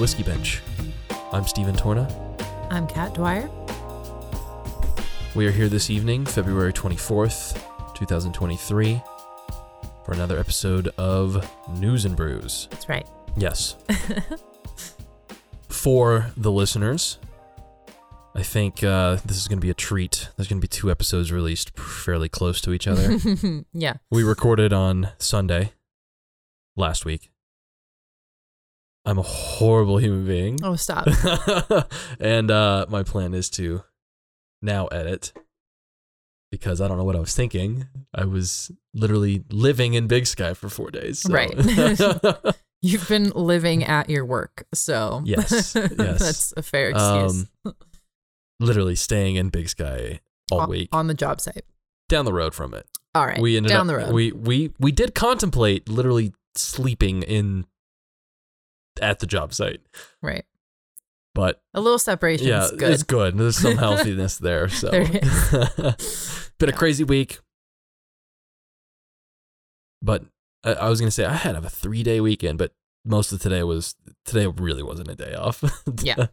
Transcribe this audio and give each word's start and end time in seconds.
Whiskey 0.00 0.22
Bench. 0.22 0.62
I'm 1.30 1.46
Stephen 1.46 1.76
Torna. 1.76 2.08
I'm 2.70 2.86
Kat 2.86 3.12
Dwyer. 3.12 3.50
We 5.34 5.46
are 5.46 5.50
here 5.50 5.68
this 5.68 5.90
evening, 5.90 6.24
February 6.24 6.72
24th, 6.72 7.62
2023, 7.96 9.02
for 10.06 10.12
another 10.14 10.38
episode 10.38 10.88
of 10.96 11.46
News 11.78 12.06
and 12.06 12.16
Brews. 12.16 12.66
That's 12.70 12.88
right. 12.88 13.06
Yes. 13.36 13.76
for 15.68 16.30
the 16.34 16.50
listeners, 16.50 17.18
I 18.34 18.42
think 18.42 18.82
uh, 18.82 19.18
this 19.26 19.36
is 19.36 19.48
going 19.48 19.58
to 19.58 19.64
be 19.64 19.70
a 19.70 19.74
treat. 19.74 20.30
There's 20.34 20.48
going 20.48 20.62
to 20.62 20.64
be 20.64 20.68
two 20.68 20.90
episodes 20.90 21.30
released 21.30 21.78
fairly 21.78 22.30
close 22.30 22.62
to 22.62 22.72
each 22.72 22.88
other. 22.88 23.18
yeah. 23.74 23.96
we 24.10 24.22
recorded 24.22 24.72
on 24.72 25.10
Sunday 25.18 25.74
last 26.74 27.04
week. 27.04 27.30
I'm 29.06 29.18
a 29.18 29.22
horrible 29.22 29.98
human 29.98 30.26
being. 30.26 30.58
Oh, 30.62 30.76
stop. 30.76 31.06
and 32.20 32.50
uh, 32.50 32.86
my 32.88 33.02
plan 33.02 33.32
is 33.34 33.48
to 33.50 33.82
now 34.62 34.86
edit 34.88 35.32
because 36.50 36.80
I 36.80 36.88
don't 36.88 36.98
know 36.98 37.04
what 37.04 37.16
I 37.16 37.20
was 37.20 37.34
thinking. 37.34 37.86
I 38.14 38.24
was 38.26 38.70
literally 38.92 39.44
living 39.50 39.94
in 39.94 40.06
Big 40.06 40.26
Sky 40.26 40.52
for 40.54 40.68
four 40.68 40.90
days. 40.90 41.20
so- 41.20 41.32
Right. 41.32 41.54
You've 42.82 43.08
been 43.08 43.30
living 43.30 43.84
at 43.84 44.08
your 44.08 44.24
work, 44.24 44.66
so 44.72 45.20
Yes, 45.24 45.74
yes. 45.74 45.94
that's 45.98 46.54
a 46.56 46.62
fair 46.62 46.88
excuse. 46.90 47.46
um, 47.66 47.74
literally 48.58 48.96
staying 48.96 49.36
in 49.36 49.50
Big 49.50 49.68
Sky 49.68 50.20
all 50.50 50.60
on, 50.62 50.70
week, 50.70 50.88
on 50.90 51.06
the 51.06 51.12
job 51.14 51.42
site. 51.42 51.64
down 52.08 52.24
the 52.24 52.32
road 52.32 52.54
from 52.54 52.72
it. 52.72 52.86
All 53.14 53.26
right, 53.26 53.38
we 53.38 53.58
ended 53.58 53.68
down 53.70 53.82
up, 53.82 53.86
the 53.88 53.96
road. 53.98 54.14
We 54.14 54.32
we 54.32 54.72
we 54.78 54.92
did 54.92 55.14
contemplate 55.14 55.90
literally 55.90 56.32
sleeping 56.54 57.22
in 57.22 57.66
at 59.00 59.18
the 59.20 59.26
job 59.26 59.52
site, 59.54 59.80
right, 60.22 60.44
but 61.34 61.60
a 61.74 61.80
little 61.80 61.98
separation 61.98 62.46
yeah, 62.48 62.64
is 62.64 62.70
good. 62.72 62.90
it's 62.92 63.02
good. 63.02 63.36
There's 63.38 63.56
some 63.56 63.76
healthiness 63.78 64.38
there. 64.38 64.68
So, 64.68 64.90
There 64.90 65.04
been 66.58 66.68
a 66.68 66.72
crazy 66.72 67.04
week, 67.04 67.38
but 70.02 70.24
I, 70.64 70.72
I 70.74 70.88
was 70.88 71.00
gonna 71.00 71.10
say 71.10 71.24
I 71.24 71.34
had 71.34 71.54
a 71.54 71.68
three 71.68 72.02
day 72.02 72.20
weekend, 72.20 72.58
but 72.58 72.72
most 73.04 73.32
of 73.32 73.40
today 73.40 73.62
was 73.62 73.94
today 74.24 74.46
really 74.46 74.82
wasn't 74.82 75.08
a 75.10 75.14
day 75.14 75.34
off. 75.34 75.62
Yeah. 76.02 76.26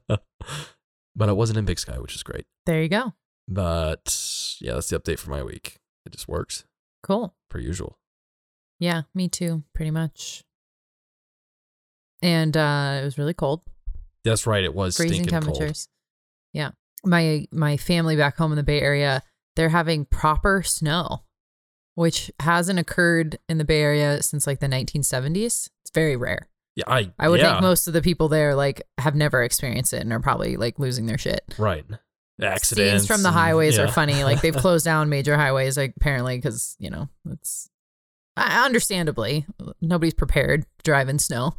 but 1.16 1.30
I 1.30 1.32
wasn't 1.32 1.58
in 1.60 1.66
Big 1.66 1.80
Sky, 1.80 1.98
which 2.00 2.16
is 2.16 2.24
great. 2.24 2.46
There 2.66 2.82
you 2.82 2.90
go. 2.90 3.14
But 3.48 4.58
yeah, 4.60 4.74
that's 4.74 4.90
the 4.90 5.00
update 5.00 5.20
for 5.20 5.30
my 5.32 5.44
week. 5.44 5.78
It 6.06 6.12
just 6.12 6.28
works 6.28 6.66
Cool. 7.04 7.34
per 7.50 7.60
usual. 7.60 7.98
Yeah, 8.80 9.04
me 9.16 9.28
too. 9.30 9.64
Pretty 9.74 9.92
much. 9.92 10.44
And 12.22 12.56
uh, 12.58 13.00
it 13.02 13.06
was 13.06 13.18
really 13.18 13.34
cold. 13.34 13.62
That's 14.24 14.48
right. 14.48 14.64
It 14.64 14.74
was 14.74 14.98
freezing 14.98 15.24
stinking 15.24 15.40
cold. 15.40 15.46
temperatures. 15.56 15.88
Yeah. 16.54 16.72
My 17.06 17.46
my 17.52 17.78
family 17.78 18.16
back 18.16 18.38
home 18.38 18.52
in 18.52 18.56
the 18.58 18.64
Bay 18.64 18.82
Area, 18.82 19.22
they're 19.56 19.70
having 19.70 20.06
proper 20.06 20.64
snow, 20.64 21.24
which 21.96 22.32
hasn't 22.40 22.80
occurred 22.80 23.38
in 23.48 23.60
the 23.60 23.66
Bay 23.66 23.82
Area 23.82 24.22
since 24.24 24.48
like 24.48 24.60
the 24.60 24.68
1970s. 24.68 25.70
It's 25.82 25.92
very 25.94 26.16
rare. 26.16 26.50
Yeah, 26.76 26.84
I 26.88 27.12
I 27.18 27.30
would 27.30 27.40
yeah, 27.40 27.54
think 27.54 27.62
most 27.62 27.88
of 27.88 27.94
the 27.94 28.02
people 28.02 28.28
there 28.28 28.56
like 28.56 28.84
have 28.98 29.16
never 29.16 29.44
experienced 29.44 29.94
it 29.94 30.02
and 30.02 30.12
are 30.14 30.20
probably 30.20 30.58
like 30.58 30.78
losing 30.80 31.06
their 31.06 31.18
shit. 31.18 31.42
right 31.58 31.86
accidents 32.40 32.92
Scenes 32.92 33.08
from 33.08 33.24
the 33.24 33.30
and- 33.30 33.38
highways 33.38 33.78
yeah. 33.78 33.84
are 33.84 33.88
funny. 33.88 34.24
Like 34.24 34.42
they've 34.42 34.56
closed 34.66 34.86
down 34.86 35.10
major 35.10 35.36
highways 35.36 35.78
like 35.78 35.94
apparently 35.98 36.40
cuz, 36.40 36.76
you 36.80 36.90
know, 36.90 37.10
it's 37.30 37.70
understandably 38.38 39.46
nobody's 39.82 40.14
prepared 40.14 40.62
to 40.64 40.84
drive 40.84 41.10
in 41.10 41.20
snow. 41.20 41.56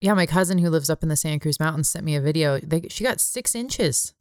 Yeah, 0.00 0.14
my 0.14 0.26
cousin 0.26 0.58
who 0.58 0.70
lives 0.70 0.88
up 0.90 1.02
in 1.02 1.08
the 1.08 1.16
Santa 1.16 1.38
Cruz 1.38 1.60
Mountains 1.60 1.90
sent 1.90 2.04
me 2.04 2.16
a 2.16 2.20
video. 2.20 2.58
They, 2.58 2.82
she 2.88 3.04
got 3.04 3.20
six 3.20 3.54
inches. 3.54 4.14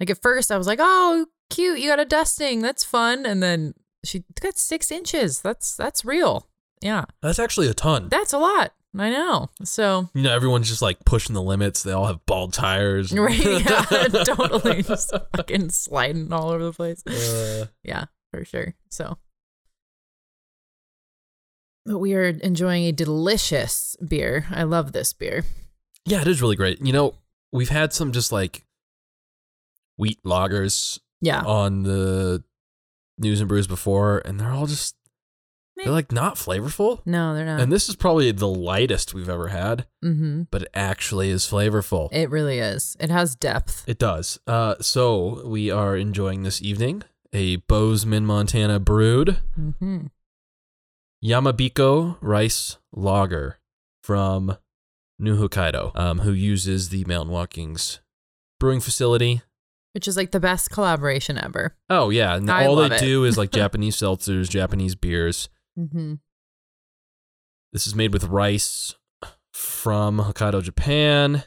Like 0.00 0.10
at 0.10 0.20
first, 0.20 0.50
I 0.50 0.58
was 0.58 0.66
like, 0.66 0.80
"Oh, 0.82 1.26
cute! 1.50 1.78
You 1.78 1.88
got 1.88 2.00
a 2.00 2.04
dusting. 2.04 2.60
That's 2.62 2.82
fun." 2.82 3.24
And 3.24 3.42
then 3.42 3.74
she 4.04 4.24
got 4.40 4.58
six 4.58 4.90
inches. 4.90 5.40
That's 5.40 5.76
that's 5.76 6.04
real. 6.04 6.48
Yeah, 6.80 7.04
That's 7.22 7.38
actually 7.38 7.68
a 7.68 7.74
ton. 7.74 8.08
that's 8.08 8.32
a 8.32 8.38
lot. 8.38 8.72
I 8.98 9.08
know. 9.10 9.50
So 9.62 10.10
you 10.14 10.22
know, 10.22 10.34
everyone's 10.34 10.68
just 10.68 10.82
like 10.82 10.98
pushing 11.04 11.34
the 11.34 11.42
limits. 11.42 11.84
They 11.84 11.92
all 11.92 12.06
have 12.06 12.26
bald 12.26 12.52
tires. 12.52 13.12
right, 13.16 13.38
yeah, 13.38 13.84
totally, 14.24 14.82
just 14.82 15.12
fucking 15.36 15.70
sliding 15.70 16.32
all 16.32 16.50
over 16.50 16.64
the 16.64 16.72
place. 16.72 17.06
Uh, 17.06 17.66
Yeah, 17.84 18.06
for 18.32 18.44
sure. 18.44 18.74
So, 18.90 19.16
but 21.84 21.98
we 21.98 22.14
are 22.14 22.24
enjoying 22.24 22.84
a 22.84 22.92
delicious 22.92 23.96
beer. 24.06 24.46
I 24.50 24.62
love 24.64 24.92
this 24.92 25.12
beer. 25.12 25.44
yeah, 26.04 26.20
it 26.20 26.28
is 26.28 26.40
really 26.42 26.56
great. 26.56 26.84
You 26.84 26.92
know, 26.92 27.14
we've 27.52 27.68
had 27.68 27.92
some 27.92 28.12
just 28.12 28.32
like 28.32 28.64
wheat 29.96 30.18
lagers 30.24 30.98
Yeah, 31.20 31.42
on 31.42 31.82
the 31.82 32.42
news 33.18 33.40
and 33.40 33.48
brews 33.48 33.66
before, 33.66 34.22
and 34.24 34.38
they're 34.40 34.52
all 34.52 34.66
just 34.66 34.96
they're 35.76 35.92
like 35.92 36.12
not 36.12 36.36
flavorful. 36.36 37.00
no, 37.06 37.34
they're 37.34 37.46
not. 37.46 37.60
And 37.60 37.72
this 37.72 37.88
is 37.88 37.96
probably 37.96 38.30
the 38.30 38.46
lightest 38.48 39.14
we've 39.14 39.28
ever 39.28 39.48
had, 39.48 39.86
mm-hmm. 40.04 40.42
but 40.50 40.62
it 40.62 40.68
actually 40.74 41.30
is 41.30 41.44
flavorful. 41.44 42.08
It 42.12 42.30
really 42.30 42.58
is. 42.58 42.96
It 43.00 43.10
has 43.10 43.34
depth. 43.34 43.84
It 43.88 43.98
does. 43.98 44.38
Uh, 44.46 44.76
so 44.80 45.42
we 45.46 45.70
are 45.70 45.96
enjoying 45.96 46.42
this 46.42 46.62
evening 46.62 47.02
a 47.32 47.56
Bozeman, 47.56 48.26
Montana 48.26 48.78
brewed 48.78 49.38
Mm-hmm. 49.58 50.06
Yamabiko 51.24 52.16
rice 52.20 52.78
lager 52.92 53.58
from 54.02 54.56
New 55.18 55.36
Hokkaido, 55.36 55.96
um, 55.96 56.20
who 56.20 56.32
uses 56.32 56.88
the 56.88 57.04
Mountain 57.04 57.32
Walkings 57.32 58.00
brewing 58.58 58.80
facility. 58.80 59.42
Which 59.94 60.08
is 60.08 60.16
like 60.16 60.32
the 60.32 60.40
best 60.40 60.70
collaboration 60.70 61.38
ever. 61.38 61.76
Oh 61.88 62.10
yeah, 62.10 62.34
and 62.34 62.50
I 62.50 62.66
all 62.66 62.76
they 62.76 62.96
it. 62.96 63.00
do 63.00 63.24
is 63.24 63.38
like 63.38 63.50
Japanese 63.52 63.96
seltzers, 63.96 64.48
Japanese 64.48 64.94
beers. 64.94 65.48
Mm-hmm. 65.78 66.14
This 67.72 67.86
is 67.86 67.94
made 67.94 68.12
with 68.12 68.24
rice 68.24 68.94
from 69.52 70.18
Hokkaido, 70.18 70.62
Japan. 70.62 71.44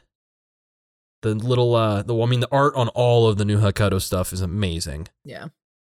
The 1.22 1.34
little, 1.34 1.76
uh, 1.76 2.04
the 2.04 2.16
I 2.16 2.26
mean, 2.28 2.40
the 2.40 2.52
art 2.52 2.76
on 2.76 2.88
all 2.90 3.28
of 3.28 3.38
the 3.38 3.46
New 3.46 3.60
Hokkaido 3.60 4.02
stuff 4.02 4.32
is 4.32 4.42
amazing. 4.42 5.08
Yeah. 5.24 5.48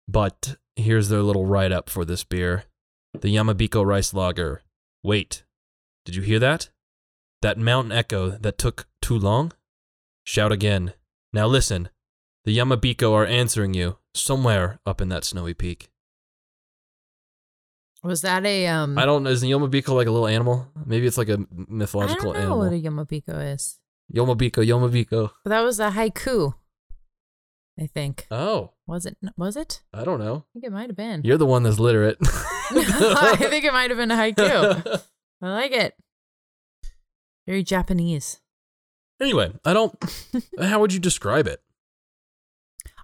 But 0.08 0.56
here's 0.76 1.10
their 1.10 1.22
little 1.22 1.46
write 1.46 1.72
up 1.72 1.90
for 1.90 2.04
this 2.04 2.24
beer 2.24 2.66
the 3.14 3.34
Yamabiko 3.36 3.86
Rice 3.86 4.14
Lager. 4.14 4.62
Wait, 5.04 5.44
did 6.06 6.16
you 6.16 6.22
hear 6.22 6.40
that? 6.40 6.70
That 7.42 7.58
mountain 7.58 7.92
echo 7.92 8.32
that 8.32 8.58
took 8.58 8.88
too 9.02 9.18
long? 9.18 9.54
Shout 10.24 10.52
again. 10.52 10.94
Now 11.34 11.48
listen. 11.48 11.90
The 12.46 12.58
Yamabiko 12.58 13.14
are 13.14 13.26
answering 13.26 13.74
you 13.74 13.98
somewhere 14.14 14.80
up 14.86 15.02
in 15.02 15.10
that 15.10 15.24
snowy 15.24 15.54
peak. 15.54 15.90
Was 18.04 18.22
that 18.22 18.46
a 18.46 18.68
um? 18.68 18.98
I 18.98 19.06
don't. 19.06 19.24
Know 19.24 19.30
is 19.30 19.42
the 19.42 19.52
Yamabiko 19.52 19.90
like 19.94 20.08
a 20.08 20.12
little 20.12 20.28
animal? 20.28 20.68
Maybe 20.86 21.06
it's 21.06 21.18
like 21.18 21.28
a 21.30 21.46
mythological 21.52 22.32
I 22.32 22.34
don't 22.34 22.34
know 22.34 22.40
animal. 22.40 22.60
what 22.60 22.74
a 22.74 22.82
yamabiko 22.82 23.54
is. 23.54 23.78
Yomabiko, 24.14 24.66
Yomabiko. 24.66 25.32
But 25.44 25.50
that 25.50 25.62
was 25.62 25.80
a 25.80 25.92
haiku. 25.92 26.54
I 27.80 27.88
think 27.88 28.26
Oh, 28.32 28.72
was 28.88 29.06
it? 29.06 29.18
Was 29.38 29.56
it? 29.56 29.82
I 29.94 30.04
don't 30.04 30.20
know. 30.20 30.46
I 30.50 30.54
think 30.54 30.66
it 30.66 30.72
might 30.72 30.88
have 30.90 30.96
been. 30.98 31.22
You're 31.24 31.38
the 31.38 31.46
one 31.46 31.64
that's 31.64 31.80
literate. 31.80 32.18
I 32.72 33.36
think 33.38 33.66
it 33.66 33.74
might 33.74 33.90
have 33.90 33.98
been 33.98 34.12
a 34.12 34.16
haiku. 34.16 35.02
I 35.42 35.50
like 35.50 35.72
it. 35.72 35.96
Very 37.48 37.64
Japanese. 37.64 38.40
anyway, 39.20 39.52
I 39.66 39.74
don't. 39.74 39.96
How 40.62 40.80
would 40.80 40.94
you 40.94 41.00
describe 41.00 41.48
it? 41.48 41.62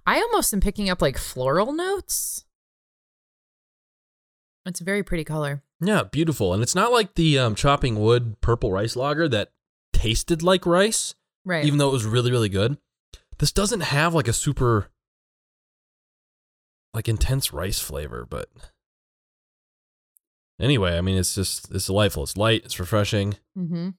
I 0.06 0.20
almost 0.20 0.52
am 0.54 0.60
picking 0.60 0.88
up 0.88 1.02
like 1.02 1.18
floral 1.18 1.72
notes. 1.72 2.44
It's 4.64 4.80
a 4.80 4.84
very 4.84 5.02
pretty 5.02 5.24
color. 5.24 5.62
Yeah, 5.80 6.04
beautiful. 6.04 6.52
And 6.54 6.62
it's 6.62 6.74
not 6.74 6.92
like 6.92 7.14
the 7.14 7.38
um, 7.38 7.54
chopping 7.54 7.98
wood 8.00 8.40
purple 8.40 8.72
rice 8.72 8.96
lager 8.96 9.28
that 9.28 9.50
tasted 9.92 10.42
like 10.42 10.64
rice, 10.66 11.14
Right. 11.44 11.64
even 11.64 11.78
though 11.78 11.88
it 11.88 11.92
was 11.92 12.04
really, 12.04 12.30
really 12.30 12.48
good. 12.48 12.78
This 13.38 13.52
doesn't 13.52 13.80
have 13.80 14.14
like 14.14 14.28
a 14.28 14.32
super, 14.32 14.88
like 16.94 17.08
intense 17.08 17.52
rice 17.52 17.78
flavor, 17.80 18.26
but 18.28 18.48
anyway, 20.60 20.96
I 20.96 21.00
mean, 21.00 21.18
it's 21.18 21.34
just, 21.34 21.70
it's 21.74 21.86
delightful. 21.86 22.22
It's 22.22 22.36
light, 22.36 22.62
it's 22.64 22.78
refreshing. 22.80 23.34
mm-hmm. 23.58 23.90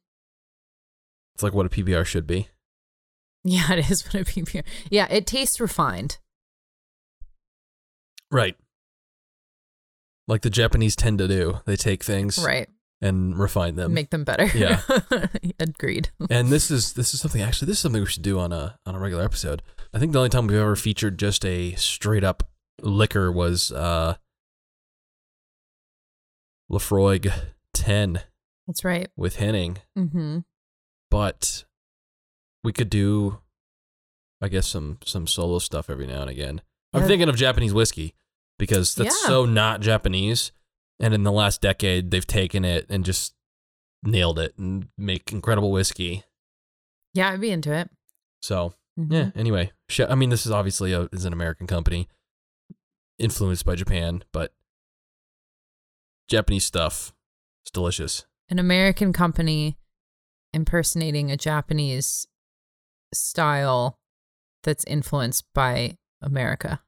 It's 1.35 1.43
like 1.43 1.53
what 1.53 1.65
a 1.67 1.69
PBR 1.69 2.05
should 2.05 2.25
be. 2.25 2.47
Yeah, 3.43 3.71
it 3.73 3.89
is 3.91 4.03
what 4.05 4.15
a 4.15 4.25
PBR. 4.25 4.63
Yeah, 4.89 5.07
it 5.11 5.27
tastes 5.27 5.59
refined. 5.59 6.17
Right. 8.31 8.55
Like 10.27 10.41
the 10.41 10.49
Japanese 10.49 10.95
tend 10.95 11.19
to 11.19 11.27
do. 11.27 11.59
They 11.65 11.75
take 11.75 12.03
things 12.03 12.37
Right. 12.43 12.67
and 13.01 13.37
refine 13.37 13.75
them. 13.75 13.93
Make 13.93 14.09
them 14.09 14.23
better. 14.25 14.45
Yeah. 14.57 14.81
Agreed. 15.59 16.09
and 16.29 16.49
this 16.49 16.69
is 16.69 16.93
this 16.93 17.13
is 17.13 17.21
something 17.21 17.41
actually 17.41 17.67
this 17.67 17.77
is 17.77 17.81
something 17.81 18.01
we 18.01 18.07
should 18.07 18.23
do 18.23 18.37
on 18.39 18.51
a 18.51 18.77
on 18.85 18.95
a 18.95 18.99
regular 18.99 19.23
episode. 19.23 19.61
I 19.93 19.99
think 19.99 20.11
the 20.11 20.17
only 20.19 20.29
time 20.29 20.47
we've 20.47 20.57
ever 20.57 20.75
featured 20.75 21.17
just 21.17 21.45
a 21.45 21.73
straight 21.75 22.23
up 22.25 22.43
liquor 22.81 23.31
was 23.31 23.71
uh 23.71 24.15
Laphroaig 26.71 27.31
10 27.73 28.21
That's 28.67 28.83
right. 28.83 29.09
with 29.15 29.37
Henning. 29.37 29.77
Mm-hmm. 29.97 30.39
but 31.09 31.63
we 32.63 32.73
could 32.73 32.89
do, 32.89 33.39
I 34.41 34.47
guess, 34.49 34.67
some 34.67 34.97
some 35.05 35.27
solo 35.27 35.59
stuff 35.59 35.89
every 35.89 36.07
now 36.07 36.21
and 36.21 36.29
again. 36.29 36.61
I'm 36.93 37.03
thinking 37.07 37.29
of 37.29 37.35
Japanese 37.35 37.73
whiskey 37.73 38.13
because 38.57 38.95
that's 38.95 39.15
Yeah. 39.23 39.27
so 39.27 39.45
not 39.45 39.81
Japanese, 39.81 40.51
and 40.99 41.13
in 41.13 41.23
the 41.23 41.31
last 41.31 41.61
decade 41.61 42.11
they've 42.11 42.25
taken 42.27 42.65
it 42.65 42.85
and 42.89 43.05
just 43.05 43.33
nailed 44.03 44.39
it 44.39 44.57
and 44.57 44.89
make 44.97 45.31
incredible 45.31 45.71
whiskey. 45.71 46.23
Yeah, 47.13 47.29
I'd 47.31 47.41
be 47.41 47.51
into 47.51 47.71
it. 47.73 47.89
So 48.41 48.73
Mhm. 48.99 49.11
yeah. 49.13 49.31
Anyway, 49.35 49.71
I 50.09 50.15
mean, 50.15 50.29
this 50.29 50.45
is 50.45 50.51
obviously 50.51 50.91
a 50.91 51.07
is 51.13 51.23
an 51.25 51.33
American 51.33 51.67
company, 51.67 52.07
influenced 53.19 53.65
by 53.65 53.75
Japan, 53.75 54.23
but 54.33 54.53
Japanese 56.27 56.65
stuff, 56.65 57.13
it's 57.63 57.71
delicious. 57.71 58.25
An 58.49 58.59
American 58.59 59.13
company 59.13 59.77
impersonating 60.53 61.31
a 61.31 61.37
Japanese 61.37 62.27
style 63.13 63.99
that's 64.63 64.83
influenced 64.85 65.45
by 65.53 65.97
America. 66.21 66.81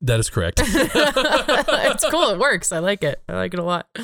That 0.00 0.18
is 0.18 0.30
correct. 0.30 0.60
it's 0.64 2.08
cool. 2.08 2.30
It 2.30 2.38
works. 2.38 2.72
I 2.72 2.78
like 2.78 3.02
it. 3.02 3.22
I 3.28 3.34
like 3.34 3.54
it 3.54 3.60
a 3.60 3.64
lot. 3.64 3.88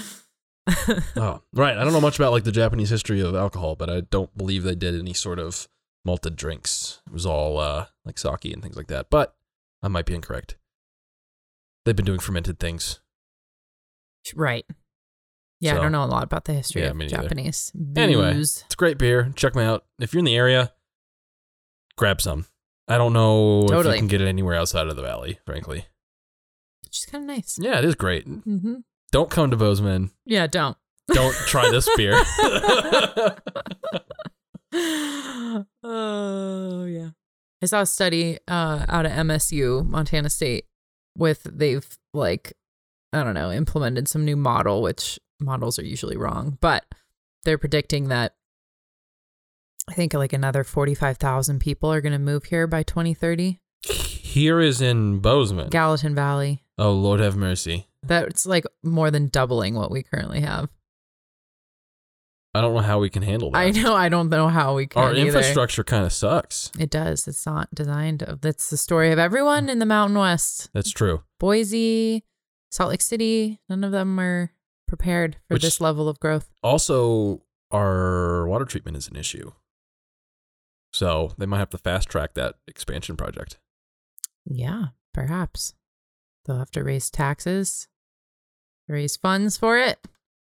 Oh, 1.16 1.42
right. 1.52 1.76
I 1.76 1.82
don't 1.82 1.92
know 1.92 2.00
much 2.00 2.16
about 2.16 2.30
like 2.30 2.44
the 2.44 2.52
Japanese 2.52 2.90
history 2.90 3.20
of 3.20 3.34
alcohol, 3.34 3.74
but 3.74 3.90
I 3.90 4.02
don't 4.02 4.36
believe 4.36 4.62
they 4.62 4.76
did 4.76 4.94
any 4.94 5.14
sort 5.14 5.40
of 5.40 5.66
malted 6.04 6.36
drinks. 6.36 7.00
It 7.08 7.12
was 7.12 7.26
all 7.26 7.58
uh, 7.58 7.86
like 8.04 8.18
sake 8.18 8.44
and 8.44 8.62
things 8.62 8.76
like 8.76 8.86
that. 8.86 9.10
But 9.10 9.34
I 9.82 9.88
might 9.88 10.06
be 10.06 10.14
incorrect. 10.14 10.56
They've 11.84 11.96
been 11.96 12.04
doing 12.04 12.20
fermented 12.20 12.58
things. 12.58 13.00
right. 14.34 14.64
Yeah, 15.62 15.76
I 15.76 15.80
don't 15.82 15.92
know 15.92 16.04
a 16.04 16.06
lot 16.06 16.22
about 16.24 16.46
the 16.46 16.54
history 16.54 16.80
Yeah, 16.82 16.88
of 16.88 16.96
me 16.96 17.04
neither. 17.06 17.22
Japanese 17.22 17.70
Anyway. 17.94 18.32
booze. 18.32 18.62
It's 18.64 18.74
great 18.74 18.96
beer. 18.96 19.30
Check 19.36 19.52
them 19.52 19.62
out. 19.62 19.84
If 19.98 20.14
you're 20.14 20.20
in 20.20 20.24
the 20.24 20.34
area, 20.36 20.72
grab 21.98 22.22
some. 22.22 22.46
I 22.88 22.96
don't 22.96 23.12
know 23.12 23.64
if 23.64 23.68
Totally. 23.70 23.96
you 23.96 24.00
can 24.00 24.08
get 24.08 24.22
it 24.22 24.26
anywhere 24.26 24.54
outside 24.54 24.86
of 24.86 24.96
the 24.96 25.02
valley, 25.02 25.38
frankly. 25.44 25.84
Which 26.84 26.98
is 27.00 27.04
kind 27.06 27.24
of 27.24 27.28
nice. 27.36 27.58
Yeah, 27.60 27.78
it 27.78 27.84
is 27.84 27.94
great. 27.94 28.26
Mm-hmm. 28.26 28.76
Don't 29.12 29.28
come 29.30 29.50
to 29.50 29.56
Bozeman. 29.58 30.12
Yeah, 30.24 30.46
don't. 30.46 30.78
Don't 31.12 31.34
try 31.46 31.68
this 31.70 31.88
beer. 31.94 32.14
oh 35.82 36.84
yeah. 36.84 37.10
I 37.62 37.66
saw 37.66 37.82
a 37.82 37.86
study 37.86 38.38
uh, 38.48 38.86
out 38.88 39.04
of 39.04 39.12
MSU, 39.12 39.86
Montana 39.86 40.30
State, 40.30 40.64
with 41.20 41.44
they've 41.44 41.86
like 42.12 42.54
I 43.12 43.22
don't 43.22 43.34
know 43.34 43.52
implemented 43.52 44.08
some 44.08 44.24
new 44.24 44.36
model, 44.36 44.82
which 44.82 45.20
models 45.38 45.78
are 45.78 45.84
usually 45.84 46.16
wrong, 46.16 46.58
but 46.60 46.84
they're 47.44 47.58
predicting 47.58 48.08
that 48.08 48.34
I 49.88 49.92
think 49.94 50.14
like 50.14 50.32
another 50.32 50.64
forty 50.64 50.94
five 50.94 51.18
thousand 51.18 51.60
people 51.60 51.92
are 51.92 52.00
going 52.00 52.12
to 52.12 52.18
move 52.18 52.44
here 52.44 52.66
by 52.66 52.82
twenty 52.82 53.14
thirty. 53.14 53.60
Here 53.82 54.60
is 54.60 54.80
in 54.80 55.18
Bozeman. 55.18 55.70
Gallatin 55.70 56.14
Valley. 56.14 56.62
Oh, 56.78 56.92
Lord 56.92 57.20
have 57.20 57.36
mercy. 57.36 57.88
That's 58.02 58.46
like 58.46 58.64
more 58.82 59.10
than 59.10 59.28
doubling 59.28 59.74
what 59.74 59.90
we 59.90 60.02
currently 60.02 60.40
have. 60.40 60.68
I 62.54 62.60
don't 62.60 62.74
know 62.74 62.80
how 62.80 62.98
we 62.98 63.10
can 63.10 63.22
handle 63.22 63.52
that. 63.52 63.58
I 63.58 63.70
know. 63.70 63.94
I 63.94 64.08
don't 64.08 64.28
know 64.28 64.48
how 64.48 64.74
we 64.74 64.86
can. 64.88 65.00
Our 65.02 65.12
either. 65.12 65.20
infrastructure 65.26 65.84
kind 65.84 66.04
of 66.04 66.12
sucks. 66.12 66.72
It 66.78 66.90
does. 66.90 67.28
It's 67.28 67.46
not 67.46 67.72
designed. 67.74 68.24
That's 68.40 68.70
the 68.70 68.76
story 68.76 69.12
of 69.12 69.18
everyone 69.20 69.68
in 69.68 69.78
the 69.78 69.86
Mountain 69.86 70.18
West. 70.18 70.68
That's 70.72 70.90
true. 70.90 71.22
Boise, 71.38 72.24
Salt 72.72 72.90
Lake 72.90 73.02
City. 73.02 73.60
None 73.68 73.84
of 73.84 73.92
them 73.92 74.18
are 74.18 74.52
prepared 74.88 75.36
for 75.46 75.54
Which- 75.54 75.62
this 75.62 75.80
level 75.80 76.08
of 76.08 76.18
growth. 76.18 76.50
Also, 76.62 77.42
our 77.70 78.48
water 78.48 78.64
treatment 78.64 78.96
is 78.96 79.06
an 79.06 79.14
issue. 79.14 79.52
So 80.92 81.32
they 81.38 81.46
might 81.46 81.58
have 81.58 81.70
to 81.70 81.78
fast 81.78 82.08
track 82.08 82.34
that 82.34 82.56
expansion 82.66 83.16
project. 83.16 83.58
Yeah, 84.44 84.86
perhaps 85.14 85.74
they'll 86.44 86.58
have 86.58 86.72
to 86.72 86.82
raise 86.82 87.10
taxes, 87.10 87.86
raise 88.88 89.14
funds 89.16 89.56
for 89.56 89.78
it. 89.78 90.00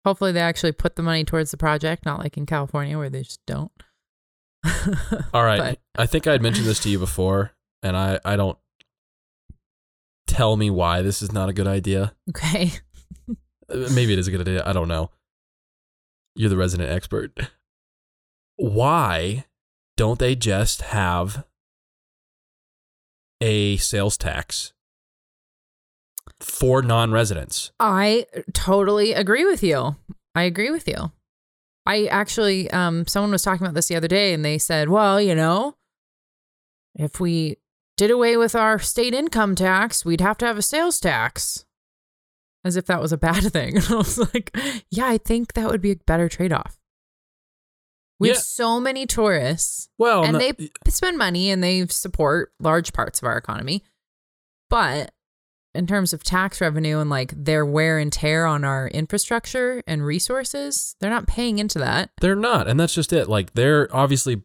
Hopefully, 0.05 0.33
they 0.33 0.41
actually 0.41 0.73
put 0.73 0.97
the 0.97 1.03
money 1.03 1.25
towards 1.25 1.51
the 1.51 1.57
project, 1.57 2.05
not 2.05 2.19
like 2.19 2.37
in 2.37 2.47
California 2.47 2.99
where 2.99 3.11
they 3.11 3.23
just 3.23 3.41
don't. 3.47 3.71
All 5.35 5.45
right. 5.45 5.59
But- 5.59 5.79
I 6.01 6.07
think 6.07 6.27
I 6.27 6.33
had 6.33 6.43
mentioned 6.43 6.67
this 6.67 6.81
to 6.81 6.89
you 6.91 6.99
before, 6.99 7.53
and 7.83 7.97
I, 7.97 8.19
I 8.25 8.37
don't 8.37 8.59
tell 10.27 10.57
me 10.57 10.71
why 10.71 11.03
this 11.03 11.21
is 11.23 11.33
not 11.33 11.49
a 11.49 11.53
good 11.53 11.67
idea. 11.67 12.15
okay. 12.31 12.73
Uh, 13.29 13.89
Maybe 13.95 14.13
it 14.13 14.19
is 14.19 14.27
a 14.29 14.31
good 14.31 14.41
idea. 14.41 14.63
I 14.67 14.73
don't 14.73 14.89
know. 14.89 15.11
You're 16.35 16.51
the 16.51 16.57
resident 16.57 16.91
expert. 16.91 17.33
Why 18.57 19.45
don't 19.97 20.19
they 20.19 20.35
just 20.35 20.83
have 20.83 21.45
a 23.41 23.77
sales 23.77 24.17
tax 24.17 24.73
for 26.43 26.83
non 26.83 27.13
residents? 27.13 27.73
I 27.81 28.27
totally 28.53 29.13
agree 29.13 29.45
with 29.45 29.63
you. 29.63 29.97
I 30.35 30.43
agree 30.45 30.71
with 30.71 30.87
you. 30.89 31.13
I 31.87 32.07
actually, 32.07 32.71
um, 32.71 33.07
someone 33.07 33.33
was 33.33 33.43
talking 33.43 33.65
about 33.67 33.75
this 33.75 33.89
the 33.89 33.97
other 33.97 34.09
day 34.09 34.33
and 34.33 34.45
they 34.45 34.59
said, 34.59 34.89
well, 34.89 35.21
you 35.21 35.35
know, 35.35 35.77
if 36.95 37.19
we 37.21 37.57
did 37.97 38.11
away 38.11 38.37
with 38.37 38.55
our 38.55 38.79
state 38.79 39.15
income 39.15 39.55
tax, 39.55 40.05
we'd 40.05 40.21
have 40.21 40.39
to 40.39 40.47
have 40.47 40.59
a 40.59 40.63
sales 40.63 41.01
tax. 41.01 41.65
As 42.65 42.77
if 42.77 42.87
that 42.87 43.01
was 43.03 43.13
a 43.13 43.17
bad 43.19 43.43
thing. 43.53 43.77
And 43.77 43.87
I 43.91 43.95
was 43.97 44.19
like, 44.19 44.57
yeah, 44.91 45.07
I 45.07 45.19
think 45.19 45.55
that 45.55 45.69
would 45.69 45.83
be 45.83 45.91
a 45.93 45.97
better 46.07 46.29
trade 46.29 46.53
off. 46.53 46.79
We 48.21 48.29
Yeah. 48.29 48.35
have 48.35 48.43
so 48.45 48.79
many 48.79 49.05
tourists 49.05 49.89
Well, 49.99 50.23
and 50.23 50.35
no- 50.35 50.39
they 50.39 50.71
spend 50.89 51.19
money 51.19 51.51
and 51.51 51.63
they 51.65 51.85
support 51.89 52.53
large 52.61 52.93
parts 52.93 53.21
of 53.21 53.27
our 53.27 53.37
economy. 53.37 53.83
But 54.71 55.13
in 55.75 55.87
terms 55.87 56.13
of 56.13 56.23
tax 56.23 56.61
revenue 56.61 56.99
and 56.99 57.09
like 57.09 57.33
their 57.37 57.65
wear 57.65 57.99
and 57.99 58.13
tear 58.13 58.45
on 58.47 58.65
our 58.65 58.89
infrastructure 58.89 59.83
and 59.87 60.05
resources, 60.05 60.97
they're 61.01 61.11
not 61.11 61.27
paying 61.27 61.59
into 61.59 61.79
that. 61.79 62.11
They're 62.21 62.37
not, 62.37 62.69
and 62.69 62.79
that's 62.79 62.95
just 62.95 63.13
it. 63.13 63.29
Like 63.29 63.55
they're 63.55 63.89
obviously 63.95 64.43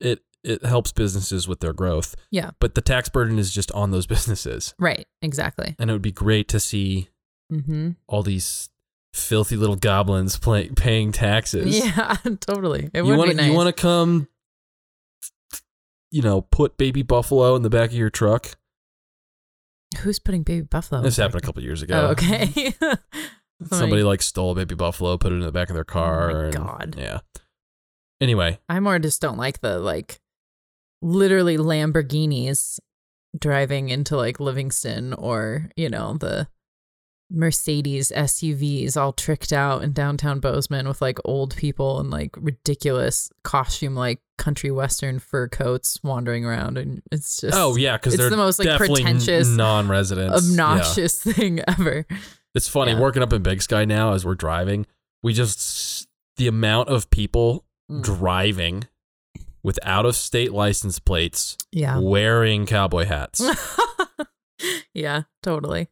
it 0.00 0.20
it 0.42 0.64
helps 0.64 0.92
businesses 0.92 1.46
with 1.46 1.60
their 1.60 1.72
growth. 1.74 2.14
Yeah. 2.30 2.50
But 2.60 2.74
the 2.74 2.80
tax 2.80 3.08
burden 3.08 3.38
is 3.38 3.50
just 3.52 3.70
on 3.72 3.90
those 3.90 4.06
businesses. 4.14 4.74
Right. 4.78 5.06
Exactly. 5.22 5.74
And 5.78 5.90
it 5.90 5.92
would 5.92 6.02
be 6.02 6.12
great 6.12 6.48
to 6.48 6.60
see 6.60 7.08
Mm-hmm. 7.52 7.90
all 8.06 8.22
these 8.22 8.68
filthy 9.12 9.56
little 9.56 9.74
goblins 9.74 10.38
play, 10.38 10.68
paying 10.68 11.10
taxes. 11.10 11.76
Yeah, 11.84 12.14
totally. 12.40 12.90
It 12.94 12.98
you 12.98 13.04
would 13.06 13.18
wanna, 13.18 13.30
be 13.32 13.36
nice. 13.38 13.46
You 13.50 13.54
want 13.54 13.66
to 13.66 13.72
come 13.82 14.28
you 16.12 16.22
know, 16.22 16.42
put 16.42 16.76
baby 16.76 17.02
buffalo 17.02 17.54
in 17.56 17.62
the 17.62 17.70
back 17.70 17.90
of 17.90 17.96
your 17.96 18.10
truck. 18.10 18.56
Who's 19.98 20.18
putting 20.18 20.42
baby 20.42 20.62
buffalo? 20.62 21.02
This 21.02 21.16
happened 21.16 21.42
a 21.42 21.46
couple 21.46 21.62
years 21.62 21.82
back? 21.82 21.96
Oh, 21.98 22.10
ago. 22.10 22.12
okay. 22.12 22.72
Somebody 23.66 24.02
like 24.02 24.22
stole 24.22 24.52
a 24.52 24.54
baby 24.54 24.74
buffalo, 24.74 25.18
put 25.18 25.32
it 25.32 25.36
in 25.36 25.40
the 25.42 25.52
back 25.52 25.68
of 25.68 25.74
their 25.74 25.82
oh 25.88 25.92
car. 25.92 26.30
Oh 26.30 26.34
my 26.34 26.44
and- 26.44 26.54
God. 26.54 26.94
Yeah. 26.98 27.18
Anyway, 28.20 28.58
I 28.68 28.80
more 28.80 28.98
just 28.98 29.20
don't 29.20 29.38
like 29.38 29.60
the 29.60 29.78
like 29.78 30.20
literally 31.02 31.56
Lamborghinis 31.56 32.78
driving 33.38 33.88
into 33.88 34.16
like 34.16 34.40
Livingston 34.40 35.14
or, 35.14 35.70
you 35.76 35.88
know, 35.88 36.16
the 36.18 36.46
Mercedes 37.30 38.10
SUVs 38.14 38.96
all 38.96 39.12
tricked 39.12 39.52
out 39.52 39.82
in 39.84 39.92
downtown 39.92 40.40
Bozeman 40.40 40.88
with 40.88 41.00
like 41.00 41.18
old 41.24 41.54
people 41.56 42.00
and 42.00 42.10
like 42.10 42.34
ridiculous 42.36 43.30
costume 43.44 43.94
like 43.94 44.20
country 44.38 44.70
western 44.70 45.18
fur 45.18 45.46
coats 45.48 45.98
wandering 46.02 46.44
around 46.44 46.76
and 46.78 47.02
it's 47.12 47.40
just 47.40 47.56
oh 47.56 47.76
yeah, 47.76 47.96
because 47.96 48.14
it's 48.14 48.20
they're 48.20 48.30
the 48.30 48.36
most 48.36 48.58
like 48.58 48.76
pretentious 48.76 49.48
non-residents. 49.48 50.44
Yeah. 50.50 50.50
obnoxious 50.64 51.22
thing 51.22 51.60
ever. 51.68 52.04
It's 52.54 52.68
funny 52.68 52.92
Yeah. 52.92 53.00
working 53.00 53.22
up 53.22 53.32
in 53.32 53.42
Big 53.42 53.62
Sky 53.62 53.84
now 53.84 54.12
as 54.14 54.24
we're 54.26 54.34
driving. 54.34 54.86
We 55.22 55.32
just 55.32 56.08
the 56.36 56.48
amount 56.48 56.88
of 56.88 57.10
people 57.10 57.64
Mm. 57.90 58.02
driving 58.04 58.84
with 59.64 59.78
out 59.82 60.06
of 60.06 60.14
state 60.14 60.52
license 60.52 60.98
plates 61.00 61.56
Yeah. 61.72 61.98
wearing 61.98 62.64
cowboy 62.66 63.04
hats 63.04 63.42
yeah, 64.94 65.22
totally. 65.42 65.88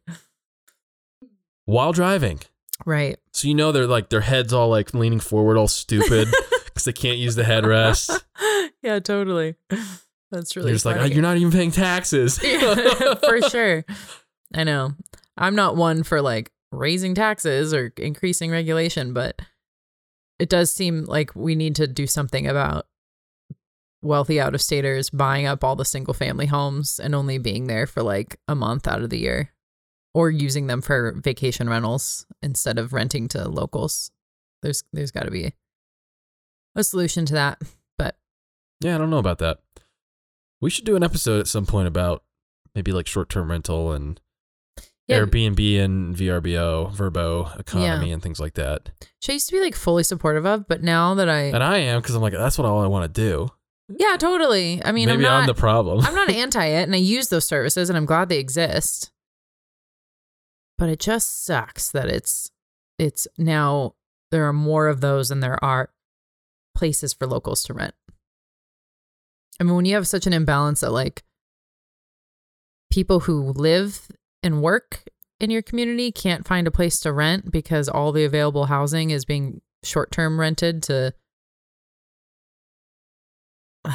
While 1.69 1.93
driving. 1.93 2.39
Right. 2.85 3.17
So 3.31 3.47
you 3.47 3.53
know 3.53 3.71
they're 3.71 3.87
like 3.87 4.09
their 4.09 4.21
heads 4.21 4.53
all 4.53 4.69
like 4.69 4.93
leaning 4.93 5.19
forward, 5.19 5.57
all 5.57 5.67
stupid 5.67 6.27
because 6.65 6.85
they 6.85 6.93
can't 6.93 7.17
use 7.17 7.35
the 7.35 7.43
headrest. 7.43 8.23
yeah, 8.81 8.99
totally. 8.99 9.55
That's 10.31 10.55
really 10.55 10.69
you're 10.69 10.75
just 10.75 10.85
like, 10.85 10.97
oh, 10.97 11.05
you're 11.05 11.21
not 11.21 11.37
even 11.37 11.51
paying 11.51 11.71
taxes. 11.71 12.39
Yeah, 12.43 13.15
for 13.15 13.41
sure. 13.49 13.85
I 14.53 14.63
know. 14.63 14.93
I'm 15.37 15.55
not 15.55 15.75
one 15.75 16.03
for 16.03 16.21
like 16.21 16.51
raising 16.71 17.15
taxes 17.15 17.73
or 17.73 17.93
increasing 17.97 18.51
regulation, 18.51 19.13
but 19.13 19.39
it 20.39 20.49
does 20.49 20.71
seem 20.71 21.03
like 21.05 21.35
we 21.35 21.55
need 21.55 21.75
to 21.75 21.87
do 21.87 22.07
something 22.07 22.47
about 22.47 22.87
wealthy 24.01 24.39
out 24.39 24.55
of 24.55 24.61
staters 24.61 25.09
buying 25.09 25.45
up 25.45 25.63
all 25.63 25.75
the 25.75 25.85
single 25.85 26.13
family 26.13 26.45
homes 26.45 26.99
and 26.99 27.13
only 27.13 27.37
being 27.37 27.67
there 27.67 27.85
for 27.85 28.01
like 28.01 28.39
a 28.47 28.55
month 28.55 28.87
out 28.87 29.01
of 29.01 29.09
the 29.09 29.19
year 29.19 29.51
or 30.19 30.29
using 30.29 30.67
them 30.67 30.81
for 30.81 31.13
vacation 31.13 31.69
rentals 31.69 32.25
instead 32.41 32.77
of 32.77 32.91
renting 32.91 33.29
to 33.29 33.47
locals. 33.47 34.11
There's 34.61 34.83
there's 34.91 35.11
got 35.11 35.23
to 35.23 35.31
be 35.31 35.53
a 36.75 36.83
solution 36.83 37.25
to 37.27 37.33
that. 37.35 37.61
But 37.97 38.17
Yeah, 38.81 38.95
I 38.95 38.97
don't 38.97 39.09
know 39.09 39.17
about 39.17 39.37
that. 39.39 39.59
We 40.59 40.69
should 40.69 40.83
do 40.83 40.97
an 40.97 41.03
episode 41.03 41.39
at 41.39 41.47
some 41.47 41.65
point 41.65 41.87
about 41.87 42.21
maybe 42.75 42.91
like 42.91 43.07
short 43.07 43.29
term 43.29 43.49
rental 43.49 43.93
and 43.93 44.19
Yeah. 45.07 45.19
Airbnb 45.21 45.79
and 45.79 46.13
VRBO, 46.17 46.91
Verbo 46.91 47.49
economy 47.57 48.11
and 48.11 48.21
things 48.21 48.41
like 48.41 48.55
that. 48.55 48.89
which 48.99 49.29
I 49.29 49.33
used 49.33 49.47
to 49.47 49.53
be 49.55 49.61
like 49.61 49.73
fully 49.75 50.03
supportive 50.03 50.45
of, 50.45 50.67
but 50.67 50.83
now 50.83 51.13
that 51.15 51.29
I 51.29 51.43
And 51.43 51.63
I 51.63 51.77
am 51.77 52.01
because 52.01 52.13
I'm 52.13 52.21
like, 52.21 52.33
that's 52.33 52.57
what 52.57 52.65
all 52.65 52.81
I 52.83 52.87
want 52.87 53.05
to 53.13 53.21
do. 53.21 53.49
Yeah, 53.87 54.17
totally. 54.17 54.81
I 54.83 54.91
mean, 54.91 55.07
maybe 55.07 55.25
I'm 55.25 55.45
not 55.45 55.47
the 55.47 55.53
problem. 55.55 56.05
I'm 56.05 56.13
not 56.13 56.29
anti 56.43 56.65
it 56.65 56.83
and 56.83 56.93
I 56.93 56.97
use 56.97 57.29
those 57.29 57.47
services 57.47 57.89
and 57.89 57.95
I'm 57.95 58.05
glad 58.05 58.27
they 58.27 58.37
exist. 58.39 59.11
But 60.79 60.89
it 60.89 60.99
just 60.99 61.45
sucks 61.45 61.91
that 61.91 62.07
it's 62.07 62.49
it's 62.97 63.27
now 63.37 63.95
there 64.31 64.47
are 64.47 64.53
more 64.53 64.87
of 64.87 65.01
those 65.01 65.29
than 65.29 65.41
there 65.41 65.63
are 65.63 65.91
places 66.73 67.13
for 67.13 67.27
locals 67.27 67.63
to 67.63 67.73
rent. 67.73 67.93
I 69.59 69.65
mean, 69.65 69.75
when 69.75 69.85
you 69.85 69.95
have 69.95 70.07
such 70.07 70.25
an 70.25 70.33
imbalance 70.33 70.79
that 70.79 70.91
like 70.91 71.23
people 72.89 73.21
who 73.21 73.51
live 73.51 74.09
and 74.41 74.61
work 74.61 75.03
in 75.41 75.51
your 75.51 75.61
community 75.61 76.13
can't 76.13 76.47
find 76.47 76.65
a 76.65 76.71
place 76.71 76.99
to 77.01 77.11
rent 77.11 77.51
because 77.51 77.89
all 77.89 78.13
the 78.13 78.23
available 78.23 78.65
housing 78.65 79.09
is 79.09 79.25
being 79.25 79.61
short-term 79.83 80.39
rented 80.39 80.83
to 80.83 81.13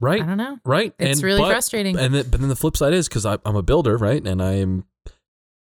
right? 0.00 0.22
I 0.22 0.26
don't 0.26 0.36
know. 0.36 0.58
Right? 0.64 0.94
It's 0.98 1.18
and, 1.18 1.24
really 1.24 1.40
but, 1.40 1.48
frustrating. 1.48 1.98
And 1.98 2.14
then, 2.14 2.30
but 2.30 2.40
then 2.40 2.48
the 2.48 2.56
flip 2.56 2.76
side 2.76 2.92
is 2.92 3.08
because 3.08 3.26
I'm 3.26 3.40
a 3.44 3.62
builder, 3.62 3.96
right? 3.96 4.24
And 4.24 4.40
I'm 4.42 4.84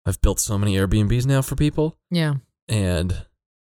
I've 0.06 0.21
built 0.21 0.40
so 0.40 0.59
many 0.59 0.75
Airbnbs 0.76 1.26
now 1.26 1.42
for 1.42 1.54
people, 1.56 1.97
yeah. 2.11 2.35
and 2.68 3.26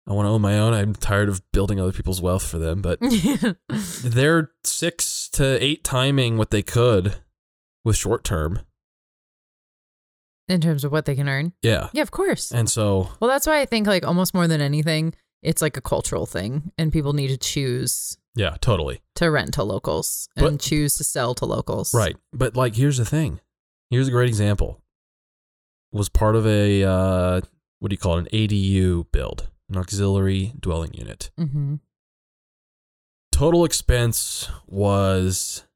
I 0.07 0.13
want 0.13 0.27
to 0.27 0.31
own 0.31 0.41
my 0.43 0.59
own. 0.59 0.75
I'm 0.75 0.95
tired 0.95 1.29
of 1.29 1.41
building 1.53 1.81
other 1.81 1.93
people's 1.93 2.21
wealth 2.21 2.47
for 2.47 2.59
them, 2.59 2.83
but 2.83 2.99
they're 4.05 4.51
six 4.65 5.29
to 5.31 5.63
eight 5.65 5.85
timing 5.85 6.37
what 6.39 6.51
they 6.51 6.63
could 6.63 7.17
with 7.85 7.97
short 7.97 8.25
term. 8.25 8.61
in 10.49 10.61
terms 10.61 10.85
of 10.85 10.93
what 10.93 11.05
they 11.05 11.15
can 11.15 11.29
earn. 11.29 11.53
Yeah. 11.63 11.89
Yeah, 11.93 12.03
of 12.03 12.11
course. 12.11 12.51
And 12.53 12.71
so, 12.71 13.11
Well, 13.21 13.29
that's 13.31 13.47
why 13.47 13.61
I 13.61 13.67
think 13.67 13.87
like 13.87 14.07
almost 14.07 14.33
more 14.35 14.49
than 14.49 14.61
anything, 14.61 15.15
it's 15.43 15.61
like 15.63 15.77
a 15.77 15.81
cultural 15.83 16.27
thing, 16.27 16.73
and 16.79 16.93
people 16.93 17.13
need 17.13 17.29
to 17.29 17.37
choose 17.37 18.17
yeah, 18.35 18.57
totally. 18.61 19.01
to 19.17 19.31
rent 19.31 19.55
to 19.55 19.63
locals 19.63 20.29
and 20.37 20.45
But- 20.59 20.61
choose 20.61 20.97
to 20.99 21.05
sell 21.05 21.35
to 21.37 21.45
locals. 21.47 21.95
Right. 21.95 22.17
But 22.33 22.57
like, 22.57 22.75
here's 22.77 22.97
the 22.99 23.05
thing. 23.05 23.41
Here's 23.91 24.09
a 24.09 24.11
great 24.11 24.29
example. 24.29 24.81
Was 25.99 26.09
part 26.09 26.37
of 26.37 26.47
a, 26.47 26.85
uh, 26.85 27.41
what 27.81 27.91
do 27.91 27.95
you 27.95 27.99
call 27.99 28.19
it? 28.19 28.21
An 28.21 28.29
ADU 28.33 29.11
build, 29.11 29.51
an 29.69 29.77
auxiliary 29.77 30.53
dwelling 30.61 30.95
unit. 30.95 31.33
Mm-hmm. 31.37 31.75
Total 33.33 33.65
expense 33.65 34.49
was 34.69 35.67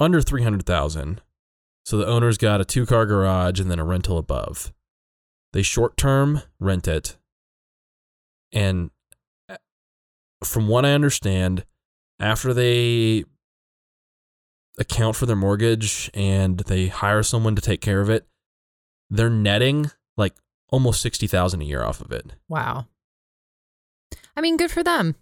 under 0.00 0.20
300,000. 0.20 1.22
So 1.84 1.96
the 1.96 2.06
owners 2.08 2.36
got 2.36 2.60
a 2.60 2.64
two 2.64 2.84
car 2.84 3.06
garage 3.06 3.60
and 3.60 3.70
then 3.70 3.78
a 3.78 3.84
rental 3.84 4.18
above. 4.18 4.72
They 5.52 5.62
short 5.62 5.96
term 5.96 6.42
rent 6.58 6.88
it. 6.88 7.16
And 8.52 8.90
uh, 9.48 9.58
from 10.42 10.66
what 10.66 10.84
I 10.84 10.94
understand, 10.94 11.64
after 12.18 12.52
they 12.52 13.22
account 14.80 15.14
for 15.14 15.26
their 15.26 15.36
mortgage 15.36 16.10
and 16.12 16.58
they 16.58 16.88
hire 16.88 17.22
someone 17.22 17.54
to 17.54 17.62
take 17.62 17.80
care 17.80 18.00
of 18.00 18.10
it, 18.10 18.26
they're 19.10 19.30
netting 19.30 19.90
like 20.16 20.34
almost 20.70 21.00
60,000 21.02 21.60
a 21.60 21.64
year 21.64 21.82
off 21.82 22.00
of 22.00 22.12
it. 22.12 22.32
Wow. 22.48 22.86
I 24.36 24.40
mean, 24.40 24.56
good 24.56 24.70
for 24.70 24.82
them. 24.82 25.14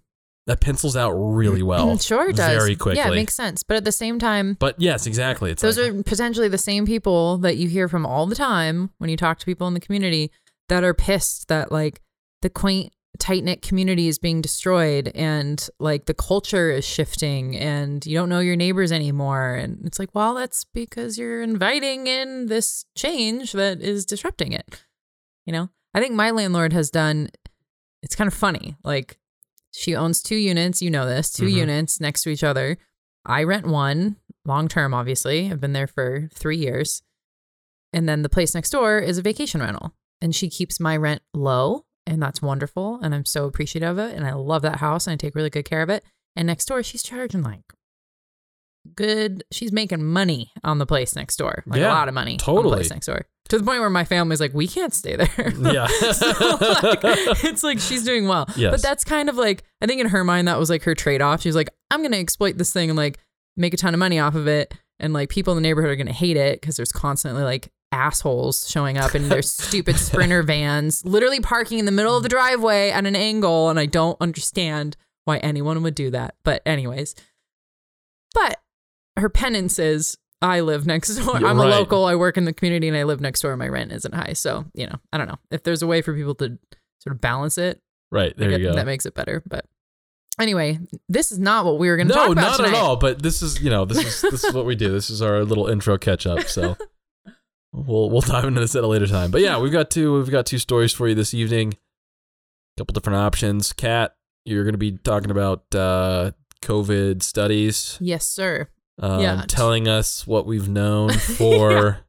That 0.47 0.61
pencils 0.61 0.97
out 0.97 1.13
really 1.13 1.63
mm, 1.63 1.67
well. 1.67 1.87
Mm, 1.89 2.07
sure 2.07 2.29
it 2.29 2.37
does. 2.37 2.63
Very 2.63 2.77
quickly. 2.77 2.99
Yeah, 2.99 3.09
it 3.09 3.15
makes 3.15 3.35
sense. 3.35 3.63
But 3.63 3.79
at 3.79 3.85
the 3.85 3.93
same 3.93 4.19
time, 4.19 4.57
But 4.61 4.79
yes, 4.79 5.07
exactly. 5.07 5.51
It's 5.51 5.63
those 5.63 5.79
like, 5.79 5.93
are 5.93 6.03
potentially 6.03 6.49
the 6.49 6.59
same 6.59 6.85
people 6.85 7.39
that 7.39 7.57
you 7.57 7.69
hear 7.69 7.89
from 7.89 8.05
all 8.05 8.27
the 8.27 8.35
time 8.35 8.91
when 8.99 9.09
you 9.09 9.17
talk 9.17 9.39
to 9.39 9.47
people 9.47 9.67
in 9.69 9.75
the 9.75 9.81
community 9.81 10.31
that 10.69 10.85
are 10.85 10.93
pissed 10.93 11.49
that 11.49 11.73
like 11.73 12.03
the 12.43 12.51
quaint 12.51 12.93
tight 13.19 13.45
knit 13.45 13.63
community 13.63 14.09
is 14.09 14.19
being 14.19 14.41
destroyed 14.41 15.11
and 15.15 15.69
like 15.79 16.07
the 16.07 16.15
culture 16.15 16.71
is 16.71 16.85
shifting 16.85 17.57
and 17.57 18.05
you 18.05 18.17
don't 18.19 18.29
know 18.29 18.41
your 18.41 18.57
neighbors 18.57 18.91
anymore. 18.93 19.55
And 19.55 19.85
it's 19.87 19.99
like 19.99 20.15
well 20.15 20.35
that's 20.35 20.65
because 20.65 21.17
you're 21.19 21.43
inviting 21.43 22.07
in 22.07 22.47
this 22.47 22.85
change 22.97 23.53
that 23.53 23.81
is 23.81 24.05
disrupting 24.05 24.53
it 24.53 24.83
you 25.47 25.53
know? 25.53 25.69
I 25.95 26.01
think 26.01 26.15
my 26.15 26.31
landlord 26.31 26.73
has 26.73 26.91
done 26.91 27.29
it's 28.03 28.17
kind 28.17 28.29
of 28.29 28.35
funny 28.35 28.77
like 28.85 29.19
she 29.73 29.95
owns 29.95 30.23
two 30.23 30.37
units 30.37 30.83
you 30.83 30.91
know 30.91 31.07
this 31.07 31.33
2 31.33 31.45
Mhm. 31.45 31.53
units 31.53 32.01
next 32.01 32.23
to 32.23 32.31
each 32.31 32.45
other. 32.45 32.79
I 33.27 33.45
rent 33.45 33.67
one 33.67 34.17
long 34.45 34.69
term 34.69 34.93
obviously. 34.93 35.51
I've 35.51 35.61
been 35.61 35.73
there 35.73 35.87
for 35.87 36.29
three 36.35 36.59
years. 36.59 37.03
And 37.93 38.09
then 38.09 38.23
the 38.23 38.29
place 38.29 38.55
next 38.55 38.71
door 38.71 38.99
is 38.99 39.19
a 39.19 39.23
vacation 39.23 39.61
rental 39.61 39.95
and 40.21 40.35
she 40.35 40.49
keeps 40.51 40.81
my 40.81 40.97
rent 40.97 41.23
low 41.33 41.85
and 42.07 42.23
that's 42.23 42.41
wonderful 42.43 42.99
and 43.03 43.15
i'm 43.15 43.25
so 43.25 43.45
appreciative 43.47 43.91
of 43.91 43.99
it 43.99 44.15
and 44.17 44.27
i 44.27 44.33
love 44.33 44.63
that 44.63 44.77
house 44.77 45.07
and 45.07 45.15
i 45.15 45.17
take 45.17 45.35
really 45.35 45.51
good 45.51 45.65
care 45.65 45.83
of 45.83 45.89
it 45.91 46.05
and 46.37 46.47
next 46.47 46.67
door 46.67 46.83
she's 46.83 47.03
charging 47.03 47.43
like 47.43 47.63
good 48.95 49.43
she's 49.51 49.73
making 49.73 50.05
money 50.05 50.53
on 50.63 50.79
the 50.79 50.85
place 50.85 51.17
next 51.17 51.37
door 51.37 51.63
like 51.67 51.81
Yeah, 51.81 51.89
a 51.89 51.95
lot 51.95 52.09
of 52.09 52.15
money 52.15 52.33
on 52.33 52.37
the 52.37 52.45
totally. 52.45 52.77
place 52.77 52.91
next 52.91 53.07
door 53.07 53.25
to 53.49 53.59
the 53.59 53.65
point 53.65 53.81
where 53.81 53.89
my 53.89 54.05
family's 54.05 54.41
like 54.41 54.53
we 54.53 54.69
can't 54.69 54.93
stay 54.93 55.17
there 55.17 55.53
Yeah. 55.59 55.87
so, 56.13 56.27
like, 56.61 57.01
it's 57.45 57.63
like 57.65 57.79
she's 57.79 58.05
doing 58.05 58.29
well 58.29 58.47
Yes. 58.57 58.73
but 58.73 58.83
that's 58.83 59.03
kind 59.03 59.31
of 59.31 59.37
like 59.37 59.63
i 59.81 59.87
think 59.87 60.01
in 60.03 60.09
her 60.09 60.23
mind 60.23 60.49
that 60.49 60.59
was 60.59 60.69
like 60.69 60.83
her 60.83 60.95
trade-off 60.95 61.41
she's 61.41 61.57
like 61.57 61.71
i'm 61.91 62.03
gonna 62.03 62.19
exploit 62.19 62.59
this 62.59 62.73
thing 62.75 62.91
and 62.91 62.97
like 62.97 63.19
make 63.57 63.73
a 63.73 63.79
ton 63.79 63.95
of 63.95 63.99
money 64.01 64.19
off 64.19 64.35
of 64.35 64.47
it 64.47 64.75
and 65.01 65.15
like 65.15 65.31
people 65.31 65.53
in 65.57 65.63
the 65.63 65.67
neighborhood 65.67 65.91
are 65.91 65.97
gonna 65.97 66.13
hate 66.13 66.37
it 66.37 66.61
because 66.61 66.77
there's 66.77 66.93
constantly 66.93 67.43
like 67.43 67.71
assholes 67.95 68.69
showing 68.69 68.99
up 68.99 69.15
in 69.15 69.29
their 69.29 69.43
stupid 69.61 69.97
sprinter 69.97 70.43
vans 70.43 71.05
literally 71.05 71.41
parking 71.41 71.79
in 71.79 71.85
the 71.85 71.93
middle 71.93 72.17
of 72.17 72.23
the 72.23 72.29
driveway 72.29 72.91
at 72.91 73.07
an 73.07 73.17
angle 73.17 73.71
and 73.71 73.79
i 73.79 73.87
don't 73.87 74.21
understand 74.21 74.97
why 75.25 75.39
anyone 75.39 75.83
would 75.83 75.95
do 75.95 76.11
that 76.11 76.35
but 76.45 76.61
anyways 76.67 77.15
but 78.35 78.61
her 79.17 79.29
penance 79.29 79.79
is 79.79 80.19
i 80.43 80.61
live 80.61 80.87
next 80.87 81.15
door 81.15 81.39
You're 81.39 81.49
i'm 81.49 81.59
a 81.59 81.65
local 81.67 82.05
i 82.05 82.15
work 82.15 82.37
in 82.37 82.45
the 82.45 82.53
community 82.53 82.89
and 82.89 82.97
i 82.97 83.05
live 83.05 83.21
next 83.21 83.41
door 83.41 83.57
my 83.57 83.69
rent 83.69 83.93
isn't 83.93 84.15
high 84.15 84.33
so 84.33 84.65
you 84.75 84.87
know 84.87 84.97
i 85.13 85.19
don't 85.19 85.29
know 85.29 85.39
if 85.51 85.63
there's 85.63 85.83
a 85.83 85.87
way 85.87 86.03
for 86.03 86.13
people 86.15 86.35
to 86.37 86.59
sort 86.99 87.15
of 87.15 87.21
balance 87.21 87.57
it 87.57 87.81
right. 88.11 88.37
There 88.37 88.51
I 88.51 88.57
you 88.57 88.65
go. 88.65 88.75
That 88.75 88.87
makes 88.87 89.07
it 89.07 89.15
better. 89.15 89.43
But 89.47 89.67
anyway, 90.41 90.79
this 91.09 91.33
is 91.33 91.39
not 91.39 91.65
what 91.65 91.79
we 91.79 91.89
were 91.89 91.97
going 91.97 92.09
to 92.09 92.15
no, 92.15 92.21
talk 92.21 92.33
about 92.33 92.41
No, 92.41 92.49
not 92.49 92.57
tonight. 92.57 92.69
at 92.69 92.83
all. 92.83 92.97
But 92.97 93.23
this 93.23 93.43
is, 93.43 93.61
you 93.61 93.71
know, 93.71 93.85
this 93.85 93.99
is 93.99 94.31
this 94.31 94.45
is 94.45 94.55
what 94.55 94.65
we 94.65 94.77
do. 94.77 94.91
This 94.93 95.11
is 95.11 95.21
our 95.21 95.45
little 95.45 95.67
intro 95.67 95.99
catch 95.99 96.27
up. 96.27 96.43
So 96.43 96.77
we'll 97.75 98.09
we'll 98.11 98.21
dive 98.33 98.45
into 98.45 98.61
this 98.61 98.75
at 98.77 98.85
a 98.85 98.87
later 98.87 99.07
time. 99.07 99.31
But 99.31 99.41
yeah, 99.41 99.59
we've 99.59 99.73
got 99.73 99.91
two 99.91 100.15
we've 100.15 100.31
got 100.31 100.47
two 100.47 100.59
stories 100.59 100.93
for 100.93 101.09
you 101.09 101.15
this 101.15 101.35
evening. 101.35 101.75
A 102.77 102.81
couple 102.81 102.93
different 102.95 103.19
options. 103.19 103.73
Kat, 103.73 104.17
you're 104.45 104.65
going 104.65 104.75
to 104.75 104.79
be 104.79 104.93
talking 104.93 105.31
about 105.31 105.63
uh, 105.75 106.33
COVID 106.63 107.23
studies. 107.23 107.99
Yes, 108.01 108.27
sir. 108.27 108.69
Um, 109.01 109.21
Yeah. 109.21 109.45
telling 109.49 109.89
us 109.89 110.27
what 110.27 110.47
we've 110.47 110.69
known 110.69 111.11
for 111.39 112.01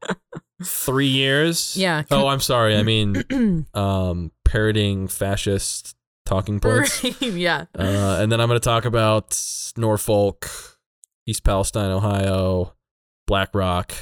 three 0.64 1.08
years. 1.08 1.76
Yeah. 1.76 2.04
Oh, 2.10 2.28
I'm 2.28 2.40
sorry. 2.40 2.76
I 2.76 2.82
mean, 2.82 3.66
um, 3.74 4.32
parroting 4.44 5.08
fascist 5.08 5.94
talking 6.24 6.58
points. 6.60 7.02
yeah. 7.20 7.66
Uh, 7.78 8.18
and 8.20 8.30
then 8.32 8.40
I'm 8.40 8.48
going 8.48 8.58
to 8.60 8.64
talk 8.64 8.84
about 8.84 9.40
Norfolk, 9.76 10.48
East 11.26 11.44
Palestine, 11.44 11.90
Ohio, 11.90 12.74
BlackRock, 13.26 13.92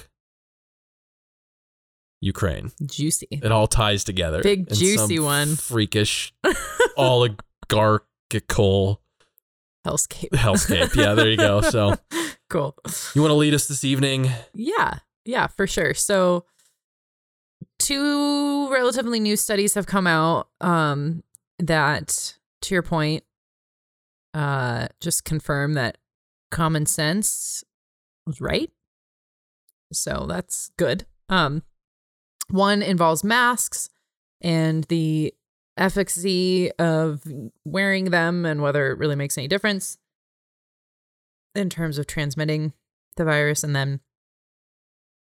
Ukraine. 2.24 2.72
Juicy. 2.86 3.28
It 3.30 3.52
all 3.52 3.66
ties 3.66 4.02
together. 4.02 4.42
Big 4.42 4.72
juicy 4.72 5.18
one. 5.18 5.56
Freakish, 5.56 6.32
oligarchical 6.96 9.02
Hellscape. 9.86 10.30
hellscape. 10.30 10.96
Yeah, 10.96 11.12
there 11.14 11.28
you 11.28 11.36
go. 11.36 11.60
So 11.60 11.96
cool. 12.50 12.74
you 13.14 13.20
want 13.20 13.30
to 13.30 13.34
lead 13.36 13.52
us 13.52 13.68
this 13.68 13.84
evening? 13.84 14.30
Yeah. 14.54 14.98
Yeah, 15.26 15.46
for 15.48 15.66
sure. 15.66 15.92
So 15.92 16.46
two 17.78 18.70
relatively 18.72 19.20
new 19.20 19.36
studies 19.36 19.74
have 19.74 19.86
come 19.86 20.06
out 20.06 20.48
um 20.60 21.22
that 21.58 22.34
to 22.62 22.74
your 22.74 22.82
point 22.82 23.24
uh 24.32 24.86
just 25.00 25.24
confirm 25.24 25.74
that 25.74 25.98
common 26.50 26.86
sense 26.86 27.64
was 28.26 28.40
right. 28.40 28.70
So 29.92 30.26
that's 30.28 30.70
good. 30.78 31.04
Um 31.28 31.62
one 32.50 32.82
involves 32.82 33.24
masks 33.24 33.88
and 34.40 34.84
the 34.84 35.34
efficacy 35.76 36.70
of 36.72 37.22
wearing 37.64 38.06
them 38.06 38.44
and 38.46 38.62
whether 38.62 38.90
it 38.90 38.98
really 38.98 39.16
makes 39.16 39.36
any 39.36 39.48
difference 39.48 39.98
in 41.54 41.68
terms 41.68 41.98
of 41.98 42.06
transmitting 42.06 42.72
the 43.16 43.24
virus 43.24 43.64
and 43.64 43.74
then 43.74 44.00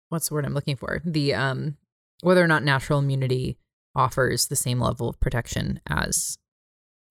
what's 0.09 0.29
the 0.29 0.35
word 0.35 0.45
I'm 0.45 0.55
looking 0.55 0.77
for? 0.77 1.03
The 1.05 1.35
um 1.35 1.77
whether 2.23 2.43
or 2.43 2.49
not 2.49 2.65
natural 2.65 2.99
immunity 2.99 3.59
offers 3.95 4.47
the 4.47 4.57
same 4.57 4.81
level 4.81 5.09
of 5.09 5.21
protection 5.21 5.81
as 5.87 6.39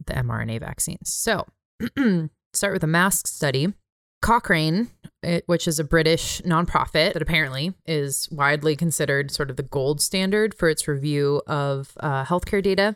the 0.06 0.14
mRNA 0.14 0.60
vaccines. 0.60 1.12
So, 1.14 1.46
start 2.54 2.74
with 2.74 2.84
a 2.84 2.88
mask 2.88 3.28
study. 3.28 3.74
Cochrane, 4.22 4.90
it, 5.22 5.44
which 5.48 5.68
is 5.68 5.80
a 5.80 5.84
British 5.84 6.42
nonprofit 6.42 7.14
that 7.14 7.22
apparently 7.22 7.74
is 7.86 8.28
widely 8.32 8.76
considered 8.76 9.32
sort 9.32 9.50
of 9.50 9.58
the 9.58 9.64
gold 9.64 10.02
standard 10.02 10.54
for 10.54 10.70
its 10.70 10.88
review 10.88 11.42
of 11.48 11.94
uh, 12.00 12.26
healthcare 12.26 12.64
data, 12.64 12.96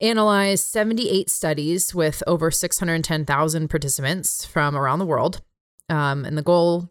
analyzed 0.00 0.64
78 0.64 1.28
studies 1.28 1.94
with 1.94 2.22
over 2.26 2.50
610,000 2.50 3.68
participants 3.68 4.44
from 4.44 4.76
around 4.76 4.98
the 4.98 5.06
world. 5.06 5.42
Um, 5.88 6.24
and 6.24 6.38
the 6.38 6.42
goal 6.42 6.90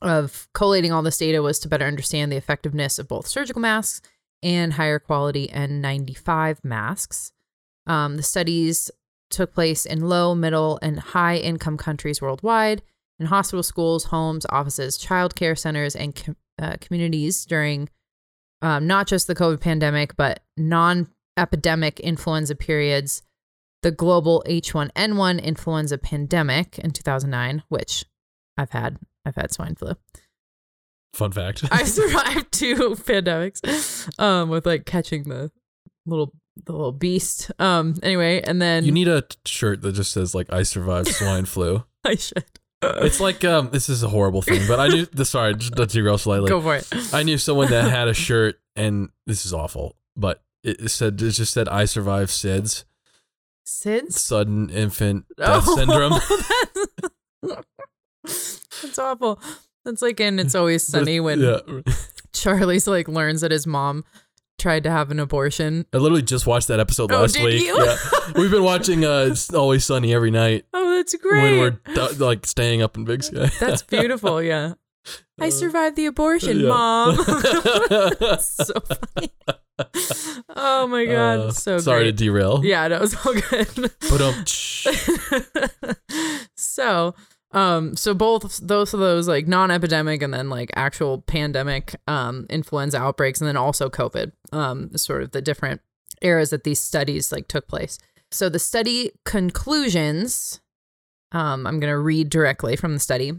of 0.00 0.48
collating 0.54 0.92
all 0.92 1.02
this 1.02 1.18
data 1.18 1.42
was 1.42 1.58
to 1.60 1.68
better 1.68 1.86
understand 1.86 2.30
the 2.30 2.36
effectiveness 2.36 2.98
of 2.98 3.08
both 3.08 3.26
surgical 3.26 3.60
masks 3.60 4.00
and 4.42 4.74
higher 4.74 4.98
quality 4.98 5.48
N95 5.48 6.64
masks. 6.64 7.32
Um, 7.86 8.16
the 8.16 8.22
studies 8.22 8.90
took 9.32 9.54
place 9.54 9.84
in 9.84 10.08
low, 10.08 10.34
middle, 10.34 10.78
and 10.82 11.00
high 11.00 11.36
income 11.36 11.76
countries 11.76 12.22
worldwide, 12.22 12.82
in 13.18 13.26
hospital, 13.26 13.62
schools, 13.62 14.04
homes, 14.04 14.46
offices, 14.50 14.96
childcare 14.98 15.58
centers, 15.58 15.96
and 15.96 16.14
com- 16.14 16.36
uh, 16.60 16.76
communities 16.80 17.44
during 17.44 17.88
um, 18.60 18.86
not 18.86 19.08
just 19.08 19.26
the 19.26 19.34
COVID 19.34 19.60
pandemic, 19.60 20.16
but 20.16 20.40
non 20.56 21.08
epidemic 21.36 21.98
influenza 22.00 22.54
periods, 22.54 23.22
the 23.82 23.90
global 23.90 24.44
H1N1 24.46 25.42
influenza 25.42 25.98
pandemic 25.98 26.78
in 26.78 26.92
2009, 26.92 27.64
which 27.68 28.04
I've 28.56 28.70
had. 28.70 28.98
I've 29.24 29.36
had 29.36 29.52
swine 29.52 29.74
flu. 29.74 29.94
Fun 31.14 31.32
fact. 31.32 31.64
I 31.70 31.84
survived 31.84 32.52
two 32.52 32.74
pandemics 32.76 34.20
um, 34.20 34.48
with 34.48 34.66
like 34.66 34.86
catching 34.86 35.24
the 35.24 35.50
little 36.06 36.32
the 36.64 36.72
little 36.72 36.92
beast. 36.92 37.50
Um. 37.58 37.94
Anyway, 38.02 38.42
and 38.42 38.60
then 38.60 38.84
you 38.84 38.92
need 38.92 39.08
a 39.08 39.22
t- 39.22 39.36
shirt 39.46 39.82
that 39.82 39.92
just 39.92 40.12
says 40.12 40.34
like 40.34 40.52
I 40.52 40.62
survived 40.62 41.08
swine 41.08 41.44
flu. 41.46 41.84
I 42.04 42.16
should 42.16 42.44
It's 42.82 43.20
like 43.20 43.44
um 43.44 43.70
this 43.70 43.88
is 43.88 44.02
a 44.02 44.08
horrible 44.08 44.42
thing, 44.42 44.66
but 44.68 44.78
I 44.80 44.88
knew 44.88 45.06
the 45.06 45.24
sorry, 45.36 45.54
just 45.54 45.76
to 45.76 45.86
derail 45.86 46.18
slightly. 46.18 46.48
go 46.48 46.60
for 46.60 46.76
it. 46.76 46.88
I 47.14 47.22
knew 47.22 47.38
someone 47.38 47.70
that 47.70 47.90
had 47.90 48.08
a 48.08 48.14
shirt 48.14 48.60
and 48.76 49.10
this 49.26 49.46
is 49.46 49.52
awful, 49.54 49.96
but 50.16 50.42
it 50.64 50.90
said 50.90 51.14
it 51.22 51.30
just 51.30 51.52
said 51.54 51.68
I 51.68 51.84
survived 51.86 52.30
SIDS, 52.30 52.84
SIDS. 53.66 54.12
sudden 54.12 54.68
infant 54.70 55.24
death 55.36 55.64
Oh, 55.66 55.76
syndrome. 57.42 57.62
that's, 58.22 58.60
that's 58.82 58.98
awful. 58.98 59.40
That's 59.84 60.02
like 60.02 60.20
in 60.20 60.38
It's 60.38 60.54
Always 60.54 60.86
Sunny 60.86 61.18
when 61.20 61.40
yeah. 61.40 61.58
Charlie's 62.32 62.86
like 62.86 63.08
learns 63.08 63.40
that 63.40 63.50
his 63.50 63.66
mom 63.66 64.04
tried 64.58 64.84
to 64.84 64.90
have 64.90 65.10
an 65.10 65.18
abortion. 65.18 65.86
I 65.92 65.96
literally 65.98 66.22
just 66.22 66.46
watched 66.46 66.68
that 66.68 66.78
episode 66.80 67.10
Oh, 67.12 67.20
last 67.22 67.34
did 67.34 67.44
week. 67.44 67.62
you? 67.64 67.84
Yeah. 67.84 67.96
We've 68.36 68.50
been 68.50 68.62
watching 68.64 69.04
uh 69.04 69.28
It's 69.30 69.52
Always 69.52 69.84
Sunny 69.84 70.14
every 70.14 70.30
night 70.30 70.64
Oh, 70.72 70.94
that's 70.96 71.14
great. 71.16 71.58
when 71.58 71.58
we're 71.96 72.08
like 72.18 72.46
staying 72.46 72.80
up 72.82 72.96
in 72.96 73.04
Big 73.04 73.24
Sky. 73.24 73.50
That's 73.60 73.82
beautiful. 73.82 74.40
Yeah. 74.42 74.74
I 75.40 75.48
Uh, 75.48 75.50
survived 75.50 75.96
the 75.96 76.06
abortion, 76.06 76.60
yeah. 76.60 76.68
mom. 76.68 77.16
so 78.38 78.74
funny. 78.80 79.32
Oh 80.54 80.86
my 80.86 81.06
god, 81.06 81.38
Uh, 81.40 81.50
so 81.50 81.78
sorry 81.78 82.02
great. 82.04 82.16
to 82.18 82.24
derail. 82.24 82.60
yeah, 82.64 82.86
that 82.86 83.00
was 83.00 83.14
all 83.26 83.34
good. 83.34 83.90
But 84.08 84.20
um 84.20 84.44
so, 86.56 87.14
um, 87.52 87.96
so 87.96 88.14
both 88.14 88.58
those 88.62 88.94
of 88.94 89.00
those 89.00 89.28
like 89.28 89.46
non-epidemic 89.46 90.22
and 90.22 90.32
then 90.32 90.48
like 90.48 90.70
actual 90.74 91.20
pandemic, 91.22 91.94
um, 92.06 92.46
influenza 92.48 92.98
outbreaks, 92.98 93.40
and 93.40 93.48
then 93.48 93.56
also 93.56 93.90
COVID, 93.90 94.32
um, 94.52 94.96
sort 94.96 95.22
of 95.22 95.32
the 95.32 95.42
different 95.42 95.80
eras 96.22 96.50
that 96.50 96.64
these 96.64 96.80
studies 96.80 97.30
like 97.30 97.48
took 97.48 97.68
place. 97.68 97.98
So 98.30 98.48
the 98.48 98.58
study 98.58 99.12
conclusions, 99.24 100.60
um, 101.32 101.66
I'm 101.66 101.80
going 101.80 101.92
to 101.92 101.98
read 101.98 102.30
directly 102.30 102.76
from 102.76 102.94
the 102.94 103.00
study. 103.00 103.32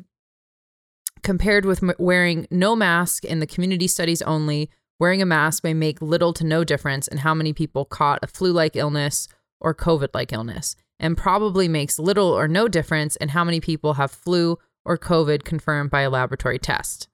Compared 1.23 1.65
with 1.65 1.81
m- 1.81 1.93
wearing 1.97 2.47
no 2.51 2.75
mask 2.75 3.23
in 3.25 3.39
the 3.39 3.47
community 3.47 3.87
studies 3.87 4.21
only, 4.21 4.69
wearing 4.99 5.21
a 5.21 5.25
mask 5.25 5.63
may 5.63 5.73
make 5.73 6.01
little 6.01 6.33
to 6.33 6.43
no 6.43 6.63
difference 6.63 7.07
in 7.07 7.19
how 7.19 7.33
many 7.33 7.53
people 7.53 7.85
caught 7.85 8.19
a 8.21 8.27
flu 8.27 8.51
like 8.51 8.75
illness 8.75 9.27
or 9.59 9.73
COVID 9.73 10.09
like 10.13 10.33
illness, 10.33 10.75
and 10.99 11.17
probably 11.17 11.67
makes 11.67 11.99
little 11.99 12.27
or 12.29 12.47
no 12.47 12.67
difference 12.67 13.15
in 13.17 13.29
how 13.29 13.43
many 13.43 13.59
people 13.59 13.93
have 13.93 14.11
flu 14.11 14.57
or 14.85 14.97
COVID 14.97 15.43
confirmed 15.43 15.89
by 15.89 16.01
a 16.01 16.09
laboratory 16.09 16.59
test. 16.59 17.07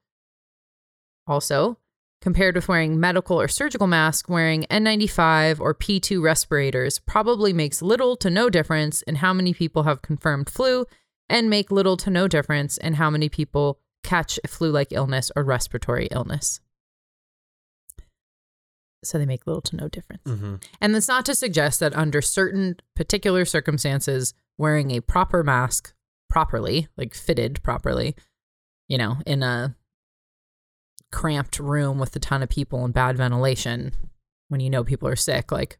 Also, 1.28 1.78
compared 2.22 2.56
with 2.56 2.68
wearing 2.68 3.00
medical 3.00 3.40
or 3.40 3.48
surgical 3.48 3.88
masks, 3.88 4.28
wearing 4.28 4.64
N95 4.70 5.60
or 5.60 5.74
P2 5.74 6.22
respirators 6.22 7.00
probably 7.00 7.54
makes 7.54 7.82
little 7.82 8.16
to 8.18 8.30
no 8.30 8.50
difference 8.50 9.02
in 9.04 9.16
how 9.16 9.34
many 9.34 9.54
people 9.54 9.84
have 9.84 10.02
confirmed 10.02 10.50
flu 10.50 10.86
and 11.30 11.50
make 11.50 11.72
little 11.72 11.98
to 11.98 12.10
no 12.10 12.28
difference 12.28 12.78
in 12.78 12.96
how 12.96 13.10
many 13.10 13.30
people 13.30 13.80
catch 14.04 14.40
a 14.44 14.48
flu 14.48 14.72
like 14.72 14.92
illness 14.92 15.32
or 15.36 15.44
respiratory 15.44 16.08
illness. 16.12 16.60
So 19.04 19.18
they 19.18 19.26
make 19.26 19.48
little 19.48 19.62
to 19.62 19.76
no 19.78 19.88
difference. 19.88 20.24
mhm. 20.26 20.62
And 20.82 20.94
that's 20.94 21.08
not 21.08 21.26
to 21.28 21.36
suggest 21.36 21.80
that 21.80 21.96
under 21.96 22.22
certain 22.22 22.76
particular 22.96 23.46
circumstances, 23.46 24.34
wearing 24.58 24.92
a 24.92 25.00
proper 25.02 25.44
mask 25.44 25.94
properly, 26.30 26.88
like 26.98 27.14
fitted 27.14 27.64
properly, 27.64 28.16
you 28.88 28.98
know, 28.98 29.18
in 29.26 29.42
a 29.42 29.76
cramped 31.12 31.60
room 31.60 31.98
with 31.98 32.16
a 32.16 32.20
ton 32.20 32.44
of 32.44 32.50
people 32.50 32.84
and 32.86 32.94
bad 32.94 33.18
ventilation, 33.18 33.94
when 34.50 34.60
you 34.60 34.70
know 34.70 34.84
people 34.84 35.08
are 35.08 35.16
sick, 35.16 35.52
like 35.52 35.80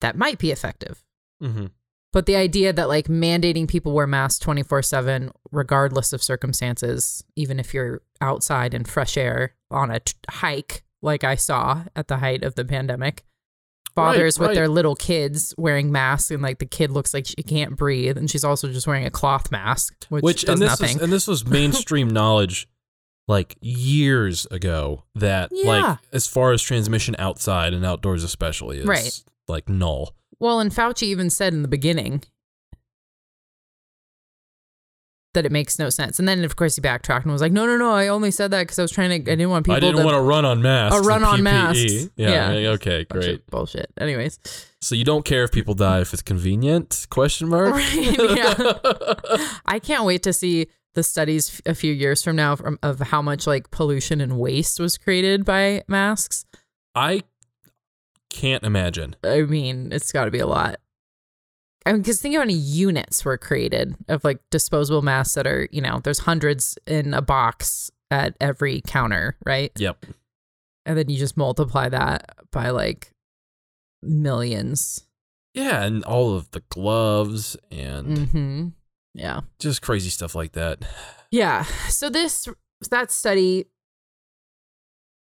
that 0.00 0.16
might 0.16 0.38
be 0.38 0.50
effective. 0.50 1.04
Mhm. 1.42 1.70
But 2.12 2.26
the 2.26 2.36
idea 2.36 2.72
that 2.72 2.88
like 2.88 3.06
mandating 3.08 3.66
people 3.66 3.92
wear 3.92 4.06
masks 4.06 4.38
24 4.38 4.82
7, 4.82 5.30
regardless 5.50 6.12
of 6.12 6.22
circumstances, 6.22 7.24
even 7.34 7.58
if 7.58 7.74
you're 7.74 8.02
outside 8.20 8.72
in 8.72 8.84
fresh 8.84 9.16
air 9.16 9.54
on 9.70 9.90
a 9.90 9.98
t- 10.00 10.14
hike, 10.30 10.84
like 11.04 11.22
I 11.24 11.34
saw 11.36 11.84
at 11.94 12.08
the 12.08 12.16
height 12.16 12.42
of 12.42 12.54
the 12.56 12.64
pandemic, 12.64 13.22
fathers 13.94 14.38
Right, 14.38 14.48
with 14.48 14.56
their 14.56 14.68
little 14.68 14.96
kids 14.96 15.54
wearing 15.56 15.92
masks, 15.92 16.30
and 16.30 16.42
like 16.42 16.58
the 16.58 16.66
kid 16.66 16.90
looks 16.90 17.14
like 17.14 17.26
she 17.26 17.34
can't 17.42 17.76
breathe, 17.76 18.16
and 18.18 18.28
she's 18.30 18.42
also 18.44 18.68
just 18.72 18.86
wearing 18.86 19.04
a 19.06 19.10
cloth 19.10 19.50
mask, 19.52 19.94
which, 20.08 20.22
Which 20.22 20.40
does 20.42 20.54
and 20.54 20.62
this 20.62 20.80
nothing. 20.80 20.94
was 20.96 21.02
and 21.02 21.12
this 21.12 21.26
was 21.28 21.46
mainstream 21.58 22.08
knowledge 22.08 22.66
like 23.28 23.56
years 23.60 24.46
ago 24.50 25.04
that 25.14 25.48
Yeah. 25.52 25.68
like 25.70 25.98
as 26.12 26.26
far 26.26 26.52
as 26.52 26.60
transmission 26.62 27.14
outside 27.18 27.72
and 27.72 27.84
outdoors 27.84 28.22
especially 28.24 28.78
is 28.80 28.86
Right. 28.86 29.22
like 29.48 29.68
null. 29.68 30.14
Well, 30.40 30.60
and 30.60 30.70
Fauci 30.72 31.04
even 31.04 31.30
said 31.30 31.54
in 31.54 31.62
the 31.62 31.68
beginning 31.68 32.24
that 35.34 35.44
it 35.46 35.52
makes 35.52 35.78
no 35.78 35.90
sense. 35.90 36.18
And 36.18 36.26
then, 36.26 36.42
of 36.44 36.56
course, 36.56 36.74
he 36.76 36.80
backtracked 36.80 37.24
and 37.24 37.32
was 37.32 37.42
like, 37.42 37.52
no, 37.52 37.66
no, 37.66 37.76
no, 37.76 37.90
I 37.92 38.08
only 38.08 38.30
said 38.30 38.50
that 38.52 38.62
because 38.62 38.78
I 38.78 38.82
was 38.82 38.90
trying 38.90 39.10
to, 39.10 39.16
I 39.16 39.34
didn't 39.36 39.50
want 39.50 39.66
people 39.66 39.76
I 39.76 39.80
didn't 39.80 39.98
to. 39.98 40.04
want 40.04 40.14
to 40.16 40.20
run 40.22 40.44
on 40.44 40.62
masks. 40.62 40.96
Oh, 40.96 41.02
a 41.02 41.06
run 41.06 41.22
on 41.22 41.42
masks. 41.42 42.08
Yeah, 42.16 42.52
Yeah. 42.52 42.68
Okay. 42.70 43.04
Great. 43.04 43.46
Bullshit. 43.48 43.92
Anyways. 44.00 44.38
So 44.80 44.94
you 44.94 45.04
don't 45.04 45.24
care 45.24 45.44
if 45.44 45.52
people 45.52 45.74
die 45.74 46.00
if 46.00 46.12
it's 46.12 46.22
convenient? 46.22 47.06
Question 47.10 47.48
mark. 47.48 47.74
Right, 47.74 48.36
yeah. 48.36 49.48
I 49.66 49.78
can't 49.78 50.04
wait 50.04 50.22
to 50.24 50.32
see 50.32 50.66
the 50.94 51.02
studies 51.02 51.60
a 51.66 51.74
few 51.74 51.92
years 51.92 52.22
from 52.22 52.36
now 52.36 52.54
from, 52.56 52.78
of 52.82 53.00
how 53.00 53.20
much 53.22 53.46
like 53.46 53.70
pollution 53.70 54.20
and 54.20 54.38
waste 54.38 54.78
was 54.78 54.96
created 54.96 55.44
by 55.44 55.82
masks. 55.88 56.44
I 56.94 57.22
can't 58.30 58.62
imagine. 58.62 59.16
I 59.24 59.42
mean, 59.42 59.90
it's 59.92 60.12
got 60.12 60.26
to 60.26 60.30
be 60.30 60.38
a 60.38 60.46
lot. 60.46 60.76
I 61.86 61.92
mean, 61.92 62.02
because 62.02 62.20
think 62.20 62.34
of 62.34 62.38
how 62.38 62.42
many 62.42 62.54
units 62.54 63.24
were 63.24 63.36
created 63.36 63.94
of 64.08 64.24
like 64.24 64.38
disposable 64.50 65.02
masks 65.02 65.34
that 65.34 65.46
are, 65.46 65.68
you 65.70 65.82
know, 65.82 66.00
there's 66.02 66.20
hundreds 66.20 66.78
in 66.86 67.12
a 67.12 67.20
box 67.20 67.90
at 68.10 68.34
every 68.40 68.80
counter, 68.86 69.36
right? 69.44 69.70
Yep. 69.76 70.06
And 70.86 70.96
then 70.98 71.08
you 71.10 71.18
just 71.18 71.36
multiply 71.36 71.88
that 71.90 72.36
by 72.50 72.70
like 72.70 73.12
millions. 74.02 75.04
Yeah, 75.52 75.84
and 75.84 76.02
all 76.04 76.34
of 76.34 76.50
the 76.50 76.62
gloves 76.68 77.56
and 77.70 78.06
Mm-hmm. 78.18 78.68
Yeah. 79.14 79.42
just 79.60 79.82
crazy 79.82 80.10
stuff 80.10 80.34
like 80.34 80.52
that. 80.52 80.84
Yeah. 81.30 81.64
So 81.88 82.08
this 82.10 82.48
that 82.90 83.10
study 83.10 83.66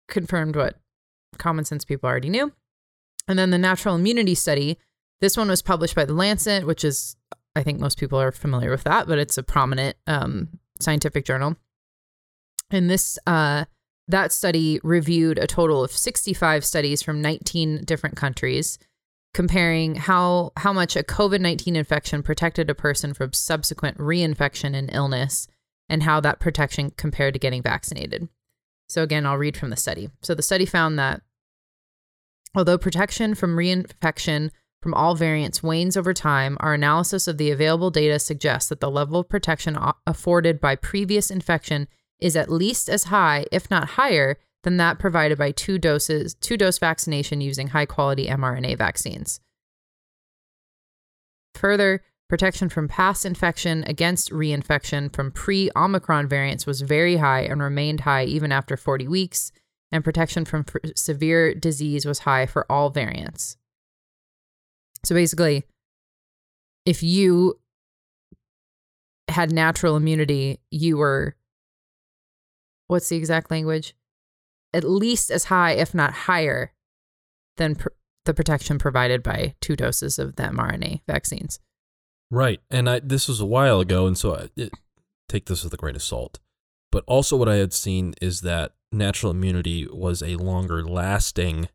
confirmed 0.09 0.57
what 0.57 0.79
common 1.39 1.65
sense 1.65 1.85
people 1.85 2.09
already 2.09 2.29
knew. 2.31 2.53
And 3.29 3.39
then 3.39 3.51
the 3.51 3.59
natural 3.59 3.95
immunity 3.95 4.35
study, 4.35 4.79
this 5.23 5.37
one 5.37 5.49
was 5.49 5.63
published 5.63 5.95
by 5.95 6.05
the 6.05 6.13
Lancet, 6.13 6.67
which 6.67 6.85
is 6.85 7.17
I 7.55 7.63
think 7.63 7.79
most 7.81 7.99
people 7.99 8.21
are 8.21 8.33
familiar 8.33 8.71
with 8.71 8.85
that, 8.85 9.07
but 9.07 9.19
it's 9.19 9.39
a 9.39 9.43
prominent 9.43 9.97
um, 10.07 10.49
scientific 10.81 11.25
journal. 11.25 11.57
And 12.71 12.91
this 12.91 13.19
uh, 13.27 13.67
that 14.09 14.33
study 14.33 14.81
reviewed 14.83 15.39
a 15.39 15.47
total 15.47 15.85
of 15.85 15.93
65 15.93 16.65
studies 16.65 17.03
from 17.03 17.23
19 17.23 17.85
different 17.85 18.17
countries 18.17 18.79
comparing 19.33 19.95
how 19.95 20.51
how 20.57 20.73
much 20.73 20.97
a 20.97 21.05
COVID-19 21.05 21.77
infection 21.77 22.23
protected 22.23 22.69
a 22.69 22.75
person 22.75 23.15
from 23.15 23.33
subsequent 23.33 23.99
reinfection 23.99 24.75
and 24.75 24.93
illness 24.93 25.47
and 25.89 26.03
how 26.03 26.19
that 26.21 26.41
protection 26.41 26.91
compared 26.91 27.35
to 27.35 27.41
getting 27.41 27.63
vaccinated. 27.63 28.29
So 28.89 29.05
again, 29.05 29.25
I'll 29.25 29.39
read 29.39 29.57
from 29.57 29.71
the 29.71 29.77
study. 29.77 30.11
So 30.23 30.35
the 30.35 30.43
study 30.43 30.67
found 30.67 30.99
that 30.99 31.23
although 32.57 32.77
protection 32.77 33.37
from 33.37 33.57
reinfection 33.57 34.51
from 34.83 34.95
all 34.95 35.15
variants 35.15 35.63
wanes 35.63 35.97
over 35.97 36.13
time, 36.13 36.57
our 36.59 36.75
analysis 36.75 37.29
of 37.29 37.39
the 37.39 37.53
available 37.53 37.91
data 37.91 38.19
suggests 38.19 38.69
that 38.69 38.81
the 38.81 38.91
level 38.91 39.21
of 39.21 39.29
protection 39.29 39.79
afforded 40.07 40.61
by 40.61 40.75
previous 40.75 41.31
infection 41.31 41.87
is 42.19 42.35
at 42.35 42.51
least 42.51 42.89
as 42.89 43.05
high, 43.05 43.47
if 43.53 43.71
not 43.71 43.91
higher, 43.91 44.39
than 44.65 44.77
that 44.79 44.99
provided 44.99 45.39
by 45.39 45.53
two 45.53 45.79
doses, 45.79 46.35
two 46.35 46.57
dose 46.57 46.79
vaccination 46.79 47.41
using 47.41 47.69
high 47.69 47.87
quality 47.87 48.27
mRNA 48.27 48.77
vaccines. 48.77 49.41
Further, 51.55 52.03
protection 52.29 52.69
from 52.69 52.89
past 52.89 53.25
infection 53.25 53.85
against 53.87 54.33
reinfection 54.33 55.15
from 55.15 55.31
pre 55.31 55.71
Omicron 55.77 56.27
variants 56.27 56.67
was 56.67 56.81
very 56.81 57.17
high 57.17 57.43
and 57.43 57.63
remained 57.63 58.01
high 58.01 58.25
even 58.25 58.51
after 58.51 58.77
40 58.77 59.07
weeks, 59.07 59.53
and 59.93 60.03
protection 60.03 60.45
from 60.45 60.65
severe 60.97 61.55
disease 61.55 62.05
was 62.05 62.21
high 62.21 62.47
for 62.47 62.67
all 62.71 62.91
variants. 62.91 63.59
So 65.05 65.15
basically, 65.15 65.65
if 66.87 67.03
you 67.03 67.59
had 69.29 69.53
natural 69.53 69.97
immunity, 69.97 70.61
you 70.71 70.99
were 70.99 71.37
what's 72.87 73.09
the 73.09 73.17
exact 73.17 73.51
language? 73.51 73.95
At 74.75 74.85
least 74.85 75.31
as 75.31 75.45
high, 75.45 75.73
if 75.73 75.95
not 75.95 76.13
higher, 76.13 76.73
than 77.57 77.77
pr- 77.77 77.89
the 78.25 78.35
protection 78.35 78.79
provided 78.79 79.23
by 79.23 79.55
two 79.61 79.77
doses 79.77 80.19
of 80.19 80.37
the 80.37 80.45
mRNA 80.45 81.01
vaccines. 81.07 81.59
Right. 82.31 82.61
And 82.71 82.89
I 82.89 83.01
this 83.01 83.29
was 83.29 83.41
a 83.41 83.47
while 83.47 83.81
ago, 83.81 84.07
and 84.07 84.17
so 84.17 84.35
I 84.35 84.49
it, 84.57 84.73
take 85.29 85.47
this 85.47 85.65
with 85.65 85.75
a 85.75 85.77
grain 85.77 85.97
of 85.97 86.03
salt. 86.03 86.39
But 86.91 87.05
also, 87.07 87.37
what 87.37 87.49
I 87.49 87.57
had 87.57 87.73
seen 87.73 88.15
is 88.21 88.43
that 88.43 88.73
natural 88.93 89.33
immunity 89.33 89.87
was 89.91 90.23
a 90.23 90.37
longer 90.37 90.85
lasting 90.85 91.69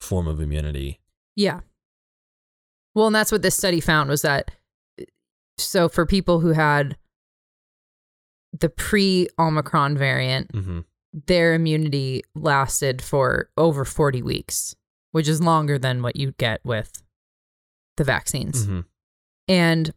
form 0.00 0.26
of 0.26 0.40
immunity. 0.40 1.00
Yeah. 1.34 1.60
Well, 2.94 3.06
and 3.06 3.14
that's 3.16 3.32
what 3.32 3.42
this 3.42 3.56
study 3.56 3.80
found 3.80 4.10
was 4.10 4.22
that 4.22 4.50
so 5.58 5.88
for 5.88 6.06
people 6.06 6.40
who 6.40 6.52
had 6.52 6.96
the 8.58 8.68
pre 8.68 9.28
Omicron 9.38 9.96
variant, 9.96 10.52
Mm-hmm. 10.52 10.80
their 11.26 11.54
immunity 11.54 12.22
lasted 12.34 13.00
for 13.02 13.48
over 13.56 13.84
40 13.84 14.22
weeks, 14.22 14.74
which 15.12 15.28
is 15.28 15.42
longer 15.42 15.78
than 15.78 16.02
what 16.02 16.16
you 16.16 16.32
get 16.38 16.60
with 16.64 17.02
the 17.96 18.04
vaccines. 18.04 18.64
Mm-hmm. 18.66 18.80
And 19.48 19.92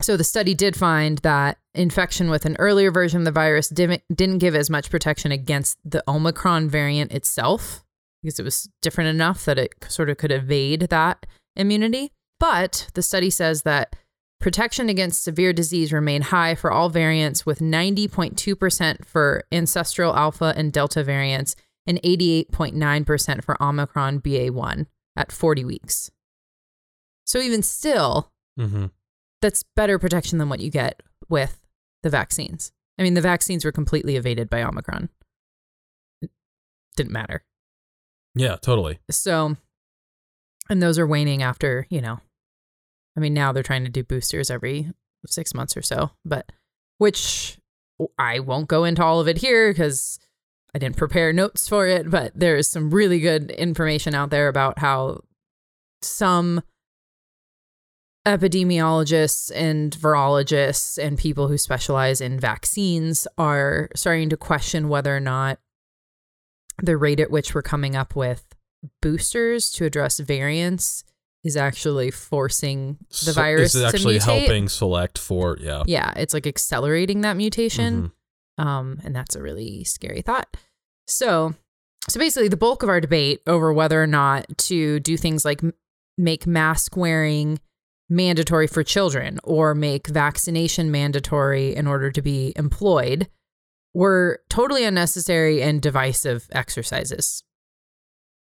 so 0.00 0.16
the 0.16 0.24
study 0.24 0.54
did 0.54 0.76
find 0.76 1.18
that 1.18 1.58
infection 1.74 2.30
with 2.30 2.44
an 2.44 2.56
earlier 2.58 2.90
version 2.90 3.20
of 3.20 3.24
the 3.24 3.30
virus 3.32 3.68
didn't, 3.68 4.02
didn't 4.12 4.38
give 4.38 4.54
as 4.54 4.68
much 4.68 4.90
protection 4.90 5.30
against 5.32 5.78
the 5.84 6.02
Omicron 6.08 6.68
variant 6.68 7.12
itself 7.12 7.84
because 8.22 8.38
it 8.38 8.44
was 8.44 8.68
different 8.80 9.10
enough 9.10 9.44
that 9.44 9.58
it 9.58 9.72
sort 9.88 10.10
of 10.10 10.16
could 10.18 10.32
evade 10.32 10.82
that 10.90 11.26
immunity. 11.56 12.10
But 12.40 12.88
the 12.94 13.02
study 13.02 13.30
says 13.30 13.62
that 13.62 13.94
protection 14.40 14.88
against 14.88 15.22
severe 15.22 15.52
disease 15.52 15.92
remained 15.92 16.24
high 16.24 16.54
for 16.54 16.72
all 16.72 16.88
variants, 16.88 17.46
with 17.46 17.60
90.2% 17.60 19.04
for 19.06 19.44
ancestral 19.52 20.14
alpha 20.16 20.52
and 20.56 20.72
delta 20.72 21.04
variants 21.04 21.54
and 21.86 22.00
88.9% 22.02 23.44
for 23.44 23.60
Omicron 23.62 24.20
BA1 24.20 24.86
at 25.16 25.30
40 25.32 25.64
weeks. 25.64 26.10
So 27.24 27.38
even 27.38 27.62
still, 27.62 28.30
Mm-hmm. 28.60 28.86
that's 29.40 29.64
better 29.74 29.98
protection 29.98 30.36
than 30.38 30.50
what 30.50 30.60
you 30.60 30.70
get 30.70 31.02
with 31.30 31.60
the 32.02 32.10
vaccines. 32.10 32.70
I 32.98 33.02
mean, 33.02 33.14
the 33.14 33.22
vaccines 33.22 33.64
were 33.64 33.72
completely 33.72 34.16
evaded 34.16 34.50
by 34.50 34.62
Omicron. 34.62 35.08
It 36.20 36.30
didn't 36.96 37.12
matter. 37.12 37.42
Yeah, 38.34 38.56
totally. 38.56 38.98
So, 39.10 39.56
and 40.72 40.82
those 40.82 40.98
are 40.98 41.06
waning 41.06 41.42
after, 41.42 41.86
you 41.90 42.00
know, 42.00 42.18
I 43.16 43.20
mean, 43.20 43.34
now 43.34 43.52
they're 43.52 43.62
trying 43.62 43.84
to 43.84 43.90
do 43.90 44.02
boosters 44.02 44.50
every 44.50 44.90
six 45.26 45.54
months 45.54 45.76
or 45.76 45.82
so, 45.82 46.10
but 46.24 46.50
which 46.96 47.58
I 48.18 48.40
won't 48.40 48.68
go 48.68 48.84
into 48.84 49.04
all 49.04 49.20
of 49.20 49.28
it 49.28 49.38
here 49.38 49.70
because 49.70 50.18
I 50.74 50.78
didn't 50.78 50.96
prepare 50.96 51.32
notes 51.32 51.68
for 51.68 51.86
it, 51.86 52.10
but 52.10 52.32
there 52.34 52.56
is 52.56 52.68
some 52.68 52.90
really 52.90 53.20
good 53.20 53.50
information 53.50 54.14
out 54.14 54.30
there 54.30 54.48
about 54.48 54.78
how 54.78 55.20
some 56.00 56.62
epidemiologists 58.26 59.52
and 59.54 59.92
virologists 59.92 60.96
and 60.96 61.18
people 61.18 61.48
who 61.48 61.58
specialize 61.58 62.20
in 62.22 62.40
vaccines 62.40 63.28
are 63.36 63.90
starting 63.94 64.30
to 64.30 64.36
question 64.38 64.88
whether 64.88 65.14
or 65.14 65.20
not 65.20 65.58
the 66.82 66.96
rate 66.96 67.20
at 67.20 67.30
which 67.30 67.54
we're 67.54 67.62
coming 67.62 67.94
up 67.94 68.16
with 68.16 68.54
boosters 69.00 69.70
to 69.72 69.84
address 69.84 70.18
variants 70.20 71.04
is 71.44 71.56
actually 71.56 72.10
forcing 72.10 72.98
the 73.08 73.14
So- 73.14 73.32
virus 73.32 73.74
is 73.74 73.82
actually 73.82 74.18
to 74.18 74.24
mutate. 74.24 74.38
helping 74.40 74.68
select 74.68 75.18
for 75.18 75.56
yeah. 75.60 75.82
Yeah, 75.86 76.12
it's 76.16 76.34
like 76.34 76.46
accelerating 76.46 77.22
that 77.22 77.36
mutation. 77.36 78.12
Mhm. 78.58 78.64
Um, 78.64 79.00
and 79.02 79.14
that's 79.16 79.34
a 79.34 79.42
really 79.42 79.82
scary 79.84 80.22
thought. 80.22 80.56
So, 81.08 81.54
so 82.08 82.18
basically, 82.20 82.48
the 82.48 82.56
bulk 82.56 82.82
of 82.82 82.88
our 82.88 83.00
debate 83.00 83.40
over 83.46 83.72
whether 83.72 84.00
or 84.02 84.06
not 84.06 84.46
to 84.58 85.00
do 85.00 85.16
things 85.16 85.44
like 85.44 85.64
m- 85.64 85.72
make 86.18 86.46
mask 86.46 86.96
wearing 86.96 87.58
mandatory 88.08 88.66
for 88.66 88.84
children 88.84 89.40
or 89.42 89.74
make 89.74 90.06
vaccination 90.06 90.90
mandatory 90.90 91.74
in 91.74 91.86
order 91.86 92.10
to 92.12 92.20
be 92.22 92.52
employed 92.56 93.28
were 93.94 94.40
totally 94.50 94.84
unnecessary 94.84 95.62
and 95.62 95.80
divisive 95.82 96.46
exercises, 96.52 97.42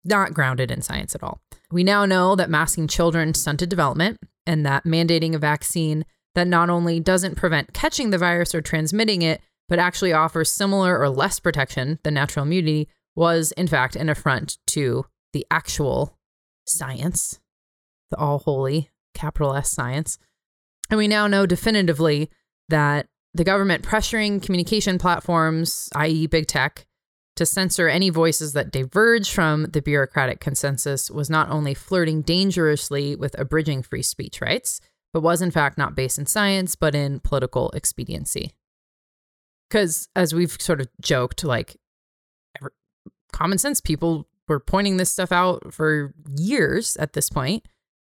not 0.04 0.34
grounded 0.34 0.70
in 0.70 0.82
science 0.82 1.14
at 1.14 1.22
all. 1.22 1.40
We 1.70 1.84
now 1.84 2.04
know 2.04 2.36
that 2.36 2.50
masking 2.50 2.88
children 2.88 3.34
stunted 3.34 3.68
development 3.68 4.18
and 4.46 4.64
that 4.66 4.84
mandating 4.84 5.34
a 5.34 5.38
vaccine 5.38 6.04
that 6.34 6.46
not 6.46 6.70
only 6.70 7.00
doesn't 7.00 7.36
prevent 7.36 7.72
catching 7.72 8.10
the 8.10 8.18
virus 8.18 8.54
or 8.54 8.60
transmitting 8.60 9.22
it, 9.22 9.40
but 9.68 9.78
actually 9.78 10.12
offers 10.12 10.52
similar 10.52 10.98
or 10.98 11.08
less 11.08 11.40
protection 11.40 11.98
than 12.02 12.14
natural 12.14 12.44
immunity 12.44 12.88
was, 13.16 13.52
in 13.52 13.66
fact, 13.66 13.96
an 13.96 14.08
affront 14.08 14.58
to 14.66 15.06
the 15.32 15.46
actual 15.50 16.18
science, 16.66 17.40
the 18.10 18.16
all 18.16 18.40
holy 18.40 18.90
capital 19.14 19.54
S 19.54 19.70
science. 19.70 20.18
And 20.90 20.98
we 20.98 21.08
now 21.08 21.26
know 21.26 21.46
definitively 21.46 22.30
that 22.68 23.06
the 23.32 23.44
government 23.44 23.82
pressuring 23.82 24.42
communication 24.42 24.98
platforms, 24.98 25.88
i.e., 25.94 26.26
big 26.26 26.46
tech, 26.46 26.86
to 27.36 27.44
censor 27.46 27.88
any 27.88 28.10
voices 28.10 28.52
that 28.52 28.70
diverge 28.70 29.32
from 29.32 29.64
the 29.64 29.82
bureaucratic 29.82 30.40
consensus 30.40 31.10
was 31.10 31.28
not 31.28 31.50
only 31.50 31.74
flirting 31.74 32.22
dangerously 32.22 33.16
with 33.16 33.38
abridging 33.38 33.82
free 33.82 34.02
speech 34.02 34.40
rights, 34.40 34.80
but 35.12 35.20
was 35.22 35.42
in 35.42 35.50
fact 35.50 35.76
not 35.78 35.94
based 35.96 36.18
in 36.18 36.26
science, 36.26 36.76
but 36.76 36.94
in 36.94 37.20
political 37.20 37.70
expediency. 37.70 38.52
Because 39.68 40.08
as 40.14 40.32
we've 40.34 40.56
sort 40.60 40.80
of 40.80 40.88
joked, 41.00 41.42
like 41.42 41.76
ever, 42.60 42.72
common 43.32 43.58
sense 43.58 43.80
people 43.80 44.28
were 44.46 44.60
pointing 44.60 44.96
this 44.98 45.10
stuff 45.10 45.32
out 45.32 45.72
for 45.72 46.14
years 46.36 46.96
at 46.98 47.14
this 47.14 47.28
point 47.30 47.66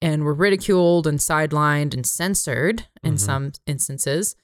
and 0.02 0.24
were 0.24 0.34
ridiculed 0.34 1.08
and 1.08 1.18
sidelined 1.20 1.94
and 1.94 2.06
censored 2.06 2.86
in 3.02 3.16
Mhm. 3.16 3.20
some 3.20 3.52
instances. 3.66 4.36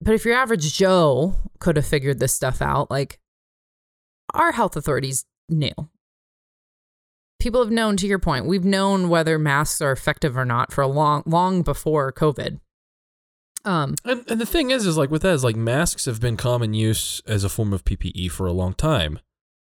But 0.00 0.14
if 0.14 0.24
your 0.24 0.34
average 0.34 0.74
Joe 0.74 1.36
could 1.58 1.76
have 1.76 1.86
figured 1.86 2.18
this 2.18 2.34
stuff 2.34 2.60
out, 2.60 2.90
like 2.90 3.18
our 4.34 4.52
health 4.52 4.76
authorities 4.76 5.24
knew. 5.48 5.72
People 7.40 7.62
have 7.62 7.70
known, 7.70 7.96
to 7.98 8.06
your 8.06 8.18
point, 8.18 8.46
we've 8.46 8.64
known 8.64 9.08
whether 9.08 9.38
masks 9.38 9.80
are 9.82 9.92
effective 9.92 10.36
or 10.36 10.44
not 10.44 10.72
for 10.72 10.80
a 10.82 10.86
long, 10.86 11.22
long 11.26 11.62
before 11.62 12.10
COVID. 12.12 12.60
Um, 13.64 13.94
And, 14.04 14.24
and 14.30 14.40
the 14.40 14.46
thing 14.46 14.70
is, 14.70 14.86
is 14.86 14.96
like 14.96 15.10
with 15.10 15.22
that, 15.22 15.34
is 15.34 15.44
like 15.44 15.56
masks 15.56 16.06
have 16.06 16.20
been 16.20 16.36
common 16.36 16.72
use 16.72 17.20
as 17.26 17.44
a 17.44 17.48
form 17.48 17.72
of 17.72 17.84
PPE 17.84 18.30
for 18.30 18.46
a 18.46 18.52
long 18.52 18.74
time. 18.74 19.18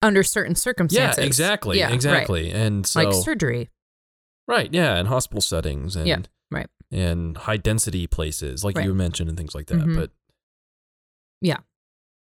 under 0.04 0.22
certain 0.22 0.52
Yeah, 0.52 0.56
circumstances. 0.60 1.26
exactly, 1.26 1.80
Yeah, 1.80 1.86
right. 1.88 1.96
exactly. 1.96 2.52
And 2.52 2.86
so, 2.86 3.02
Like 3.02 3.14
surgery. 3.24 3.72
right, 4.48 4.72
yeah, 4.72 5.00
in 5.00 5.08
hospital 5.08 5.42
settings 5.42 5.96
and 5.96 6.08
Yeah, 6.08 6.20
right. 6.52 6.68
And 6.91 7.36
high 7.38 7.58
density 7.58 8.08
places, 8.08 8.63
like 8.63 8.76
Right. 8.78 8.86
you 8.86 8.93
mentioned, 8.93 9.30
and 9.30 9.38
things 9.38 9.54
like 9.56 9.67
that. 9.67 9.80
Mhm. 9.80 9.95
But 9.95 10.12
yeah. 11.41 11.58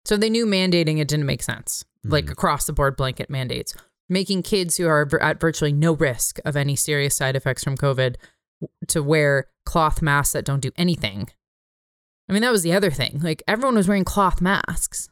So 0.05 0.17
they 0.17 0.31
knew 0.31 0.47
mandating 0.47 0.99
it 0.99 1.09
didn't 1.09 1.27
make 1.27 1.43
sense, 1.43 1.85
like 2.05 2.27
Mhm. 2.27 2.33
across 2.33 2.67
the 2.67 2.73
board 2.73 2.97
blanket 2.97 3.29
mandates, 3.29 3.75
making 4.09 4.43
kids 4.43 4.77
who 4.79 4.87
are 4.87 5.07
at 5.23 5.39
virtually 5.41 5.73
no 5.73 5.93
risk 5.93 6.39
of 6.45 6.57
any 6.57 6.77
serious 6.77 7.15
side 7.17 7.37
effects 7.37 7.63
from 7.63 7.77
COVID 7.77 8.17
to 8.89 9.03
wear 9.03 9.49
cloth 9.67 10.01
masks 10.01 10.33
that 10.33 10.45
don't 10.45 10.61
do 10.61 10.73
anything. 10.77 11.29
I 12.29 12.33
mean, 12.33 12.43
that 12.43 12.51
was 12.53 12.63
the 12.63 12.73
other 12.73 12.91
thing. 12.91 13.21
Like 13.23 13.43
everyone 13.47 13.75
was 13.77 13.87
wearing 13.89 14.05
cloth 14.05 14.41
masks. 14.41 15.09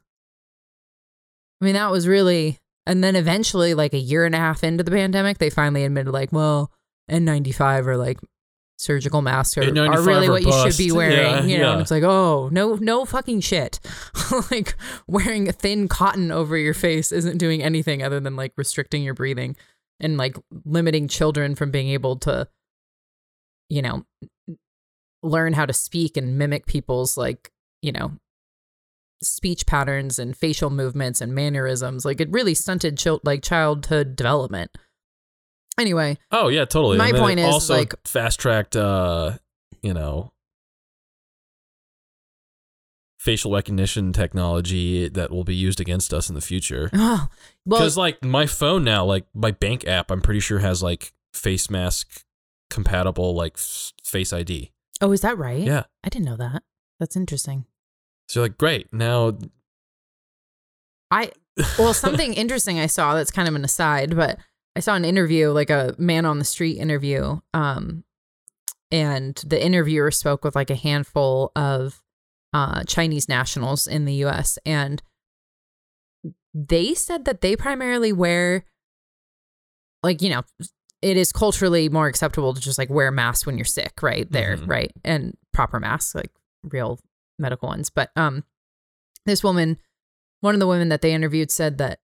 I 1.61 1.65
mean, 1.65 1.75
that 1.75 1.91
was 1.91 2.07
really, 2.09 2.59
and 2.87 3.03
then 3.05 3.17
eventually, 3.17 3.75
like 3.75 3.93
a 3.95 3.99
year 3.99 4.25
and 4.25 4.35
a 4.35 4.39
half 4.39 4.63
into 4.65 4.85
the 4.85 4.91
pandemic, 4.91 5.39
they 5.39 5.49
finally 5.51 5.85
admitted, 5.85 6.13
like, 6.13 6.33
well, 6.33 6.71
N95 7.11 7.87
or 7.87 7.97
like 7.97 8.19
surgical 8.77 9.23
masks 9.23 9.57
are, 9.57 9.63
are 9.63 10.03
really 10.03 10.29
what 10.29 10.43
you 10.43 10.53
should 10.53 10.77
be 10.77 10.93
wearing. 10.93 11.17
Yeah, 11.17 11.43
you 11.43 11.59
know, 11.59 11.75
yeah. 11.75 11.81
it's 11.81 11.91
like, 11.91 12.03
oh, 12.03 12.49
no, 12.53 12.75
no 12.75 13.05
fucking 13.05 13.41
shit. 13.41 13.81
like 14.51 14.77
wearing 15.07 15.49
a 15.49 15.53
thin 15.53 15.89
cotton 15.89 16.31
over 16.31 16.57
your 16.57 16.75
face 16.75 17.13
isn't 17.13 17.39
doing 17.39 17.63
anything 17.63 18.03
other 18.03 18.21
than 18.21 18.37
like 18.37 18.53
restricting 18.57 19.03
your 19.03 19.15
breathing. 19.15 19.57
and 20.01 20.17
like 20.17 20.37
limiting 20.65 21.09
children 21.09 21.55
from 21.55 21.71
being 21.71 21.89
able 21.89 22.17
to, 22.17 22.49
you 23.69 23.83
know, 23.83 24.05
learn 25.23 25.53
how 25.53 25.67
to 25.67 25.73
speak 25.73 26.17
and 26.17 26.39
mimic 26.39 26.67
people's 26.67 27.17
like, 27.17 27.51
you 27.83 27.93
know, 27.93 28.13
speech 29.23 29.67
patterns 29.67 30.19
and 30.19 30.37
facial 30.37 30.71
movements 30.71 31.21
and 31.21 31.35
mannerisms. 31.35 32.05
Like 32.05 32.21
it 32.21 32.31
really 32.31 32.55
stunted 32.55 32.99
chil- 32.99 33.21
like 33.25 33.43
childhood 33.43 34.17
development. 34.17 34.71
Anyway, 35.79 36.17
Oh 36.31 36.49
yeah, 36.49 36.65
totally. 36.65 36.97
My 36.99 37.13
point 37.13 37.39
is 37.41 37.47
also 37.47 37.77
like- 37.77 37.95
fast 38.07 38.41
tracked, 38.41 38.77
uh, 38.77 39.37
you 39.83 39.93
know, 39.93 40.33
facial 43.19 43.53
recognition 43.53 44.13
technology 44.13 45.09
that 45.09 45.31
will 45.31 45.45
be 45.45 45.55
used 45.55 45.81
against 45.81 46.15
us 46.15 46.29
in 46.29 46.35
the 46.35 46.41
future. 46.41 46.89
well, 46.95 47.29
Because 47.67 47.97
like 47.97 48.25
my 48.25 48.47
phone 48.47 48.85
now, 48.85 49.05
like 49.05 49.27
my 49.35 49.51
bank 49.51 49.87
app, 49.87 50.11
I'm 50.11 50.21
pretty 50.23 50.41
sure 50.41 50.61
has 50.61 50.83
like 50.83 51.13
face 51.35 51.69
mask 51.69 52.23
compatible 52.71 53.35
like 53.35 53.55
f- 53.57 53.93
face 54.05 54.33
ID. 54.33 54.73
oh, 55.01 55.13
is 55.13 55.21
that 55.23 55.37
right? 55.39 55.63
Yeah. 55.63 55.85
I 56.05 56.09
didn't 56.09 56.25
know 56.27 56.37
that. 56.37 56.63
That's 57.01 57.17
interesting. 57.17 57.67
So 58.29 58.41
like 58.43 58.57
great 58.59 58.93
now. 58.93 59.37
I 61.11 61.31
well, 61.79 61.95
something 61.95 62.35
interesting 62.35 62.79
I 62.79 62.87
saw 62.87 63.15
that's 63.15 63.31
kind 63.31 63.49
of 63.49 63.55
an 63.55 63.65
aside, 63.65 64.17
but 64.17 64.39
I 64.77 64.81
saw 64.81 64.95
an 64.95 65.05
interview, 65.07 65.49
like 65.51 65.71
a 65.71 65.95
man 65.99 66.27
on 66.27 66.39
the 66.39 66.45
street 66.45 66.79
interview, 66.79 67.41
um, 67.55 68.05
and 68.91 69.35
the 69.47 69.63
interviewer 69.65 70.11
spoke 70.11 70.45
with 70.45 70.55
like 70.55 70.71
a 70.71 70.75
handful 70.77 71.51
of 71.57 72.03
uh, 72.53 72.85
Chinese 72.85 73.29
nationals 73.29 73.87
in 73.87 74.05
the 74.05 74.15
U.S. 74.15 74.59
and 74.67 75.03
they 76.55 76.95
said 76.95 77.25
that 77.27 77.41
they 77.41 77.57
primarily 77.57 78.13
wear, 78.13 78.65
like 80.03 80.23
you 80.23 80.31
know, 80.31 80.43
it 81.03 81.17
is 81.17 81.33
culturally 81.33 81.89
more 81.89 82.07
acceptable 82.07 82.55
to 82.55 82.61
just 82.61 82.79
like 82.79 82.91
wear 82.91 83.11
masks 83.11 83.45
when 83.47 83.59
you're 83.59 83.65
sick, 83.65 84.03
right 84.03 84.31
there, 84.31 84.57
Mhm. 84.57 84.69
right, 84.69 84.93
and 85.05 85.37
proper 85.53 85.81
masks, 85.81 86.15
like 86.15 86.31
real 86.65 86.99
medical 87.39 87.69
ones. 87.69 87.91
But 87.91 88.11
um, 88.17 88.45
this 89.25 89.43
woman 89.43 89.79
one 90.41 90.55
of 90.55 90.61
the 90.61 90.67
women 90.67 90.91
that 90.91 91.01
they 91.01 91.13
interviewed 91.15 91.51
said 91.51 91.79
that 91.79 91.99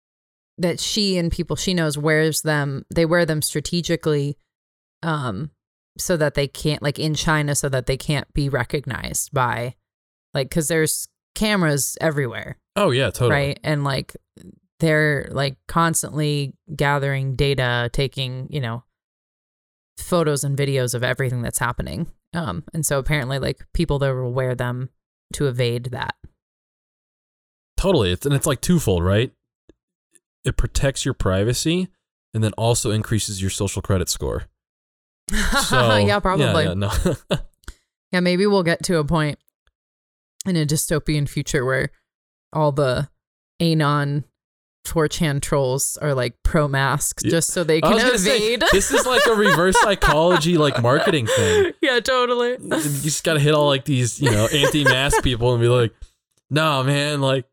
that 0.57 0.79
she 0.79 1.17
and 1.17 1.31
people 1.31 1.55
she 1.55 1.73
knows 1.73 1.97
wears 1.97 2.41
them 2.41 2.85
they 2.93 3.05
wear 3.05 3.25
them 3.25 3.41
strategically 3.41 4.37
um 5.03 5.49
so 5.97 6.15
that 6.17 6.35
they 6.35 6.47
can't 6.47 6.81
like 6.81 6.99
in 6.99 7.13
China 7.15 7.53
so 7.55 7.67
that 7.69 7.85
they 7.85 7.97
can't 7.97 8.31
be 8.33 8.47
recognized 8.49 9.31
by 9.33 9.75
like 10.33 10.49
cuz 10.51 10.67
there's 10.67 11.07
cameras 11.35 11.97
everywhere 12.01 12.57
Oh 12.75 12.91
yeah, 12.91 13.09
totally. 13.09 13.31
right 13.31 13.59
and 13.63 13.83
like 13.83 14.15
they're 14.79 15.27
like 15.31 15.57
constantly 15.67 16.53
gathering 16.75 17.35
data 17.35 17.89
taking 17.93 18.47
you 18.49 18.61
know 18.61 18.83
photos 19.97 20.43
and 20.43 20.57
videos 20.57 20.93
of 20.93 21.03
everything 21.03 21.41
that's 21.41 21.59
happening 21.59 22.07
um 22.33 22.63
and 22.73 22.85
so 22.85 22.97
apparently 22.97 23.37
like 23.39 23.59
people 23.73 23.99
there 23.99 24.15
will 24.21 24.33
wear 24.33 24.55
them 24.55 24.89
to 25.33 25.47
evade 25.47 25.85
that 25.91 26.15
Totally. 27.77 28.11
It's 28.11 28.27
and 28.27 28.35
it's 28.35 28.45
like 28.45 28.61
twofold, 28.61 29.03
right? 29.03 29.31
It 30.45 30.57
protects 30.57 31.05
your 31.05 31.13
privacy 31.13 31.87
and 32.33 32.43
then 32.43 32.53
also 32.53 32.91
increases 32.91 33.41
your 33.41 33.51
social 33.51 33.81
credit 33.81 34.09
score. 34.09 34.43
So, 35.69 35.95
yeah 35.97 36.19
probably 36.19 36.45
Yeah, 36.45 36.69
yeah, 36.69 36.73
no. 36.73 36.91
Yeah, 38.11 38.19
maybe 38.19 38.45
we'll 38.45 38.63
get 38.63 38.83
to 38.83 38.97
a 38.97 39.05
point 39.05 39.39
in 40.45 40.57
a 40.57 40.65
dystopian 40.65 41.29
future 41.29 41.63
where 41.63 41.91
all 42.51 42.71
the 42.73 43.07
anon 43.61 44.25
4chan 44.85 45.41
trolls 45.41 45.95
are 46.01 46.13
like 46.13 46.33
pro 46.43 46.67
masks 46.67 47.23
Yeah. 47.23 47.31
just 47.31 47.51
so 47.51 47.63
they 47.63 47.79
can 47.79 47.91
gonna 47.91 48.17
say, 48.17 48.37
evade. 48.55 48.63
this 48.71 48.91
is 48.91 49.05
like 49.05 49.21
a 49.27 49.33
reverse 49.35 49.79
psychology, 49.81 50.57
like 50.57 50.81
marketing 50.81 51.27
thing. 51.27 51.71
Yeah, 51.81 51.99
totally. 51.99 52.57
You 52.59 52.79
just 53.01 53.23
gotta 53.23 53.39
hit 53.39 53.53
all 53.53 53.67
like 53.67 53.85
these, 53.85 54.19
you 54.19 54.31
know, 54.31 54.47
anti-mask 54.47 55.23
people 55.23 55.53
and 55.53 55.61
be 55.61 55.67
like, 55.69 55.93
"No, 56.49 56.83
man, 56.83 57.21
like 57.21 57.45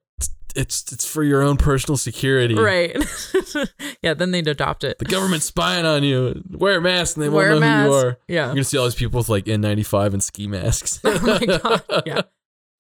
it's 0.56 0.90
it's 0.92 1.06
for 1.06 1.22
your 1.22 1.42
own 1.42 1.56
personal 1.56 1.96
security. 1.96 2.54
Right. 2.54 2.96
yeah, 4.02 4.14
then 4.14 4.30
they'd 4.30 4.46
adopt 4.48 4.84
it. 4.84 4.98
The 4.98 5.04
government's 5.04 5.46
spying 5.46 5.84
on 5.86 6.02
you. 6.02 6.42
Wear 6.50 6.78
a 6.78 6.80
mask, 6.80 7.16
and 7.16 7.24
they 7.24 7.28
Wear 7.28 7.50
won't 7.50 7.60
know 7.62 7.82
who 7.82 7.88
you 7.88 7.94
are. 7.94 8.18
Yeah. 8.28 8.46
You're 8.46 8.54
gonna 8.54 8.64
see 8.64 8.78
all 8.78 8.84
these 8.84 8.94
people 8.94 9.18
with 9.18 9.28
like 9.28 9.44
N95 9.46 10.12
and 10.14 10.22
ski 10.22 10.46
masks. 10.46 11.00
oh 11.04 11.20
my 11.20 11.46
god. 11.58 11.82
Yeah. 12.06 12.22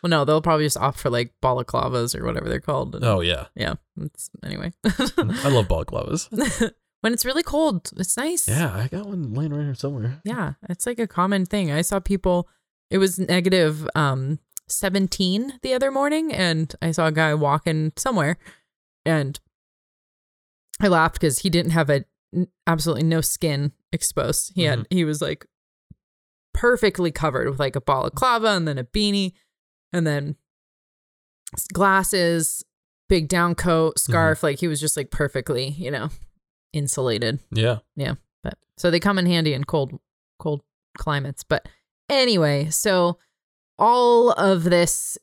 Well, 0.02 0.10
no, 0.10 0.24
they'll 0.24 0.40
probably 0.42 0.64
just 0.66 0.76
opt 0.76 0.98
for 0.98 1.10
like 1.10 1.32
balaclavas 1.42 2.18
or 2.18 2.24
whatever 2.24 2.48
they're 2.48 2.60
called. 2.60 2.94
And- 2.94 3.04
Oh 3.04 3.20
yeah, 3.20 3.46
Yeah. 3.56 3.74
It's, 4.00 4.30
anyway. 4.44 4.72
I 4.84 5.48
love 5.48 5.66
balaclavas. 5.66 6.30
when 7.00 7.12
it's 7.12 7.24
really 7.24 7.42
cold, 7.42 7.90
it's 7.96 8.16
nice. 8.16 8.48
Yeah, 8.48 8.72
I 8.72 8.86
got 8.86 9.06
one 9.06 9.34
laying 9.34 9.52
right 9.52 9.64
here 9.64 9.74
somewhere. 9.74 10.20
Yeah, 10.24 10.52
it's 10.68 10.86
like 10.86 11.00
a 11.00 11.08
common 11.08 11.46
thing. 11.46 11.72
I 11.72 11.82
saw 11.82 11.98
people 11.98 12.48
it 12.90 12.98
was 12.98 13.18
negative 13.18 13.86
um 13.96 14.38
17 14.68 15.58
the 15.62 15.74
other 15.74 15.90
morning 15.90 16.32
and 16.32 16.74
I 16.82 16.90
saw 16.92 17.06
a 17.06 17.12
guy 17.12 17.34
walking 17.34 17.92
somewhere 17.96 18.38
and 19.04 19.38
I 20.80 20.88
laughed 20.88 21.20
cuz 21.20 21.40
he 21.40 21.50
didn't 21.50 21.72
have 21.72 21.90
a 21.90 22.04
absolutely 22.66 23.04
no 23.04 23.20
skin 23.20 23.72
exposed. 23.92 24.52
He 24.54 24.64
had 24.64 24.80
mm-hmm. 24.80 24.96
he 24.96 25.04
was 25.04 25.22
like 25.22 25.46
perfectly 26.52 27.10
covered 27.10 27.48
with 27.48 27.58
like 27.58 27.76
a 27.76 27.80
balaclava 27.80 28.48
and 28.48 28.66
then 28.66 28.78
a 28.78 28.84
beanie 28.84 29.32
and 29.92 30.06
then 30.06 30.36
glasses, 31.72 32.64
big 33.08 33.28
down 33.28 33.54
coat, 33.54 33.96
mm-hmm. 33.96 34.12
scarf 34.12 34.42
like 34.42 34.58
he 34.58 34.68
was 34.68 34.80
just 34.80 34.96
like 34.96 35.10
perfectly, 35.10 35.68
you 35.68 35.90
know, 35.90 36.10
insulated. 36.72 37.40
Yeah. 37.50 37.78
Yeah. 37.96 38.14
But 38.42 38.58
so 38.76 38.90
they 38.90 39.00
come 39.00 39.18
in 39.18 39.26
handy 39.26 39.54
in 39.54 39.64
cold 39.64 39.98
cold 40.38 40.62
climates. 40.96 41.44
But 41.44 41.66
anyway, 42.08 42.70
so 42.70 43.18
all 43.78 44.32
of 44.32 44.64
this 44.64 45.18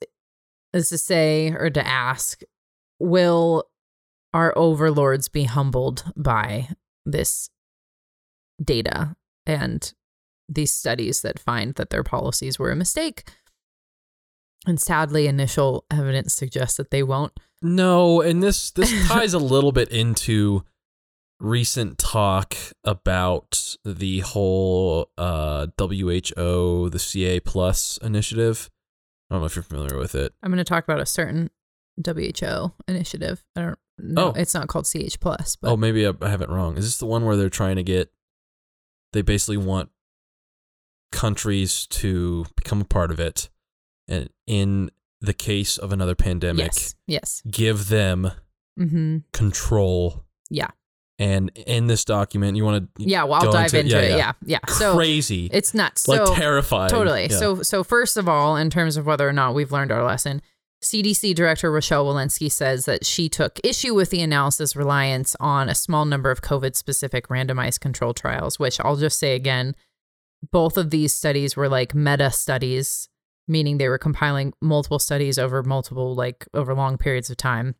is 0.74 0.89
to 0.89 0.98
say 0.98 1.52
or 1.52 1.70
to 1.70 1.86
ask, 1.86 2.41
will 3.00 3.70
our 4.34 4.58
overlords 4.58 5.28
be 5.30 5.44
humbled 5.44 6.04
by 6.15 6.70
this 7.06 7.50
data 8.63 9.15
and 9.46 9.94
these 10.48 10.72
studies 10.72 11.22
that 11.22 11.39
find 11.39 11.76
that 11.76 11.89
their 11.89 12.04
policies 12.04 12.60
were 12.60 12.72
a 12.72 12.76
mistake? 12.76 13.30
And 14.68 14.80
sadly, 14.80 15.28
initial 15.28 15.86
evidence 15.91 16.34
suggests 16.34 16.78
that 16.78 16.91
they 16.91 17.04
won't. 17.04 17.34
No, 17.62 18.22
and 18.22 18.41
this 18.41 18.72
this 18.72 19.08
ties 19.08 19.34
a 19.34 19.39
little 19.39 19.72
bit 19.72 19.89
into 19.89 20.63
recent 21.39 21.98
talk 21.98 22.56
about 22.84 23.76
the 23.84 24.19
whole 24.21 25.10
uh, 25.17 25.67
WHO, 25.78 26.89
the 26.89 27.00
CA 27.00 27.39
Plus 27.39 27.98
initiative. 28.02 28.69
I 29.30 29.36
don't 29.36 29.41
know 29.41 29.45
if 29.48 29.56
you're 29.56 29.63
familiar 29.63 29.98
with 29.98 30.15
it. 30.15 30.34
I'm 30.43 30.52
going 30.52 30.58
to 30.58 30.63
talk 30.63 30.84
about 30.84 31.00
a 31.02 31.06
certain 31.06 31.50
WHO 32.06 32.71
initiative. 32.88 33.43
I 33.56 33.62
don't 33.62 33.80
know. 33.98 34.28
Oh. 34.28 34.34
It's 34.39 34.54
not 34.54 34.67
called 34.67 34.86
CH 34.86 35.19
Plus, 35.19 35.56
but 35.56 35.71
oh, 35.71 35.78
maybe 35.78 36.06
I, 36.08 36.13
I 36.21 36.30
have 36.30 36.41
it 36.41 36.50
wrong. 36.50 36.78
Is 36.78 36.86
this 36.86 36.98
the 36.98 37.06
one 37.06 37.26
where 37.26 37.36
they're 37.36 37.50
trying 37.50 37.78
to 37.78 37.84
get? 37.84 38.12
They 39.13 39.21
basically 39.21 39.58
want 39.58 39.89
countries 41.12 41.88
to 41.88 42.45
become 42.56 42.82
a 42.82 42.86
part 42.86 43.12
of 43.12 43.19
it, 43.19 43.50
and 44.08 44.30
in 44.45 44.91
the 45.21 45.34
case 45.34 45.78
of 45.78 45.91
another 45.93 46.15
pandemic, 46.15 46.65
yes, 46.65 46.95
yes. 47.08 47.41
give 47.50 47.89
them 47.89 48.32
Mm-hmm. 48.78 49.19
control. 49.32 50.26
Yeah. 50.50 50.67
And 51.17 51.49
in 51.56 51.88
this 51.88 52.04
document, 52.04 52.58
you 52.58 52.65
want 52.65 52.93
to 52.97 53.04
Yeah, 53.04 53.23
well, 53.23 53.36
I'll 53.45 53.51
dive 53.51 53.73
into- 53.73 53.80
into, 53.80 53.91
yeah, 53.95 54.01
it. 54.01 54.10
yeah. 54.17 54.32
Yeah, 54.45 54.60
yeah. 54.67 54.73
So 54.73 54.95
crazy, 54.95 55.49
it's 55.54 55.73
nuts. 55.73 56.08
like 56.10 56.25
so 56.28 56.36
terrifying. 56.36 56.89
totally. 56.89 57.28
Yeah. 57.30 57.38
So 57.38 57.62
so 57.63 57.84
first 57.86 58.17
of 58.17 58.28
all, 58.28 58.58
in 58.58 58.69
terms 58.69 58.97
of 58.97 59.06
whether 59.06 59.28
or 59.28 59.32
not 59.34 59.56
we've 59.56 59.71
learned 59.71 59.91
our 59.93 60.04
lesson, 60.04 60.41
CDC 60.84 61.34
Director 61.34 61.71
Rochelle 61.71 62.06
Walensky 62.06 62.51
says 62.51 62.84
that 62.86 63.06
she 63.06 63.30
took 63.30 63.60
issue 63.63 63.95
with 63.95 64.10
the 64.10 64.21
analysis 64.21 64.75
reliance 64.75 65.36
on 65.39 65.69
a 65.69 65.73
small 65.75 66.04
number 66.04 66.32
of 66.32 66.41
COVID 66.41 66.75
specific 66.75 67.30
randomized 67.30 67.80
control 67.80 68.13
trials, 68.13 68.60
which 68.60 68.80
I'll 68.82 68.97
just 68.97 69.17
say 69.17 69.36
again, 69.36 69.73
both 70.51 70.78
of 70.78 70.89
these 70.89 71.13
studies 71.13 71.56
were 71.56 71.69
like 71.69 71.95
meta 71.95 72.30
studies, 72.30 73.08
meaning 73.47 73.78
they 73.78 73.88
were 73.88 73.97
compiling 73.97 74.54
multiple 74.62 74.99
studies 74.99 75.39
over 75.39 75.63
multiple, 75.63 76.13
like 76.13 76.45
over 76.54 76.73
long 76.75 76.97
periods 76.97 77.30
of 77.30 77.38
time. 77.38 77.75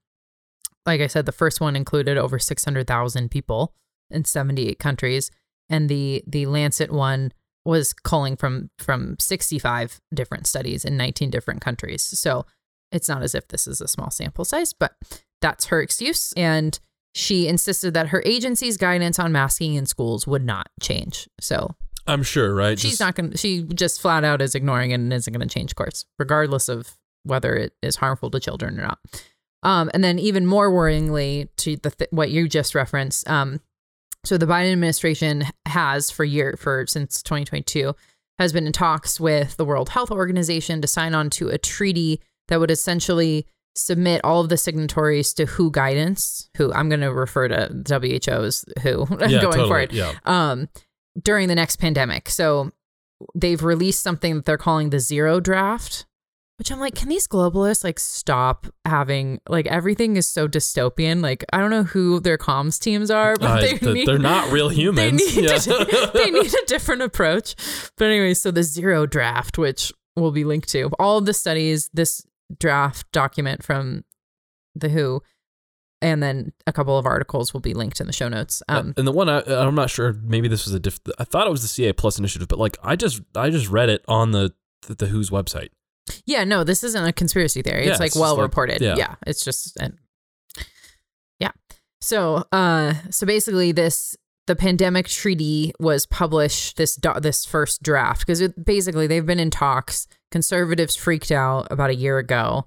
Like 0.86 1.02
I 1.02 1.08
said, 1.08 1.26
the 1.26 1.32
first 1.32 1.60
one 1.62 1.76
included 1.76 2.18
over 2.18 2.38
600,000 2.40 3.30
people 3.32 3.74
in 4.12 4.24
78 4.26 4.80
countries. 4.80 5.32
And 5.70 5.90
the, 5.90 6.24
the 6.28 6.46
Lancet 6.46 6.92
one 6.92 7.32
was 7.66 7.94
calling 7.94 8.36
from 8.36 8.70
from 8.78 9.16
65 9.20 10.00
different 10.14 10.46
studies 10.46 10.86
in 10.86 10.98
19 10.98 11.32
different 11.32 11.62
countries. 11.62 12.04
So 12.04 12.46
it's 12.92 13.10
not 13.10 13.24
as 13.24 13.34
if 13.34 13.48
this 13.48 13.66
is 13.66 13.82
a 13.82 13.88
small 13.88 14.12
sample 14.12 14.46
size, 14.46 14.72
but 14.72 14.94
that's 15.42 15.66
her 15.66 15.82
excuse. 15.82 16.32
And 16.38 16.80
she 17.16 17.48
insisted 17.48 17.96
that 17.96 18.10
her 18.10 18.22
agency's 18.26 18.78
guidance 18.78 19.18
on 19.18 19.32
masking 19.32 19.74
in 19.74 19.88
schools 19.88 20.28
would 20.28 20.46
not 20.46 20.70
change. 20.80 21.28
So 21.42 21.74
I'm 22.06 22.22
sure, 22.22 22.54
right? 22.54 22.78
she's 22.78 22.92
Just- 22.92 23.02
not 23.02 23.16
going 23.16 23.32
to, 23.32 23.38
she 23.38 23.64
just 23.64 24.00
flat 24.00 24.24
out 24.24 24.42
is 24.44 24.54
ignoring 24.54 24.92
it 24.92 24.96
and 24.96 25.12
isn't 25.12 25.34
going 25.34 25.48
to 25.48 25.52
change 25.52 25.74
course, 25.74 26.06
regardless 26.20 26.70
of 26.70 26.96
whether 27.24 27.56
it 27.56 27.74
is 27.82 27.96
harmful 27.96 28.30
to 28.30 28.40
children 28.40 28.80
or 28.80 28.84
not. 28.84 29.00
Um, 29.66 29.90
and 29.94 30.04
then 30.04 30.20
even 30.20 30.46
more 30.46 30.72
worryingly 30.72 31.50
to 31.58 31.76
the 31.78 31.90
th- 31.92 32.12
what 32.12 32.30
you 32.30 32.48
just 32.48 32.76
referenced, 32.76 33.28
um, 33.30 33.60
So 34.24 34.38
the 34.38 34.46
Biden 34.46 34.72
administration 34.72 35.44
has 35.68 36.10
for 36.10 36.24
year 36.24 36.56
for 36.58 36.86
since 36.88 37.22
2022 37.24 37.94
has 38.40 38.52
been 38.54 38.66
in 38.68 38.74
talks 38.74 39.20
with 39.20 39.56
the 39.58 39.66
World 39.66 39.90
Health 39.90 40.12
Organization 40.12 40.82
to 40.82 40.88
sign 40.88 41.14
on 41.16 41.30
to 41.32 41.50
a 41.50 41.58
treaty 41.58 42.22
that 42.48 42.60
would 42.60 42.72
essentially 42.72 43.46
submit 43.76 44.22
all 44.24 44.42
of 44.42 44.50
the 44.50 44.58
signatories 44.58 45.34
to 45.34 45.46
WHO 45.46 45.72
guidance. 45.72 46.50
Who 46.58 46.72
I'm 46.74 46.88
going 46.90 47.02
to 47.02 47.14
refer 47.14 47.48
to 47.50 47.84
WHO 47.88 48.32
as 48.44 48.66
WHO 48.84 49.08
Yeah, 49.20 49.42
going 49.42 49.42
totally. 49.42 49.68
for 49.70 49.80
it 49.80 49.94
Yeah. 49.94 50.14
um, 50.26 50.70
during 51.22 51.48
the 51.48 51.56
next 51.56 51.78
pandemic. 51.78 52.30
So 52.30 52.72
they've 53.34 53.64
released 53.64 54.02
something 54.04 54.36
that 54.36 54.46
they're 54.46 54.58
calling 54.58 54.90
the 54.90 55.00
zero 55.00 55.40
draft, 55.40 56.06
which 56.58 56.72
I'm 56.72 56.80
like, 56.80 56.96
can 56.96 57.10
these 57.10 57.28
globalists 57.28 57.84
like 57.84 58.00
stop 58.00 58.68
having 58.86 59.42
like 59.50 59.68
everything 59.68 60.16
is 60.16 60.28
so 60.28 60.48
dystopian? 60.48 61.22
Like, 61.22 61.44
I 61.52 61.58
don't 61.58 61.70
know 61.70 61.84
who 61.84 62.20
their 62.20 62.38
comms 62.38 62.80
teams 62.80 63.12
are, 63.12 63.36
but 63.36 63.50
Uh, 63.50 63.62
they 63.62 63.78
th- 63.78 63.94
need, 63.94 64.08
they're 64.08 64.18
not 64.18 64.52
real 64.52 64.70
they 64.70 64.76
humans. 64.76 65.36
need, 65.36 65.46
Yeah. 65.46 65.58
to- 65.58 66.12
they 66.14 66.32
need 66.32 66.54
a 66.54 66.66
different 66.68 67.02
approach. 67.02 67.56
But 67.98 68.06
anyway, 68.06 68.34
so 68.36 68.52
the 68.52 68.64
zero 68.64 69.06
draft, 69.06 69.58
which 69.58 69.92
will 70.16 70.32
be 70.32 70.46
linked 70.46 70.70
to 70.70 70.90
all 71.00 71.18
of 71.18 71.26
the 71.26 71.34
studies, 71.34 71.90
this 71.94 72.26
draft 72.60 73.12
document 73.12 73.64
from 73.64 74.04
the 74.76 74.88
WHO, 74.90 75.22
and 76.02 76.22
then 76.24 76.54
a 76.68 76.72
couple 76.74 76.98
of 76.98 77.06
articles 77.06 77.54
will 77.54 77.62
be 77.62 77.74
linked 77.74 78.00
in 78.00 78.08
the 78.08 78.14
show 78.14 78.30
notes. 78.30 78.62
Um, 78.70 78.94
and 78.96 79.06
the 79.08 79.12
one 79.12 79.28
I, 79.28 79.42
I'm 79.42 79.76
not 79.76 79.90
sure. 79.90 80.14
Maybe 80.24 80.48
this 80.48 80.66
was 80.66 80.74
a 80.74 80.80
diff. 80.80 81.00
I 81.20 81.24
thought 81.26 81.48
it 81.48 81.50
was 81.52 81.64
the 81.64 81.68
CA 81.68 81.92
Plus 81.94 82.20
initiative, 82.20 82.48
but 82.48 82.60
like 82.60 82.78
I 82.84 82.96
just 82.96 83.22
I 83.36 83.50
just 83.50 83.70
read 83.70 83.90
it 83.90 84.04
on 84.08 84.32
the 84.32 84.54
the, 84.88 84.96
the 84.96 85.08
WHO's 85.08 85.30
website. 85.32 85.70
Yeah, 86.26 86.44
no, 86.44 86.64
this 86.64 86.84
isn't 86.84 87.06
a 87.06 87.14
conspiracy 87.14 87.62
theory. 87.62 87.86
Yeah, 87.86 87.92
it's 87.92 88.00
like 88.00 88.08
it's 88.08 88.18
well 88.18 88.36
like- 88.36 88.44
reported. 88.44 88.82
yeah. 88.82 88.96
Yeah. 88.98 89.16
it's 89.26 89.44
just 89.44 89.76
and 89.80 89.98
yeah. 91.40 91.52
So, 92.02 92.46
uh 92.52 92.94
so 93.10 93.26
basically 93.26 93.72
this 93.72 94.16
the 94.48 94.56
pandemic 94.56 95.08
treaty 95.08 95.74
was 95.80 96.06
published 96.06 96.78
this 96.78 96.96
do- 96.96 97.20
this 97.20 97.46
first 97.46 97.82
draft 97.82 98.20
because 98.26 98.48
basically 98.50 99.08
they've 99.08 99.26
been 99.26 99.40
in 99.40 99.50
talks. 99.50 100.08
Conservatives 100.32 100.96
freaked 100.96 101.32
out 101.32 101.68
about 101.72 101.90
a 101.90 101.96
year 101.96 102.18
ago. 102.18 102.66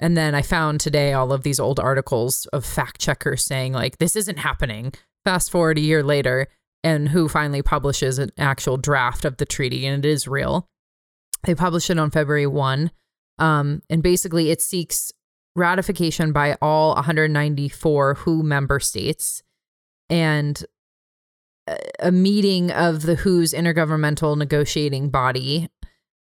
And 0.00 0.16
then 0.16 0.34
I 0.34 0.42
found 0.42 0.80
today 0.80 1.12
all 1.12 1.32
of 1.32 1.42
these 1.42 1.58
old 1.58 1.80
articles 1.80 2.46
of 2.52 2.64
fact 2.64 3.00
checkers 3.00 3.44
saying 3.44 3.72
like 3.72 3.98
this 3.98 4.16
isn't 4.16 4.38
happening. 4.38 4.92
Fast 5.24 5.50
forward 5.50 5.76
a 5.76 5.82
year 5.82 6.02
later 6.02 6.46
and 6.84 7.08
who 7.08 7.28
finally 7.28 7.60
publishes 7.60 8.18
an 8.18 8.30
actual 8.38 8.76
draft 8.76 9.24
of 9.24 9.36
the 9.36 9.44
treaty 9.44 9.84
and 9.84 10.04
it 10.04 10.08
is 10.08 10.28
real. 10.28 10.68
They 11.44 11.54
published 11.54 11.90
it 11.90 11.98
on 11.98 12.10
February 12.10 12.46
1. 12.46 12.90
Um, 13.38 13.82
and 13.88 14.02
basically, 14.02 14.50
it 14.50 14.60
seeks 14.60 15.12
ratification 15.54 16.32
by 16.32 16.56
all 16.60 16.94
194 16.94 18.14
WHO 18.14 18.42
member 18.42 18.80
states 18.80 19.42
and 20.10 20.64
a- 22.00 22.10
meeting 22.12 22.70
of 22.70 23.02
the 23.02 23.14
WHO's 23.16 23.52
intergovernmental 23.52 24.36
negotiating 24.36 25.10
body 25.10 25.68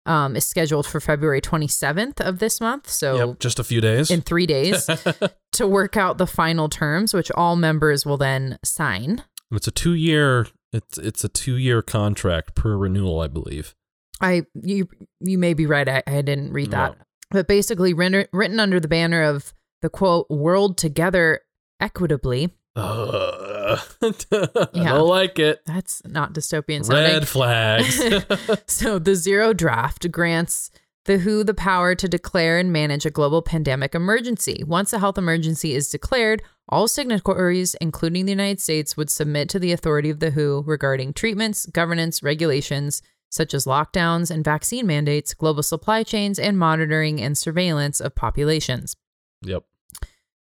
um, 0.06 0.36
is 0.36 0.45
scheduled 0.45 0.86
for 0.88 0.99
February 0.99 1.41
27th 1.41 2.21
of 2.21 2.39
this 2.39 2.62
month. 2.62 2.89
So, 2.89 3.27
Yep, 3.30 3.39
just 3.39 3.60
a 3.60 3.63
few 3.63 3.82
days. 3.82 4.10
in 4.10 4.21
three 4.21 4.45
days 4.45 4.89
to 5.53 5.67
work 5.67 5.97
out 5.97 6.17
the 6.17 6.27
final 6.27 6.69
terms, 6.69 7.13
which 7.13 7.30
all 7.32 7.56
members 7.56 8.06
will 8.06 8.17
then 8.17 8.58
sign. 8.63 9.23
it's 9.51 9.67
a 9.67 9.71
two 9.71 9.93
year. 9.93 10.47
It's 10.73 10.97
it's 10.97 11.23
a 11.23 11.30
two 11.30 11.56
year 11.56 11.82
contract 11.82 12.53
per 12.56 12.75
renewal, 12.77 13.21
I 13.21 13.27
believe. 13.27 13.73
I 14.21 14.43
you 14.62 14.88
you 15.19 15.38
may 15.38 15.53
be 15.53 15.65
right. 15.65 15.88
I, 15.88 16.03
I 16.08 16.21
didn't 16.21 16.53
read 16.53 16.71
that, 16.71 16.97
No. 16.97 17.03
but 17.32 17.47
basically 17.47 17.93
written, 17.93 18.25
written 18.34 18.60
under 18.60 18.80
the 18.80 18.88
banner 18.88 19.23
of 19.23 19.53
the 19.82 19.89
quote 19.89 20.27
"World 20.30 20.77
Together 20.77 21.41
Equitably." 21.80 22.49
Uh, 22.75 23.80
I 24.01 24.67
Yeah. 24.73 24.89
don't 24.93 25.08
like 25.08 25.39
it. 25.39 25.62
That's 25.65 26.01
not 26.06 26.34
dystopian 26.34 26.86
sounding. 26.86 27.06
Red 27.13 27.27
flags. 27.27 28.01
so 28.67 28.99
the 28.99 29.15
zero 29.15 29.53
draft 29.53 30.12
grants 30.12 30.69
the 31.06 31.17
WHO 31.19 31.43
the 31.43 31.53
power 31.53 31.95
to 31.95 32.08
declare 32.08 32.58
and 32.60 32.71
manage 32.71 33.06
a 33.06 33.10
global 33.10 33.41
pandemic 33.41 33.95
emergency. 33.95 34.63
Once 34.67 34.91
a 34.93 34.99
health 34.99 35.17
emergency 35.17 35.73
is 35.73 35.89
declared, 35.89 36.43
all 36.69 36.88
signatories, 36.88 37.75
including 37.75 38.25
the 38.25 38.32
United 38.34 38.60
States, 38.60 38.97
would 38.97 39.10
submit 39.10 39.47
to 39.49 39.58
the 39.60 39.71
authority 39.71 40.10
of 40.10 40.19
the 40.19 40.32
WHO 40.32 40.63
regarding 40.67 41.13
treatments, 41.13 41.65
governance, 41.67 42.21
regulations 42.21 43.01
such 43.29 43.53
as 43.53 43.65
lockdowns 43.65 44.31
and 44.31 44.43
vaccine 44.43 44.87
mandates, 44.87 45.33
global 45.33 45.63
supply 45.63 46.03
chains, 46.03 46.39
and 46.39 46.57
monitoring 46.57 47.21
and 47.21 47.37
surveillance 47.37 47.99
of 47.99 48.15
populations. 48.15 48.95
yep. 49.41 49.63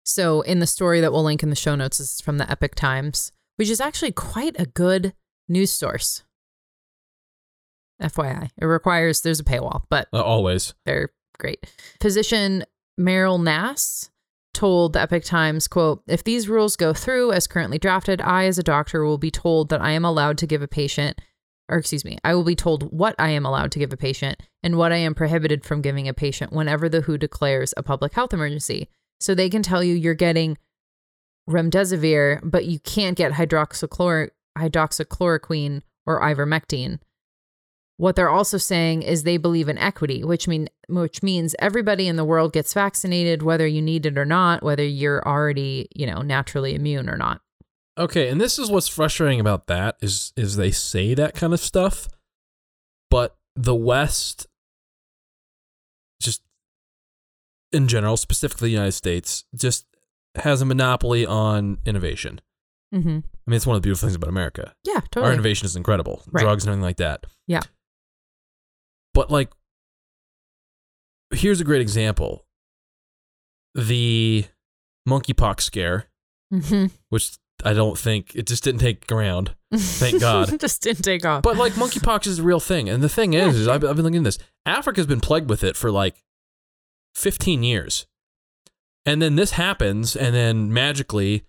So, 0.03 0.41
in 0.41 0.59
the 0.59 0.67
story 0.67 0.99
that 0.99 1.11
we'll 1.13 1.23
link 1.23 1.43
in 1.43 1.49
the 1.51 1.55
show 1.55 1.75
notes, 1.75 1.99
this 1.99 2.15
is 2.15 2.21
from 2.21 2.37
the 2.39 2.49
Epoch 2.51 2.73
Times, 2.75 3.31
which 3.57 3.69
is 3.69 3.79
actually 3.79 4.11
quite 4.11 4.59
a 4.59 4.65
good 4.65 5.13
news 5.47 5.71
source. 5.71 6.23
FYI, 8.01 8.49
it 8.57 8.65
requires 8.65 9.21
there's 9.21 9.39
a 9.39 9.43
paywall, 9.43 9.83
but 9.89 10.07
Uh, 10.11 10.21
always. 10.21 10.73
they're 10.85 11.09
great. 11.37 11.71
Physician 12.01 12.63
Meryl 12.99 13.41
Nass 13.41 14.09
told 14.55 14.93
the 14.93 15.01
Epoch 15.01 15.23
Times, 15.23 15.67
quote, 15.67 16.01
if 16.07 16.23
these 16.23 16.49
rules 16.49 16.75
go 16.75 16.93
through 16.93 17.31
as 17.31 17.45
currently 17.47 17.77
drafted, 17.77 18.19
I 18.21 18.45
as 18.45 18.57
a 18.57 18.63
doctor 18.63 19.05
will 19.05 19.19
be 19.19 19.31
told 19.31 19.69
that 19.69 19.81
I 19.81 19.91
am 19.91 20.03
allowed 20.03 20.37
to 20.39 20.47
give 20.47 20.61
a 20.63 20.67
patient 20.67 21.21
or 21.71 21.77
excuse 21.77 22.03
me, 22.03 22.17
I 22.23 22.35
will 22.35 22.43
be 22.43 22.55
told 22.55 22.91
what 22.91 23.15
I 23.17 23.29
am 23.29 23.45
allowed 23.45 23.71
to 23.71 23.79
give 23.79 23.93
a 23.93 23.97
patient 23.97 24.41
and 24.61 24.77
what 24.77 24.91
I 24.91 24.97
am 24.97 25.15
prohibited 25.15 25.63
from 25.63 25.81
giving 25.81 26.07
a 26.07 26.13
patient 26.13 26.51
whenever 26.51 26.89
the 26.89 27.01
WHO 27.01 27.17
declares 27.17 27.73
a 27.77 27.83
public 27.83 28.13
health 28.13 28.33
emergency. 28.33 28.89
So 29.21 29.33
they 29.33 29.49
can 29.49 29.63
tell 29.63 29.81
you 29.81 29.93
you're 29.93 30.13
getting 30.13 30.57
remdesivir, 31.49 32.41
but 32.43 32.65
you 32.65 32.79
can't 32.79 33.17
get 33.17 33.33
hydroxychlor- 33.33 34.31
hydroxychloroquine 34.57 35.81
or 36.05 36.21
ivermectin. 36.21 36.99
What 37.95 38.15
they're 38.15 38.29
also 38.29 38.57
saying 38.57 39.03
is 39.03 39.23
they 39.23 39.37
believe 39.37 39.69
in 39.69 39.77
equity, 39.77 40.23
which 40.23 40.47
mean 40.47 40.67
which 40.89 41.23
means 41.23 41.55
everybody 41.59 42.07
in 42.07 42.15
the 42.15 42.25
world 42.25 42.51
gets 42.51 42.73
vaccinated 42.73 43.43
whether 43.43 43.65
you 43.65 43.81
need 43.81 44.05
it 44.05 44.17
or 44.17 44.25
not, 44.25 44.63
whether 44.63 44.83
you're 44.83 45.25
already, 45.25 45.87
you 45.95 46.05
know, 46.05 46.21
naturally 46.21 46.75
immune 46.75 47.09
or 47.09 47.15
not. 47.15 47.41
Okay, 48.01 48.29
and 48.29 48.41
this 48.41 48.57
is 48.57 48.69
what's 48.71 48.87
frustrating 48.87 49.39
about 49.39 49.67
that 49.67 49.95
is 50.01 50.33
is 50.35 50.55
they 50.55 50.71
say 50.71 51.13
that 51.13 51.35
kind 51.35 51.53
of 51.53 51.59
stuff, 51.59 52.07
but 53.09 53.35
the 53.55 53.75
West 53.75 54.47
just 56.21 56.41
in 57.71 57.87
general, 57.87 58.17
specifically 58.17 58.69
the 58.69 58.73
United 58.73 58.91
States, 58.93 59.45
just 59.55 59.85
has 60.35 60.61
a 60.61 60.65
monopoly 60.65 61.25
on 61.25 61.77
innovation. 61.85 62.41
Mm-hmm. 62.93 63.09
I 63.09 63.49
mean, 63.49 63.55
it's 63.55 63.65
one 63.67 63.75
of 63.75 63.81
the 63.81 63.85
beautiful 63.85 64.07
things 64.07 64.15
about 64.15 64.29
America. 64.29 64.73
Yeah, 64.83 64.99
totally. 65.11 65.25
Our 65.27 65.33
innovation 65.33 65.65
is 65.65 65.75
incredible. 65.75 66.23
Right. 66.31 66.41
Drugs 66.41 66.63
and 66.63 66.69
everything 66.71 66.83
like 66.83 66.97
that. 66.97 67.25
Yeah. 67.47 67.61
But 69.13 69.29
like 69.31 69.51
here's 71.33 71.61
a 71.61 71.63
great 71.63 71.81
example. 71.81 72.45
The 73.75 74.45
monkeypox 75.07 75.61
scare, 75.61 76.07
Mm-hmm. 76.53 76.87
which 77.07 77.37
I 77.65 77.73
don't 77.73 77.97
think 77.97 78.35
it 78.35 78.47
just 78.47 78.63
didn't 78.63 78.81
take 78.81 79.07
ground. 79.07 79.55
Thank 79.73 80.19
God. 80.19 80.59
Just 80.59 80.81
didn't 80.81 81.03
take 81.03 81.25
off. 81.25 81.43
But 81.43 81.57
like 81.57 81.73
monkeypox 81.73 82.27
is 82.27 82.39
a 82.39 82.43
real 82.43 82.59
thing, 82.59 82.89
and 82.89 83.01
the 83.01 83.09
thing 83.09 83.33
is, 83.33 83.55
is 83.55 83.67
I've, 83.67 83.83
I've 83.85 83.95
been 83.95 84.03
looking 84.03 84.19
at 84.19 84.25
this. 84.25 84.37
Africa's 84.65 85.05
been 85.05 85.21
plagued 85.21 85.49
with 85.49 85.63
it 85.63 85.77
for 85.77 85.89
like 85.89 86.23
15 87.15 87.63
years, 87.63 88.05
and 89.05 89.21
then 89.21 89.37
this 89.37 89.51
happens, 89.51 90.15
and 90.15 90.35
then 90.35 90.73
magically, 90.73 91.45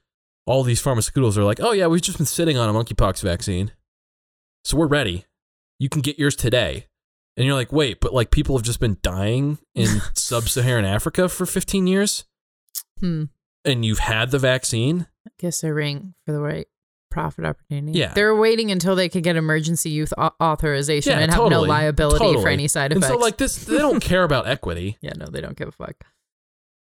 all 0.47 0.63
these 0.63 0.81
pharmaceuticals 0.81 1.37
are 1.37 1.45
like, 1.45 1.61
"Oh 1.61 1.73
yeah, 1.73 1.89
we've 1.89 2.01
just 2.01 2.19
been 2.19 2.27
sitting 2.27 2.57
on 2.57 2.69
a 2.69 2.73
monkeypox 2.73 3.23
vaccine, 3.23 3.73
so 4.65 4.77
we're 4.77 4.87
ready. 4.87 5.27
You 5.81 5.89
can 5.89 6.01
get 6.01 6.19
yours 6.19 6.37
today." 6.37 6.87
And 7.37 7.47
you're 7.47 7.57
like, 7.57 7.73
"Wait, 7.73 7.99
but 8.01 8.15
like 8.15 8.31
people 8.31 8.57
have 8.57 8.65
just 8.65 8.79
been 8.79 8.99
dying 9.03 9.59
in 9.75 9.89
sub-Saharan 10.15 10.85
Africa 10.85 11.29
for 11.29 11.45
15 11.45 11.87
years, 11.89 12.25
hmm. 13.01 13.25
And 13.65 13.85
you've 13.85 13.99
had 14.01 14.31
the 14.31 14.39
vaccine." 14.39 15.07
I 15.27 15.31
guess 15.39 15.61
they're 15.61 15.75
ring 15.75 16.15
for 16.27 16.33
the 16.33 16.41
right 16.41 16.67
profit 17.11 17.45
opportunity. 17.45 17.99
Yeah. 17.99 18.13
They're 18.15 18.35
waiting 18.35 18.71
until 18.71 18.97
they 18.97 19.09
could 19.09 19.23
get 19.23 19.37
emergency 19.37 19.91
youth 19.91 20.13
au- 20.17 20.31
authorization 20.43 21.13
Yeah, 21.13 21.19
and 21.21 21.31
have 21.31 21.39
no 21.43 21.49
totally. 21.51 21.69
liability 21.69 22.41
for 22.41 22.49
any 22.49 22.67
side 22.69 22.91
And 22.93 23.03
effects. 23.03 23.13
so 23.15 23.21
like 23.21 23.37
this, 23.37 23.65
they 23.67 23.77
don't 23.79 24.01
care 24.03 24.25
about 24.25 24.49
equity, 24.49 24.97
yeah, 25.03 25.13
no, 25.19 25.27
they 25.27 25.41
don't 25.43 25.57
give 25.57 25.69
a 25.69 25.73
fuck. 25.73 25.95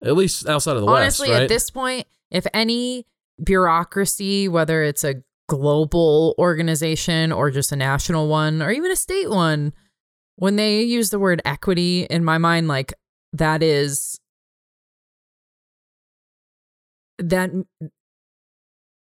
at 0.05 0.15
least 0.15 0.47
outside 0.47 0.75
of 0.77 0.81
the 0.83 0.87
Honestly, 0.87 1.29
West, 1.29 1.35
right? 1.35 1.43
at 1.43 1.49
this 1.49 1.69
point, 1.71 2.05
if 2.31 2.45
any 2.53 3.07
bureaucracy, 3.43 4.47
whether 4.47 4.83
it's 4.83 5.03
a 5.03 5.15
global 5.47 6.35
organization 6.37 7.31
or 7.31 7.49
just 7.51 7.71
a 7.71 7.75
national 7.75 8.27
one 8.27 8.61
or 8.61 8.71
even 8.71 8.91
a 8.91 8.95
state 8.95 9.29
one, 9.29 9.73
when 10.35 10.55
they 10.55 10.81
use 10.83 11.09
the 11.09 11.19
word 11.19 11.41
equity, 11.43 12.03
in 12.03 12.23
my 12.23 12.37
mind, 12.37 12.67
like 12.67 12.93
that 13.33 13.61
is 13.63 14.18
that 17.19 17.51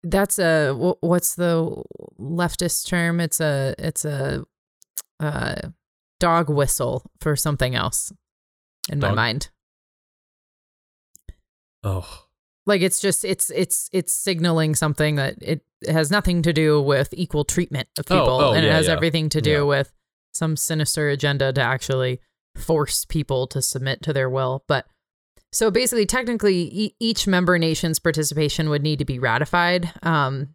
that's 0.03 0.39
a 0.39 0.73
what's 1.01 1.35
the 1.35 1.83
leftist 2.19 2.87
term? 2.89 3.21
It's 3.21 3.41
a 3.41 3.75
it's 3.79 4.05
a 4.05 4.45
uh, 5.21 5.69
dog 6.21 6.49
whistle 6.51 7.11
for 7.21 7.37
something 7.37 7.75
else 7.75 8.13
in 8.91 8.99
my 8.99 9.13
mind. 9.13 9.51
oh. 11.83 12.27
like 12.67 12.81
it's 12.83 13.01
just 13.01 13.25
it's 13.25 13.51
it's 13.51 13.89
it's 13.93 14.13
signaling 14.13 14.75
something 14.75 15.17
that 15.17 15.37
it 15.43 15.63
has 15.89 16.11
nothing 16.11 16.43
to 16.43 16.53
do 16.53 16.81
with 16.81 17.13
equal 17.13 17.45
treatment 17.45 17.89
of 17.99 18.07
Oh, 18.11 18.19
people 18.21 18.41
oh, 18.41 18.53
and 18.53 18.65
it 18.65 18.73
has 18.73 18.87
yeah. 18.87 18.93
everything 18.93 19.29
to 19.31 19.41
do 19.41 19.51
Yeah. 19.51 19.63
with 19.63 19.93
some 20.33 20.57
sinister 20.57 21.09
agenda 21.11 21.53
to 21.53 21.61
actually 21.61 22.21
force 22.57 23.05
people 23.05 23.47
to 23.49 23.61
submit 23.63 24.03
to 24.03 24.13
their 24.13 24.31
will 24.31 24.65
but 24.69 24.87
so 25.55 25.71
basically 25.71 26.07
technically 26.07 26.69
e- 26.73 26.95
each 27.01 27.27
member 27.27 27.59
nation's 27.59 27.99
participation 27.99 28.69
would 28.69 28.83
need 28.83 28.99
to 28.99 29.05
be 29.05 29.19
ratified 29.19 29.93
um, 30.03 30.55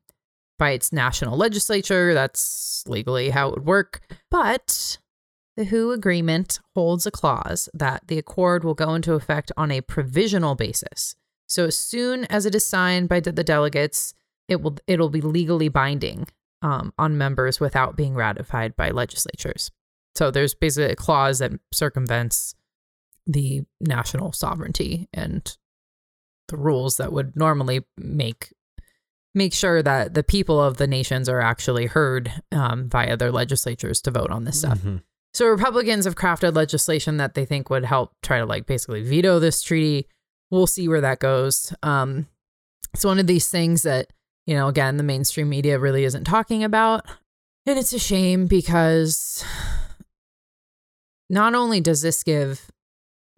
by 0.58 0.72
its 0.72 0.91
national 0.91 1.38
legislature 1.38 2.14
that's 2.14 2.84
legally 2.88 3.30
how 3.30 3.50
it 3.50 3.56
would 3.56 3.66
work 3.66 4.02
but 4.30 4.97
the 5.60 5.66
WHO 5.66 5.91
agreement 5.91 6.62
holds 6.74 7.06
a 7.06 7.12
clause 7.12 7.68
that 7.74 8.08
the 8.08 8.18
accord 8.18 8.64
will 8.64 8.74
go 8.74 8.93
into 8.93 9.12
effect 9.12 9.52
on 9.58 9.72
a 9.72 9.82
provisional 9.82 10.56
basis. 10.56 11.18
So 11.47 11.66
as 11.66 11.78
soon 11.78 12.24
as 12.26 12.45
it 12.45 12.56
is 12.56 12.66
signed 12.66 13.10
by 13.10 13.20
the 13.20 13.43
delegates, 13.43 14.14
it 14.47 14.62
will 14.62 14.78
it'll 14.88 15.10
be 15.10 15.20
legally 15.20 15.68
binding 15.68 16.28
um, 16.62 16.93
on 16.97 17.18
members 17.18 17.60
without 17.60 17.97
being 17.97 18.16
ratified 18.16 18.74
by 18.78 18.91
legislatures. 18.91 19.70
So 20.16 20.32
there's 20.32 20.54
basically 20.54 20.93
a 20.93 20.95
clause 20.95 21.39
that 21.39 21.52
circumvents 21.74 22.56
the 23.32 23.61
national 23.80 24.32
sovereignty 24.34 25.07
and 25.13 25.55
the 26.47 26.57
rules 26.57 26.97
that 26.97 27.13
would 27.13 27.36
normally 27.36 27.86
make 27.97 28.53
make 29.36 29.53
sure 29.53 29.84
that 29.84 30.15
the 30.15 30.23
people 30.23 30.59
of 30.59 30.77
the 30.77 30.88
nations 30.88 31.30
are 31.30 31.39
actually 31.39 31.86
heard 31.86 32.32
um, 32.51 32.89
via 32.89 33.15
their 33.15 33.32
legislatures 33.32 34.01
to 34.01 34.09
vote 34.09 34.32
on 34.32 34.43
this 34.43 34.57
stuff. 34.59 34.80
Mhm. 34.80 35.03
So 35.36 35.45
Republicans 35.45 36.05
have 36.05 36.15
crafted 36.15 36.55
legislation 36.55 37.17
that 37.17 37.36
they 37.36 37.45
think 37.45 37.69
would 37.69 37.86
help 37.86 38.13
try 38.23 38.39
to 38.39 38.45
like 38.47 38.65
basically 38.65 39.03
veto 39.03 39.38
this 39.38 39.61
treaty. 39.61 40.07
We'll 40.49 40.65
see 40.65 40.88
where 40.88 41.01
that 41.01 41.19
goes. 41.19 41.71
Um, 41.84 42.27
it's 42.95 43.05
one 43.05 43.19
of 43.19 43.27
these 43.27 43.49
things 43.49 43.84
that 43.84 44.07
you 44.47 44.55
know, 44.55 44.67
again, 44.67 44.97
the 44.97 45.03
mainstream 45.03 45.47
media 45.47 45.77
really 45.77 46.03
isn't 46.05 46.23
talking 46.23 46.63
about, 46.63 47.05
and 47.67 47.77
it's 47.77 47.93
a 47.93 47.99
shame 47.99 48.47
because 48.47 49.43
not 51.30 51.53
only 51.53 51.80
does 51.82 52.01
this 52.01 52.23
give 52.23 52.71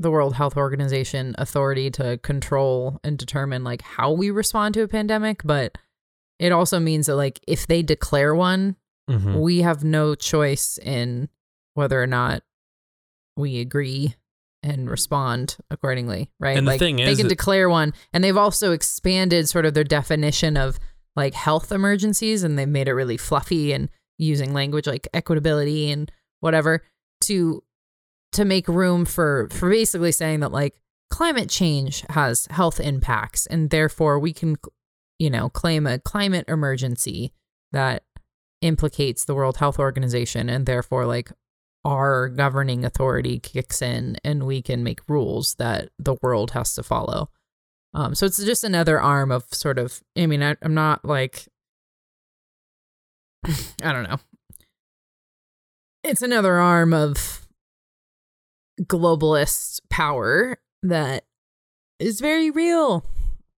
the 0.02 0.12
World 0.12 0.36
Health 0.36 0.58
Organization 0.58 1.36
authority 1.38 1.90
to 1.92 2.18
control 2.20 3.00
and 3.04 3.18
determine 3.18 3.64
like 3.64 3.82
how 3.82 4.12
we 4.12 4.32
respond 4.32 4.74
to 4.76 4.82
a 4.82 4.88
pandemic, 4.88 5.42
but 5.44 5.78
it 6.40 6.52
also 6.52 6.80
means 6.80 7.06
that 7.08 7.16
like 7.16 7.40
if 7.48 7.68
they 7.68 7.82
declare 7.84 8.34
one, 8.36 8.76
Mhm. 9.10 9.42
we 9.42 9.62
have 9.62 9.84
no 9.84 10.16
choice 10.16 10.78
in 10.78 11.30
whether 11.74 12.02
or 12.02 12.08
not 12.08 12.44
we 13.38 13.60
agree 13.60 14.16
and 14.64 14.90
respond 14.90 15.58
accordingly, 15.72 16.30
right? 16.40 16.58
And 16.58 16.68
the 16.68 16.72
like 16.72 16.80
thing 16.80 16.98
they 16.98 17.12
is 17.12 17.18
can 17.18 17.28
declare 17.28 17.70
one, 17.70 17.94
and 18.14 18.24
they've 18.24 18.38
also 18.38 18.72
expanded 18.74 19.50
sort 19.50 19.66
of 19.66 19.74
their 19.74 19.84
definition 19.84 20.56
of 20.58 20.80
like 21.16 21.34
health 21.34 21.72
emergencies, 21.72 22.44
and 22.44 22.58
they've 22.58 22.68
made 22.68 22.88
it 22.88 22.94
really 22.94 23.18
fluffy 23.18 23.74
and 23.74 23.90
using 24.18 24.54
language 24.54 24.86
like 24.88 25.08
equitability 25.14 25.92
and 25.92 26.12
whatever 26.42 26.84
to 27.22 27.64
to 28.34 28.46
make 28.46 28.68
room 28.68 29.06
for 29.06 29.50
for 29.52 29.70
basically 29.70 30.12
saying 30.12 30.40
that 30.42 30.52
like 30.52 30.76
climate 31.10 31.50
change 31.50 32.04
has 32.10 32.48
health 32.50 32.80
impacts, 32.80 33.46
and 33.46 33.70
therefore 33.70 34.20
we 34.20 34.34
can 34.34 34.58
you 35.20 35.30
know 35.30 35.50
claim 35.50 35.86
a 35.86 36.00
climate 36.00 36.46
emergency 36.48 37.34
that 37.72 38.04
implicates 38.62 39.26
the 39.26 39.36
World 39.36 39.58
Health 39.58 39.80
Organization 39.80 40.50
and 40.50 40.66
therefore 40.66 41.06
like 41.06 41.32
our 41.84 42.30
governing 42.30 42.86
authority 42.86 43.40
kicks 43.40 43.82
in 43.82 44.16
and 44.24 44.44
we 44.44 44.62
can 44.62 44.84
make 44.84 45.00
rules 45.08 45.56
that 45.56 45.90
the 45.98 46.16
world 46.22 46.52
has 46.52 46.76
to 46.76 46.84
follow. 46.84 47.30
Um, 47.94 48.16
so 48.16 48.26
it's 48.26 48.44
just 48.44 48.64
another 48.64 49.02
arm 49.02 49.32
of 49.32 49.46
sort 49.52 49.78
of, 49.78 50.02
I 50.18 50.28
mean, 50.28 50.44
I, 50.44 50.56
I'm 50.62 50.74
not 50.74 51.04
like, 51.04 51.48
I 53.84 53.92
don't 53.92 54.04
know. 54.04 54.20
It's 56.04 56.22
another 56.22 56.56
arm 56.56 56.94
of 56.94 57.41
globalist 58.84 59.82
power 59.90 60.58
that 60.84 61.26
is 62.00 62.20
very 62.20 62.50
real. 62.50 63.06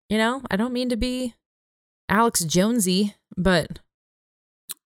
You 0.10 0.18
know, 0.18 0.42
I 0.52 0.56
don't 0.58 0.74
mean 0.74 0.90
to 0.90 0.98
be 0.98 1.34
Alex 2.10 2.44
Jonesy, 2.44 3.16
but 3.38 3.80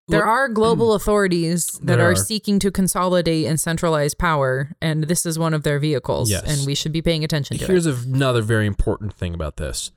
there 0.08 0.24
are 0.26 0.48
global 0.48 0.94
authorities 0.94 1.66
that 1.84 2.00
are, 2.00 2.12
are. 2.12 2.16
seeking 2.16 2.60
to 2.60 2.72
consolidate 2.72 3.46
and 3.46 3.60
centralize 3.60 4.14
power, 4.14 4.72
and 4.82 5.06
this 5.06 5.26
is 5.26 5.38
one 5.38 5.54
of 5.54 5.64
their 5.64 5.80
vehicles, 5.80 6.30
Yes. 6.32 6.44
and 6.46 6.66
we 6.66 6.76
should 6.76 6.92
be 6.94 7.02
paying 7.02 7.24
attention 7.24 7.58
to 7.58 7.66
Here's 7.66 7.86
it. 7.86 7.90
Here's 7.92 8.06
another 8.06 8.42
very 8.42 8.68
important 8.68 9.14
thing 9.14 9.34
about 9.34 9.58
this. 9.58 9.92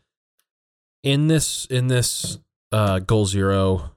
In 1.02 1.28
this 1.28 1.66
in 1.66 1.86
this 1.86 2.38
uh, 2.72 2.98
goal 2.98 3.26
zero 3.26 3.92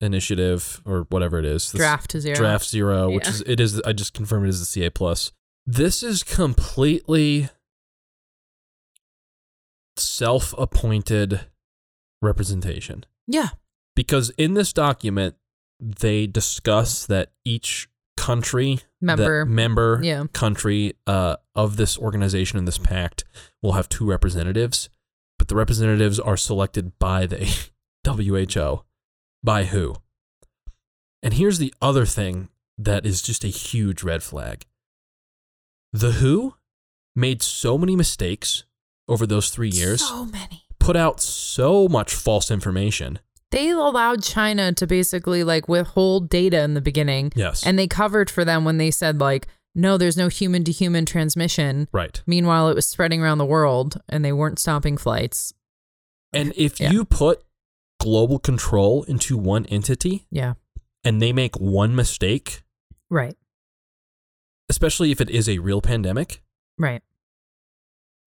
initiative 0.00 0.82
or 0.84 1.06
whatever 1.08 1.38
it 1.38 1.44
is, 1.46 1.72
Draft 1.72 2.12
zero. 2.18 2.36
draft 2.36 2.68
zero, 2.68 3.10
which 3.10 3.24
Yeah. 3.24 3.30
is 3.30 3.40
it 3.46 3.60
is 3.60 3.80
I 3.80 3.92
just 3.94 4.12
confirmed 4.14 4.44
it 4.46 4.50
is 4.50 4.60
the 4.60 4.66
CA 4.66 4.90
plus. 4.90 5.32
This 5.66 6.02
is 6.02 6.22
completely 6.22 7.48
self-appointed 9.96 11.40
representation 12.22 13.04
Yeah. 13.26 13.50
because 13.94 14.30
in 14.30 14.54
this 14.54 14.72
document 14.72 15.36
they 15.80 16.26
discuss 16.26 17.06
that 17.06 17.32
each 17.44 17.88
country 18.16 18.80
Member. 19.00 19.44
member 19.44 20.00
Yeah. 20.02 20.24
country 20.32 20.94
uh, 21.06 21.36
of 21.54 21.76
this 21.76 21.98
organization 21.98 22.58
and 22.58 22.66
this 22.66 22.78
pact 22.78 23.24
will 23.62 23.72
have 23.72 23.88
two 23.88 24.06
representatives, 24.06 24.88
but 25.38 25.48
the 25.48 25.56
representatives 25.56 26.18
are 26.18 26.36
selected 26.36 26.98
by 26.98 27.26
the 27.26 27.44
WHO. 28.06 28.84
By 29.42 29.64
who? 29.64 29.96
And 31.22 31.34
here's 31.34 31.58
the 31.58 31.74
other 31.82 32.06
thing 32.06 32.48
that 32.78 33.04
is 33.04 33.20
just 33.22 33.44
a 33.44 33.48
huge 33.48 34.02
red 34.02 34.22
flag. 34.22 34.64
The 35.92 36.12
WHO 36.12 36.54
made 37.14 37.42
so 37.42 37.78
many 37.78 37.96
mistakes 37.96 38.64
over 39.08 39.26
those 39.26 39.50
three 39.50 39.68
years, 39.70 40.06
So 40.06 40.26
many. 40.26 40.64
put 40.78 40.96
out 40.96 41.20
so 41.20 41.88
much 41.88 42.14
false 42.14 42.50
information. 42.50 43.18
They 43.52 43.70
allowed 43.70 44.22
China 44.22 44.72
to 44.72 44.86
basically 44.86 45.44
like 45.44 45.68
withhold 45.68 46.28
data 46.28 46.60
in 46.62 46.74
the 46.74 46.80
beginning, 46.80 47.32
Yes. 47.36 47.64
and 47.64 47.78
they 47.78 47.86
covered 47.86 48.28
for 48.28 48.44
them 48.44 48.64
when 48.64 48.78
they 48.78 48.90
said 48.90 49.20
like, 49.20 49.46
no, 49.74 49.96
there's 49.96 50.16
no 50.16 50.28
human 50.28 50.64
to 50.64 50.72
human 50.72 51.06
transmission. 51.06 51.86
right. 51.92 52.22
Meanwhile, 52.26 52.68
it 52.70 52.74
was 52.74 52.86
spreading 52.86 53.20
around 53.22 53.38
the 53.38 53.44
world, 53.44 54.00
and 54.08 54.24
they 54.24 54.32
weren't 54.32 54.58
stopping 54.58 54.96
flights. 54.96 55.52
And 56.32 56.52
if 56.56 56.80
Yeah. 56.80 56.90
you 56.90 57.04
put 57.04 57.44
global 58.00 58.38
control 58.38 59.04
into 59.04 59.36
one 59.36 59.66
entity 59.66 60.26
Yeah. 60.30 60.54
and 61.04 61.20
they 61.22 61.32
make 61.32 61.56
one 61.60 61.94
mistake, 61.94 62.62
Right. 63.10 63.36
Especially 64.68 65.10
if 65.10 65.20
it 65.20 65.30
is 65.30 65.48
a 65.48 65.58
real 65.58 65.80
pandemic, 65.80 66.42
Right. 66.78 67.02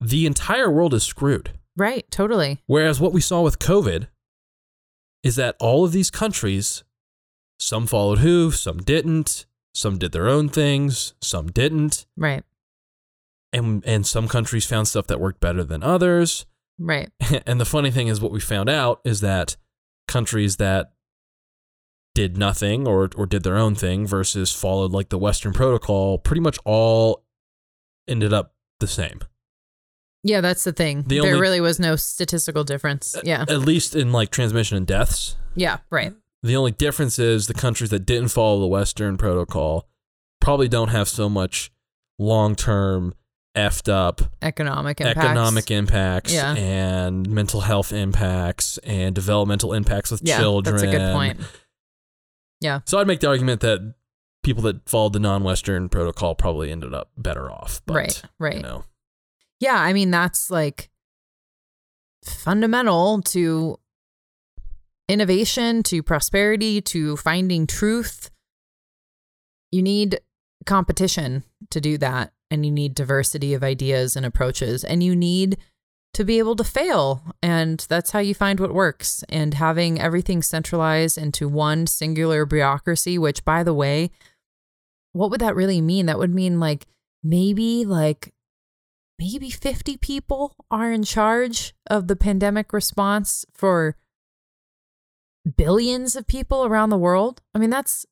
the 0.02 0.26
entire 0.26 0.70
world 0.72 0.94
is 0.94 1.04
screwed. 1.04 1.52
Right. 1.76 2.10
Totally. 2.12 2.62
Whereas 2.66 3.00
what 3.00 3.14
we 3.14 3.22
saw 3.22 3.42
with 3.42 3.60
COVID 3.60 4.08
is 5.24 5.36
that 5.38 5.56
all 5.60 5.86
of 5.86 5.92
these 5.92 6.10
countries, 6.12 6.84
some 7.60 7.86
followed 7.88 8.20
who, 8.20 8.52
some 8.52 8.78
didn't, 8.80 9.46
some 9.74 9.98
did 9.98 10.12
their 10.12 10.28
own 10.28 10.50
things, 10.50 11.14
some 11.22 11.48
didn't, 11.52 12.06
Right. 12.18 12.44
and 13.54 13.84
and 13.86 14.06
some 14.06 14.28
countries 14.28 14.66
found 14.66 14.88
stuff 14.88 15.08
that 15.08 15.20
worked 15.20 15.40
better 15.40 15.64
than 15.64 15.84
others. 15.84 16.46
Right. 16.78 17.10
And 17.46 17.60
the 17.62 17.66
funny 17.66 17.92
thing 17.92 18.08
is 18.08 18.20
what 18.22 18.32
we 18.32 18.40
found 18.40 18.70
out 18.70 19.02
is 19.04 19.22
that 19.22 19.58
countries 20.08 20.58
that 20.58 20.94
did 22.16 22.38
nothing 22.38 22.88
or 22.88 23.10
or 23.16 23.26
did 23.26 23.44
their 23.44 23.58
own 23.58 23.76
thing 23.76 24.06
versus 24.08 24.52
followed 24.52 24.92
like 24.92 25.10
the 25.10 25.18
western 25.18 25.54
protocol 25.54 26.18
pretty 26.18 26.42
much 26.42 26.58
all 26.66 27.24
ended 28.08 28.34
up 28.34 28.54
the 28.80 28.88
same. 28.88 29.20
Yeah, 30.24 30.42
that's 30.42 30.64
the 30.66 30.74
thing. 30.74 31.04
The 31.08 31.20
there 31.20 31.30
only- 31.30 31.40
really 31.42 31.62
was 31.62 31.80
no 31.80 31.96
statistical 31.96 32.64
difference. 32.64 33.16
Yeah. 33.24 33.44
At 33.48 33.60
least 33.60 33.96
in 33.96 34.12
like 34.12 34.32
transmission 34.32 34.76
and 34.78 34.86
deaths. 34.88 35.38
Yeah. 35.56 35.78
Right. 35.90 36.14
The 36.44 36.56
only 36.56 36.72
difference 36.72 37.20
is 37.20 37.48
the 37.48 37.54
countries 37.54 37.90
that 37.92 38.06
didn't 38.06 38.30
follow 38.30 38.60
the 38.60 38.68
Western 38.68 39.18
protocol 39.18 39.88
probably 40.42 40.68
don't 40.68 40.90
have 40.90 41.08
so 41.08 41.30
much 41.30 41.72
long 42.18 42.56
term 42.56 43.14
effed 43.56 43.92
up 43.92 44.22
Economic 44.42 45.02
impacts. 45.02 45.18
economic 45.26 45.72
impacts 45.72 46.34
Yeah. 46.34 46.54
and 46.56 47.30
mental 47.30 47.62
health 47.62 47.92
impacts 47.92 48.78
and 48.80 49.14
developmental 49.16 49.74
impacts 49.74 50.12
with 50.12 50.22
Yeah, 50.24 50.40
children. 50.40 50.76
that's 50.78 50.88
a 50.88 50.92
good 50.98 51.14
point. 51.14 51.40
Yeah. 52.62 52.82
So 52.86 53.00
I'd 53.00 53.08
make 53.08 53.20
the 53.20 53.28
argument 53.28 53.62
that 53.62 53.94
people 54.44 54.64
that 54.64 54.88
followed 54.88 55.14
the 55.14 55.20
non 55.20 55.44
Western 55.44 55.90
protocol 55.90 56.36
probably 56.36 56.72
ended 56.72 56.94
up 56.94 57.12
better 57.18 57.52
off. 57.52 57.82
But, 57.86 57.94
right. 57.94 58.22
Right. 58.40 58.56
You 58.56 58.62
know, 58.62 58.84
Yeah, 59.60 59.80
I 59.80 59.94
mean 59.94 60.12
that's 60.12 60.50
like 60.50 60.90
fundamental 62.24 63.22
to 63.22 63.80
innovation, 65.08 65.84
to 65.84 66.04
prosperity, 66.04 66.82
to 66.82 67.18
finding 67.18 67.66
truth. 67.66 68.30
You 69.72 69.82
need 69.82 70.20
competition 70.66 71.44
to 71.72 71.82
do 71.82 71.98
that 71.98 72.34
and 72.52 72.66
you 72.66 72.72
need 72.72 72.96
diversity 72.96 73.54
of 73.54 73.64
ideas 73.64 74.16
and 74.16 74.26
approaches 74.26 74.84
and 74.84 75.04
you 75.04 75.16
need 75.16 75.58
to 76.14 76.24
be 76.24 76.40
able 76.40 76.56
to 76.56 76.64
fail. 76.64 77.24
And 77.42 77.86
that's 77.90 78.12
how 78.12 78.20
you 78.20 78.34
find 78.34 78.60
what 78.60 78.74
works. 78.74 79.24
And 79.30 79.54
having 79.54 80.00
everything 80.00 80.42
centralized 80.42 81.18
into 81.18 81.48
one 81.48 81.88
singular 81.88 82.46
bureaucracy, 82.46 83.18
which, 83.18 83.46
by 83.46 83.64
the 83.64 83.74
way, 83.74 84.12
what 85.14 85.30
would 85.32 85.42
that 85.42 85.56
really 85.56 85.82
mean? 85.82 86.06
That 86.06 86.20
would 86.20 86.34
mean 86.34 86.60
like 86.60 86.88
maybe 87.24 87.86
like 87.86 88.34
maybe 89.18 89.50
50 89.50 89.98
people 89.98 90.56
are 90.72 90.92
in 90.92 91.04
charge 91.04 91.74
of 91.90 92.08
the 92.08 92.16
pandemic 92.16 92.72
response 92.72 93.46
for 93.54 93.96
billions 95.58 96.16
of 96.16 96.28
people 96.28 96.66
around 96.66 96.90
the 96.90 96.98
world. 96.98 97.42
I 97.54 97.60
mean, 97.60 97.70
that's 97.70 98.06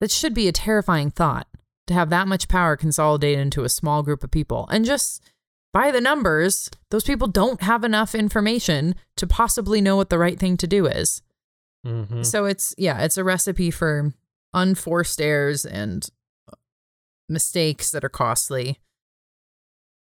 that 0.00 0.10
should 0.10 0.34
be 0.34 0.48
a 0.48 0.52
terrifying 0.52 1.10
thought 1.10 1.48
to 1.86 1.94
have 1.94 2.10
that 2.10 2.28
much 2.28 2.48
power 2.48 2.76
consolidated 2.76 3.38
into 3.38 3.64
a 3.64 3.68
small 3.68 4.02
group 4.02 4.24
of 4.24 4.30
people. 4.30 4.68
And 4.70 4.84
just 4.84 5.22
by 5.74 5.90
the 5.90 6.00
numbers, 6.00 6.70
those 6.90 7.02
people 7.02 7.26
don't 7.26 7.60
have 7.60 7.82
enough 7.82 8.14
information 8.14 8.94
to 9.16 9.26
possibly 9.26 9.80
know 9.80 9.96
what 9.96 10.08
the 10.08 10.18
right 10.18 10.38
thing 10.38 10.56
to 10.58 10.68
do 10.68 10.86
is. 10.86 11.20
Mm-hmm. 11.84 12.22
So 12.22 12.44
it's 12.44 12.74
yeah, 12.78 13.02
it's 13.02 13.18
a 13.18 13.24
recipe 13.24 13.72
for 13.72 14.14
unforced 14.54 15.20
errors 15.20 15.66
and 15.66 16.08
mistakes 17.28 17.90
that 17.90 18.04
are 18.04 18.08
costly. 18.08 18.78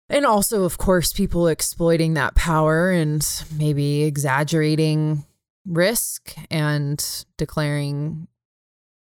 And 0.08 0.26
also, 0.26 0.64
of 0.64 0.78
course, 0.78 1.12
people 1.12 1.46
exploiting 1.46 2.14
that 2.14 2.34
power 2.34 2.90
and 2.90 3.26
maybe 3.56 4.02
exaggerating 4.02 5.24
risk 5.64 6.34
and 6.50 7.24
declaring 7.38 8.26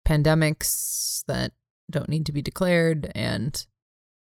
pandemics 0.09 1.25
that 1.27 1.53
don't 1.91 2.09
need 2.09 2.25
to 2.27 2.33
be 2.33 2.41
declared. 2.41 3.13
And 3.15 3.65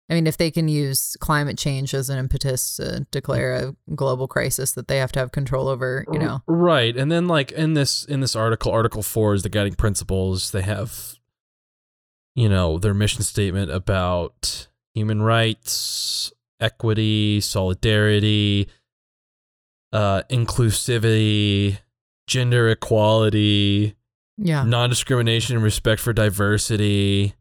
I 0.09 0.13
mean, 0.13 0.25
if 0.25 0.37
they 0.37 0.51
can 0.51 0.67
use 0.69 1.17
climate 1.19 1.57
change 1.57 1.93
as 1.93 2.09
an 2.09 2.17
impetus 2.17 2.77
to 2.77 3.05
declare 3.11 3.55
a 3.55 3.93
global 3.93 4.27
crisis 4.27 4.71
that 4.73 4.87
they 4.87 4.97
have 4.99 5.11
to 5.11 5.19
have 5.19 5.33
control 5.33 5.67
over, 5.67 6.05
you 6.13 6.17
know. 6.19 6.41
Right. 6.47 6.95
And 6.95 7.11
then 7.11 7.27
like 7.27 7.51
in 7.51 7.73
this 7.73 8.05
in 8.05 8.21
this 8.21 8.35
article, 8.35 8.71
article 8.71 9.03
4 9.03 9.33
is 9.33 9.43
the 9.43 9.49
guiding 9.49 9.75
principles. 9.75 10.51
They 10.51 10.61
have 10.61 11.15
you 12.35 12.47
know, 12.47 12.77
their 12.77 12.93
mission 12.93 13.23
statement 13.23 13.71
about 13.71 14.67
human 14.93 15.23
rights, 15.23 16.31
equity, 16.61 17.41
solidarity, 17.41 18.69
uh 19.91 20.21
inclusivity, 20.29 21.79
gender 22.27 22.69
equality, 22.69 23.95
Yeah. 24.37 24.63
non-discrimination 24.63 25.55
and 25.55 25.63
respect 25.65 25.99
for 26.01 26.13
diversity, 26.13 27.33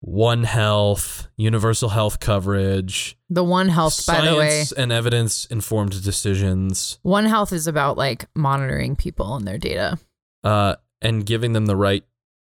one 0.00 0.44
health, 0.44 1.28
universal 1.36 1.88
health 1.88 2.20
coverage, 2.20 3.16
The 3.30 3.42
One 3.42 3.68
Health, 3.68 4.06
by 4.06 4.20
the 4.20 4.36
way, 4.36 4.64
and 4.76 4.92
evidence 4.92 5.46
informed 5.46 6.02
decisions. 6.02 6.98
One 7.02 7.24
Health 7.26 7.52
is 7.52 7.66
about 7.66 7.96
like 7.96 8.26
monitoring 8.34 8.94
people 8.96 9.34
and 9.36 9.46
their 9.46 9.58
data. 9.58 9.98
uh, 10.44 10.76
and 11.02 11.26
giving 11.26 11.52
them 11.52 11.66
the 11.66 11.76
right 11.76 12.04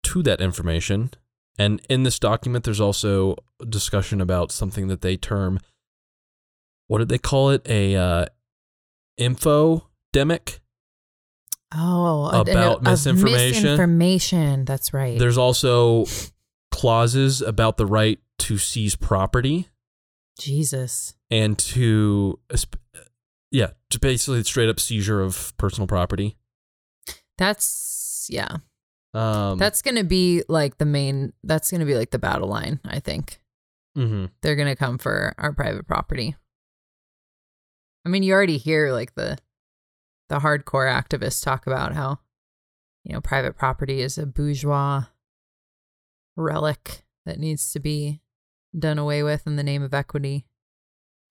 to 0.05 0.23
that 0.23 0.41
information. 0.41 1.11
And 1.59 1.81
in 1.89 2.03
this 2.03 2.19
document, 2.19 2.65
there's 2.65 2.81
also 2.81 3.37
discussion 3.69 4.21
about 4.21 4.53
something 4.53 4.89
that 4.89 5.01
they 5.01 5.17
term, 5.17 5.59
what 6.87 6.99
did 6.99 7.09
they 7.09 7.19
call 7.19 7.51
it? 7.51 7.67
A 7.69 7.97
uh, 7.97 8.27
infodemic. 9.19 10.61
Oh, 11.75 12.27
a- 12.33 12.41
About 12.43 12.79
of 12.79 12.83
misinformation? 12.85 13.63
Misinformation. 13.63 14.65
That's 14.65 14.93
right. 14.93 15.19
There's 15.19 15.39
also 15.39 16.05
clauses 16.77 17.41
about 17.41 17.79
the 17.79 17.87
right 17.87 18.21
to 18.39 18.59
seize 18.59 18.97
property 18.97 19.69
Jesus. 20.39 21.15
and 21.31 21.59
to, 21.59 22.39
yeah, 23.51 23.71
to 23.89 23.99
basically 23.99 24.45
straight 24.45 24.69
up 24.69 24.79
seizure 24.79 25.23
of 25.23 25.57
personal 25.57 25.87
property. 25.87 26.37
That's 27.39 28.27
yeah. 28.29 28.59
Um, 29.15 29.57
That's 29.57 29.81
gonna 29.81 30.05
be 30.05 30.43
like 30.49 30.77
the 30.77 30.85
main. 30.85 31.33
That's 31.43 31.71
gonna 31.71 31.87
be 31.87 31.95
like 31.95 32.11
the 32.11 32.19
battle 32.19 32.49
line. 32.49 32.81
I 32.85 33.01
think 33.01 33.41
mhm. 33.97 34.31
they're 34.43 34.57
gonna 34.57 34.77
come 34.77 34.99
for 34.99 35.35
our 35.39 35.53
private 35.55 35.87
property. 35.87 36.37
I 38.05 38.11
mean, 38.11 38.23
you 38.23 38.35
already 38.35 38.59
hear 38.59 38.93
like 38.93 39.15
the 39.15 39.39
the 40.29 40.41
hardcore 40.41 40.93
activists 40.93 41.43
talk 41.43 41.67
about 41.67 41.95
how 41.95 42.19
you 43.05 43.15
know 43.15 43.23
private 43.23 43.57
property 43.57 44.03
is 44.03 44.19
a 44.19 44.27
bourgeois 44.27 45.05
relic 46.37 47.05
that 47.25 47.39
needs 47.39 47.73
to 47.73 47.81
be 47.81 48.21
done 48.79 48.99
away 48.99 49.23
with 49.23 49.47
in 49.47 49.57
the 49.57 49.63
name 49.63 49.83
of 49.83 49.95
equity. 49.95 50.47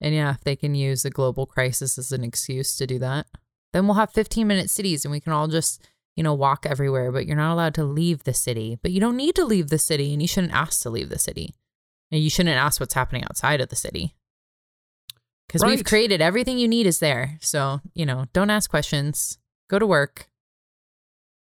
And 0.00 0.14
yeah, 0.14 0.32
if 0.32 0.44
they 0.44 0.56
can 0.56 0.74
use 0.74 1.04
a 1.04 1.10
global 1.10 1.46
crisis 1.46 1.96
as 1.96 2.12
an 2.12 2.24
excuse 2.24 2.76
to 2.76 2.86
do 2.86 2.98
that, 2.98 3.26
then 3.72 3.86
we'll 3.86 3.94
have 3.94 4.12
15 4.12 4.46
minute 4.46 4.68
cities 4.70 5.04
and 5.04 5.12
we 5.12 5.20
can 5.20 5.32
all 5.32 5.48
just, 5.48 5.86
you 6.16 6.22
know, 6.22 6.34
walk 6.34 6.66
everywhere, 6.66 7.10
but 7.10 7.26
you're 7.26 7.36
not 7.36 7.52
allowed 7.52 7.74
to 7.74 7.84
leave 7.84 8.24
the 8.24 8.34
city. 8.34 8.78
But 8.82 8.90
you 8.90 9.00
don't 9.00 9.16
need 9.16 9.34
to 9.36 9.44
leave 9.44 9.68
the 9.68 9.78
city 9.78 10.12
and 10.12 10.20
you 10.20 10.28
shouldn't 10.28 10.52
ask 10.52 10.82
to 10.82 10.90
leave 10.90 11.08
the 11.08 11.18
city. 11.18 11.54
And 12.12 12.22
you 12.22 12.30
shouldn't 12.30 12.56
ask 12.56 12.78
what's 12.78 12.94
happening 12.94 13.24
outside 13.24 13.60
of 13.60 13.68
the 13.68 13.76
city. 13.76 14.14
Because 15.46 15.62
we've 15.64 15.84
created 15.84 16.20
everything 16.20 16.58
you 16.58 16.68
need 16.68 16.86
is 16.86 16.98
there. 16.98 17.38
So, 17.40 17.80
you 17.94 18.04
know, 18.04 18.26
don't 18.32 18.50
ask 18.50 18.68
questions. 18.68 19.38
Go 19.68 19.78
to 19.78 19.86
work. 19.86 20.28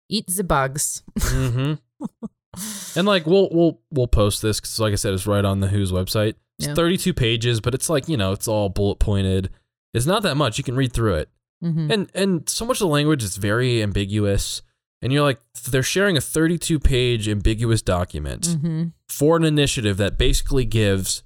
Eat 0.08 0.26
the 0.26 0.44
bugs. 0.44 1.02
hmm 1.18 1.74
And 2.96 3.06
like 3.06 3.26
we'll 3.26 3.48
we'll 3.50 3.80
we'll 3.90 4.06
post 4.06 4.42
this 4.42 4.60
because 4.60 4.78
like 4.80 4.92
I 4.92 4.96
said, 4.96 5.12
it's 5.14 5.26
right 5.26 5.44
on 5.44 5.60
the 5.60 5.68
Who's 5.68 5.92
website. 5.92 6.34
It's 6.58 6.68
Yeah. 6.68 6.74
32 6.74 7.12
pages, 7.14 7.60
but 7.60 7.74
it's 7.74 7.88
like 7.90 8.08
you 8.08 8.16
know 8.16 8.32
it's 8.32 8.46
all 8.48 8.68
bullet 8.68 8.98
pointed. 8.98 9.50
It's 9.92 10.06
not 10.06 10.22
that 10.22 10.36
much. 10.36 10.58
You 10.58 10.64
can 10.64 10.76
read 10.76 10.92
through 10.92 11.14
it, 11.14 11.28
Mhm. 11.62 11.92
and 11.92 12.10
and 12.14 12.48
so 12.48 12.64
much 12.64 12.76
of 12.76 12.80
the 12.80 12.86
language 12.88 13.22
is 13.22 13.36
very 13.36 13.82
ambiguous. 13.82 14.62
And 15.02 15.12
you're 15.12 15.22
like, 15.22 15.38
they're 15.68 15.82
sharing 15.82 16.16
a 16.16 16.20
32 16.22 16.78
page 16.80 17.28
ambiguous 17.28 17.82
document 17.82 18.42
Mhm. 18.62 18.92
for 19.08 19.36
an 19.36 19.44
initiative 19.44 19.98
that 19.98 20.16
basically 20.16 20.64
gives 20.64 21.22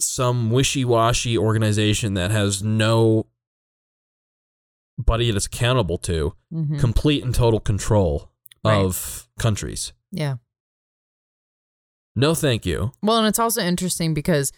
some 0.00 0.50
wishy 0.50 0.84
washy 0.84 1.38
organization 1.38 2.14
that 2.14 2.30
has 2.30 2.62
no 2.62 3.26
buddy 4.98 5.30
that's 5.30 5.46
accountable 5.46 5.98
to 5.98 6.34
Mhm. 6.52 6.78
complete 6.78 7.22
and 7.24 7.34
total 7.34 7.60
control 7.60 8.30
Right. 8.66 8.84
of 8.84 9.28
countries. 9.38 9.92
yeah. 10.10 10.36
No, 12.18 12.34
thank 12.34 12.64
you. 12.64 12.92
Well, 13.02 13.18
and 13.18 13.26
it's 13.26 13.38
also 13.38 13.60
interesting 13.60 14.14
because 14.14 14.50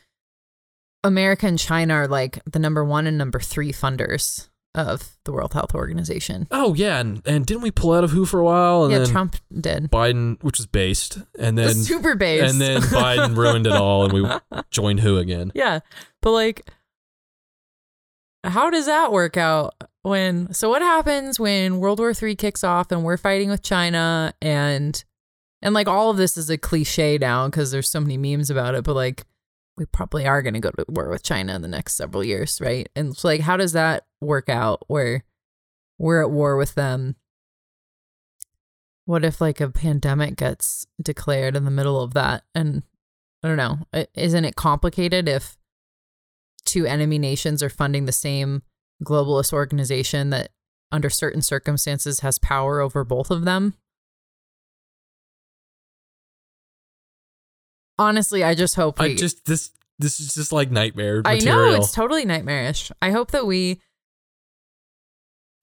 America 1.03 1.47
and 1.47 1.59
China 1.59 1.95
are 1.95 2.07
like 2.09 2.41
the 2.45 2.61
number 2.61 2.85
one 2.85 3.07
and 3.09 3.19
number 3.19 3.41
three 3.41 3.73
funders 3.73 4.49
of 4.77 5.17
the 5.25 5.33
World 5.33 5.55
Health 5.55 5.75
Organization. 5.75 6.47
Oh 6.53 6.75
yeah, 6.75 7.01
and, 7.01 7.21
and 7.27 7.45
didn't 7.45 7.63
we 7.63 7.73
pull 7.73 7.93
out 7.95 8.05
of 8.05 8.11
Who 8.13 8.25
for 8.27 8.39
a 8.39 8.45
while, 8.45 8.85
and 8.85 8.93
yeah, 8.93 9.05
Trump 9.07 9.37
did. 9.53 9.91
Biden, 9.91 10.41
which 10.43 10.59
was 10.59 10.67
based, 10.67 11.19
and 11.37 11.59
then 11.59 11.75
Super 11.75 12.15
based, 12.15 12.53
and 12.53 12.61
then 12.61 12.81
Biden 12.83 13.37
ruined 13.37 13.67
it 13.67 13.73
all, 13.73 14.05
and 14.05 14.13
we 14.13 14.61
joined 14.71 15.01
Who 15.01 15.17
again. 15.19 15.51
yeah, 15.55 15.81
but 16.23 16.31
like, 16.31 16.71
how 18.45 18.71
does 18.71 18.87
that 18.87 19.13
work 19.13 19.37
out? 19.37 19.75
When 20.03 20.53
so, 20.55 20.71
what 20.71 20.83
happens 20.83 21.39
when 21.39 21.79
World 21.79 21.99
War 21.99 22.15
Three 22.15 22.37
kicks 22.37 22.65
off 22.65 22.91
and 22.93 23.05
we're 23.05 23.17
fighting 23.17 23.51
with 23.51 23.63
China 23.63 24.33
and 24.41 25.03
and 25.61 25.75
like 25.75 25.89
all 25.89 26.11
of 26.11 26.17
this 26.17 26.37
is 26.37 26.49
a 26.49 26.57
cliche 26.57 27.19
now 27.19 27.47
because 27.47 27.71
there's 27.71 27.91
so 27.91 28.01
many 28.01 28.17
memes 28.17 28.49
about 28.49 28.75
it, 28.75 28.85
but 28.85 28.95
like 28.95 29.25
we 29.77 29.87
probably 29.87 30.27
are 30.27 30.43
going 30.43 30.55
to 30.55 30.61
go 30.61 30.71
to 30.71 30.85
war 30.89 31.09
with 31.09 31.23
China 31.23 31.55
in 31.55 31.63
the 31.63 31.69
next 31.69 31.95
several 31.95 32.25
years, 32.25 32.61
right? 32.61 32.89
And 32.97 33.17
like, 33.23 33.41
how 33.41 33.57
does 33.57 33.73
that 33.73 34.07
work 34.21 34.49
out 34.49 34.83
where 34.89 35.25
we're 35.99 36.23
at 36.23 36.31
war 36.31 36.57
with 36.57 36.75
them? 36.75 37.17
What 39.05 39.25
if 39.25 39.41
like 39.41 39.61
a 39.61 39.71
pandemic 39.71 40.37
gets 40.37 40.87
declared 41.01 41.57
in 41.57 41.65
the 41.65 41.71
middle 41.71 42.01
of 42.01 42.15
that? 42.15 42.45
And 42.55 42.83
I 43.43 43.49
don't 43.49 43.57
know, 43.57 43.79
isn't 44.15 44.45
it 44.45 44.57
complicated 44.57 45.29
if 45.29 45.58
two 46.69 46.87
enemy 46.87 47.19
nations 47.19 47.63
are 47.63 47.69
funding 47.69 48.05
the 48.05 48.13
same 48.13 48.63
globalist 49.03 49.53
organization 49.53 50.31
that 50.31 50.51
under 50.93 51.11
certain 51.11 51.43
circumstances 51.43 52.21
has 52.21 52.39
power 52.39 52.81
over 52.81 53.05
both 53.05 53.31
of 53.31 53.45
them? 53.45 53.75
Honestly, 57.99 58.45
I 58.45 58.55
just 58.55 58.77
hope 58.77 59.01
we 59.01 59.07
I 59.07 59.15
just 59.15 59.45
this 59.47 59.71
this 59.99 60.21
is 60.21 60.35
just 60.35 60.53
like 60.53 60.71
nightmare 60.71 61.23
I 61.25 61.39
know 61.39 61.75
it's 61.75 61.91
totally 61.91 62.25
nightmarish. 62.25 62.93
I 63.03 63.11
hope 63.11 63.33
that 63.33 63.47
we. 63.47 63.81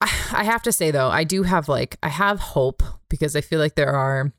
I 0.02 0.44
have 0.44 0.62
to 0.64 0.72
say 0.72 0.90
though, 0.90 1.08
I 1.08 1.24
do 1.24 1.44
have 1.44 1.68
like 1.68 1.96
I 2.02 2.10
have 2.10 2.40
hope 2.40 2.82
because 3.08 3.34
I 3.34 3.40
feel 3.40 3.58
like 3.58 3.74
there 3.74 3.94
are 3.94 4.32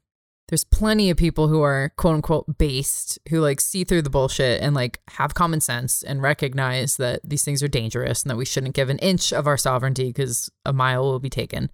there's 0.49 0.63
plenty 0.63 1.09
of 1.09 1.17
people 1.17 1.47
who 1.47 1.61
are 1.61 1.91
quote 1.97 2.15
unquote 2.15 2.57
based 2.57 3.19
who 3.29 3.41
like 3.41 3.59
see 3.59 3.83
through 3.83 4.01
the 4.01 4.09
bullshit 4.09 4.61
and 4.61 4.73
like 4.73 4.99
have 5.09 5.33
common 5.33 5.59
sense 5.59 6.03
and 6.03 6.21
recognize 6.21 6.97
that 6.97 7.19
these 7.23 7.43
things 7.43 7.61
are 7.61 7.67
dangerous 7.67 8.23
and 8.23 8.29
that 8.29 8.37
we 8.37 8.45
shouldn't 8.45 8.75
give 8.75 8.89
an 8.89 8.99
inch 8.99 9.33
of 9.33 9.47
our 9.47 9.57
sovereignty 9.57 10.07
because 10.07 10.49
a 10.65 10.71
mile 10.71 11.03
will 11.03 11.19
be 11.19 11.29
taken. 11.29 11.69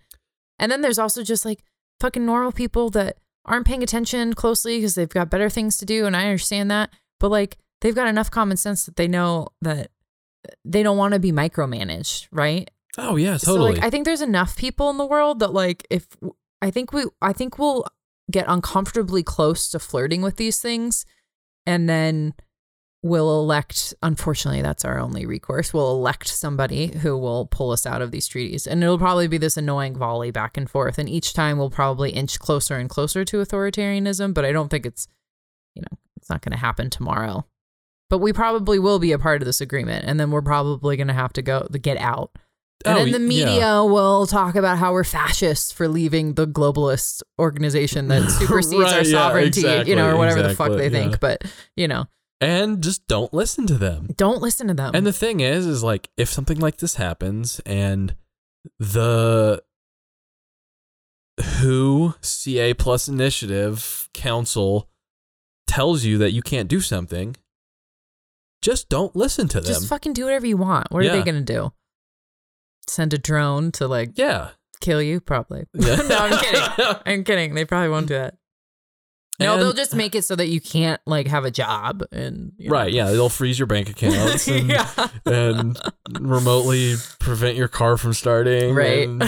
And 0.58 0.72
then 0.72 0.82
there's 0.82 1.00
also 1.00 1.24
just 1.24 1.46
like 1.46 1.64
fucking 2.00 2.26
normal 2.26 2.52
people 2.52 2.90
that 2.92 3.18
aren't 3.46 3.68
paying 3.68 3.84
attention 3.84 4.34
closely 4.34 4.78
because 4.78 4.96
they've 4.96 5.10
got 5.10 5.30
better 5.30 5.50
things 5.50 5.78
to 5.78 5.86
do 5.86 6.06
and 6.06 6.16
I 6.16 6.26
understand 6.26 6.72
that. 6.72 6.90
But 7.20 7.30
like 7.30 7.58
they've 7.82 7.96
got 7.96 8.08
enough 8.08 8.32
common 8.32 8.58
sense 8.58 8.86
that 8.86 8.96
they 8.96 9.08
know 9.08 9.50
that 9.62 9.92
uh, 10.48 10.54
they 10.66 10.82
don't 10.82 10.98
want 10.98 11.14
to 11.14 11.20
be 11.20 11.32
micromanaged, 11.32 12.28
right? 12.32 12.70
Oh 12.98 13.18
yeah, 13.18 13.38
totally. 13.38 13.44
So 13.44 13.56
like 13.82 13.84
I 13.84 13.92
think 13.92 14.06
there's 14.06 14.22
enough 14.22 14.56
people 14.56 14.90
in 14.90 14.98
the 14.98 15.06
world 15.06 15.40
that 15.40 15.54
like 15.54 15.86
if 15.92 16.08
I 16.62 16.72
think 16.72 16.92
we 16.92 17.06
I 17.22 17.34
think 17.34 17.60
we'll 17.60 17.86
get 18.32 18.46
uncomfortably 18.48 19.24
close 19.24 19.70
to 19.70 19.80
flirting 19.80 20.22
with 20.22 20.38
these 20.38 20.62
things 20.62 21.06
and 21.66 21.90
then 21.90 22.34
we'll 23.04 23.38
elect 23.38 23.94
unfortunately 24.02 24.62
that's 24.62 24.86
our 24.86 24.98
only 24.98 25.26
recourse. 25.26 25.74
We'll 25.74 25.92
elect 25.92 26.28
somebody 26.28 26.88
who 26.88 27.18
will 27.18 27.46
pull 27.46 27.72
us 27.72 27.86
out 27.86 28.02
of 28.02 28.12
these 28.12 28.28
treaties. 28.28 28.66
And 28.66 28.82
it'll 28.82 28.98
probably 28.98 29.28
be 29.28 29.38
this 29.38 29.58
annoying 29.58 29.96
volley 29.96 30.32
back 30.32 30.58
and 30.58 30.70
forth 30.70 30.98
and 30.98 31.10
each 31.10 31.34
time 31.34 31.58
we'll 31.58 31.70
probably 31.70 32.12
inch 32.12 32.40
closer 32.40 32.78
and 32.78 32.90
closer 32.90 33.26
to 33.26 33.38
authoritarianism, 33.38 34.34
but 34.34 34.46
I 34.46 34.52
don't 34.52 34.70
think 34.70 34.86
it's 34.86 35.08
you 35.76 35.82
know, 35.82 35.98
it's 36.18 36.30
not 36.30 36.42
going 36.42 36.54
to 36.54 36.58
happen 36.58 36.90
tomorrow. 36.90 37.46
But 38.10 38.20
we 38.20 38.32
probably 38.32 38.80
will 38.80 39.00
be 39.00 39.12
a 39.12 39.20
part 39.20 39.42
of 39.42 39.46
this 39.46 39.60
agreement 39.60 40.06
and 40.08 40.20
then 40.20 40.32
we're 40.32 40.42
probably 40.42 40.96
going 40.96 41.08
to 41.08 41.14
have 41.14 41.34
to 41.34 41.42
go 41.42 41.68
to 41.72 41.80
get 41.80 41.98
out 41.98 42.32
and 42.86 42.98
Oh, 42.98 43.04
then 43.04 43.12
the 43.12 43.20
media 43.20 43.56
yeah. 43.58 43.82
will 43.82 44.26
talk 44.28 44.56
about 44.56 44.78
how 44.78 44.94
we're 44.94 45.04
fascists 45.04 45.72
for 45.72 45.88
leaving 45.88 46.34
the 46.34 46.46
globalist 46.48 47.22
organization 47.40 48.08
that 48.10 48.30
supersedes 48.40 48.74
our 48.76 48.98
Right, 49.00 49.06
yeah, 49.06 49.12
sovereignty, 49.12 49.62
you 49.90 49.96
know, 49.96 50.06
or 50.06 50.10
exactly, 50.10 50.18
whatever 50.20 50.42
the 50.44 50.56
fuck 50.56 50.68
exactly, 50.68 50.90
they 50.90 51.00
think. 51.04 51.20
But, 51.20 51.44
you 51.76 51.88
know, 51.88 52.06
and 52.42 52.84
just 52.84 53.08
don't 53.08 53.34
listen 53.34 53.66
to 53.68 53.76
them. 53.78 54.10
don't 54.18 54.42
listen 54.42 54.68
to 54.68 54.74
them. 54.74 54.92
And 54.94 55.06
the 55.06 55.14
thing 55.14 55.40
is, 55.40 55.66
is 55.66 55.84
like 55.84 56.10
if 56.18 56.30
something 56.30 56.60
like 56.60 56.78
this 56.78 56.96
happens 56.96 57.62
and 57.66 58.16
the 58.80 59.64
WHO 61.40 62.16
CA 62.22 62.74
Plus 62.74 63.08
Initiative 63.08 64.10
Council 64.14 64.90
tells 65.68 66.04
you 66.04 66.18
that 66.20 66.32
you 66.32 66.42
can't 66.42 66.68
do 66.68 66.80
something, 66.82 67.36
just 68.62 68.90
don't 68.90 69.16
listen 69.16 69.48
to 69.50 69.60
them. 69.60 69.68
Just 69.68 69.88
fucking 69.88 70.14
do 70.14 70.26
whatever 70.26 70.46
you 70.46 70.58
want. 70.58 70.92
What 70.92 71.04
are 71.06 71.10
they 71.10 71.24
going 71.24 71.44
to 71.44 71.54
do? 71.54 71.74
Send 72.88 73.14
a 73.14 73.18
drone 73.18 73.72
to 73.74 73.88
like 73.88 74.12
yeah. 74.16 74.50
kill 74.82 75.02
you? 75.02 75.20
Probably. 75.20 75.66
Yeah. 75.74 75.96
no, 76.08 76.18
I'm 76.18 76.40
kidding. 76.40 76.96
I'm 77.06 77.24
kidding. 77.24 77.56
They 77.56 77.66
probably 77.66 77.90
won't 77.90 78.08
do 78.08 78.16
that. 78.16 78.36
No, 79.40 79.54
And- 79.54 79.62
they'll 79.64 79.74
just 79.74 79.96
make 79.96 80.14
it 80.14 80.24
so 80.24 80.36
that 80.36 80.48
you 80.50 80.62
can't 80.62 81.02
like 81.08 81.28
have 81.28 81.44
a 81.44 81.50
job 81.52 82.04
and 82.12 82.52
you 82.58 82.70
know. 82.70 82.74
Right, 82.76 82.94
yeah, 82.94 83.06
they'll 83.12 83.30
freeze 83.30 83.58
your 83.58 83.66
bank 83.66 83.90
accounts 83.90 84.48
and, 84.48 84.70
yeah. 84.70 84.88
and 85.26 85.76
remotely 86.20 86.96
prevent 87.20 87.58
your 87.58 87.68
car 87.68 87.98
from 87.98 88.14
starting. 88.14 88.76
Right. 88.76 89.08
and 89.10 89.24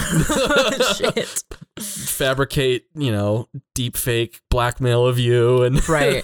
Shit. 0.96 1.44
fabricate, 1.80 2.86
you 2.94 3.12
know, 3.12 3.50
deep 3.74 3.98
fake 3.98 4.42
blackmail 4.52 5.08
of 5.08 5.18
you 5.18 5.64
and 5.64 5.88
Right. 5.90 6.24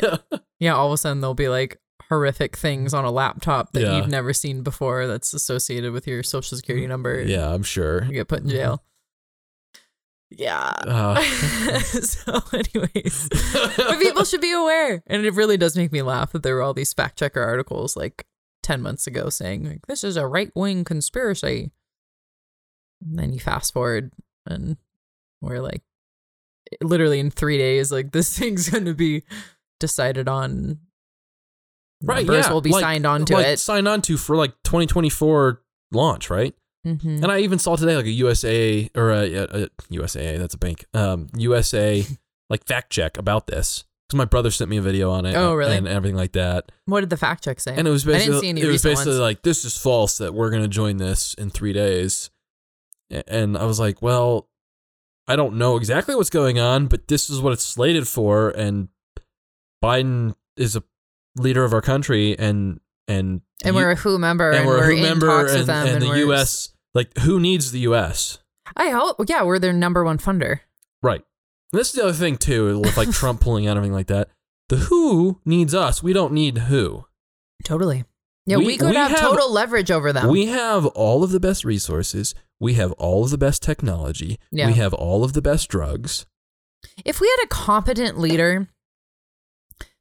Yeah, 0.60 0.76
all 0.76 0.88
of 0.88 0.94
a 0.94 0.98
sudden 0.98 1.22
they'll 1.22 1.34
be 1.34 1.50
like 1.50 1.80
horrific 2.12 2.58
things 2.58 2.94
on 2.94 3.06
a 3.06 3.10
laptop 3.12 3.72
that 3.72 3.82
Yeah. 3.84 3.96
you've 3.98 4.10
never 4.10 4.34
seen 4.34 4.64
before 4.64 5.08
that's 5.08 5.34
associated 5.34 5.94
with 5.94 6.06
your 6.08 6.24
social 6.24 6.58
security 6.58 6.86
number. 6.86 7.22
yeah, 7.22 7.54
I'm 7.54 7.64
sure. 7.64 8.04
You 8.04 8.12
get 8.12 8.28
put 8.28 8.42
in 8.42 8.50
jail. 8.50 8.84
Yeah. 10.30 10.60
Uh, 10.86 11.22
so, 11.80 12.40
anyways, 12.54 13.30
but 13.78 14.00
people 14.02 14.26
should 14.26 14.42
be 14.42 14.52
aware. 14.52 15.02
And 15.08 15.26
it 15.26 15.34
really 15.34 15.56
does 15.58 15.76
make 15.78 15.92
me 15.92 16.02
laugh 16.02 16.32
that 16.34 16.44
there 16.44 16.56
were 16.56 16.62
all 16.62 16.74
these 16.74 16.94
fact 16.94 17.18
checker 17.18 17.42
articles 17.42 17.96
like 17.96 18.26
10 18.64 18.82
months 18.82 19.08
ago 19.08 19.30
saying, 19.30 19.66
like, 19.66 19.88
this 19.88 20.04
is 20.04 20.18
a 20.18 20.28
right 20.28 20.52
wing 20.56 20.84
conspiracy. 20.84 21.72
And 23.02 23.18
then 23.18 23.34
you 23.34 23.40
fast 23.40 23.74
forward 23.74 24.12
and 24.46 24.78
we're 25.42 25.60
like, 25.60 25.82
literally 26.82 27.20
in 27.20 27.32
three 27.32 27.58
days, 27.58 27.92
like, 27.92 28.12
this 28.14 28.38
thing's 28.38 28.70
going 28.70 28.86
to 28.86 28.94
be 28.94 29.24
decided 29.80 30.28
on. 30.28 30.80
Right, 32.04 32.26
Numbers 32.26 32.48
yeah, 32.48 32.54
will 32.54 32.62
be 32.62 32.72
like- 32.72 32.82
signed 32.82 33.06
on 33.06 33.26
to 33.26 33.34
like, 33.34 33.46
it. 33.46 33.60
Signed 33.60 33.88
on 33.88 34.02
to 34.04 34.18
for 34.18 34.36
like 34.36 34.52
2024 34.64 35.62
launch, 35.92 36.30
right? 36.30 36.56
Mhm. 36.86 37.22
And 37.24 37.32
I 37.32 37.40
even 37.40 37.60
saw 37.60 37.76
today 37.76 37.96
like 37.96 38.06
a 38.06 38.12
USA 38.12 38.90
or 38.96 39.12
a, 39.12 39.34
a, 39.34 39.44
a 39.44 39.70
USAA, 39.92 40.40
that's 40.40 40.56
a 40.56 40.58
bank, 40.58 40.86
um, 40.94 41.28
USA 41.38 42.04
like 42.50 42.66
fact 42.66 42.92
check 42.92 43.18
about 43.18 43.48
this 43.48 43.84
because 44.08 44.18
my 44.18 44.26
brother 44.26 44.50
sent 44.50 44.70
me 44.70 44.78
a 44.78 44.82
video 44.82 45.12
on 45.12 45.26
it. 45.26 45.36
Oh, 45.36 45.54
really? 45.54 45.78
And 45.78 45.88
everything 45.88 46.18
like 46.18 46.32
that. 46.32 46.72
What 46.86 47.02
did 47.02 47.10
the 47.12 47.18
fact 47.18 47.44
check 47.44 47.60
say? 47.60 47.76
And 47.78 47.88
it 47.88 47.92
was 47.92 48.04
basically 48.04 48.50
it 48.50 48.66
was 48.66 48.82
basically 48.82 49.12
ones. 49.12 49.20
like 49.22 49.44
this 49.44 49.64
is 49.64 49.78
false 49.78 50.18
that 50.18 50.34
we're 50.34 50.50
gonna 50.50 50.68
join 50.68 50.98
this 50.98 51.34
in 51.36 51.50
three 51.50 51.74
days. 51.74 52.30
And 53.28 53.58
I 53.58 53.66
was 53.66 53.80
like, 53.80 54.02
well, 54.02 54.48
I 55.28 55.36
don't 55.36 55.56
know 55.58 55.78
exactly 55.78 56.16
what's 56.16 56.30
going 56.30 56.60
on, 56.60 56.88
but 56.88 57.08
this 57.08 57.30
is 57.30 57.40
what 57.42 57.54
it's 57.54 57.64
slated 57.66 58.08
for, 58.08 58.50
and 58.50 58.88
Biden 59.84 60.36
is 60.58 60.76
a 60.76 60.84
leader 61.38 61.64
of 61.64 61.74
our 61.74 61.82
country, 61.82 62.38
and 62.38 62.80
and 63.08 63.42
and 63.64 63.76
we're 63.76 63.92
a 63.92 63.96
WHO 63.96 64.18
member, 64.18 64.52
and 64.52 64.66
we're, 64.66 64.78
we're, 64.80 64.92
a 64.92 64.96
WHO 64.98 65.02
member, 65.02 65.48
and, 65.48 65.70
and 65.70 65.90
and 65.90 66.02
the 66.02 66.18
U.S. 66.20 66.74
Like, 66.94 67.18
who 67.20 67.40
needs 67.40 67.72
the 67.72 67.80
U.S. 67.82 68.40
I 68.76 68.90
hope, 68.90 69.18
yeah, 69.28 69.44
we're 69.44 69.60
their 69.60 69.74
number 69.74 70.04
one 70.04 70.18
funder. 70.18 70.60
Right. 71.02 71.22
And 71.72 71.80
this 71.80 71.90
is 71.90 71.94
the 71.94 72.04
other 72.04 72.14
thing 72.14 72.38
too, 72.38 72.80
with 72.80 72.98
like 72.98 73.12
Trump 73.12 73.40
pulling 73.42 73.68
out 73.68 73.78
everything 73.78 73.94
like 73.94 74.08
that. 74.08 74.30
The 74.70 74.78
WHO 74.78 75.40
needs 75.46 75.74
us. 75.74 76.02
We 76.04 76.14
don't 76.14 76.34
need 76.34 76.58
who. 76.58 77.06
Totally. 77.64 78.06
Yeah, 78.46 78.58
we, 78.58 78.66
We- 78.66 78.78
could 78.78 78.90
we 78.90 78.96
have, 78.96 79.12
have- 79.12 79.20
total 79.20 79.52
leverage 79.52 79.92
over 79.92 80.12
them. 80.12 80.30
We 80.30 80.48
have 80.48 80.86
all 80.88 81.24
of 81.24 81.32
the 81.32 81.40
best 81.40 81.64
resources. 81.64 82.34
We 82.60 82.74
have 82.76 82.92
all 82.94 83.24
of 83.24 83.30
the 83.32 83.38
best 83.38 83.62
technology. 83.64 84.40
Yeah. 84.52 84.68
We 84.68 84.74
have 84.74 84.94
all 84.94 85.24
of 85.24 85.34
the 85.34 85.42
best 85.42 85.70
drugs. 85.70 86.26
if 87.06 87.20
we 87.22 87.28
had 87.30 87.46
a 87.46 87.48
competent 87.48 88.20
leader, 88.20 88.68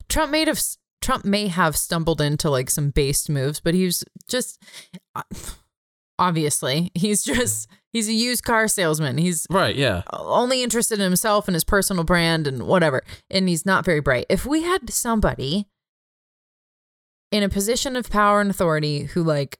Trump 0.08 0.32
may 0.32 0.44
have 0.44 0.60
Trump 1.00 1.24
may 1.24 1.48
have 1.48 1.76
stumbled 1.76 2.20
into 2.20 2.50
like 2.50 2.70
some 2.70 2.90
based 2.90 3.30
moves, 3.30 3.60
but 3.60 3.74
he's 3.74 4.04
just 4.28 4.62
uh, 5.14 5.22
obviously 6.18 6.90
he's 6.94 7.22
just 7.22 7.68
he's 7.92 8.08
a 8.08 8.12
used 8.12 8.44
car 8.44 8.68
salesman. 8.68 9.18
He's 9.18 9.46
Right, 9.50 9.74
yeah. 9.74 10.02
only 10.12 10.62
interested 10.62 10.98
in 10.98 11.04
himself 11.04 11.48
and 11.48 11.54
his 11.54 11.64
personal 11.64 12.04
brand 12.04 12.46
and 12.46 12.64
whatever. 12.66 13.02
And 13.30 13.48
he's 13.48 13.64
not 13.64 13.84
very 13.84 14.00
bright. 14.00 14.26
If 14.28 14.44
we 14.44 14.62
had 14.62 14.90
somebody 14.90 15.66
in 17.30 17.42
a 17.42 17.48
position 17.48 17.96
of 17.96 18.10
power 18.10 18.40
and 18.40 18.50
authority 18.50 19.04
who 19.04 19.22
like 19.22 19.58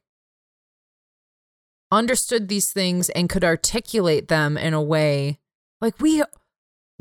understood 1.93 2.49
these 2.49 2.73
things 2.73 3.09
and 3.11 3.29
could 3.29 3.45
articulate 3.45 4.29
them 4.29 4.57
in 4.57 4.75
a 4.75 4.83
way 4.83 5.39
like 5.81 6.01
we 6.01 6.23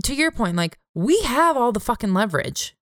to 0.04 0.16
your 0.16 0.32
point 0.32 0.56
like 0.56 0.80
we 0.96 1.22
have 1.22 1.56
all 1.56 1.72
the 1.72 1.80
fucking 1.80 2.14
leverage 2.14 2.76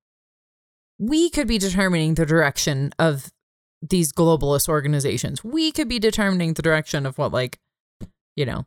we 0.98 1.30
could 1.30 1.46
be 1.46 1.58
determining 1.58 2.14
the 2.14 2.26
direction 2.26 2.92
of 2.98 3.32
these 3.80 4.12
globalist 4.12 4.68
organizations 4.68 5.44
we 5.44 5.70
could 5.70 5.88
be 5.88 5.98
determining 5.98 6.54
the 6.54 6.62
direction 6.62 7.06
of 7.06 7.16
what 7.16 7.32
like 7.32 7.58
you 8.34 8.44
know 8.44 8.66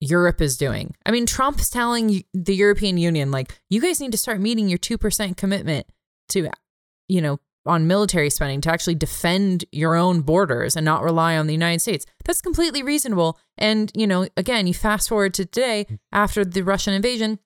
Europe 0.00 0.40
is 0.40 0.56
doing. 0.56 0.94
I 1.04 1.10
mean, 1.10 1.26
Trump's 1.26 1.68
telling 1.68 2.24
the 2.32 2.54
European 2.54 2.96
Union, 2.96 3.30
like, 3.30 3.60
you 3.68 3.80
guys 3.80 4.00
need 4.00 4.12
to 4.12 4.18
start 4.18 4.40
meeting 4.40 4.68
your 4.68 4.78
2% 4.78 5.36
commitment 5.36 5.86
to, 6.30 6.50
you 7.06 7.20
know, 7.20 7.38
on 7.66 7.86
military 7.86 8.30
spending 8.30 8.62
to 8.62 8.72
actually 8.72 8.94
defend 8.94 9.66
your 9.70 9.94
own 9.94 10.22
borders 10.22 10.74
and 10.74 10.84
not 10.84 11.02
rely 11.02 11.36
on 11.36 11.46
the 11.46 11.52
United 11.52 11.80
States. 11.80 12.06
That's 12.24 12.40
completely 12.40 12.82
reasonable. 12.82 13.38
And, 13.58 13.92
you 13.94 14.06
know, 14.06 14.26
again, 14.38 14.66
you 14.66 14.72
fast 14.72 15.10
forward 15.10 15.34
to 15.34 15.44
today 15.44 15.86
after 16.10 16.44
the 16.44 16.62
Russian 16.62 16.94
invasion, 16.94 17.38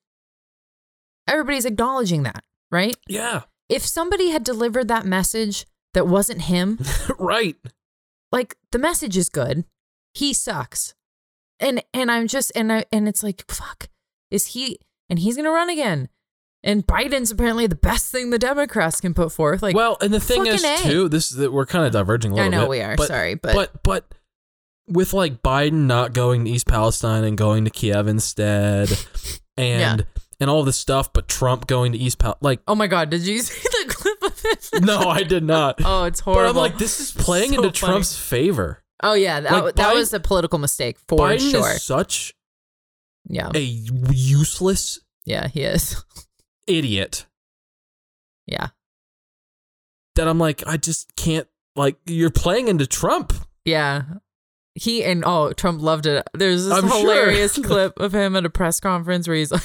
everybody's 1.27 1.65
acknowledging 1.65 2.23
that, 2.23 2.45
right? 2.71 2.95
Yeah. 3.09 3.41
If 3.69 3.85
somebody 3.85 4.29
had 4.29 4.43
delivered 4.43 4.87
that 4.87 5.05
message 5.05 5.65
that 5.93 6.07
wasn't 6.07 6.43
him, 6.43 6.79
right. 7.19 7.55
like 8.31 8.55
the 8.71 8.79
message 8.79 9.17
is 9.17 9.29
good. 9.29 9.65
He 10.13 10.33
sucks. 10.33 10.93
And 11.59 11.83
and 11.93 12.11
I'm 12.11 12.27
just 12.27 12.51
and 12.55 12.71
I 12.71 12.85
and 12.91 13.07
it's 13.07 13.23
like 13.23 13.49
fuck. 13.49 13.89
Is 14.29 14.47
he 14.47 14.79
and 15.09 15.19
he's 15.19 15.35
going 15.35 15.45
to 15.45 15.51
run 15.51 15.69
again. 15.69 16.09
And 16.63 16.85
Biden's 16.85 17.29
apparently 17.29 17.67
the 17.67 17.75
best 17.75 18.11
thing 18.11 18.31
the 18.31 18.39
Democrats 18.39 18.99
can 18.99 19.13
put 19.13 19.31
forth. 19.31 19.61
Like 19.61 19.75
well, 19.75 19.97
and 20.01 20.13
the 20.13 20.19
thing 20.19 20.47
is 20.47 20.63
A. 20.63 20.77
too, 20.77 21.09
this 21.09 21.31
is 21.31 21.37
that 21.37 21.53
we're 21.53 21.67
kind 21.67 21.85
of 21.85 21.91
diverging 21.91 22.31
a 22.31 22.35
little 22.35 22.49
bit. 22.49 22.55
I 22.55 22.59
know 22.59 22.63
bit. 22.63 22.69
we 22.69 22.81
are, 22.81 22.95
but, 22.95 23.07
sorry, 23.07 23.35
but, 23.35 23.53
but 23.53 23.83
but 23.83 24.15
with 24.87 25.13
like 25.13 25.43
Biden 25.43 25.85
not 25.85 26.13
going 26.13 26.45
to 26.45 26.51
East 26.51 26.65
Palestine 26.65 27.23
and 27.23 27.37
going 27.37 27.65
to 27.65 27.69
Kiev 27.71 28.07
instead, 28.07 28.89
and 29.57 30.07
and 30.39 30.49
all 30.49 30.63
this 30.63 30.77
stuff, 30.77 31.11
but 31.13 31.27
Trump 31.27 31.67
going 31.67 31.91
to 31.93 31.97
East 31.97 32.19
Pal, 32.19 32.37
like 32.41 32.59
oh 32.67 32.75
my 32.75 32.87
god, 32.87 33.09
did 33.09 33.25
you 33.25 33.39
see 33.41 33.61
the 33.85 33.93
clip 33.93 34.23
of 34.23 34.41
it? 34.45 34.69
no, 34.83 34.99
I 35.09 35.23
did 35.23 35.43
not. 35.43 35.79
Oh, 35.85 36.03
it's 36.05 36.19
horrible. 36.19 36.43
but. 36.43 36.49
I'm 36.49 36.55
like, 36.71 36.77
this 36.77 36.99
is 36.99 37.11
playing 37.11 37.49
So 37.53 37.63
into 37.63 37.79
funny. 37.79 37.91
Trump's 37.93 38.17
favor. 38.17 38.81
Oh 39.03 39.13
yeah, 39.13 39.39
that, 39.41 39.63
like, 39.63 39.75
that 39.75 39.91
Biden- 39.91 39.95
was 39.95 40.13
a 40.13 40.19
political 40.19 40.59
mistake 40.59 40.97
for 41.07 41.19
Biden 41.19 41.51
sure. 41.51 41.71
is 41.71 41.83
such 41.83 42.33
yeah. 43.27 43.49
a 43.53 43.59
useless 43.59 44.99
Yeah, 45.25 45.47
he 45.47 45.61
is. 45.63 46.03
idiot 46.67 47.25
Yeah. 48.47 48.67
that 50.15 50.27
I'm 50.27 50.39
like, 50.39 50.65
I 50.67 50.77
just 50.77 51.15
can't. 51.15 51.47
Like, 51.75 51.97
you're 52.05 52.29
playing 52.29 52.67
into 52.69 52.87
Trump. 52.87 53.33
Yeah. 53.65 54.03
He 54.75 55.03
and 55.03 55.23
oh, 55.25 55.51
Trump 55.53 55.81
loved 55.81 56.05
it. 56.05 56.25
There's 56.33 56.65
this 56.65 56.73
I'm 56.73 56.87
sure. 56.87 56.99
hilarious 56.99 57.57
clip 57.57 57.99
of 57.99 58.13
him 58.13 58.35
at 58.35 58.45
a 58.45 58.49
press 58.49 58.79
conference 58.79 59.27
where 59.27 59.35
he's 59.37 59.51
like, 59.51 59.63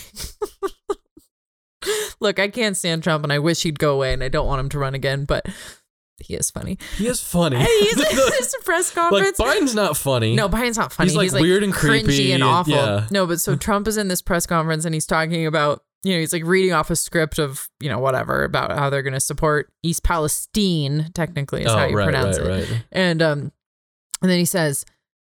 Look, 2.20 2.38
I 2.38 2.48
can't 2.48 2.76
stand 2.76 3.02
Trump 3.02 3.24
and 3.24 3.32
I 3.32 3.38
wish 3.38 3.62
he'd 3.62 3.78
go 3.78 3.94
away 3.94 4.12
and 4.12 4.22
I 4.22 4.28
don't 4.28 4.46
want 4.46 4.60
him 4.60 4.68
to 4.70 4.78
run 4.78 4.94
again. 4.94 5.24
But 5.24 5.46
he 6.18 6.34
is 6.34 6.50
funny. 6.50 6.78
He 6.96 7.06
is 7.06 7.22
funny. 7.22 7.56
And 7.56 7.66
he's 7.66 8.00
at 8.00 8.10
this 8.10 8.54
press 8.64 8.94
like 8.94 9.10
conference. 9.10 9.38
Biden's 9.38 9.74
not 9.74 9.96
funny. 9.96 10.34
no, 10.34 10.48
Biden's 10.48 10.76
not 10.76 10.92
funny. 10.92 11.10
He's, 11.10 11.32
like, 11.32 11.40
weird 11.40 11.62
and 11.62 11.72
cringy 11.72 12.04
creepy 12.04 12.32
and 12.32 12.42
and- 12.42 12.50
awful. 12.50 12.74
yeah. 12.74 13.06
No, 13.10 13.26
but 13.26 13.40
so 13.40 13.56
Trump 13.56 13.88
is 13.88 13.96
in 13.96 14.08
this 14.08 14.22
press 14.22 14.46
conference 14.46 14.84
and 14.84 14.94
he's 14.94 15.06
talking 15.06 15.46
about, 15.46 15.82
you 16.02 16.14
know, 16.14 16.20
he's 16.20 16.32
like 16.32 16.44
reading 16.44 16.72
off 16.72 16.90
a 16.90 16.96
script 16.96 17.38
of, 17.38 17.68
you 17.80 17.88
know, 17.88 17.98
whatever 17.98 18.44
about 18.44 18.72
how 18.72 18.88
they're 18.90 19.02
going 19.02 19.12
to 19.14 19.20
support 19.20 19.70
East 19.82 20.02
Palestine. 20.02 21.10
Technically, 21.14 21.62
is 21.62 21.68
oh, 21.68 21.76
how 21.76 21.86
you 21.86 21.96
right, 21.96 22.04
pronounce 22.04 22.38
right, 22.38 22.48
it. 22.48 22.70
right. 22.70 22.84
And 22.90 23.20
um, 23.20 23.52
and 24.22 24.30
then 24.30 24.38
he 24.38 24.46
says, 24.46 24.84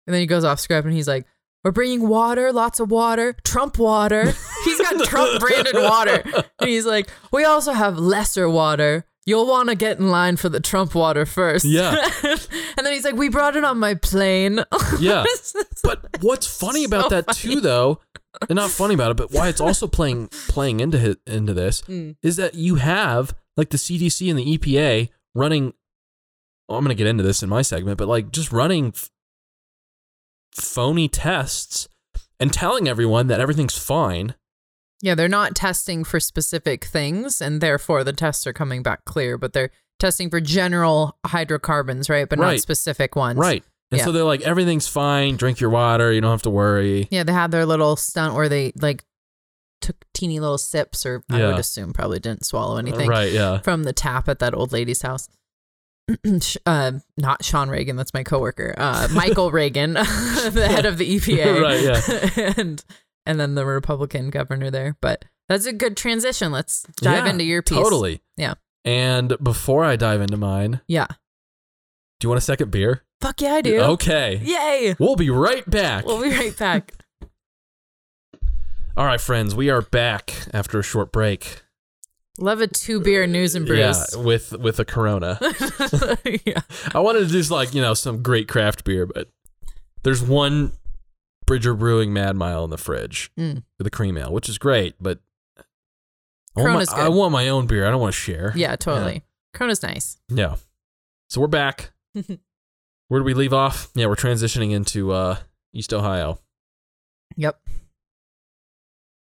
and 0.07 0.15
then 0.15 0.21
he 0.21 0.27
goes 0.27 0.45
off 0.45 0.61
script 0.61 0.87
and 0.87 0.95
he's 0.95 1.09
like, 1.09 1.27
"We're 1.65 1.73
bringing 1.73 2.09
water, 2.09 2.53
lots 2.53 2.79
of 2.81 2.91
water, 2.91 3.35
Trump 3.45 3.79
water." 3.79 4.33
He's 4.65 4.81
got 4.81 5.03
Trump 5.05 5.41
branded 5.41 5.75
water, 5.77 6.23
and 6.61 6.69
he's 6.71 6.87
like, 6.87 7.09
"We 7.33 7.45
also 7.45 7.73
have 7.73 7.99
lesser 7.99 8.49
water." 8.49 9.07
You'll 9.27 9.47
want 9.47 9.71
to 9.71 9.75
get 9.75 9.99
in 9.99 10.11
line 10.11 10.37
for 10.37 10.51
the 10.51 10.61
Trump 10.61 10.95
water 10.95 11.25
first. 11.25 11.65
Yeah. 11.65 11.97
and 12.23 12.39
then 12.87 12.93
he's 12.93 13.05
like, 13.07 13.15
"We 13.17 13.31
brought 13.31 13.57
it 13.57 13.65
on 13.65 13.79
my 13.79 13.95
plane." 13.95 14.63
Yeah. 15.01 15.25
But 15.83 16.05
what's 16.21 16.47
funny 16.47 16.85
about 16.85 17.05
So 17.05 17.09
that 17.11 17.27
funny. 17.27 17.55
too, 17.55 17.61
though, 17.63 18.01
and 18.49 18.57
not 18.57 18.71
funny 18.71 18.95
about 18.95 19.11
it, 19.13 19.17
but 19.17 19.33
why 19.33 19.49
it's 19.49 19.61
also 19.63 19.87
playing 19.87 20.29
playing 20.49 20.81
into 20.81 21.01
hi- 21.01 21.17
into 21.27 21.55
this 21.55 21.81
Mm. 21.83 22.17
is 22.23 22.37
that 22.37 22.55
you 22.55 22.75
have 22.77 23.35
like 23.57 23.71
the 23.71 23.79
CDC 23.79 24.29
and 24.29 24.39
the 24.39 24.59
EPA 24.59 25.09
running. 25.35 25.73
Well, 26.69 26.79
I'm 26.79 26.85
going 26.85 26.95
to 26.97 26.99
get 26.99 27.07
into 27.07 27.23
this 27.23 27.43
in 27.43 27.49
my 27.49 27.63
segment, 27.63 27.99
but 27.99 28.09
like 28.09 28.31
just 28.31 28.53
running 28.53 28.89
f- 28.89 29.11
phony 30.55 31.09
tests 31.09 31.89
and 32.41 32.53
telling 32.53 32.89
everyone 32.89 33.27
that 33.29 33.41
everything's 33.41 33.77
fine. 33.79 34.35
Yeah, 35.03 35.15
they're 35.15 35.29
not 35.29 35.55
testing 35.55 36.03
for 36.05 36.19
specific 36.21 36.85
things, 36.85 37.41
and 37.41 37.61
therefore 37.61 38.05
the 38.05 38.13
tests 38.13 38.47
are 38.47 38.53
coming 38.53 38.83
back 38.83 39.05
clear. 39.05 39.37
But 39.37 39.53
they're 39.53 39.71
testing 39.99 40.31
for 40.31 40.41
general 40.41 41.19
hydrocarbons, 41.27 42.09
right? 42.09 42.29
But 42.29 42.39
not 42.39 42.59
specific 42.61 43.15
ones. 43.17 43.39
Right. 43.39 43.63
And 43.91 43.99
Yeah. 43.99 44.05
so 44.07 44.13
they're 44.13 44.25
like, 44.25 44.41
everything's 44.41 44.89
fine. 44.89 45.37
Drink 45.37 45.61
your 45.61 45.71
water. 45.71 46.11
You 46.13 46.21
don't 46.21 46.31
have 46.31 46.43
to 46.43 46.51
worry. 46.51 47.07
Yeah, 47.11 47.23
they 47.23 47.33
had 47.33 47.51
their 47.51 47.67
little 47.67 47.97
stunt 47.97 48.35
where 48.35 48.49
they 48.49 48.73
like 48.81 49.05
took 49.81 49.97
teeny 50.15 50.41
little 50.41 50.57
sips, 50.59 51.05
or 51.05 51.23
I 51.29 51.45
would 51.47 51.59
assume 51.59 51.93
probably 51.93 52.19
didn't 52.19 52.47
swallow 52.47 52.79
anything 52.79 53.09
Right. 53.09 53.31
Yeah. 53.31 53.59
from 53.59 53.83
the 53.85 53.93
tap 53.93 54.29
at 54.29 54.39
that 54.39 54.55
old 54.55 54.73
lady's 54.73 55.03
house. 55.03 55.29
Uh, 56.67 56.93
not 57.17 57.45
Sean 57.45 57.69
Reagan, 57.71 57.97
that's 57.97 58.13
my 58.15 58.23
coworker. 58.23 58.75
Uh, 58.77 59.09
Michael 59.15 59.51
Regan, 59.51 59.93
the 59.95 60.69
head 60.71 60.85
of 60.87 60.99
the 60.99 61.17
EPA, 61.17 61.61
Right, 61.63 62.37
yeah. 62.37 62.53
and 62.59 62.85
and 63.27 63.41
then 63.41 63.55
the 63.55 63.65
Republican 63.65 64.29
governor 64.31 64.71
there. 64.71 64.97
But 65.01 65.25
that's 65.49 65.65
a 65.67 65.73
good 65.73 65.97
transition. 65.97 66.53
Let's 66.53 66.83
dive 67.01 67.25
Yeah, 67.25 67.31
into 67.31 67.45
your 67.45 67.63
piece. 67.63 67.79
Totally. 67.79 68.21
Yeah. 68.37 68.55
And 68.85 69.35
before 69.43 69.85
I 69.85 69.97
dive 69.97 70.21
into 70.21 70.37
mine, 70.37 70.81
Yeah. 70.89 71.07
do 71.09 72.27
you 72.27 72.29
want 72.29 72.39
a 72.39 72.43
second 72.43 72.71
beer? 72.71 73.03
Fuck 73.23 73.41
yeah, 73.41 73.55
I 73.55 73.63
do. 73.63 73.81
Okay. 73.81 74.41
Yay. 74.45 74.97
We'll 74.99 75.17
be 75.17 75.31
right 75.31 75.69
back. 75.71 76.05
We'll 76.05 76.23
be 76.23 76.31
right 76.31 76.57
back. 76.59 76.93
All 78.97 79.07
right, 79.07 79.21
friends, 79.21 79.55
we 79.57 79.71
are 79.71 79.83
back 79.83 80.35
after 80.53 80.79
a 80.79 80.83
short 80.83 81.11
break. 81.13 81.63
Love 82.39 82.61
a 82.61 82.67
two 82.67 83.01
beer 83.01 83.27
news 83.27 83.55
and 83.55 83.65
brews. 83.67 83.79
Yeah, 83.79 84.21
with 84.21 84.53
with 84.59 84.81
a 84.81 84.85
Corona. 84.85 85.39
yeah. 86.45 86.61
I 86.93 86.99
wanted 86.99 87.29
to 87.29 87.43
do 87.43 87.43
like 87.55 87.75
you 87.75 87.81
know 87.83 87.95
some 87.95 88.23
great 88.23 88.49
craft 88.49 88.85
beer, 88.85 89.07
but 89.07 89.31
there's 90.03 90.21
one 90.23 90.73
Bridger 91.47 91.75
Brewing 91.75 92.13
Mad 92.13 92.35
Mile 92.37 92.65
in 92.65 92.71
the 92.71 92.79
fridge 92.79 93.31
Mm. 93.39 93.63
with 93.79 93.87
a 93.87 93.91
cream 93.91 94.19
ale, 94.19 94.33
which 94.33 94.49
is 94.49 94.59
great, 94.59 94.95
but 95.01 95.21
I 96.57 96.63
want, 96.63 96.91
my, 96.91 97.03
I 97.05 97.09
want 97.09 97.33
my 97.33 97.49
own 97.49 97.67
beer. 97.67 97.87
I 97.87 97.91
don't 97.91 98.01
want 98.01 98.15
to 98.15 98.21
share. 98.21 98.53
Yeah, 98.55 98.77
totally. 98.77 99.23
Corona's 99.55 99.83
nice. 99.83 100.19
Yeah. 100.29 100.57
So 101.29 101.41
we're 101.41 101.47
back. 101.49 101.93
Where 102.13 103.21
do 103.21 103.25
we 103.25 103.35
leave 103.35 103.53
off? 103.53 103.91
Yeah, 103.95 104.07
we're 104.07 104.15
transitioning 104.17 104.71
into 104.73 105.11
uh, 105.13 105.39
East 105.73 105.93
Ohio. 105.93 106.39
Yep. 107.37 107.59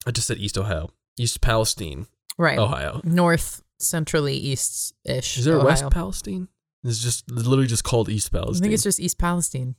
I 0.08 0.12
just 0.12 0.28
said 0.28 0.38
East 0.38 0.58
Ohio. 0.58 0.92
East 1.18 1.42
Palestine, 1.42 2.08
Right. 2.40 2.58
Ohio. 2.58 3.02
North, 3.04 3.62
centrally 3.80 4.34
east 4.36 4.96
ish. 5.06 5.38
Is 5.38 5.46
there 5.46 5.56
Ohio. 5.58 5.68
West 5.68 5.90
Palestine? 5.92 6.48
It's 6.84 7.00
just 7.00 7.26
it's 7.30 7.46
literally 7.46 7.68
just 7.68 7.84
called 7.84 8.10
East 8.10 8.32
Palestine. 8.32 8.56
I 8.56 8.62
think 8.64 8.74
it's 8.74 8.84
just 8.84 9.00
East 9.00 9.18
Palestine. 9.20 9.76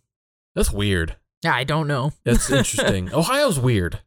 That's 0.54 0.70
weird. 0.70 1.16
Yeah, 1.42 1.54
I 1.54 1.64
don't 1.64 1.88
know. 1.88 2.12
That's 2.24 2.50
interesting. 2.52 3.12
Ohio's 3.14 3.58
weird. 3.58 4.00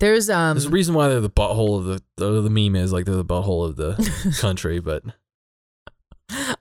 There's 0.00 0.28
um 0.28 0.56
There's 0.56 0.66
a 0.66 0.70
reason 0.70 0.94
why 0.94 1.08
they're 1.08 1.20
the 1.20 1.30
butthole 1.30 1.78
of 1.78 1.84
the 1.84 2.02
the, 2.16 2.42
the 2.42 2.50
meme 2.50 2.74
is 2.76 2.92
like 2.92 3.04
they're 3.04 3.14
the 3.14 3.24
butthole 3.24 3.64
of 3.66 3.76
the 3.76 4.36
country, 4.40 4.80
but 4.80 5.04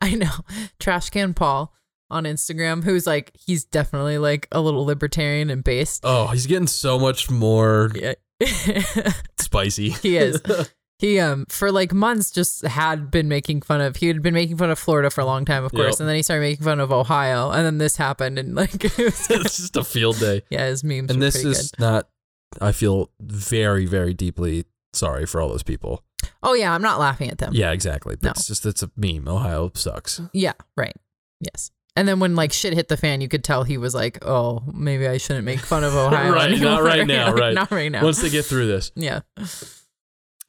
I 0.02 0.14
know. 0.16 0.32
Trash 0.80 1.10
can 1.10 1.34
Paul 1.34 1.74
on 2.12 2.26
Instagram, 2.26 2.84
who's 2.84 3.08
like 3.08 3.32
he's 3.34 3.66
definitely 3.66 4.20
like 4.20 4.48
a 4.52 4.62
little 4.62 4.86
libertarian 4.86 5.50
and 5.50 5.64
based. 5.64 6.02
oh, 6.04 6.28
he's 6.28 6.46
getting 6.46 6.68
so 6.68 7.00
much 7.00 7.30
more 7.32 7.90
Yeah. 7.96 8.14
spicy. 9.40 9.90
he 9.90 10.18
is. 10.18 10.42
He 10.98 11.20
um 11.20 11.46
for 11.50 11.74
like 11.74 11.94
months 11.94 12.32
just 12.32 12.66
had 12.66 13.12
been 13.12 13.28
making 13.28 13.64
fun 13.64 13.82
of 13.82 13.98
he 13.98 14.08
had 14.08 14.22
been 14.22 14.34
making 14.34 14.56
fun 14.56 14.70
of 14.72 14.80
Florida 14.80 15.10
for 15.10 15.20
a 15.20 15.26
long 15.26 15.44
time, 15.44 15.66
of 15.66 15.74
course, 15.74 15.96
Yep. 15.96 16.00
and 16.00 16.08
then 16.08 16.16
he 16.16 16.22
started 16.24 16.40
making 16.40 16.64
fun 16.64 16.80
of 16.80 16.90
Ohio, 16.90 17.52
and 17.52 17.66
then 17.66 17.80
this 17.80 17.98
happened, 17.98 18.40
and 18.40 18.56
like 18.56 18.74
it 18.86 18.98
was, 18.98 19.30
it's 19.30 19.58
just 19.58 19.76
a 19.76 19.84
field 19.84 20.18
day. 20.20 20.44
yeah, 20.50 20.68
his 20.68 20.86
memes 20.86 21.12
and 21.12 21.20
were 21.20 21.26
this 21.26 21.36
pretty 21.36 21.50
is 21.50 21.72
good. 21.72 21.82
not 21.82 22.08
I 22.62 22.72
feel 22.72 23.12
very, 23.20 23.86
very 23.86 24.14
deeply 24.14 24.64
sorry 24.94 25.26
for 25.26 25.42
all 25.42 25.50
those 25.50 25.64
people. 25.64 26.02
Oh 26.42 26.54
yeah, 26.54 26.74
I'm 26.74 26.82
not 26.82 26.98
laughing 26.98 27.30
at 27.30 27.40
them. 27.40 27.52
Yeah, 27.54 27.72
exactly. 27.74 28.16
But 28.16 28.24
No. 28.24 28.30
it's 28.32 28.48
just 28.48 28.66
it's 28.66 28.82
a 28.82 28.90
meme. 28.96 29.28
Ohio 29.28 29.72
sucks. 29.76 30.22
Yeah, 30.32 30.54
right. 30.78 30.96
Yes. 31.42 31.72
And 31.98 32.08
then 32.08 32.20
when 32.20 32.36
like 32.36 32.52
shit 32.52 32.74
hit 32.74 32.90
the 32.90 32.98
fan, 32.98 33.22
you 33.22 33.28
could 33.30 33.44
tell 33.44 33.64
he 33.64 33.78
was 33.78 33.96
like, 33.96 34.24
"Oh, 34.26 34.64
maybe 34.74 35.08
I 35.08 35.18
shouldn't 35.18 35.46
make 35.46 35.60
fun 35.62 35.84
of 35.84 35.96
Ohio." 35.96 36.32
Right, 36.34 36.60
not 36.60 36.84
right 36.84 37.08
now, 37.08 37.28
Like, 37.32 37.36
right. 37.40 37.54
Not 37.54 37.72
right 37.72 37.92
now. 37.92 38.04
Once 38.04 38.22
they 38.22 38.30
get 38.30 38.44
through 38.46 38.68
this. 38.68 38.92
yeah. 38.96 39.22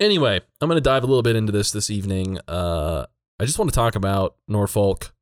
Anyway, 0.00 0.40
I'm 0.60 0.68
going 0.68 0.76
to 0.76 0.80
dive 0.82 1.04
a 1.04 1.06
little 1.06 1.22
bit 1.22 1.36
into 1.36 1.52
this 1.52 1.70
this 1.70 1.88
evening. 1.88 2.38
Uh, 2.48 3.06
I 3.38 3.44
just 3.44 3.58
want 3.58 3.70
to 3.70 3.74
talk 3.74 3.94
about 3.94 4.34
Norfolk. 4.48 5.14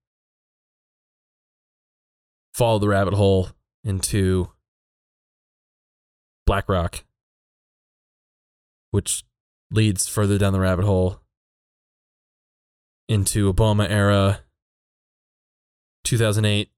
Follow 2.55 2.79
the 2.79 2.89
rabbit 2.89 3.14
hole 3.14 3.49
into 3.85 4.49
BlackRock, 6.47 7.05
which 8.93 9.25
leads 9.70 10.07
further 10.09 10.39
down 10.39 10.53
the 10.53 10.61
rabbit 10.61 10.85
hole 10.85 11.20
into 13.09 13.53
Obama 13.53 13.91
era, 13.91 14.41
2008 16.05 16.71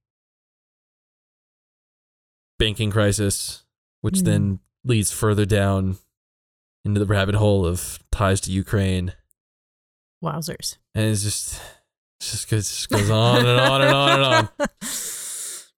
banking 2.59 2.91
crisis, 2.91 3.65
which 4.01 4.21
Hmm. 4.21 4.25
then 4.25 4.61
leads 4.85 5.11
further 5.13 5.45
down 5.45 5.99
into 6.85 7.01
the 7.01 7.07
rabbit 7.07 7.35
hole 7.35 7.67
of 7.67 7.99
ties 8.11 8.41
to 8.43 8.53
Ukraine, 8.53 9.13
Wowzers. 10.25 10.77
and 10.95 11.07
it's 11.07 11.23
just 11.23 11.61
it's 12.21 12.31
just 12.31 12.51
goes, 12.51 12.69
just 12.71 12.89
goes 12.89 13.11
on 13.11 13.45
and 13.45 13.61
on 13.61 13.83
and 13.83 13.95
on 13.95 14.11
and 14.13 14.25
on. 14.25 14.49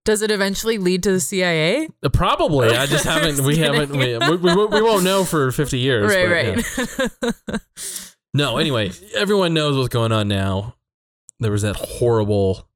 Does 0.04 0.22
it 0.22 0.30
eventually 0.30 0.78
lead 0.78 1.02
to 1.02 1.12
the 1.12 1.20
CIA? 1.20 1.88
Uh, 2.02 2.08
Probably, 2.08 2.74
I 2.76 2.86
just 2.86 3.04
haven't. 3.12 3.44
We 3.44 3.56
haven't. 3.58 3.90
We, 3.90 4.16
we, 4.16 4.36
we, 4.36 4.66
we 4.66 4.82
won't 4.82 5.04
know 5.04 5.24
for 5.24 5.50
fifty 5.52 5.78
years. 5.78 6.14
right, 6.14 6.56
but, 6.56 6.88
yeah. 7.20 7.28
right. 7.52 7.60
No, 8.34 8.58
anyway, 8.58 8.92
everyone 9.16 9.52
knows 9.54 9.76
what's 9.76 9.88
going 9.88 10.12
on 10.12 10.28
now. 10.28 10.76
There 11.40 11.50
was 11.50 11.62
that 11.62 11.76
horrible 11.76 12.67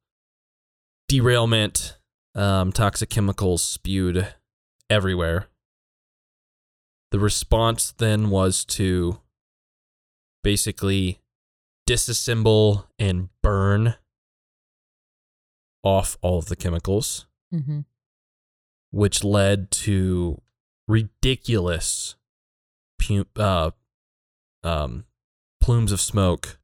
derailment, 1.13 1.99
um, 2.35 2.73
toxic 2.73 3.11
chemicals 3.11 3.63
spewed 3.63 4.29
everywhere. 4.89 5.47
The 7.11 7.19
response 7.19 7.93
then 7.93 8.31
was 8.31 8.65
to 8.77 9.21
basically 10.43 11.21
disassemble 11.87 12.87
and 12.99 13.29
burn 13.43 13.97
off 15.85 16.17
all 16.23 16.39
of 16.39 16.47
the 16.47 16.57
chemicals, 16.57 17.27
hmm 17.51 17.81
which 18.91 19.25
led 19.25 19.71
to 19.71 20.39
ridiculous 20.87 22.15
pu- 22.99 23.27
uh, 23.37 23.71
um, 24.63 25.05
plumes 25.63 25.93
of 25.93 26.01
smoke, 26.01 26.59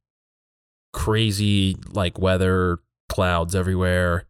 crazy 0.92 1.76
like 1.90 2.18
weather, 2.18 2.80
clouds 3.08 3.54
everywhere, 3.54 4.27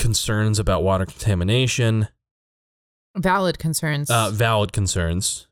concerns 0.00 0.58
about 0.58 0.82
water 0.82 1.06
contamination, 1.06 2.08
Valid 3.16 3.58
concerns. 3.58 4.10
uh, 4.10 4.30
valid 4.32 4.72
concerns. 4.72 5.46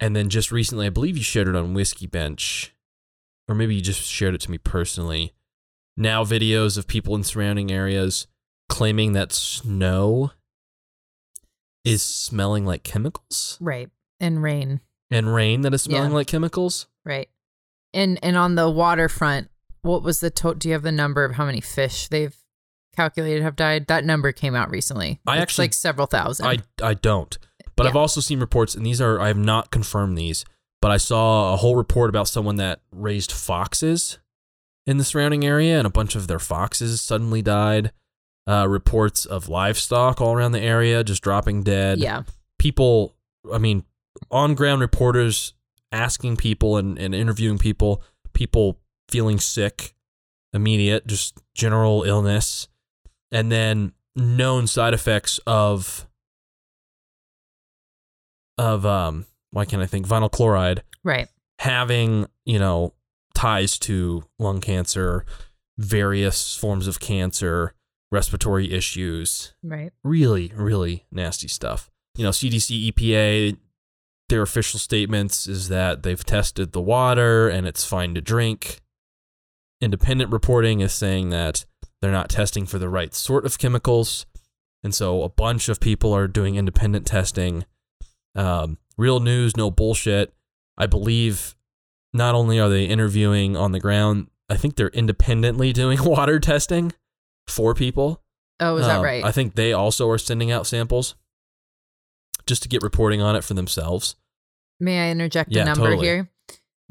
And 0.00 0.16
then 0.16 0.28
just 0.28 0.50
recently, 0.50 0.86
I 0.86 0.90
believe 0.90 1.16
you 1.16 1.22
shared 1.22 1.48
it 1.48 1.54
on 1.54 1.74
Whiskey 1.74 2.06
Bench, 2.06 2.74
or 3.48 3.54
maybe 3.54 3.74
you 3.74 3.80
just 3.80 4.02
shared 4.02 4.34
it 4.34 4.40
to 4.42 4.50
me 4.50 4.58
personally. 4.58 5.32
Now, 5.96 6.24
videos 6.24 6.76
of 6.76 6.86
people 6.88 7.14
in 7.14 7.22
surrounding 7.22 7.70
areas 7.70 8.26
claiming 8.68 9.12
that 9.12 9.32
snow 9.32 10.32
is 11.84 12.02
smelling 12.02 12.64
like 12.64 12.82
chemicals 12.84 13.58
right. 13.60 13.90
And 14.20 14.42
rain. 14.42 14.80
and 15.10 15.32
rain 15.34 15.60
that 15.62 15.74
is 15.74 15.82
smelling 15.82 16.10
Yeah. 16.10 16.16
like 16.16 16.26
chemicals. 16.28 16.86
Right. 17.04 17.28
And 17.92 18.18
and 18.22 18.36
on 18.36 18.54
the 18.54 18.70
waterfront, 18.70 19.50
what 19.82 20.02
was 20.02 20.20
the 20.20 20.30
total? 20.30 20.58
Do 20.58 20.68
you 20.68 20.74
have 20.74 20.82
the 20.82 20.92
number 20.92 21.24
of 21.24 21.34
how 21.34 21.44
many 21.44 21.60
fish 21.60 22.08
they've 22.08 22.36
calculated 22.94 23.42
have 23.42 23.56
died? 23.56 23.86
That 23.88 24.04
number 24.04 24.32
came 24.32 24.54
out 24.54 24.70
recently. 24.70 25.20
I 25.26 25.36
It's 25.36 25.42
actually- 25.42 25.64
like 25.64 25.74
several 25.74 26.06
thousand. 26.06 26.46
I 26.46 26.58
I 26.82 26.94
don't. 26.94 27.36
But 27.74 27.86
I've 27.86 27.96
also 27.96 28.20
seen 28.20 28.38
reports, 28.38 28.74
and 28.74 28.84
these 28.84 29.00
are 29.00 29.18
I 29.20 29.28
have 29.28 29.38
not 29.38 29.70
confirmed 29.70 30.16
these, 30.16 30.44
but 30.82 30.90
I 30.90 30.98
saw 30.98 31.54
a 31.54 31.56
whole 31.56 31.74
report 31.74 32.10
about 32.10 32.28
someone 32.28 32.56
that 32.56 32.80
raised 32.92 33.32
foxes 33.32 34.18
in 34.86 34.98
the 34.98 35.04
surrounding 35.04 35.44
area, 35.44 35.78
and 35.78 35.86
a 35.86 35.90
bunch 35.90 36.14
of 36.14 36.26
their 36.28 36.38
foxes 36.38 37.00
suddenly 37.00 37.40
died. 37.42 37.92
Uh, 38.46 38.66
reports 38.68 39.24
of 39.24 39.48
livestock 39.48 40.20
all 40.20 40.34
around 40.34 40.50
the 40.52 40.60
area 40.60 41.02
just 41.04 41.22
dropping 41.22 41.62
dead. 41.62 41.98
yeah. 41.98 42.22
People, 42.58 43.14
I 43.52 43.58
mean, 43.58 43.84
on 44.30 44.54
ground 44.54 44.80
reporters 44.80 45.54
asking 45.92 46.36
people 46.36 46.76
and, 46.76 46.98
and 46.98 47.14
interviewing 47.14 47.58
people, 47.58 48.02
people 48.32 48.80
feeling 49.08 49.38
sick, 49.38 49.94
immediate, 50.52 51.06
just 51.06 51.38
general 51.54 52.02
illness, 52.02 52.66
and 53.32 53.50
then 53.50 53.92
known 54.14 54.66
side 54.68 54.94
effects 54.94 55.40
of 55.46 56.06
of 58.58 58.84
um 58.86 59.26
why 59.50 59.64
can't 59.64 59.82
I 59.82 59.86
think 59.86 60.06
vinyl 60.06 60.30
chloride 60.30 60.82
Right. 61.04 61.28
having, 61.58 62.26
you 62.44 62.58
know, 62.60 62.94
ties 63.34 63.78
to 63.80 64.22
lung 64.38 64.60
cancer, 64.60 65.24
various 65.76 66.56
forms 66.56 66.86
of 66.86 67.00
cancer, 67.00 67.74
respiratory 68.12 68.72
issues, 68.72 69.52
Right. 69.62 69.92
really, 70.04 70.52
really 70.54 71.06
nasty 71.10 71.48
stuff. 71.48 71.90
You 72.16 72.24
know, 72.24 72.30
CDC, 72.30 72.88
EPA, 72.92 73.56
their 74.28 74.42
official 74.42 74.78
statements 74.78 75.46
is 75.46 75.68
that 75.68 76.02
they've 76.02 76.24
tested 76.24 76.72
the 76.72 76.80
water 76.80 77.48
and 77.48 77.66
it's 77.66 77.84
fine 77.84 78.14
to 78.14 78.20
drink. 78.20 78.80
Independent 79.80 80.30
reporting 80.30 80.80
is 80.80 80.92
saying 80.92 81.30
that 81.30 81.66
they're 82.02 82.12
not 82.12 82.28
testing 82.28 82.66
for 82.66 82.78
the 82.78 82.90
right 82.90 83.14
sort 83.14 83.46
of 83.46 83.58
chemicals. 83.58 84.26
And 84.84 84.94
so 84.94 85.22
a 85.22 85.28
bunch 85.30 85.68
of 85.70 85.80
people 85.80 86.12
are 86.12 86.28
doing 86.28 86.56
independent 86.56 87.06
testing. 87.06 87.64
Um, 88.34 88.76
real 88.98 89.20
news, 89.20 89.56
no 89.56 89.70
bullshit. 89.70 90.34
I 90.76 90.86
believe 90.86 91.54
not 92.12 92.34
only 92.34 92.58
are 92.60 92.68
they 92.68 92.84
interviewing 92.84 93.56
on 93.56 93.72
the 93.72 93.80
ground, 93.80 94.26
I 94.50 94.56
think 94.56 94.76
they're 94.76 94.88
independently 94.88 95.72
doing 95.82 96.02
water 96.04 96.38
testing 96.40 96.92
for 97.46 97.72
people. 97.74 98.22
Oh, 98.60 98.76
is 98.76 98.86
that 98.86 98.98
Um, 98.98 99.04
right? 99.04 99.24
I 99.24 99.32
think 99.32 99.54
they 99.54 99.72
also 99.72 100.08
are 100.10 100.18
sending 100.18 100.50
out 100.50 100.66
samples 100.66 101.14
just 102.46 102.62
to 102.64 102.68
get 102.68 102.82
reporting 102.82 103.22
on 103.22 103.36
it 103.36 103.44
for 103.44 103.54
themselves. 103.54 104.16
May 104.80 105.08
I 105.08 105.12
interject 105.12 105.52
Yeah, 105.52 105.62
a 105.62 105.66
number 105.66 105.86
totally. 105.90 106.06
here? 106.06 106.28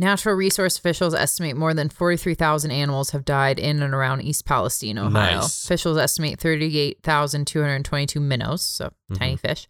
Natural 0.02 0.34
resource 0.36 0.80
officials 0.80 1.14
estimate 1.14 1.56
more 1.56 1.76
than 1.76 1.88
43,000 1.88 2.72
animals 2.72 3.12
have 3.12 3.24
died 3.24 3.60
in 3.60 3.84
and 3.84 3.94
around 3.94 4.22
East 4.24 4.46
Palestine, 4.46 4.98
Ohio. 4.98 5.42
Nice. 5.42 5.64
Officials 5.64 5.96
estimate 6.00 6.40
38,222 6.40 8.20
minnows, 8.20 8.64
so 8.64 8.92
tiny 9.14 9.36
Mm-hmm. 9.36 9.48
fish, 9.48 9.68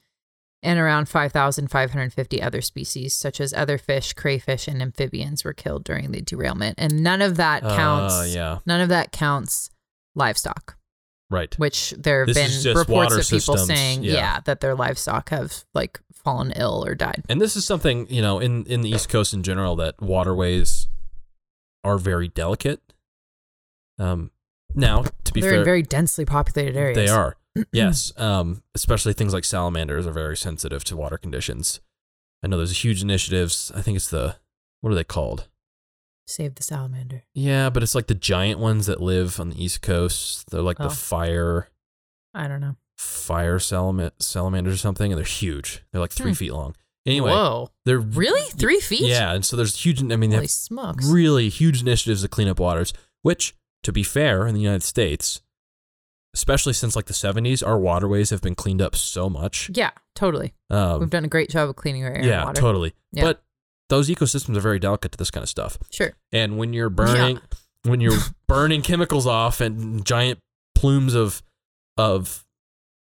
and 0.64 0.80
around 0.80 1.10
5,550 1.10 2.42
other 2.42 2.62
species, 2.62 3.14
such 3.14 3.42
as 3.42 3.54
other 3.54 3.78
fish, 3.78 4.14
crayfish, 4.14 4.68
and 4.70 4.82
amphibians, 4.82 5.44
were 5.44 5.52
killed 5.54 5.84
during 5.84 6.12
the 6.12 6.22
derailment. 6.22 6.76
And 6.78 7.04
none 7.04 7.22
of 7.22 7.36
that 7.38 7.62
counts. 7.64 8.14
Uh, 8.14 8.26
yeah, 8.30 8.60
None 8.66 8.80
of 8.82 8.88
that 8.90 9.12
counts 9.12 9.70
livestock, 10.16 10.78
right. 11.30 11.54
which 11.60 11.94
there 11.98 12.26
have 12.26 12.34
This 12.34 12.64
been 12.64 12.78
reports 12.78 13.16
of 13.16 13.26
people 13.28 13.58
systems, 13.58 13.68
saying, 13.68 14.04
yeah. 14.04 14.14
yeah, 14.14 14.40
that 14.46 14.62
their 14.62 14.76
livestock 14.76 15.30
have 15.30 15.66
like 15.74 16.00
fallen 16.24 16.52
ill 16.56 16.84
or 16.86 16.96
died. 16.96 17.24
And 17.30 17.42
this 17.42 17.56
is 17.56 17.66
something, 17.66 18.08
you 18.10 18.22
know, 18.22 18.40
in, 18.40 18.66
in 18.66 18.82
the 18.82 18.90
East 18.90 19.10
Coast 19.10 19.34
in 19.34 19.44
general, 19.44 19.76
that 19.78 20.02
waterways 20.02 20.88
are 21.84 21.98
very 21.98 22.28
delicate. 22.28 22.82
Um, 24.00 24.32
now, 24.74 25.04
to 25.24 25.34
be 25.34 25.42
They're 25.42 25.52
fair, 25.52 25.60
in 25.60 25.66
very 25.66 25.82
densely 25.82 26.26
populated 26.26 26.78
areas. 26.78 26.96
They 26.96 27.08
are. 27.10 27.36
yes. 27.72 28.14
Um, 28.18 28.64
especially 28.76 29.14
things 29.14 29.34
like 29.34 29.44
salamanders 29.44 30.08
are 30.08 30.12
very 30.12 30.38
sensitive 30.38 30.84
to 30.86 30.96
water 30.96 31.18
conditions. 31.18 31.82
I 32.44 32.48
know 32.48 32.58
there's 32.58 32.84
huge 32.84 33.02
initiatives. 33.02 33.72
I 33.76 33.82
think 33.82 33.98
it's 33.98 34.10
the 34.10 34.38
what 34.82 34.92
are 34.92 34.96
they 34.96 35.04
called? 35.04 35.48
Save 36.28 36.56
the 36.56 36.64
salamander. 36.64 37.24
Yeah, 37.34 37.70
but 37.70 37.84
it's 37.84 37.94
like 37.94 38.08
the 38.08 38.16
giant 38.16 38.60
ones 38.60 38.86
that 38.86 39.02
live 39.02 39.40
on 39.40 39.50
the 39.50 39.64
East 39.64 39.82
Coast. 39.82 40.50
They're 40.50 40.62
like 40.62 40.78
Oh. 40.80 40.86
the 40.86 40.96
fire 40.96 41.68
I 42.34 42.48
don't 42.48 42.62
know. 42.62 42.78
Fire 43.02 43.58
salama- 43.60 44.12
salamanders 44.20 44.76
or 44.76 44.78
something, 44.78 45.12
and 45.12 45.18
they're 45.18 45.26
huge. 45.26 45.84
They're 45.92 46.02
like 46.02 46.12
three 46.12 46.32
Hmm. 46.32 46.36
feet 46.36 46.54
long. 46.54 46.76
Anyway, 47.06 47.32
Whoa. 47.32 47.70
they're 47.84 47.98
Really? 48.00 48.48
Three 48.52 48.80
feet? 48.80 49.08
Yeah, 49.08 49.34
and 49.34 49.44
so 49.44 49.56
there's 49.58 49.84
huge. 49.84 50.02
I 50.04 50.16
mean, 50.16 50.30
they 50.30 50.36
Holy 50.36 50.44
have 50.44 50.52
smokes. 50.52 51.06
really 51.08 51.50
huge 51.50 51.82
initiatives 51.82 52.22
to 52.22 52.28
clean 52.28 52.48
up 52.48 52.60
waters. 52.60 52.94
Which, 53.24 53.56
to 53.84 53.92
be 53.92 54.04
fair, 54.04 54.46
in 54.46 54.54
the 54.54 54.62
United 54.62 54.84
States, 54.84 55.42
especially 56.36 56.74
since 56.74 56.96
like 56.96 57.06
the 57.06 57.14
70s, 57.14 57.64
our 57.66 57.78
waterways 57.78 58.30
have 58.30 58.42
been 58.42 58.54
cleaned 58.56 58.82
up 58.82 58.96
so 58.96 59.30
much. 59.30 59.72
Yeah, 59.74 59.92
totally. 60.16 60.54
Um, 60.70 61.00
We've 61.00 61.10
done 61.10 61.26
a 61.26 61.28
great 61.30 61.50
job 61.50 61.70
of 61.70 61.76
cleaning 61.76 62.04
our 62.06 62.12
air 62.12 62.24
yeah, 62.24 62.38
and 62.40 62.46
water. 62.50 62.62
totally. 62.62 62.94
Yeah. 63.12 63.24
But 63.24 63.44
those 63.90 64.08
ecosystems 64.10 64.56
are 64.58 64.62
very 64.62 64.80
delicate 64.80 65.12
to 65.14 65.18
this 65.18 65.32
kind 65.32 65.44
of 65.44 65.50
stuff. 65.50 65.78
Sure. 65.90 66.14
And 66.32 66.58
when 66.60 66.72
you're 66.74 66.90
burning, 66.92 67.40
when 67.84 68.00
you're 68.00 68.18
burning 68.48 68.82
chemicals 68.84 69.26
off 69.28 69.60
and 69.60 70.06
giant 70.06 70.40
plumes 70.76 71.16
of 71.16 71.42
of 71.98 72.46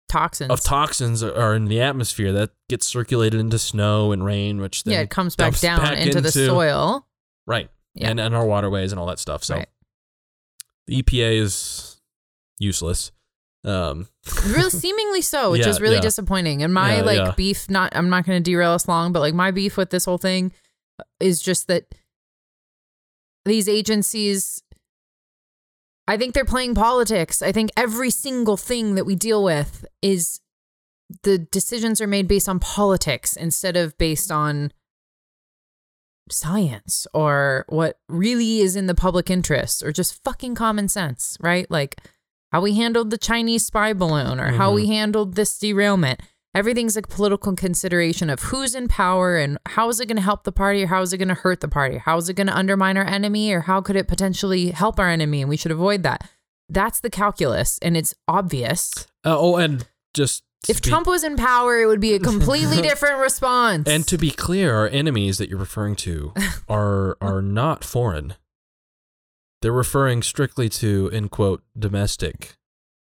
Toxins. 0.08 0.50
of 0.50 0.60
toxins 0.62 1.22
are- 1.22 1.54
in 1.54 1.66
the 1.66 1.80
atmosphere, 1.80 2.32
that 2.32 2.50
gets 2.68 2.86
circulated 2.86 3.38
into 3.40 3.58
snow 3.58 4.10
and 4.12 4.24
rain, 4.24 4.60
which 4.60 4.84
then 4.84 4.94
yeah, 4.94 5.00
it 5.00 5.10
comes 5.10 5.36
back 5.36 5.58
down 5.60 5.80
back 5.80 5.98
into, 5.98 6.20
the 6.20 6.32
soil. 6.32 7.06
right, 7.46 7.70
Yeah. 7.94 8.10
and 8.10 8.18
and 8.20 8.34
our 8.34 8.46
waterways 8.46 8.92
and 8.92 8.98
all 8.98 9.06
that 9.06 9.18
stuff. 9.18 9.44
So 9.44 9.56
Right. 9.56 9.68
the 10.86 11.02
EPA 11.02 11.36
is 11.38 12.00
useless. 12.58 13.12
Um, 13.64 14.08
really 14.46 14.70
seemingly 14.84 15.20
so, 15.20 15.50
which 15.50 15.62
Yeah, 15.62 15.68
is 15.68 15.80
really 15.80 15.96
yeah. 15.96 16.00
disappointing. 16.00 16.62
And 16.62 16.72
my 16.72 17.00
like 17.02 17.36
beef, 17.36 17.68
not 17.68 17.94
I'm 17.94 18.08
not 18.08 18.24
gonna 18.24 18.40
derail 18.40 18.70
us 18.70 18.88
long, 18.88 19.12
but 19.12 19.20
like 19.20 19.34
my 19.34 19.50
beef 19.50 19.76
with 19.76 19.90
this 19.90 20.04
whole 20.06 20.16
thing 20.18 20.52
is 21.20 21.40
just 21.42 21.66
that 21.66 21.84
these 23.44 23.68
agencies 23.68 24.62
I 26.08 26.16
think 26.16 26.32
they're 26.34 26.44
playing 26.44 26.74
politics. 26.74 27.42
I 27.42 27.52
think 27.52 27.70
every 27.76 28.10
single 28.10 28.56
thing 28.56 28.94
that 28.96 29.04
we 29.04 29.14
deal 29.14 29.44
with 29.44 29.84
is 30.02 30.40
the 31.22 31.38
decisions 31.38 32.00
are 32.00 32.06
made 32.06 32.26
based 32.26 32.48
on 32.48 32.58
politics 32.58 33.36
instead 33.36 33.76
of 33.76 33.96
based 33.98 34.32
on 34.32 34.72
science 36.30 37.06
or 37.14 37.64
what 37.68 37.98
really 38.08 38.60
is 38.60 38.76
in 38.76 38.86
the 38.86 38.94
public 38.94 39.30
interest 39.30 39.82
or 39.82 39.92
just 39.92 40.22
fucking 40.24 40.54
common 40.54 40.88
sense, 40.88 41.36
right? 41.40 41.70
Like 41.70 41.96
how 42.52 42.60
we 42.60 42.74
handled 42.74 43.10
the 43.10 43.18
Chinese 43.18 43.66
spy 43.66 43.92
balloon 43.92 44.38
or 44.40 44.52
how 44.52 44.70
Mhm. 44.70 44.74
we 44.74 44.86
handled 44.88 45.34
this 45.34 45.58
derailment. 45.58 46.20
Everything's 46.54 46.96
a 46.96 47.02
political 47.02 47.54
consideration 47.54 48.30
of 48.30 48.40
who's 48.40 48.74
in 48.74 48.88
power 48.88 49.36
and 49.36 49.58
how 49.66 49.88
is 49.90 50.00
it 50.00 50.06
going 50.06 50.16
to 50.16 50.22
help 50.22 50.44
the 50.44 50.52
party 50.52 50.82
or 50.82 50.86
how 50.88 51.02
is 51.02 51.12
it 51.12 51.18
going 51.18 51.28
to 51.28 51.34
hurt 51.34 51.60
the 51.60 51.68
party? 51.68 51.98
How 51.98 52.16
is 52.16 52.28
it 52.28 52.34
going 52.34 52.46
to 52.46 52.56
undermine 52.56 52.96
our 52.96 53.04
enemy 53.04 53.52
or 53.52 53.60
how 53.60 53.80
could 53.80 53.96
it 53.96 54.08
potentially 54.08 54.70
help 54.70 54.98
our 54.98 55.08
enemy 55.08 55.40
and 55.42 55.48
we 55.48 55.56
should 55.56 55.70
avoid 55.72 56.02
that? 56.04 56.28
That's 56.68 57.00
the 57.00 57.10
calculus 57.10 57.78
and 57.82 57.96
it's 57.96 58.14
obvious. 58.26 59.06
uh, 59.24 59.36
oh, 59.38 59.56
and 59.56 59.86
just 60.14 60.42
If 60.68 60.82
be- 60.82 60.88
Trump 60.90 61.06
was 61.06 61.22
in 61.22 61.36
power, 61.36 61.80
it 61.80 61.86
would 61.86 62.00
be 62.00 62.14
a 62.14 62.18
completely 62.18 62.80
different 62.82 63.18
response. 63.20 63.86
and 63.88 64.06
to 64.08 64.16
be 64.18 64.30
clear, 64.30 64.74
our 64.74 64.88
enemies 64.88 65.38
that 65.38 65.48
you're 65.50 65.58
referring 65.58 65.96
to 65.96 66.32
are 66.68 67.16
are 67.20 67.42
not 67.42 67.84
foreign. 67.84 68.34
They're 69.60 69.72
referring 69.72 70.22
strictly 70.22 70.68
to 70.70 71.08
in 71.08 71.28
quote 71.28 71.62
domestic 71.78 72.56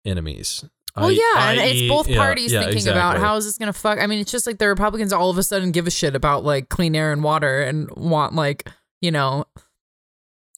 enemies. 0.04 0.64
Well, 1.00 1.10
I- 1.10 1.12
yeah, 1.12 1.50
and 1.50 1.60
it's 1.60 1.88
both 1.88 2.08
yeah, 2.08 2.16
parties 2.16 2.52
yeah, 2.52 2.60
thinking 2.60 2.88
about 2.88 3.12
exactly. 3.16 3.26
how 3.26 3.36
is 3.36 3.44
this 3.44 3.58
going 3.58 3.72
to 3.72 3.78
fuck. 3.78 3.98
I 4.00 4.06
mean, 4.06 4.20
it's 4.20 4.30
just 4.32 4.46
like 4.46 4.58
the 4.58 4.68
Republicans 4.68 5.12
all 5.12 5.30
of 5.30 5.38
a 5.38 5.42
sudden 5.42 5.72
give 5.72 5.86
a 5.86 5.90
shit 5.90 6.14
about 6.14 6.44
like 6.44 6.68
clean 6.68 6.94
air 6.94 7.12
and 7.12 7.22
water 7.22 7.62
and 7.62 7.90
want 7.96 8.34
like 8.34 8.68
you 9.00 9.10
know, 9.10 9.44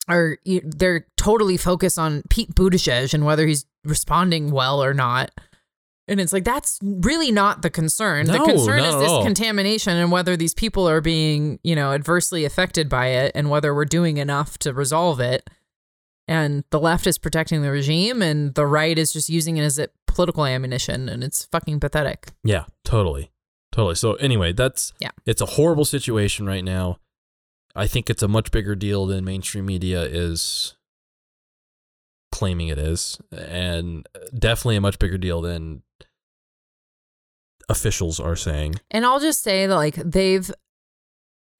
or 0.08 0.38
you- 0.44 0.62
they're 0.64 1.06
totally 1.16 1.56
focused 1.56 1.98
on 1.98 2.22
Pete 2.30 2.54
Buttigieg 2.54 3.14
and 3.14 3.24
whether 3.24 3.46
he's 3.46 3.66
responding 3.84 4.50
well 4.50 4.82
or 4.82 4.94
not. 4.94 5.30
And 6.08 6.20
it's 6.20 6.32
like 6.32 6.42
that's 6.44 6.80
really 6.82 7.30
not 7.30 7.62
the 7.62 7.70
concern. 7.70 8.26
the 8.26 8.38
concern 8.38 8.80
is 8.80 8.96
this 8.96 9.22
contamination 9.22 9.96
and 9.96 10.10
whether 10.10 10.36
these 10.36 10.54
people 10.54 10.88
are 10.88 11.00
being, 11.00 11.60
you 11.62 11.76
know, 11.76 11.92
adversely 11.92 12.44
affected 12.44 12.88
by 12.88 13.08
it 13.08 13.30
and 13.36 13.48
whether 13.48 13.72
we're 13.72 13.84
doing 13.84 14.16
enough 14.16 14.58
to 14.58 14.74
resolve 14.74 15.20
it. 15.20 15.48
And 16.30 16.62
the 16.70 16.78
left 16.78 17.08
is 17.08 17.18
protecting 17.18 17.62
the 17.62 17.72
regime 17.72 18.22
and 18.22 18.54
the 18.54 18.64
right 18.64 18.96
is 18.96 19.12
just 19.12 19.28
using 19.28 19.56
it 19.56 19.62
as 19.62 19.80
a 19.80 19.88
political 20.06 20.46
ammunition 20.46 21.08
and 21.08 21.24
it's 21.24 21.46
fucking 21.46 21.80
pathetic. 21.80 22.28
Yeah, 22.44 22.66
totally. 22.84 23.32
Totally. 23.72 23.96
So 23.96 24.14
anyway, 24.14 24.52
that's 24.52 24.92
Yeah. 25.00 25.10
It's 25.26 25.40
a 25.40 25.46
horrible 25.46 25.84
situation 25.84 26.46
right 26.46 26.64
now. 26.64 26.98
I 27.74 27.88
think 27.88 28.08
it's 28.08 28.22
a 28.22 28.28
much 28.28 28.52
bigger 28.52 28.76
deal 28.76 29.06
than 29.06 29.24
mainstream 29.24 29.66
media 29.66 30.02
is 30.02 30.76
claiming 32.30 32.68
it 32.68 32.78
is, 32.78 33.18
and 33.32 34.08
definitely 34.36 34.76
a 34.76 34.80
much 34.80 35.00
bigger 35.00 35.18
deal 35.18 35.40
than 35.40 35.82
officials 37.68 38.20
are 38.20 38.36
saying. 38.36 38.76
And 38.90 39.04
I'll 39.04 39.20
just 39.20 39.42
say 39.42 39.66
that 39.66 39.74
like 39.74 39.96
they've 39.96 40.50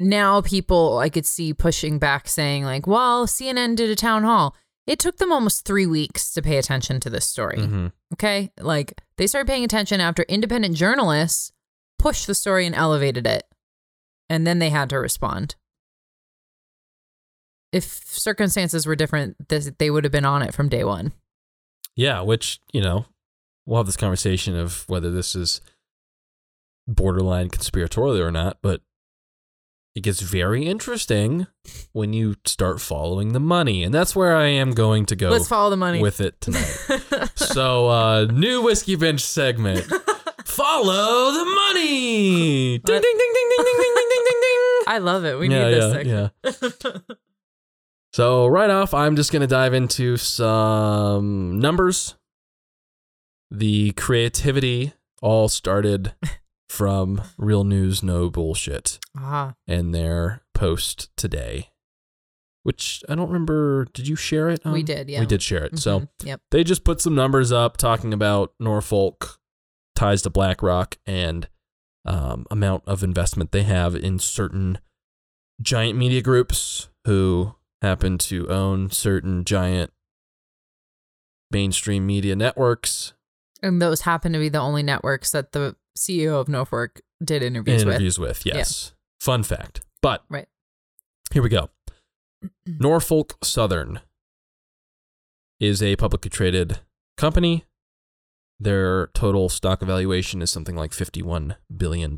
now 0.00 0.40
people 0.40 0.98
I 0.98 1.08
could 1.10 1.26
see 1.26 1.52
pushing 1.54 1.98
back 1.98 2.26
saying 2.26 2.64
like, 2.64 2.86
well, 2.86 3.26
CNN 3.26 3.76
did 3.76 3.90
a 3.90 3.94
town 3.96 4.24
hall. 4.24 4.56
It 4.86 4.98
took 4.98 5.18
them 5.18 5.30
almost 5.30 5.64
three 5.64 5.86
weeks 5.86 6.32
to 6.32 6.42
pay 6.42 6.56
attention 6.56 6.98
to 7.00 7.10
this 7.10 7.26
story. 7.26 7.58
Mhm. 7.58 7.92
Okay. 8.14 8.50
Like 8.58 9.00
they 9.18 9.26
started 9.26 9.46
paying 9.46 9.62
attention 9.62 10.00
after 10.00 10.22
independent 10.24 10.74
journalists 10.74 11.52
pushed 11.98 12.26
the 12.26 12.34
story 12.34 12.66
and 12.66 12.74
elevated 12.74 13.26
it. 13.26 13.44
And 14.30 14.46
then 14.46 14.58
they 14.58 14.70
had 14.70 14.88
to 14.90 14.98
respond. 14.98 15.54
If 17.72 17.84
circumstances 17.84 18.86
were 18.86 18.96
different, 18.96 19.48
this, 19.48 19.70
they 19.78 19.90
would 19.90 20.04
have 20.04 20.12
been 20.12 20.24
on 20.24 20.42
it 20.42 20.54
from 20.54 20.68
day 20.68 20.82
one. 20.82 21.12
Yeah, 21.94 22.22
which, 22.22 22.60
you 22.72 22.80
know, 22.80 23.04
we'll 23.66 23.78
have 23.78 23.86
this 23.86 23.96
conversation 23.96 24.56
of 24.56 24.88
whether 24.88 25.10
this 25.10 25.36
is 25.36 25.60
borderline 26.88 27.50
conspiratorial 27.50 28.24
or 28.24 28.30
not, 28.32 28.58
but 28.62 28.80
it 29.94 30.02
gets 30.02 30.20
very 30.20 30.66
interesting 30.66 31.46
when 31.92 32.12
you 32.12 32.36
start 32.44 32.80
following 32.80 33.32
the 33.32 33.40
money. 33.40 33.82
And 33.82 33.92
that's 33.92 34.14
where 34.14 34.36
I 34.36 34.46
am 34.46 34.72
going 34.72 35.06
to 35.06 35.16
go 35.16 35.30
Let's 35.30 35.48
follow 35.48 35.70
the 35.70 35.76
money. 35.76 36.00
with 36.00 36.20
it 36.20 36.40
tonight. 36.40 37.30
so, 37.34 37.88
uh, 37.88 38.24
new 38.26 38.62
Whiskey 38.62 38.96
Bench 38.96 39.20
segment. 39.20 39.84
Follow 40.44 41.32
the 41.32 41.44
money. 41.44 42.78
Ding, 42.78 43.00
ding, 43.00 43.02
ding, 43.02 43.02
ding, 43.02 43.48
ding, 43.50 43.64
ding, 43.64 43.76
ding, 43.78 43.94
ding, 43.94 44.08
ding, 44.08 44.24
ding, 44.24 44.40
ding. 44.40 44.84
I 44.86 44.98
love 44.98 45.24
it. 45.24 45.38
We 45.38 45.48
yeah, 45.48 45.64
need 45.64 45.74
this 45.74 45.84
yeah, 45.84 45.92
segment. 45.92 46.82
yeah. 46.84 47.14
So, 48.12 48.48
right 48.48 48.68
off, 48.70 48.92
I'm 48.92 49.14
just 49.14 49.30
going 49.30 49.42
to 49.42 49.46
dive 49.46 49.72
into 49.72 50.16
some 50.16 51.60
numbers. 51.60 52.16
The 53.52 53.92
creativity 53.92 54.94
all 55.22 55.48
started 55.48 56.12
from 56.70 57.20
Real 57.36 57.64
News 57.64 58.00
No 58.00 58.30
Bullshit 58.30 59.00
and 59.66 59.92
their 59.92 60.42
post 60.54 61.10
today, 61.16 61.70
which 62.62 63.02
I 63.08 63.16
don't 63.16 63.26
remember. 63.26 63.86
Did 63.92 64.06
you 64.06 64.14
share 64.14 64.48
it? 64.48 64.60
we 64.64 64.80
Um, 64.80 64.84
did. 64.84 65.10
Yeah. 65.10 65.18
We 65.18 65.26
did 65.26 65.42
share 65.42 65.64
it. 65.64 65.80
So, 65.80 66.00
Mhm. 66.00 66.08
yep. 66.24 66.40
they 66.52 66.62
just 66.62 66.84
put 66.84 67.00
some 67.00 67.14
numbers 67.16 67.50
up 67.50 67.76
talking 67.76 68.12
about 68.14 68.54
Norfolk 68.60 69.40
ties 69.96 70.22
to 70.22 70.30
BlackRock 70.30 70.96
and 71.04 71.48
um, 72.06 72.46
amount 72.52 72.84
of 72.86 73.02
investment 73.02 73.50
they 73.52 73.64
have 73.64 73.94
in 73.96 74.18
certain 74.20 74.78
giant 75.60 75.98
media 75.98 76.22
groups 76.22 76.88
who 77.04 77.56
happen 77.82 78.16
to 78.16 78.48
own 78.48 78.90
certain 78.90 79.44
giant 79.44 79.92
mainstream 81.50 82.06
media 82.06 82.36
networks 82.36 83.12
And 83.62 83.82
those 83.82 84.02
happen 84.02 84.32
to 84.32 84.38
be 84.38 84.48
the 84.48 84.60
only 84.60 84.82
networks 84.82 85.32
that 85.32 85.52
the 85.52 85.76
CEO 85.96 86.40
of 86.40 86.48
Norfolk 86.48 87.00
did 87.22 87.42
interviews, 87.42 87.82
interviews 87.82 88.18
with. 88.18 88.44
Yes. 88.46 88.92
Fun 89.20 89.42
fact. 89.42 89.80
But 90.02 90.24
Right. 90.30 90.48
here 91.32 91.42
we 91.42 91.48
go. 91.48 91.68
Norfolk 92.66 93.36
Southern 93.42 94.00
is 95.58 95.82
a 95.82 95.96
publicly 95.96 96.30
traded 96.30 96.80
company. 97.18 97.64
Their 98.58 99.08
total 99.08 99.48
stock 99.48 99.82
evaluation 99.82 100.42
is 100.42 100.50
something 100.50 100.76
like 100.76 100.90
$51 100.92 101.56
billion, 101.74 102.14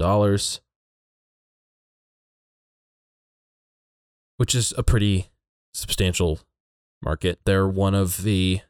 which 4.36 4.54
is 4.54 4.72
a 4.76 4.82
pretty 4.82 5.30
substantial 5.74 6.40
market. 7.02 7.38
They're 7.44 7.68
one 7.68 7.94
of 7.94 8.22
the, 8.24 8.60
I 8.62 8.66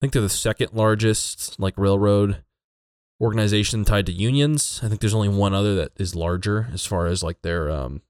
think 0.00 0.12
they're 0.12 0.22
the 0.22 0.28
second 0.30 0.72
largest 0.72 1.58
like 1.60 1.74
railroad 1.76 2.42
organization 3.20 3.84
tied 3.84 4.06
to 4.06 4.12
unions. 4.12 4.80
I 4.82 4.88
think 4.88 5.00
there's 5.00 5.14
only 5.14 5.28
one 5.28 5.54
other 5.54 5.74
that 5.76 5.92
is 5.98 6.14
larger 6.14 6.68
as 6.72 6.86
far 6.86 7.06
as 7.06 7.22
like 7.22 7.42
their 7.42 7.70
um, 7.70 8.02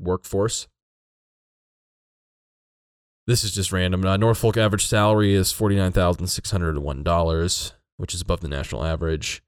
workforce. 0.00 0.66
This 3.26 3.42
is 3.42 3.52
just 3.52 3.72
random. 3.72 4.04
Uh, 4.04 4.16
Norfolk 4.16 4.56
average 4.56 4.86
salary 4.86 5.34
is 5.34 5.50
forty 5.52 5.74
nine 5.76 5.92
thousand 5.92 6.28
six 6.28 6.50
hundred 6.50 6.78
one 6.78 7.02
dollars, 7.02 7.72
which 7.96 8.14
is 8.14 8.20
above 8.20 8.40
the 8.40 8.48
national 8.48 8.84
average. 8.84 9.42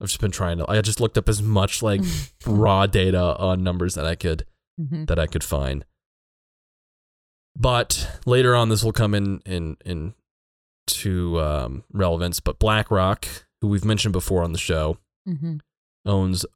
I've 0.00 0.08
just 0.08 0.20
been 0.20 0.30
trying 0.30 0.58
to. 0.58 0.70
I 0.70 0.80
just 0.80 1.00
looked 1.00 1.18
up 1.18 1.28
as 1.28 1.42
much 1.42 1.82
like 1.82 2.00
raw 2.46 2.86
data 2.86 3.36
on 3.38 3.62
numbers 3.62 3.94
that 3.94 4.06
I 4.06 4.14
could 4.14 4.46
Mhm. 4.80 5.06
that 5.08 5.18
I 5.18 5.26
could 5.26 5.42
find. 5.44 5.84
But 7.58 8.20
later 8.26 8.54
on, 8.54 8.68
this 8.68 8.84
will 8.84 8.92
come 8.92 9.14
in 9.14 9.40
in 9.46 9.76
in 9.84 10.14
to 10.88 11.40
um, 11.40 11.84
relevance. 11.92 12.40
But 12.40 12.58
BlackRock, 12.58 13.26
who 13.66 13.70
we've 13.72 13.84
mentioned 13.84 14.12
before 14.12 14.44
on 14.44 14.52
the 14.52 14.58
show, 14.58 14.96
Mhm. 15.26 15.60
owns 16.04 16.46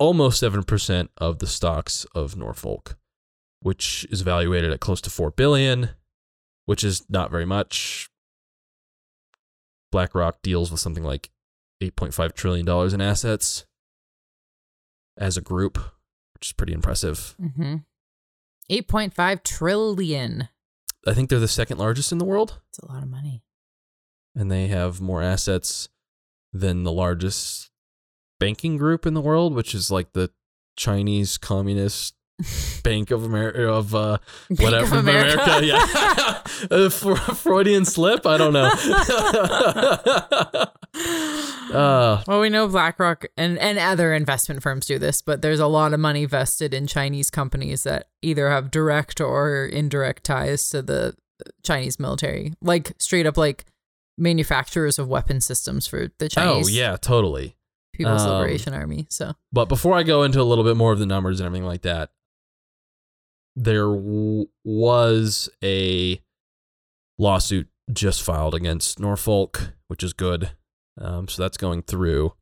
almost 0.00 0.40
seven 0.40 0.64
percent 0.64 1.12
of 1.16 1.38
the 1.38 1.46
stocks 1.46 2.04
of 2.12 2.36
Norfolk, 2.36 2.98
which 3.60 4.04
is 4.10 4.22
valuated 4.22 4.72
at 4.72 4.80
close 4.80 5.00
to 5.02 5.10
four 5.10 5.30
billion, 5.30 5.90
which 6.64 6.82
is 6.82 7.08
not 7.08 7.30
very 7.30 7.44
much. 7.46 8.10
BlackRock 9.92 10.42
deals 10.42 10.72
with 10.72 10.80
something 10.80 11.04
like 11.04 11.30
eight 11.80 11.94
point 11.94 12.12
five 12.14 12.34
trillion 12.34 12.66
dollars 12.66 12.92
in 12.92 13.00
assets 13.00 13.64
as 15.16 15.36
a 15.36 15.40
group, 15.40 15.78
which 16.34 16.48
is 16.48 16.52
pretty 16.52 16.72
impressive. 16.72 17.36
Mhm. 17.40 17.84
8.5 18.68 19.44
trillion. 19.44 20.48
I 21.06 21.14
think 21.14 21.30
they're 21.30 21.38
the 21.38 21.46
second 21.46 21.78
largest 21.78 22.10
in 22.10 22.18
the 22.18 22.24
world, 22.24 22.60
It's 22.70 22.78
a 22.80 22.86
lot 22.90 23.02
of 23.04 23.08
money. 23.08 23.44
and 24.34 24.50
they 24.50 24.66
have 24.66 25.00
more 25.00 25.22
assets 25.22 25.88
than 26.54 26.84
the 26.84 26.92
largest 26.92 27.70
banking 28.38 28.76
group 28.76 29.04
in 29.04 29.14
the 29.14 29.20
world, 29.20 29.54
which 29.54 29.74
is 29.74 29.90
like 29.90 30.12
the 30.12 30.30
Chinese 30.76 31.36
Communist 31.36 32.14
Bank 32.82 33.10
of 33.10 33.24
America 33.24 33.68
of 33.68 33.94
uh, 33.94 34.18
Bank 34.48 34.60
whatever 34.60 34.84
of 34.84 34.88
from 34.88 34.98
America. 34.98 35.60
Yeah, 35.62 36.42
a 36.70 36.90
Freudian 36.90 37.84
slip. 37.84 38.26
I 38.26 38.36
don't 38.36 38.52
know. 38.52 38.70
uh, 41.72 42.22
well, 42.26 42.40
we 42.40 42.50
know 42.50 42.68
BlackRock 42.68 43.26
and, 43.36 43.58
and 43.58 43.78
other 43.78 44.12
investment 44.14 44.62
firms 44.62 44.86
do 44.86 44.98
this, 44.98 45.22
but 45.22 45.42
there's 45.42 45.60
a 45.60 45.66
lot 45.66 45.92
of 45.92 46.00
money 46.00 46.24
vested 46.24 46.74
in 46.74 46.86
Chinese 46.86 47.30
companies 47.30 47.84
that 47.84 48.08
either 48.22 48.50
have 48.50 48.70
direct 48.70 49.20
or 49.20 49.66
indirect 49.66 50.24
ties 50.24 50.68
to 50.70 50.82
the 50.82 51.16
Chinese 51.62 51.98
military, 51.98 52.54
like 52.60 52.92
straight 52.98 53.26
up 53.26 53.36
like 53.36 53.64
manufacturers 54.16 54.98
of 54.98 55.08
weapon 55.08 55.40
systems 55.40 55.86
for 55.86 56.08
the 56.18 56.28
Chinese. 56.28 56.66
oh 56.66 56.70
yeah, 56.70 56.96
totally. 56.96 57.56
People's 57.92 58.22
Um, 58.22 58.30
Liberation 58.30 58.74
Army. 58.74 59.06
So 59.10 59.34
But 59.52 59.68
before 59.68 59.94
I 59.94 60.02
go 60.02 60.22
into 60.22 60.40
a 60.40 60.44
little 60.44 60.64
bit 60.64 60.76
more 60.76 60.92
of 60.92 60.98
the 60.98 61.06
numbers 61.06 61.38
and 61.40 61.46
everything 61.46 61.66
like 61.66 61.82
that, 61.82 62.10
there 63.56 63.86
w- 63.86 64.46
was 64.64 65.48
a 65.62 66.20
lawsuit 67.18 67.68
just 67.92 68.22
filed 68.22 68.54
against 68.54 68.98
Norfolk, 68.98 69.74
which 69.88 70.02
is 70.02 70.12
good. 70.12 70.50
Um, 71.00 71.28
so 71.28 71.42
that's 71.42 71.56
going 71.56 71.82
through. 71.82 72.34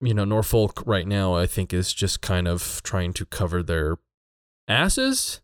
You 0.00 0.14
know, 0.14 0.24
Norfolk 0.24 0.82
right 0.84 1.06
now, 1.06 1.34
I 1.34 1.46
think, 1.46 1.72
is 1.72 1.92
just 1.92 2.20
kind 2.20 2.46
of 2.48 2.80
trying 2.82 3.12
to 3.14 3.24
cover 3.26 3.62
their 3.62 3.96
asses. 4.68 5.40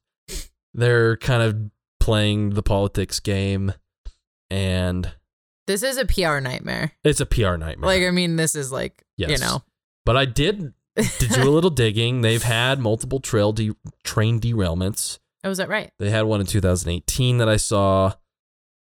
They're 0.75 1.17
kind 1.17 1.43
of 1.43 1.71
playing 2.01 2.51
the 2.51 2.63
politics 2.63 3.21
game, 3.21 3.73
and 4.51 5.13
this 5.67 5.83
is 5.83 5.97
a 5.97 6.05
PR 6.05 6.41
nightmare. 6.41 6.93
it's 7.05 7.21
a 7.21 7.27
PR 7.27 7.57
nightmare. 7.57 7.87
Like 7.89 8.03
I 8.03 8.11
mean, 8.11 8.37
this 8.37 8.55
is 8.55 8.73
like 8.73 9.05
you 9.17 9.39
know. 9.39 9.63
But 10.05 10.17
I 10.17 10.25
did 10.25 10.73
did 10.97 11.31
do 11.31 11.49
a 11.49 11.51
little 11.51 11.71
digging. 11.71 12.21
They've 12.23 12.43
had 12.43 12.79
multiple 12.81 13.21
trail 13.21 13.53
de- 13.53 13.73
train 14.05 14.41
derailments. 14.41 15.19
oh, 15.45 15.51
is 15.51 15.59
that 15.59 15.69
right? 15.69 15.91
They 15.99 16.11
had 16.11 16.23
one 16.25 16.41
in 16.41 16.47
2018 16.47 17.39
that 17.39 17.49
I 17.49 17.57
saw, 17.57 18.13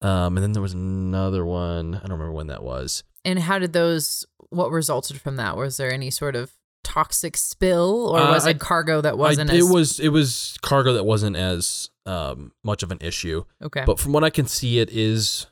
um, 0.01 0.37
and 0.37 0.43
then 0.43 0.51
there 0.51 0.61
was 0.61 0.73
another 0.73 1.45
one. 1.45 1.95
I 1.95 1.99
don't 1.99 2.11
remember 2.11 2.33
when 2.33 2.47
that 2.47 2.63
was. 2.63 3.03
And 3.23 3.39
how 3.39 3.59
did 3.59 3.73
those? 3.73 4.25
What 4.49 4.71
resulted 4.71 5.19
from 5.19 5.37
that? 5.37 5.57
Was 5.57 5.77
there 5.77 5.91
any 5.91 6.11
sort 6.11 6.35
of 6.35 6.51
toxic 6.83 7.35
spill, 7.35 8.09
or 8.09 8.19
Uh, 8.19 8.31
was 8.31 8.45
I- 8.45 8.51
it 8.51 8.59
cargo 8.59 9.01
that 9.01 9.17
wasn't 9.17 9.49
it 9.49 9.57
as 9.57 9.69
was 9.71 9.99
it 9.99 10.09
was 10.09 10.57
cargo 10.61 10.93
that 10.93 11.03
wasn't 11.05 11.35
as 11.35 11.89
um, 12.05 12.51
much 12.63 12.83
of 12.83 12.91
an 12.91 12.99
issue, 13.01 13.43
okay? 13.63 13.83
but 13.85 13.99
from 13.99 14.11
what 14.13 14.23
I 14.23 14.29
can 14.29 14.45
see, 14.45 14.77
it 14.79 14.91
is 14.91 15.47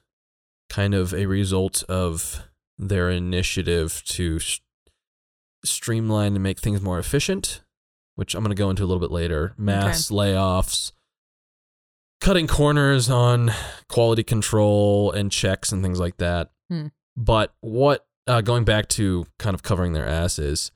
kind 0.74 0.96
of 0.96 1.14
a 1.14 1.28
result 1.28 1.84
of 1.84 2.48
their 2.80 3.12
initiative 3.12 4.02
to 4.06 4.38
s 4.38 4.60
streamline 5.64 6.34
and 6.34 6.42
make 6.42 6.60
things 6.60 6.82
more 6.82 6.98
efficient, 6.98 7.62
which 8.16 8.34
I'm 8.34 8.44
going 8.44 8.56
to 8.56 8.60
go 8.60 8.72
into 8.72 8.84
a 8.84 8.88
little 8.88 9.00
bit 9.00 9.12
later. 9.12 9.54
Mass 9.56 10.10
layoffs, 10.10 10.92
cutting 12.20 12.48
corners 12.48 13.08
on 13.08 13.52
quality 13.88 14.24
control 14.24 15.12
and 15.12 15.32
checks 15.32 15.72
and 15.72 15.84
things 15.84 16.00
like 16.00 16.18
that. 16.18 16.50
Hmm. 16.70 16.88
But 17.16 17.54
what, 17.62 18.08
uh, 18.26 18.42
going 18.42 18.64
back 18.64 18.88
to 18.90 19.26
kind 19.38 19.54
of 19.54 19.62
covering 19.62 19.94
their 19.94 20.08
asses, 20.08 20.72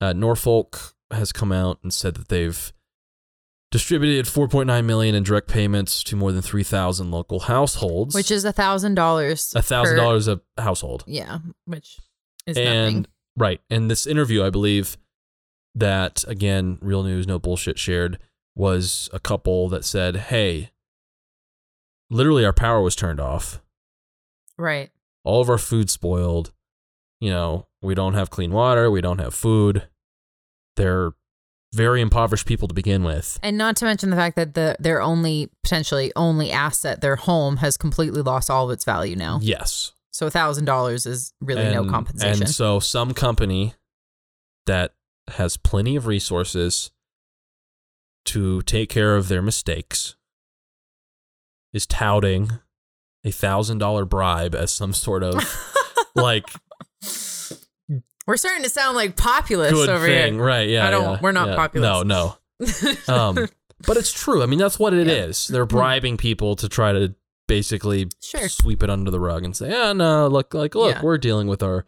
uh, 0.00 0.14
Norfolk 0.14 0.94
has 1.10 1.30
come 1.30 1.52
out 1.52 1.78
and 1.82 1.92
said 1.92 2.14
that 2.14 2.28
they've 2.28 2.72
distributed 3.72 4.26
4.9 4.26 4.84
million 4.84 5.14
in 5.16 5.24
direct 5.24 5.48
payments 5.48 6.04
to 6.04 6.14
more 6.14 6.30
than 6.30 6.42
3,000 6.42 7.10
local 7.10 7.40
households, 7.40 8.14
which 8.14 8.30
is 8.30 8.44
a 8.44 8.52
thousand 8.52 8.94
dollars. 8.94 9.52
a 9.56 9.60
$1000 9.60 10.40
a 10.56 10.62
household. 10.62 11.02
Yeah, 11.08 11.38
which 11.64 11.98
is 12.46 12.56
and 12.56 12.84
nothing. 12.84 13.06
right, 13.36 13.60
and 13.68 13.90
this 13.90 14.06
interview, 14.06 14.44
I 14.44 14.50
believe 14.50 14.96
that 15.74 16.22
again, 16.28 16.78
real 16.80 17.02
news, 17.02 17.26
no 17.26 17.38
bullshit 17.40 17.78
shared, 17.78 18.18
was 18.54 19.08
a 19.12 19.18
couple 19.18 19.68
that 19.70 19.84
said, 19.84 20.16
"Hey, 20.16 20.70
literally 22.10 22.44
our 22.44 22.52
power 22.52 22.82
was 22.82 22.94
turned 22.94 23.20
off. 23.20 23.60
Right. 24.58 24.90
All 25.24 25.40
of 25.40 25.48
our 25.48 25.58
food 25.58 25.88
spoiled. 25.88 26.52
You 27.20 27.30
know, 27.30 27.66
we 27.80 27.94
don't 27.94 28.14
have 28.14 28.30
clean 28.30 28.52
water, 28.52 28.90
we 28.90 29.00
don't 29.00 29.18
have 29.20 29.32
food. 29.34 29.88
They're 30.76 31.12
very 31.72 32.00
impoverished 32.00 32.46
people 32.46 32.68
to 32.68 32.74
begin 32.74 33.02
with. 33.02 33.38
And 33.42 33.56
not 33.56 33.76
to 33.76 33.84
mention 33.84 34.10
the 34.10 34.16
fact 34.16 34.36
that 34.36 34.54
the 34.54 34.76
their 34.78 35.00
only 35.00 35.50
potentially 35.62 36.12
only 36.16 36.50
asset, 36.50 37.00
their 37.00 37.16
home, 37.16 37.58
has 37.58 37.76
completely 37.76 38.22
lost 38.22 38.50
all 38.50 38.66
of 38.66 38.70
its 38.70 38.84
value 38.84 39.16
now. 39.16 39.38
Yes. 39.42 39.92
So 40.10 40.28
thousand 40.28 40.66
dollars 40.66 41.06
is 41.06 41.32
really 41.40 41.72
no 41.72 41.84
compensation. 41.86 42.42
And 42.42 42.50
so 42.50 42.80
some 42.80 43.14
company 43.14 43.74
that 44.66 44.94
has 45.28 45.56
plenty 45.56 45.96
of 45.96 46.06
resources 46.06 46.90
to 48.26 48.62
take 48.62 48.88
care 48.88 49.16
of 49.16 49.28
their 49.28 49.42
mistakes 49.42 50.16
is 51.72 51.86
touting 51.86 52.50
a 53.24 53.30
thousand 53.30 53.78
dollar 53.78 54.04
bribe 54.04 54.54
as 54.54 54.70
some 54.70 54.92
sort 54.92 55.22
of 55.22 55.34
like 56.14 56.44
We're 58.26 58.36
starting 58.36 58.62
to 58.62 58.68
sound 58.68 58.96
like 58.96 59.16
populists 59.16 59.72
good 59.72 59.88
over 59.88 60.06
thing, 60.06 60.34
here. 60.34 60.42
right? 60.44 60.68
Yeah, 60.68 60.86
I 60.86 60.90
don't- 60.90 61.02
yeah, 61.14 61.18
we're 61.20 61.32
not 61.32 61.48
yeah. 61.48 61.56
populists. 61.56 62.04
No, 62.04 62.36
no. 62.58 63.08
Um, 63.12 63.48
but 63.86 63.96
it's 63.96 64.12
true. 64.12 64.42
I 64.42 64.46
mean, 64.46 64.58
that's 64.60 64.78
what 64.78 64.94
it 64.94 65.08
is. 65.08 65.48
Yeah. 65.50 65.54
They're 65.54 65.66
bribing 65.66 66.16
people 66.16 66.54
to 66.56 66.68
try 66.68 66.92
to 66.92 67.14
basically 67.48 68.08
Sure. 68.20 68.48
sweep 68.48 68.82
it 68.84 68.90
under 68.90 69.10
the 69.10 69.18
rug 69.18 69.44
and 69.44 69.56
say, 69.56 69.70
"Yeah, 69.70 69.92
no, 69.92 70.28
look, 70.28 70.54
like, 70.54 70.74
look, 70.76 71.02
we're 71.02 71.18
dealing 71.18 71.48
with 71.48 71.62
our 71.64 71.84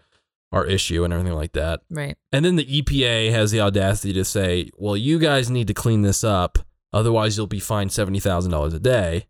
our 0.50 0.66
issue 0.66 1.04
and 1.04 1.12
everything 1.12 1.34
like 1.36 1.52
that." 1.52 1.82
right. 1.90 2.16
And 2.32 2.44
then 2.44 2.56
the 2.56 2.64
EPA 2.82 3.30
has 3.30 3.52
the 3.52 3.60
audacity 3.60 4.12
to 4.14 4.24
say, 4.24 4.70
"Well, 4.76 4.96
you 4.96 5.20
guys 5.20 5.48
need 5.48 5.68
to 5.68 5.74
clean 5.74 6.02
this 6.02 6.24
up, 6.24 6.58
otherwise 6.92 7.36
you'll 7.36 7.46
be 7.46 7.60
fined 7.60 7.92
seventy 7.92 8.18
thousand 8.18 8.50
dollars 8.50 8.74
a 8.74 8.80
day." 8.80 9.26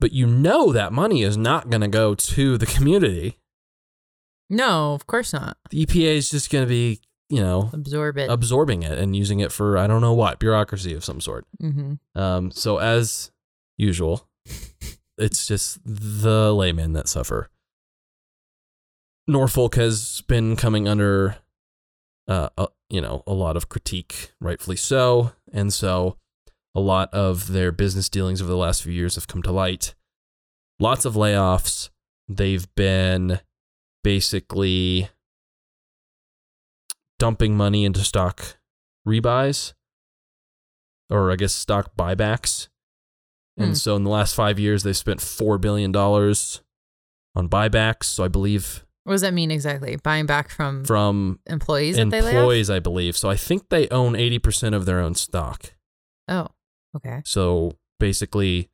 But 0.00 0.12
you 0.12 0.26
know 0.26 0.72
that 0.72 0.92
money 0.92 1.22
is 1.22 1.36
not 1.36 1.70
going 1.70 1.82
to 1.82 1.88
go 1.88 2.14
to 2.16 2.58
the 2.58 2.66
community. 2.66 3.38
No, 4.50 4.92
of 4.94 5.06
course 5.06 5.32
not. 5.32 5.56
The 5.70 5.86
EPA 5.86 6.16
is 6.16 6.30
just 6.30 6.50
going 6.50 6.64
to 6.64 6.68
be, 6.68 7.00
you 7.28 7.40
know, 7.40 7.70
Absorb 7.72 8.18
it. 8.18 8.28
absorbing 8.30 8.82
it 8.82 8.98
and 8.98 9.14
using 9.14 9.40
it 9.40 9.52
for 9.52 9.78
I 9.78 9.86
don't 9.86 10.00
know 10.00 10.12
what 10.12 10.38
bureaucracy 10.40 10.92
of 10.94 11.04
some 11.04 11.20
sort. 11.20 11.46
mm-hmm. 11.62 11.94
Um, 12.20 12.50
so 12.50 12.78
as 12.78 13.30
usual, 13.78 14.28
it's 15.18 15.46
just 15.46 15.78
the 15.84 16.52
laymen 16.52 16.92
that 16.94 17.08
suffer. 17.08 17.48
Norfolk 19.28 19.76
has 19.76 20.22
been 20.26 20.56
coming 20.56 20.88
under, 20.88 21.36
uh, 22.26 22.48
a, 22.58 22.66
you 22.88 23.00
know, 23.00 23.22
a 23.26 23.32
lot 23.32 23.56
of 23.56 23.68
critique, 23.68 24.32
rightfully 24.40 24.76
so, 24.76 25.32
and 25.52 25.72
so 25.72 26.16
a 26.74 26.80
lot 26.80 27.12
of 27.14 27.52
their 27.52 27.70
business 27.70 28.08
dealings 28.08 28.40
over 28.42 28.50
the 28.50 28.56
last 28.56 28.82
few 28.82 28.92
years 28.92 29.14
have 29.14 29.28
come 29.28 29.42
to 29.42 29.52
light. 29.52 29.94
Lots 30.80 31.04
of 31.04 31.14
layoffs. 31.14 31.90
They've 32.28 32.66
been 32.74 33.40
basically 34.02 35.08
dumping 37.18 37.56
money 37.56 37.84
into 37.84 38.00
stock 38.00 38.58
rebuys, 39.06 39.74
or 41.10 41.30
I 41.30 41.36
guess 41.36 41.52
stock 41.52 41.94
buybacks. 41.96 42.68
Hmm. 43.56 43.64
And 43.64 43.78
so 43.78 43.96
in 43.96 44.04
the 44.04 44.10
last 44.10 44.34
five 44.34 44.58
years, 44.58 44.82
they've 44.82 44.96
spent 44.96 45.20
$4 45.20 45.60
billion 45.60 45.94
on 45.94 47.48
buybacks. 47.48 48.04
So 48.04 48.24
I 48.24 48.28
believe 48.28 48.84
What 49.04 49.12
does 49.12 49.20
that 49.20 49.34
mean 49.34 49.50
exactly? 49.50 49.96
Buying 49.96 50.26
back 50.26 50.50
from 50.50 50.84
from 50.84 51.40
employees 51.46 51.96
that 51.96 52.10
they 52.10 52.18
employees, 52.18 52.70
I 52.70 52.78
believe. 52.78 53.16
So 53.16 53.28
I 53.28 53.36
think 53.36 53.68
they 53.68 53.88
own 53.88 54.14
80% 54.14 54.74
of 54.74 54.86
their 54.86 55.00
own 55.00 55.14
stock. 55.14 55.74
Oh, 56.28 56.48
okay. 56.96 57.22
So 57.24 57.72
basically, 57.98 58.70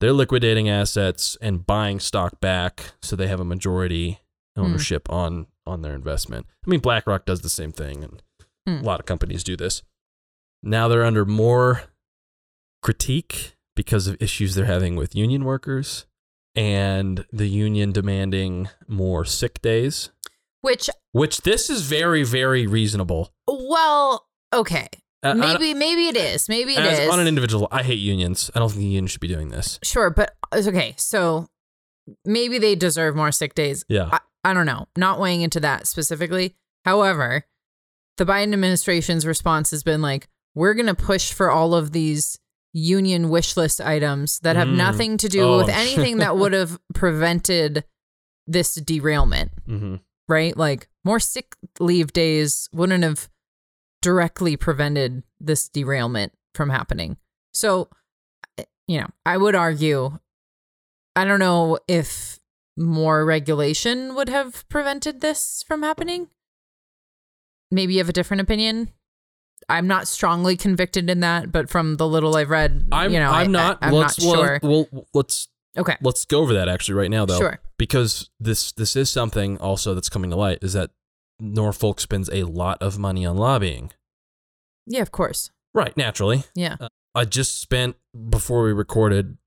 they're 0.00 0.12
liquidating 0.12 0.68
assets 0.68 1.36
and 1.40 1.66
buying 1.66 1.98
stock 2.00 2.40
back 2.40 2.92
so 3.02 3.16
they 3.16 3.26
have 3.26 3.40
a 3.40 3.44
majority 3.44 4.20
Hmm. 4.56 4.62
ownership 4.62 5.08
on 5.10 5.46
on 5.66 5.82
their 5.82 5.94
investment. 5.94 6.46
I 6.66 6.70
mean, 6.70 6.80
BlackRock 6.80 7.24
does 7.24 7.40
the 7.42 7.48
same 7.50 7.72
thing, 7.72 8.02
and 8.04 8.22
Hmm. 8.66 8.82
a 8.84 8.86
lot 8.86 9.00
of 9.00 9.06
companies 9.06 9.42
do 9.44 9.56
this. 9.56 9.82
Now 10.62 10.88
they're 10.88 11.04
under 11.04 11.24
more 11.24 11.84
critique 12.82 13.56
because 13.76 14.06
of 14.06 14.16
issues 14.20 14.54
they're 14.54 14.64
having 14.66 14.96
with 14.96 15.14
union 15.14 15.44
workers 15.44 16.06
and 16.54 17.24
the 17.32 17.46
union 17.46 17.92
demanding 17.92 18.68
more 18.88 19.24
sick 19.24 19.62
days. 19.62 20.10
Which, 20.62 20.90
Which 21.12 21.38
this 21.42 21.70
is 21.70 21.82
very, 21.82 22.22
very 22.22 22.66
reasonable. 22.66 23.32
well, 23.46 24.26
okay. 24.52 24.88
Uh, 25.22 25.34
Maybe, 25.34 25.74
maybe 25.74 26.08
it 26.08 26.16
is. 26.16 26.48
Maybe 26.48 26.74
it 26.74 26.84
is. 26.84 27.10
on 27.10 27.20
an 27.20 27.26
individual, 27.26 27.68
I 27.70 27.82
hate 27.82 27.98
unions. 27.98 28.50
I 28.54 28.58
don't 28.58 28.68
think 28.70 28.80
the 28.80 28.86
union 28.86 29.06
should 29.06 29.20
be 29.20 29.28
doing 29.28 29.48
this. 29.50 29.78
Sure, 29.82 30.08
but 30.10 30.34
it's 30.52 30.66
okay. 30.66 30.94
So 30.96 31.48
maybe 32.24 32.58
they 32.58 32.74
deserve 32.74 33.14
more 33.16 33.30
sick 33.32 33.54
days. 33.54 33.84
Yeah. 33.88 34.08
I, 34.12 34.20
I 34.44 34.54
don't 34.54 34.66
know. 34.66 34.86
Not 34.96 35.20
weighing 35.20 35.42
into 35.42 35.60
that 35.60 35.86
specifically. 35.86 36.56
However, 36.84 37.44
the 38.16 38.24
Biden 38.24 38.52
administration's 38.52 39.26
response 39.26 39.70
has 39.70 39.82
been 39.82 40.00
like, 40.02 40.28
we're 40.54 40.74
going 40.74 40.86
to 40.86 40.94
push 40.94 41.32
for 41.32 41.50
all 41.50 41.74
of 41.74 41.92
these 41.92 42.38
union 42.72 43.28
wish 43.30 43.56
list 43.56 43.80
items 43.80 44.38
that 44.40 44.56
have 44.56 44.68
Mm. 44.68 44.76
nothing 44.76 45.16
to 45.18 45.28
do 45.28 45.42
Oh, 45.42 45.56
with 45.58 45.68
anything 45.68 46.18
that 46.18 46.36
would 46.36 46.52
have 46.52 46.78
prevented 46.94 47.84
this 48.46 48.74
derailment, 48.74 49.52
Mm-hmm. 49.68 49.96
right? 50.28 50.56
Like 50.56 50.88
more 51.04 51.20
sick 51.20 51.54
leave 51.78 52.12
days 52.12 52.68
wouldn't 52.72 53.04
have 53.04 53.28
directly 54.02 54.56
prevented 54.56 55.22
this 55.38 55.68
derailment 55.68 56.32
from 56.54 56.70
happening. 56.70 57.16
So, 57.52 57.90
you 58.88 59.00
know, 59.00 59.08
I 59.26 59.36
would 59.36 59.54
argue, 59.54 60.18
I 61.14 61.24
don't 61.24 61.38
know 61.40 61.78
if 61.86 62.39
more 62.76 63.24
regulation 63.24 64.14
would 64.14 64.28
have 64.28 64.68
prevented 64.68 65.20
this 65.20 65.64
from 65.66 65.82
happening. 65.82 66.28
Maybe 67.70 67.94
you 67.94 67.98
have 68.00 68.08
a 68.08 68.12
different 68.12 68.40
opinion. 68.40 68.90
I'm 69.68 69.86
not 69.86 70.08
strongly 70.08 70.56
convicted 70.56 71.08
in 71.08 71.20
that, 71.20 71.52
but 71.52 71.70
from 71.70 71.96
the 71.96 72.08
little 72.08 72.36
I've 72.36 72.50
read, 72.50 72.88
I'm, 72.90 73.12
you 73.12 73.20
know, 73.20 73.30
I, 73.30 73.42
I'm 73.42 73.52
not. 73.52 73.78
I, 73.80 73.88
am 73.88 73.94
let's, 73.94 74.18
not 74.18 74.36
sure. 74.36 74.60
Well, 74.62 74.88
well, 74.90 75.06
let's 75.14 75.48
okay, 75.78 75.96
let's 76.00 76.24
go 76.24 76.40
over 76.40 76.54
that 76.54 76.68
actually 76.68 76.94
right 76.94 77.10
now 77.10 77.26
though, 77.26 77.38
sure. 77.38 77.60
because 77.78 78.30
this 78.40 78.72
this 78.72 78.96
is 78.96 79.10
something 79.10 79.58
also 79.58 79.94
that's 79.94 80.08
coming 80.08 80.30
to 80.30 80.36
light 80.36 80.58
is 80.62 80.72
that 80.72 80.90
Norfolk 81.38 82.00
spends 82.00 82.28
a 82.32 82.44
lot 82.44 82.78
of 82.82 82.98
money 82.98 83.24
on 83.24 83.36
lobbying. 83.36 83.92
Yeah, 84.86 85.02
of 85.02 85.12
course. 85.12 85.50
Right, 85.72 85.96
naturally. 85.96 86.44
Yeah. 86.54 86.76
Uh, 86.80 86.88
I 87.14 87.24
just 87.24 87.60
spent 87.60 87.96
before 88.28 88.64
we 88.64 88.72
recorded, 88.72 89.38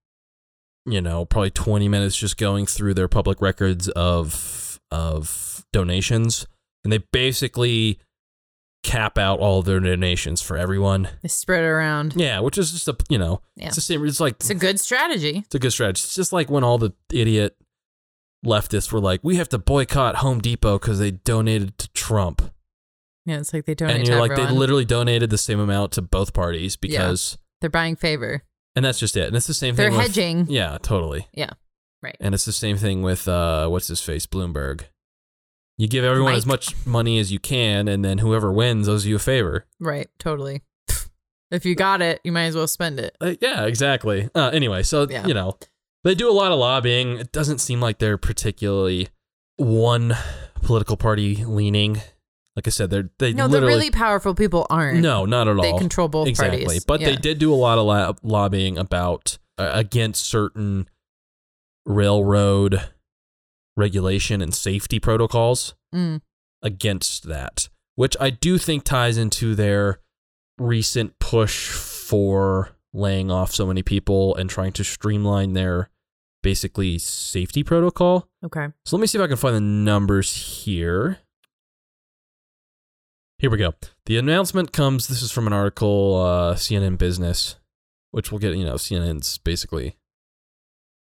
you 0.85 1.01
know, 1.01 1.25
probably 1.25 1.51
20 1.51 1.87
minutes 1.87 2.17
just 2.17 2.37
going 2.37 2.65
through 2.65 2.93
their 2.93 3.07
public 3.07 3.41
records 3.41 3.87
of 3.89 4.79
of 4.91 5.65
donations, 5.73 6.45
and 6.83 6.91
they 6.93 6.99
basically 7.11 7.99
cap 8.83 9.17
out 9.17 9.39
all 9.39 9.61
their 9.61 9.79
donations 9.79 10.41
for 10.41 10.57
everyone. 10.57 11.07
They 11.21 11.29
spread 11.29 11.63
it 11.63 11.67
around. 11.67 12.13
Yeah, 12.17 12.41
which 12.41 12.57
is 12.57 12.71
just 12.71 12.87
a 12.89 12.95
you 13.09 13.17
know, 13.17 13.41
Yeah. 13.55 13.67
it's 13.67 13.75
the 13.75 13.81
same. 13.81 14.05
It's 14.05 14.19
like 14.19 14.35
It's 14.35 14.49
a 14.49 14.55
good 14.55 14.79
strategy. 14.79 15.43
It's 15.45 15.55
a 15.55 15.59
good 15.59 15.71
strategy. 15.71 16.01
It's 16.05 16.15
just 16.15 16.33
like 16.33 16.49
when 16.51 16.63
all 16.63 16.77
the 16.77 16.91
idiot 17.11 17.55
leftists 18.45 18.91
were 18.91 18.99
like, 18.99 19.21
"We 19.23 19.37
have 19.37 19.47
to 19.49 19.57
boycott 19.57 20.17
Home 20.17 20.39
Depot 20.41 20.77
because 20.79 20.99
they 20.99 21.11
donated 21.11 21.77
to 21.77 21.89
Trump," 21.93 22.41
Yeah, 23.25 23.37
it's 23.39 23.53
like 23.53 23.65
they 23.65 23.73
donate 23.73 23.95
and 23.95 24.07
you're 24.07 24.19
like, 24.19 24.31
everyone. 24.31 24.53
they 24.53 24.59
literally 24.59 24.83
donated 24.85 25.29
the 25.29 25.37
same 25.37 25.59
amount 25.61 25.93
to 25.93 26.01
both 26.01 26.33
parties 26.33 26.75
because, 26.75 27.37
They're 27.61 27.69
buying 27.69 27.95
favor. 27.95 28.43
And 28.75 28.83
that's 28.85 28.99
just 28.99 29.15
it. 29.17 29.27
And 29.27 29.35
it's 29.35 29.47
the 29.47 29.53
same 29.53 29.75
They're 29.75 29.89
thing. 29.89 29.97
with- 29.97 30.07
hedging. 30.07 30.45
yeah, 30.49 30.77
totally. 30.81 31.27
Yeah, 31.33 31.51
right. 32.01 32.17
And 32.19 32.33
it's 32.33 32.45
the 32.45 32.51
same 32.51 32.77
thing 32.77 33.01
with 33.01 33.27
uh, 33.27 33.67
what's 33.67 33.87
his 33.87 34.01
face, 34.01 34.25
Bloomberg. 34.25 34.85
You 35.77 35.87
give 35.87 36.03
everyone 36.03 36.35
as 36.35 36.45
much 36.45 36.73
money 36.85 37.17
as 37.19 37.31
you 37.31 37.39
can, 37.39 37.87
and 37.87 38.05
then 38.05 38.19
whoever 38.19 38.51
wins 38.53 38.87
owes 38.87 39.05
you 39.07 39.15
a 39.15 39.19
favor. 39.19 39.65
Right, 39.79 40.07
totally. 40.19 40.61
if 41.51 41.65
you 41.65 41.73
got 41.75 42.01
it, 42.01 42.21
you 42.23 42.31
might 42.31 42.45
as 42.45 42.55
well 42.55 42.67
spend 42.67 42.99
it. 42.99 43.15
Uh, 43.19 43.33
yeah, 43.41 43.65
exactly. 43.65 44.29
Uh, 44.35 44.51
anyway, 44.53 44.83
so 44.83 45.07
Yeah. 45.09 45.25
you 45.25 45.33
know, 45.33 45.57
they 46.03 46.13
do 46.13 46.29
a 46.29 46.31
lot 46.31 46.51
of 46.51 46.59
lobbying. 46.59 47.17
It 47.17 47.31
doesn't 47.31 47.57
seem 47.57 47.81
like 47.81 47.97
they're 47.97 48.19
particularly 48.19 49.07
one 49.57 50.13
political 50.61 50.95
party 50.95 51.43
leaning. 51.43 52.01
Like 52.55 52.67
I 52.67 52.69
said, 52.69 52.89
they're 52.91 53.09
they 53.17 53.33
No, 53.33 53.47
the 53.47 53.61
really 53.61 53.89
powerful 53.89 54.35
people 54.35 54.67
aren't. 54.69 54.99
no, 54.99 55.25
not 55.25 55.47
at 55.47 55.57
all. 55.57 55.63
They 55.63 55.77
control 55.77 56.07
both 56.07 56.27
exactly. 56.27 56.65
parties. 56.65 56.85
But 56.85 56.99
they 57.01 57.15
did 57.15 57.39
do 57.39 57.51
a 57.53 57.55
lot 57.55 57.77
of 57.79 57.85
la- 57.85 58.13
lobbying 58.21 58.77
about 58.77 59.37
uh, 59.57 59.71
against 59.73 60.25
certain 60.25 60.87
railroad 61.85 62.89
regulation 63.75 64.41
and 64.41 64.53
safety 64.53 64.99
protocols 64.99 65.75
Mm, 65.93 66.21
against 66.63 67.27
that, 67.27 67.69
which 67.95 68.15
I 68.19 68.29
do 68.31 68.57
think 68.57 68.83
ties 68.83 69.17
into 69.17 69.53
their 69.53 69.99
recent 70.57 71.19
push 71.19 71.69
for 71.69 72.69
laying 72.93 73.29
off 73.31 73.51
so 73.53 73.65
many 73.67 73.83
people 73.83 74.35
and 74.35 74.49
trying 74.49 74.71
to 74.73 74.83
streamline 74.83 75.53
their 75.53 75.89
basically 76.41 76.97
safety 76.97 77.63
protocol. 77.63 78.27
okay. 78.45 78.67
So 78.85 78.95
let 78.95 79.01
me 79.01 79.07
see 79.07 79.17
if 79.19 79.23
I 79.23 79.27
can 79.27 79.37
find 79.37 79.55
the 79.55 79.61
numbers 79.61 80.33
here. 80.65 81.19
Here 83.43 83.49
we 83.49 83.57
go. 83.57 83.73
The 84.05 84.17
announcement 84.17 84.71
comes. 84.71 85.09
This 85.09 85.21
is 85.21 85.29
from 85.29 85.47
an 85.47 85.51
article, 85.51 86.15
uh, 86.15 86.55
CNN 86.55 86.97
Business, 86.97 87.57
which 88.11 88.31
we'll 88.31 88.39
get. 88.39 88.55
You 88.55 88.63
know, 88.63 88.75
CNN's 88.75 89.37
basically 89.37 89.97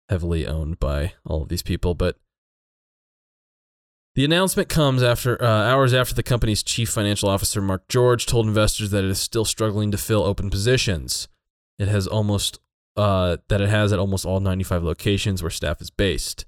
heavily 0.09 0.47
owned 0.47 0.79
by 0.79 1.13
all 1.23 1.43
of 1.43 1.49
these 1.49 1.61
people. 1.61 1.93
But 1.93 2.17
the 4.15 4.25
announcement 4.25 4.69
comes 4.69 5.03
after 5.03 5.39
uh, 5.39 5.45
hours 5.45 5.93
after 5.93 6.15
the 6.15 6.23
company's 6.23 6.63
chief 6.63 6.89
financial 6.89 7.29
officer 7.29 7.61
Mark 7.61 7.87
George 7.89 8.25
told 8.25 8.47
investors 8.47 8.89
that 8.89 9.03
it 9.03 9.11
is 9.11 9.19
still 9.19 9.45
struggling 9.45 9.91
to 9.91 9.97
fill 9.99 10.23
open 10.23 10.49
positions. 10.49 11.27
It 11.77 11.89
has 11.89 12.07
almost 12.07 12.59
uh, 12.97 13.37
that 13.49 13.61
it 13.61 13.69
has 13.69 13.93
at 13.93 13.99
almost 13.99 14.25
all 14.25 14.39
95 14.39 14.81
locations 14.81 15.43
where 15.43 15.51
staff 15.51 15.79
is 15.79 15.91
based. 15.91 16.47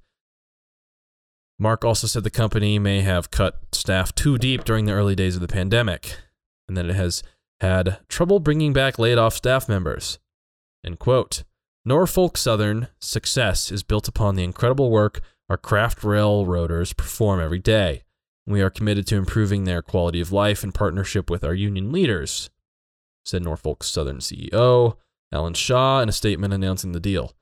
Mark 1.59 1.83
also 1.83 2.07
said 2.07 2.23
the 2.23 2.29
company 2.29 2.77
may 2.77 3.01
have 3.01 3.31
cut 3.31 3.59
staff 3.71 4.13
too 4.13 4.37
deep 4.37 4.63
during 4.63 4.85
the 4.85 4.93
early 4.93 5.15
days 5.15 5.35
of 5.35 5.41
the 5.41 5.47
pandemic, 5.47 6.17
and 6.67 6.77
that 6.77 6.85
it 6.85 6.95
has 6.95 7.23
had 7.59 7.99
trouble 8.07 8.39
bringing 8.39 8.73
back 8.73 8.99
laid 8.99 9.17
off 9.17 9.35
staff 9.35 9.67
members. 9.67 10.19
End 10.85 10.99
quote. 10.99 11.43
Norfolk 11.83 12.37
Southern 12.37 12.89
success 12.99 13.71
is 13.71 13.81
built 13.81 14.07
upon 14.07 14.35
the 14.35 14.43
incredible 14.43 14.91
work 14.91 15.21
our 15.49 15.57
craft 15.57 16.03
railroaders 16.03 16.93
perform 16.93 17.39
every 17.39 17.59
day. 17.59 18.03
We 18.45 18.61
are 18.61 18.69
committed 18.69 19.07
to 19.07 19.15
improving 19.15 19.63
their 19.63 19.81
quality 19.81 20.21
of 20.21 20.31
life 20.31 20.63
in 20.63 20.71
partnership 20.71 21.29
with 21.29 21.43
our 21.43 21.53
union 21.53 21.91
leaders, 21.91 22.49
said 23.25 23.43
Norfolk 23.43 23.83
Southern 23.83 24.19
CEO 24.19 24.97
Alan 25.31 25.53
Shaw 25.53 26.01
in 26.01 26.09
a 26.09 26.13
statement 26.13 26.53
announcing 26.53 26.91
the 26.91 26.99
deal. 26.99 27.33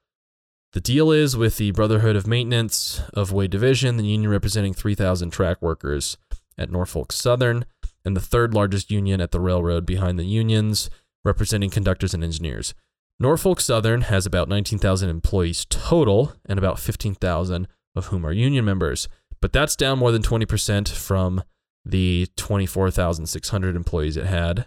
The 0.75 0.81
deal 0.81 1.09
is 1.09 1.37
with 1.37 1.55
the 1.55 1.71
Brotherhood 1.71 2.17
of 2.17 2.27
Maintenance 2.27 3.01
of 3.13 3.31
Way 3.31 3.47
Division, 3.47 3.95
the 3.95 4.03
union 4.03 4.29
representing 4.29 4.73
3,000 4.73 5.29
track 5.29 5.61
workers 5.61 6.17
at 6.57 6.69
Norfolk 6.69 7.13
Southern, 7.13 7.63
and 8.03 8.13
the 8.13 8.19
third 8.19 8.53
largest 8.53 8.91
union 8.91 9.21
at 9.21 9.31
the 9.31 9.39
railroad 9.39 9.85
behind 9.85 10.19
the 10.19 10.25
unions, 10.25 10.89
representing 11.23 11.69
conductors 11.69 12.13
and 12.13 12.25
engineers. 12.25 12.73
Norfolk 13.21 13.61
Southern 13.61 14.01
has 14.01 14.25
about 14.25 14.49
19,000 14.49 15.07
employees 15.07 15.65
total, 15.69 16.33
and 16.45 16.59
about 16.59 16.77
15,000 16.77 17.69
of 17.95 18.07
whom 18.07 18.25
are 18.25 18.33
union 18.33 18.65
members. 18.65 19.07
But 19.39 19.53
that's 19.53 19.77
down 19.77 19.99
more 19.99 20.11
than 20.11 20.23
20% 20.23 20.89
from 20.89 21.41
the 21.85 22.27
24,600 22.35 23.77
employees 23.77 24.17
it 24.17 24.25
had, 24.25 24.65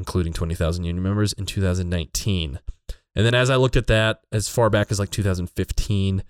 including 0.00 0.32
20,000 0.32 0.82
union 0.82 1.04
members 1.04 1.32
in 1.32 1.46
2019. 1.46 2.58
And 3.16 3.24
then 3.24 3.34
as 3.34 3.48
I 3.50 3.56
looked 3.56 3.76
at 3.76 3.86
that 3.86 4.20
as 4.32 4.48
far 4.48 4.70
back 4.70 4.90
as 4.90 4.98
like 4.98 5.10
2015, 5.10 6.22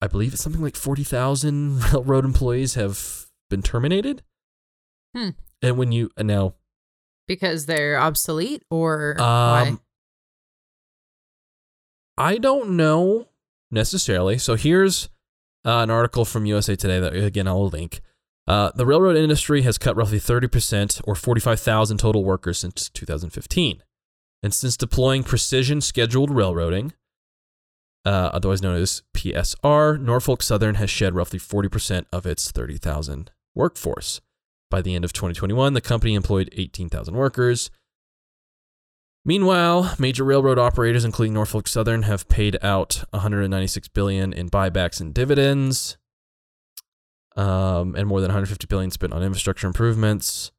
I 0.00 0.06
believe 0.06 0.32
it's 0.32 0.42
something 0.42 0.62
like 0.62 0.76
40,000 0.76 1.80
railroad 1.92 2.24
employees 2.24 2.74
have 2.74 3.26
been 3.50 3.62
terminated. 3.62 4.22
Hmm. 5.14 5.30
And 5.62 5.76
when 5.78 5.92
you 5.92 6.10
and 6.16 6.28
now 6.28 6.54
Because 7.26 7.66
they're 7.66 7.98
obsolete 7.98 8.62
or 8.70 9.14
why? 9.18 9.68
um 9.68 9.80
I 12.18 12.38
don't 12.38 12.70
know 12.76 13.28
necessarily. 13.70 14.38
So 14.38 14.54
here's 14.54 15.08
uh, 15.64 15.80
an 15.82 15.90
article 15.90 16.24
from 16.24 16.46
USA 16.46 16.76
Today 16.76 16.98
that 17.00 17.14
again 17.14 17.48
I'll 17.48 17.68
link. 17.68 18.00
Uh, 18.46 18.70
the 18.76 18.86
railroad 18.86 19.16
industry 19.16 19.62
has 19.62 19.76
cut 19.76 19.96
roughly 19.96 20.20
30% 20.20 21.00
or 21.04 21.16
45,000 21.16 21.98
total 21.98 22.22
workers 22.22 22.58
since 22.58 22.88
2015. 22.90 23.82
And 24.42 24.54
since 24.54 24.76
deploying 24.76 25.24
precision 25.24 25.80
scheduled 25.80 26.30
railroading, 26.30 26.92
uh, 28.04 28.30
otherwise 28.32 28.62
known 28.62 28.76
as 28.76 29.02
PSR, 29.14 30.00
Norfolk 30.00 30.42
Southern 30.42 30.76
has 30.76 30.88
shed 30.88 31.14
roughly 31.14 31.38
40% 31.38 32.06
of 32.12 32.24
its 32.24 32.52
30,000 32.52 33.32
workforce. 33.54 34.20
By 34.70 34.82
the 34.82 34.94
end 34.94 35.04
of 35.04 35.12
2021, 35.12 35.72
the 35.72 35.80
company 35.80 36.14
employed 36.14 36.48
18,000 36.52 37.14
workers. 37.14 37.70
Meanwhile, 39.24 39.96
major 39.98 40.22
railroad 40.22 40.56
operators, 40.56 41.04
including 41.04 41.34
Norfolk 41.34 41.66
Southern, 41.66 42.02
have 42.02 42.28
paid 42.28 42.56
out 42.62 43.02
196 43.10 43.88
billion 43.88 44.32
in 44.32 44.48
buybacks 44.48 45.00
and 45.00 45.12
dividends, 45.12 45.96
um, 47.36 47.96
and 47.96 48.06
more 48.06 48.20
than 48.20 48.28
150 48.28 48.66
billion 48.68 48.92
spent 48.92 49.12
on 49.12 49.24
infrastructure 49.24 49.66
improvements. 49.66 50.52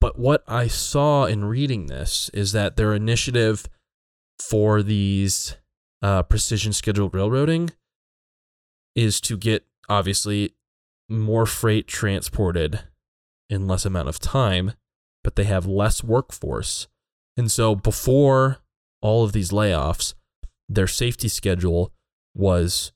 But 0.00 0.18
what 0.18 0.44
I 0.46 0.68
saw 0.68 1.24
in 1.24 1.44
reading 1.44 1.86
this 1.86 2.30
is 2.32 2.52
that 2.52 2.76
their 2.76 2.94
initiative 2.94 3.68
for 4.40 4.82
these 4.82 5.56
uh, 6.02 6.22
precision 6.22 6.72
scheduled 6.72 7.14
railroading 7.14 7.70
is 8.94 9.20
to 9.22 9.36
get 9.36 9.66
obviously 9.88 10.54
more 11.08 11.46
freight 11.46 11.86
transported 11.86 12.80
in 13.50 13.66
less 13.66 13.84
amount 13.84 14.08
of 14.08 14.18
time, 14.18 14.72
but 15.24 15.36
they 15.36 15.44
have 15.44 15.66
less 15.66 16.04
workforce. 16.04 16.86
And 17.36 17.50
so 17.50 17.74
before 17.74 18.58
all 19.00 19.24
of 19.24 19.32
these 19.32 19.50
layoffs, 19.50 20.14
their 20.68 20.86
safety 20.86 21.28
schedule 21.28 21.92
was 22.34 22.92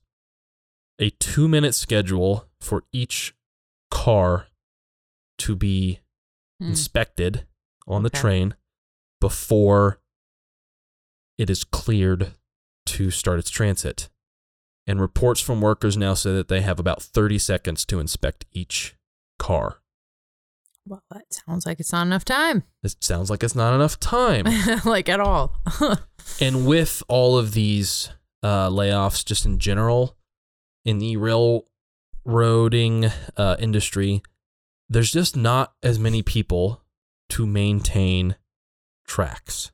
a 0.99 1.09
two 1.11 1.47
minute 1.47 1.73
schedule 1.73 2.47
for 2.61 2.83
each 2.93 3.33
car 3.89 4.47
to 5.39 5.55
be 5.55 5.99
Hmm. 6.63 6.69
inspected 6.69 7.45
on 7.85 8.03
the 8.03 8.09
train 8.09 8.55
before 9.19 9.99
it 11.37 11.49
is 11.49 11.65
cleared 11.65 12.35
to 12.85 13.11
start 13.11 13.39
its 13.39 13.49
transit. 13.49 14.09
And 14.87 15.01
reports 15.01 15.41
from 15.41 15.59
workers 15.59 15.97
now 15.97 16.13
say 16.13 16.31
that 16.33 16.47
they 16.47 16.61
have 16.61 16.79
about 16.79 17.01
30 17.01 17.37
seconds 17.37 17.85
to 17.85 17.99
inspect 17.99 18.45
each 18.53 18.95
car. 19.39 19.81
Well, 20.85 21.03
that 21.11 21.33
sounds 21.33 21.65
like 21.65 21.79
it's 21.81 21.91
not 21.91 22.07
enough 22.07 22.25
time. 22.25 22.63
It 22.81 22.95
sounds 23.01 23.29
like 23.29 23.43
it's 23.43 23.55
not 23.55 23.73
enough 23.73 23.99
time. 23.99 24.45
like 24.85 25.09
at 25.09 25.19
all. 25.19 25.55
and 26.41 26.65
with 26.65 27.03
all 27.09 27.37
of 27.37 27.53
these 27.53 28.09
uh, 28.41 28.69
layoffs, 28.69 29.25
just 29.25 29.45
in 29.45 29.59
general, 29.59 30.17
in 30.85 30.99
the 30.99 31.17
railroading 32.25 33.11
uh, 33.37 33.55
industry, 33.59 34.21
there's 34.93 35.11
just 35.11 35.35
not 35.35 35.73
as 35.83 35.99
many 35.99 36.21
people 36.21 36.81
to 37.29 37.45
maintain 37.45 38.35
tracks. 39.07 39.71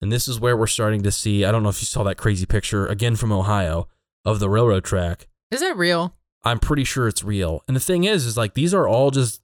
And 0.00 0.10
this 0.10 0.26
is 0.28 0.40
where 0.40 0.56
we're 0.56 0.66
starting 0.66 1.02
to 1.02 1.12
see. 1.12 1.44
I 1.44 1.52
don't 1.52 1.62
know 1.62 1.68
if 1.68 1.80
you 1.80 1.86
saw 1.86 2.02
that 2.04 2.16
crazy 2.16 2.46
picture 2.46 2.86
again 2.86 3.14
from 3.16 3.30
Ohio 3.32 3.88
of 4.24 4.40
the 4.40 4.48
railroad 4.50 4.84
track. 4.84 5.28
Is 5.50 5.60
that 5.60 5.76
real? 5.76 6.16
I'm 6.44 6.58
pretty 6.58 6.84
sure 6.84 7.06
it's 7.06 7.22
real. 7.22 7.62
And 7.68 7.76
the 7.76 7.80
thing 7.80 8.04
is, 8.04 8.26
is 8.26 8.36
like 8.36 8.54
these 8.54 8.74
are 8.74 8.88
all 8.88 9.10
just 9.12 9.40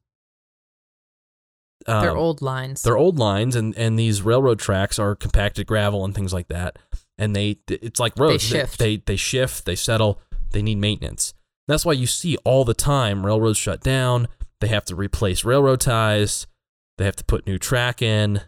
They're 1.87 2.11
um, 2.11 2.17
old 2.19 2.43
lines. 2.43 2.83
they're 2.83 2.97
old 2.99 3.19
lines 3.19 3.55
and 3.55 3.77
and 3.77 3.99
these 3.99 4.23
railroad 4.23 4.59
tracks 4.59 4.99
are 4.99 5.15
compacted 5.15 5.67
gravel 5.67 6.05
and 6.05 6.15
things 6.15 6.33
like 6.33 6.49
that 6.49 6.77
and 7.17 7.35
they 7.37 7.59
it's 7.69 8.01
like 8.01 8.19
roads 8.19 8.49
They 8.51 8.59
shift. 8.59 8.79
they 8.79 8.97
they 8.97 9.17
shift 9.17 9.65
they 9.65 9.77
settle 9.77 10.21
they 10.51 10.61
need 10.61 10.79
maintenance 10.79 11.35
that's 11.69 11.87
why 11.87 11.93
you 11.93 12.07
see 12.07 12.37
all 12.45 12.65
the 12.65 12.75
time 12.75 13.25
railroads 13.25 13.59
shut 13.59 13.81
down 13.81 14.27
they 14.61 14.69
have 14.69 14.85
to 14.85 14.97
replace 14.97 15.45
railroad 15.45 15.81
ties 15.81 16.47
they 16.97 17.05
have 17.05 17.17
to 17.17 17.25
put 17.25 17.47
new 17.47 17.59
track 17.59 18.03
in 18.03 18.43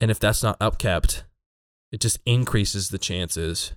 and 0.00 0.10
if 0.10 0.18
that's 0.18 0.42
not 0.42 0.58
upkept 0.60 1.22
it 1.92 2.00
just 2.00 2.18
increases 2.26 2.88
the 2.88 2.98
chances 2.98 3.74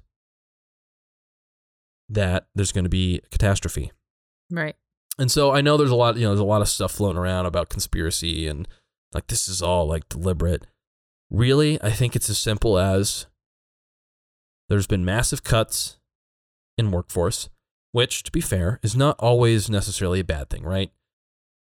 that 2.09 2.47
there's 2.55 2.71
going 2.71 2.83
to 2.83 2.89
be 2.89 3.21
a 3.23 3.29
catastrophe 3.29 3.91
right. 4.51 4.75
and 5.17 5.31
so 5.31 5.51
I 5.51 5.61
know 5.61 5.77
there's 5.77 5.91
a 5.91 5.95
lot, 5.95 6.15
you 6.17 6.23
know, 6.23 6.29
there's 6.29 6.39
a 6.39 6.43
lot 6.43 6.61
of 6.61 6.67
stuff 6.67 6.91
floating 6.91 7.19
around 7.19 7.45
about 7.45 7.69
conspiracy 7.69 8.47
and 8.47 8.67
like 9.13 9.27
this 9.27 9.47
is 9.47 9.61
all 9.61 9.87
like 9.87 10.09
deliberate. 10.09 10.65
Really, 11.29 11.81
I 11.81 11.91
think 11.91 12.15
it's 12.15 12.29
as 12.29 12.39
simple 12.39 12.79
as 12.79 13.27
there's 14.67 14.87
been 14.87 15.05
massive 15.05 15.43
cuts 15.43 15.97
in 16.77 16.91
workforce, 16.91 17.49
which 17.91 18.23
to 18.23 18.31
be 18.31 18.41
fair 18.41 18.79
is 18.83 18.95
not 18.95 19.15
always 19.19 19.69
necessarily 19.69 20.19
a 20.19 20.23
bad 20.23 20.49
thing, 20.49 20.63
right? 20.63 20.91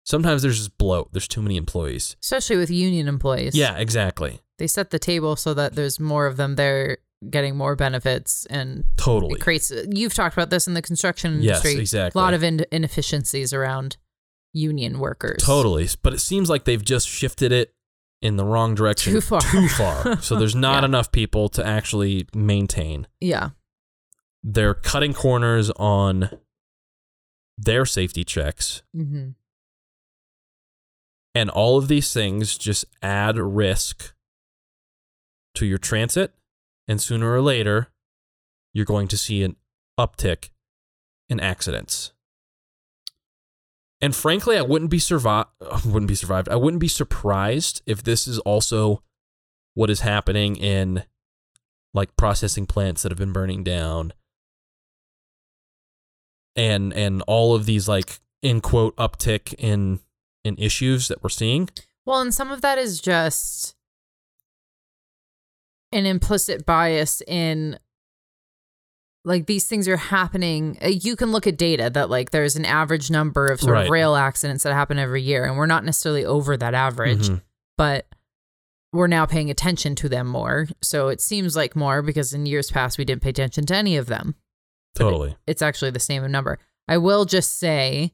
Sometimes 0.06 0.42
there's 0.42 0.58
just 0.58 0.78
bloat, 0.78 1.14
there's 1.14 1.28
too 1.28 1.42
many 1.42 1.56
employees. 1.56 2.16
Especially 2.22 2.58
with 2.58 2.70
union 2.70 3.08
employees. 3.08 3.56
Yeah, 3.56 3.78
exactly. 3.78 4.42
They 4.60 4.68
set 4.68 4.90
the 4.90 5.00
table 5.00 5.36
so 5.36 5.54
that 5.54 5.76
there's 5.76 6.00
more 6.00 6.28
of 6.28 6.38
them 6.38 6.56
there 6.56 6.98
getting 7.30 7.56
more 7.56 7.74
benefits 7.78 8.46
and 8.48 8.84
Totally. 8.98 9.36
it 9.36 9.42
creates 9.42 9.72
you've 9.90 10.14
talked 10.14 10.36
about 10.36 10.50
this 10.50 10.68
in 10.68 10.74
the 10.74 10.82
construction 10.82 11.36
industry 11.36 11.72
Yes, 11.72 11.80
exactly. 11.80 12.20
A 12.20 12.24
lot 12.24 12.34
of 12.34 12.44
in- 12.44 12.66
inefficiencies 12.70 13.54
around 13.54 13.96
union 14.52 15.00
workers. 15.00 15.42
Totally. 15.42 15.88
But 16.02 16.14
it 16.14 16.20
seems 16.20 16.50
like 16.50 16.66
they've 16.66 16.84
just 16.84 17.08
shifted 17.08 17.54
it 17.54 17.74
in 18.22 18.36
the 18.36 18.44
wrong 18.46 18.76
direction 18.76 19.14
Too 19.14 19.22
far. 19.22 19.40
Too 19.40 19.70
far. 19.70 20.22
So 20.22 20.36
there's 20.38 20.54
not 20.68 20.82
Yeah. 20.82 20.86
enough 20.86 21.12
people 21.14 21.48
to 21.50 21.66
actually 21.66 22.28
maintain. 22.36 23.08
Yeah. 23.22 23.52
They're 24.44 24.74
cutting 24.74 25.14
corners 25.14 25.70
on 25.72 26.30
their 27.58 27.86
safety 27.86 28.24
checks. 28.24 28.84
Hmm 28.96 29.32
and 31.36 31.50
all 31.50 31.78
of 31.78 31.88
these 31.88 32.14
things 32.14 32.58
just 32.58 32.86
add 33.02 33.38
risk 33.38 34.14
to 35.56 35.66
your 35.66 35.78
transit. 35.78 36.34
And 36.88 37.02
sooner 37.02 37.32
or 37.32 37.42
later 37.42 37.90
you're 38.74 38.86
going 38.86 39.08
to 39.08 39.18
see 39.18 39.44
an 39.44 39.56
uptick 40.00 40.50
in 41.30 41.40
accidents. 41.40 42.12
And 44.02 44.16
frankly 44.16 44.58
i 44.58 44.62
wouldn't 44.62 44.92
be 44.92 45.00
survived 45.00 45.50
wouldn't 45.86 46.08
be 46.08 46.16
survived. 46.16 46.50
I 46.50 46.56
wouldn't 46.56 46.82
be 46.82 46.88
surprised 46.88 47.82
if 47.86 48.04
this 48.04 48.28
is 48.28 48.40
also 48.40 49.02
what 49.76 49.90
is 49.90 50.02
happening 50.02 50.56
in 50.56 51.04
like 51.94 52.16
processing 52.18 52.66
plants 52.66 53.04
that 53.04 53.12
have 53.12 53.20
been 53.20 53.34
burning 53.34 53.64
down 53.64 54.14
and 56.56 56.94
and 56.94 57.22
all 57.28 57.56
of 57.56 57.66
these 57.66 57.88
like 57.88 58.20
in 58.42 58.62
quote 58.62 58.96
uptick 58.98 59.54
in 59.58 60.00
in 60.44 60.56
issues 60.58 61.08
that 61.08 61.24
we're 61.24 61.30
seeing 61.30 61.70
Well, 62.06 62.20
and 62.22 62.34
some 62.34 62.52
of 62.52 62.62
that 62.62 62.78
is 62.78 63.00
just 63.00 63.76
an 65.92 66.06
implicit 66.06 66.66
bias 66.66 67.22
in 67.28 67.78
like 69.26 69.46
these 69.46 69.68
things 69.68 69.88
are 69.88 69.96
happening. 69.98 70.78
uh, 70.84 70.88
You 70.88 71.16
can 71.16 71.32
look 71.32 71.48
at 71.48 71.56
data 71.58 71.90
that 71.92 72.10
like 72.10 72.32
there's 72.32 72.56
an 72.58 72.66
average 72.66 73.10
number 73.10 73.48
of 73.48 73.62
sort 73.62 73.74
Right. 73.74 73.86
of 73.86 73.90
rail 73.90 74.16
accidents 74.16 74.64
that 74.64 74.74
happen 74.74 75.00
every 75.00 75.22
year, 75.22 75.46
and 75.46 75.58
we're 75.58 75.66
not 75.66 75.86
necessarily 75.86 76.26
over 76.26 76.58
that 76.58 76.74
average, 76.74 77.30
Mhm. 77.30 77.42
but 77.78 78.08
we're 78.92 79.08
now 79.08 79.26
paying 79.26 79.50
attention 79.50 79.96
to 79.96 80.10
them 80.10 80.28
more. 80.28 80.68
So 80.82 81.08
it 81.08 81.22
seems 81.22 81.56
like 81.56 81.76
more 81.76 82.02
because 82.02 82.34
in 82.34 82.46
years 82.46 82.70
past 82.70 82.98
we 82.98 83.06
didn't 83.06 83.22
pay 83.22 83.30
attention 83.30 83.66
to 83.68 83.76
any 83.76 83.96
of 83.98 84.08
them. 84.08 84.36
It- 84.96 85.00
totally 85.00 85.36
it's 85.48 85.62
actually 85.62 85.92
the 85.92 86.00
same 86.00 86.30
number. 86.32 86.60
I 86.88 86.98
will 86.98 87.26
just 87.26 87.58
say, 87.60 88.14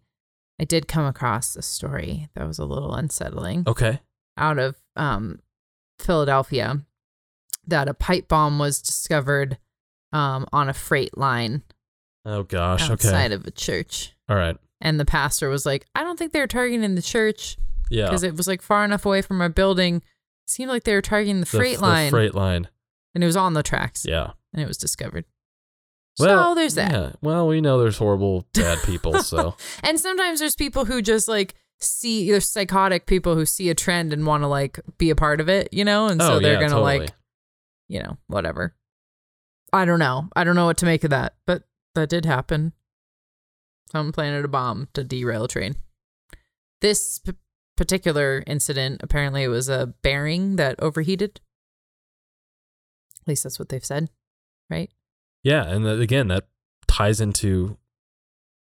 I 0.62 0.64
did 0.66 0.88
come 0.88 1.06
across 1.06 1.56
a 1.56 1.62
story 1.62 2.30
that 2.36 2.46
was 2.48 2.60
a 2.60 2.66
little 2.66 2.94
unsettling 2.94 3.64
okay 3.68 4.00
out 4.38 4.58
of 4.60 4.76
um, 4.96 5.40
Philadelphia 6.00 6.82
that 7.68 7.88
a 7.88 7.94
pipe 7.94 8.28
bomb 8.28 8.58
was 8.60 8.82
discovered 8.82 9.58
um, 10.14 10.46
on 10.52 10.70
a 10.70 10.74
freight 10.74 11.18
line 11.18 11.64
oh 12.26 12.44
gosh 12.44 12.90
outside 12.90 13.32
okay 13.32 13.36
of 13.36 13.46
a 13.46 13.52
church. 13.52 14.14
all 14.28 14.36
right 14.36 14.58
And 14.82 15.00
the 15.00 15.06
pastor 15.06 15.50
was 15.50 15.66
like, 15.66 15.86
I 15.96 16.04
don't 16.04 16.18
think 16.18 16.32
they 16.32 16.40
were 16.40 16.48
targeting 16.48 16.96
the 16.96 17.02
church 17.02 17.58
yeah 17.92 18.06
because 18.06 18.24
it 18.24 18.36
was 18.38 18.48
like 18.48 18.62
far 18.62 18.86
enough 18.86 19.06
away 19.06 19.22
from 19.22 19.42
our 19.42 19.50
building. 19.50 19.98
It 19.98 20.50
seemed 20.50 20.70
like 20.70 20.84
they 20.84 20.94
were 20.94 21.02
targeting 21.02 21.40
the 21.42 21.46
The- 21.46 21.58
freight 21.58 21.78
the 21.78 21.84
line. 21.84 22.10
freight 22.12 22.34
line 22.36 22.68
and 23.14 23.24
it 23.24 23.28
was 23.28 23.36
on 23.38 23.54
the 23.54 23.64
tracks. 23.64 24.06
yeah 24.08 24.32
And 24.54 24.62
it 24.62 24.68
was 24.68 24.78
discovered. 24.78 25.26
Well 26.20 26.52
so 26.52 26.56
there's 26.56 26.76
that. 26.76 26.92
yeah 26.92 27.12
well 27.22 27.48
we 27.48 27.62
know 27.62 27.80
there's 27.80 27.98
horrible 27.98 28.46
bad 28.54 28.78
people 28.84 29.22
so 29.24 29.56
And 29.84 30.00
sometimes 30.00 30.40
there's 30.40 30.56
people 30.56 30.86
who 30.86 31.02
just 31.02 31.28
like 31.28 31.56
see 31.80 32.30
there's 32.30 32.50
psychotic 32.50 33.06
people 33.06 33.36
who 33.36 33.46
see 33.46 33.70
a 33.70 33.76
trend 33.76 34.12
and 34.14 34.26
want 34.26 34.44
to 34.44 34.48
like 34.48 34.80
be 34.98 35.10
a 35.10 35.16
part 35.16 35.40
of 35.40 35.48
it, 35.50 35.70
you 35.72 35.86
know? 35.86 36.08
And 36.08 36.22
so 36.22 36.34
oh 36.36 36.40
they're 36.40 36.54
yeah 36.54 36.60
gonna 36.60 36.72
totally. 36.72 37.00
like, 37.00 37.10
you 37.88 38.02
know, 38.04 38.18
whatever. 38.28 38.76
I 39.72 39.86
don't 39.86 40.00
know. 40.00 40.28
I 40.36 40.44
don't 40.44 40.56
know 40.56 40.66
what 40.66 40.78
to 40.78 40.86
make 40.86 41.04
of 41.04 41.12
that, 41.12 41.36
but 41.46 41.64
that 41.96 42.10
did 42.10 42.26
happen. 42.26 42.74
Someone 43.92 44.12
planted 44.12 44.44
a 44.46 44.48
bomb 44.50 44.88
to 44.94 45.04
derail 45.04 45.46
a 45.46 45.48
train. 45.48 45.76
This 46.82 47.20
p- 47.20 47.34
particular 47.78 48.44
incident 48.46 49.02
apparently 49.04 49.44
it 49.44 49.48
was 49.48 49.70
a 49.70 49.94
bearing 50.02 50.58
that 50.58 50.76
overheated. 50.80 51.40
At 53.22 53.28
least 53.28 53.44
that's 53.44 53.60
what 53.60 53.70
they've 53.70 53.86
said, 53.86 54.10
right? 54.70 54.90
Yeah, 55.44 55.64
and 55.64 55.86
that, 55.86 56.00
again, 56.00 56.28
that 56.28 56.48
ties 56.88 57.22
into 57.22 57.78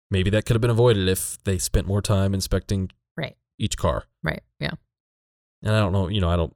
maybe 0.10 0.30
that 0.30 0.46
could 0.46 0.56
have 0.56 0.62
been 0.62 0.70
avoided 0.70 1.08
if 1.08 1.42
they 1.44 1.58
spent 1.58 1.88
more 1.88 2.02
time 2.02 2.34
inspecting 2.34 2.90
Right. 3.18 3.36
each 3.58 3.78
car. 3.78 4.06
Right. 4.24 4.44
Yeah. 4.60 4.72
And 5.64 5.74
I 5.76 5.80
don't 5.80 5.92
know, 5.94 6.08
you 6.08 6.22
know, 6.22 6.30
I 6.30 6.36
don't. 6.36 6.56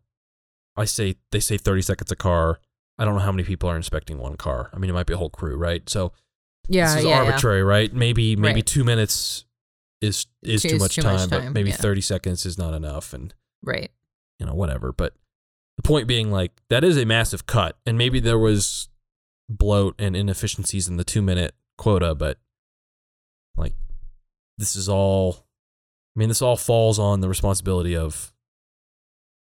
I 0.78 0.86
say 0.86 1.16
they 1.32 1.40
say 1.40 1.58
thirty 1.58 1.82
seconds 1.82 2.12
a 2.12 2.16
car. 2.18 2.60
I 2.98 3.06
don't 3.06 3.14
know 3.16 3.22
how 3.22 3.32
many 3.32 3.44
people 3.44 3.70
are 3.70 3.76
inspecting 3.78 4.18
one 4.18 4.36
car. 4.36 4.70
I 4.74 4.78
mean, 4.78 4.90
it 4.90 4.94
might 4.94 5.06
be 5.06 5.14
a 5.14 5.18
whole 5.18 5.30
crew, 5.30 5.56
right? 5.56 5.88
So 5.90 6.12
Yeah. 6.68 6.88
this 6.88 6.98
is 6.98 7.04
yeah. 7.06 7.10
yeah. 7.24 7.30
arbitrary, 7.30 7.64
right? 7.64 7.94
Maybe 7.94 8.36
maybe 8.36 8.56
Right. 8.56 8.66
two 8.66 8.84
minutes 8.84 9.46
is 10.02 10.26
is 10.42 10.64
Too- 10.64 10.78
much 10.78 10.96
too 10.96 11.02
time, 11.02 11.16
much 11.16 11.30
but 11.30 11.52
maybe 11.54 11.70
yeah. 11.70 11.76
thirty 11.78 12.02
seconds 12.02 12.46
is 12.46 12.58
not 12.58 12.74
enough, 12.74 13.14
and 13.14 13.34
Right. 13.64 13.92
you 14.40 14.46
know 14.46 14.54
whatever. 14.54 14.92
But 14.92 15.14
the 15.78 15.84
point 15.84 16.08
being, 16.08 16.30
like 16.32 16.52
that 16.70 16.84
is 16.84 16.98
a 16.98 17.06
massive 17.06 17.46
cut, 17.46 17.78
and 17.86 17.98
maybe 17.98 18.20
there 18.20 18.40
was 18.40 18.90
bloat 19.50 19.96
and 20.00 20.16
inefficiencies 20.16 20.88
in 20.88 20.98
the 20.98 21.04
two 21.04 21.22
minute 21.22 21.54
quota, 21.78 22.16
but 22.16 22.38
like 23.58 23.74
this 24.58 24.76
is 24.76 24.88
all. 24.90 25.46
I 26.16 26.20
mean, 26.20 26.30
this 26.30 26.42
all 26.42 26.56
falls 26.56 26.98
on 26.98 27.20
the 27.20 27.28
responsibility 27.28 27.96
of 27.96 28.34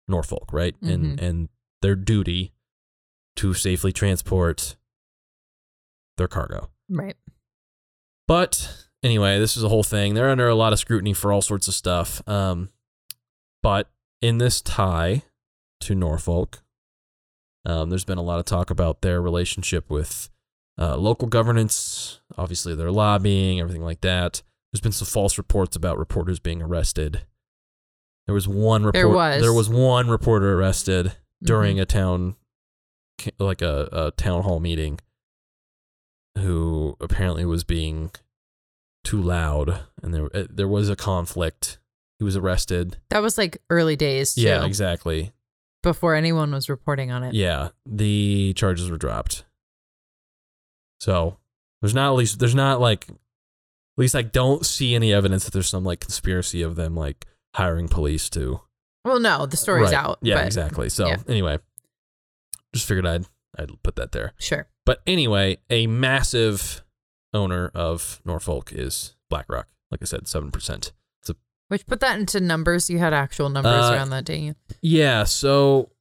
Norfolk, 0.08 0.54
right? 0.54 0.76
And 0.82 1.18
Mhm. 1.20 1.22
and 1.22 1.50
their 1.82 1.96
duty 1.96 2.54
to 3.38 3.54
safely 3.54 3.92
transport 3.92 4.76
their 6.18 6.28
cargo. 6.28 6.70
Right. 6.90 7.16
But 8.28 8.88
anyway, 9.02 9.40
this 9.40 9.56
is 9.58 9.64
a 9.64 9.70
whole 9.70 9.84
thing. 9.84 10.14
They're 10.14 10.30
under 10.30 10.48
a 10.48 10.56
lot 10.56 10.74
of 10.74 10.80
scrutiny 10.80 11.14
for 11.14 11.32
all 11.32 11.42
sorts 11.42 11.68
of 11.68 11.74
stuff. 11.74 12.28
Um, 12.28 12.70
but 13.64 13.90
in 14.22 14.38
this 14.38 14.62
tie 14.62 15.24
to 15.82 15.96
Norfolk, 15.96 16.62
um, 17.70 17.90
there's 17.90 18.06
been 18.06 18.18
a 18.18 18.24
lot 18.24 18.40
of 18.40 18.46
talk 18.46 18.70
about 18.72 19.02
their 19.02 19.22
relationship 19.22 19.90
with 19.90 20.30
uh, 20.80 20.98
local 20.98 21.28
governance. 21.28 22.20
Obviously, 22.38 22.74
their 22.76 22.92
lobbying, 22.92 23.60
everything 23.60 23.84
like 23.84 24.02
that. 24.02 24.42
There's 24.72 24.82
been 24.82 24.92
some 24.92 25.08
false 25.08 25.38
reports 25.38 25.76
about 25.76 25.98
reporters 25.98 26.40
being 26.40 26.62
arrested. 26.62 27.26
There 28.28 28.34
was 28.36 28.48
one 28.48 28.84
report. 28.84 28.94
There 28.94 29.10
was. 29.10 29.42
there 29.42 29.54
was 29.54 29.70
one 29.70 30.08
reporter 30.10 30.54
arrested 30.60 31.14
during 31.44 31.78
Mhm. 31.78 31.82
a 31.82 31.86
town 31.86 32.36
like 33.40 33.62
a, 33.62 33.90
a 33.92 34.12
town 34.12 34.44
hall 34.44 34.60
meeting 34.60 35.00
who 36.38 36.96
apparently 37.02 37.46
was 37.46 37.64
being 37.64 38.12
too 39.04 39.22
loud 39.22 39.82
and 40.02 40.14
there 40.14 40.30
uh, 40.36 40.46
there 40.50 40.68
was 40.68 40.90
a 40.90 40.96
conflict 40.96 41.80
he 42.18 42.24
was 42.24 42.36
arrested 42.38 42.98
That 43.10 43.22
was 43.22 43.38
like 43.38 43.62
early 43.70 43.96
days 43.96 44.36
too. 44.36 44.42
yeah 44.42 44.66
exactly 44.66 45.32
Before 45.82 46.14
anyone 46.16 46.52
was 46.52 46.70
reporting 46.70 47.12
on 47.12 47.24
it. 47.24 47.34
yeah 47.34 47.70
the 47.86 48.54
charges 48.54 48.90
were 48.92 48.98
dropped 48.98 49.46
so 51.00 51.38
there's 51.82 51.94
not 51.96 52.12
at 52.12 52.16
least 52.18 52.40
there's 52.40 52.56
not 52.56 52.82
like 52.82 53.08
at 53.10 53.16
least 53.98 54.16
i 54.16 54.22
don't 54.22 54.66
see 54.66 54.96
any 54.96 55.14
evidence 55.14 55.46
that 55.46 55.52
there's 55.54 55.70
some 55.70 55.84
like 55.84 56.00
conspiracy 56.00 56.62
of 56.62 56.76
them 56.76 56.96
like 56.96 57.26
hiring 57.56 57.88
police 57.88 58.30
to 58.30 58.62
Well, 59.06 59.20
no, 59.20 59.46
the 59.46 59.54
uh, 59.56 59.58
story's 59.58 59.92
Right. 59.92 59.94
out. 60.06 60.20
yeah 60.22 60.36
but 60.36 60.46
exactly 60.46 60.90
so 60.90 61.08
yeah. 61.08 61.18
anyway 61.28 61.60
just 62.74 62.88
figured 62.88 63.06
i'd 63.08 63.26
i'd 63.58 63.82
put 63.84 63.96
that 63.96 64.12
there 64.12 64.34
Sure. 64.40 64.68
But 64.86 65.02
anyway, 65.06 65.58
a 65.70 65.86
massive 65.86 66.84
owner 67.32 67.70
of 67.76 68.22
Norfolk 68.26 68.72
is 68.74 69.16
BlackRock. 69.30 69.68
Like 69.92 70.02
I 70.02 70.06
said, 70.06 70.28
seven 70.28 70.50
percent. 70.50 70.94
Which 71.70 71.86
put 71.88 72.00
that 72.02 72.20
into 72.20 72.40
numbers. 72.40 72.90
You 72.90 73.00
had 73.00 73.14
actual 73.14 73.50
numbers 73.50 73.86
Uh, 73.86 73.94
around 73.94 74.10
that, 74.10 74.26
didn't 74.26 74.44
you? 74.44 74.56
Yeah, 74.82 75.24
so 75.24 75.92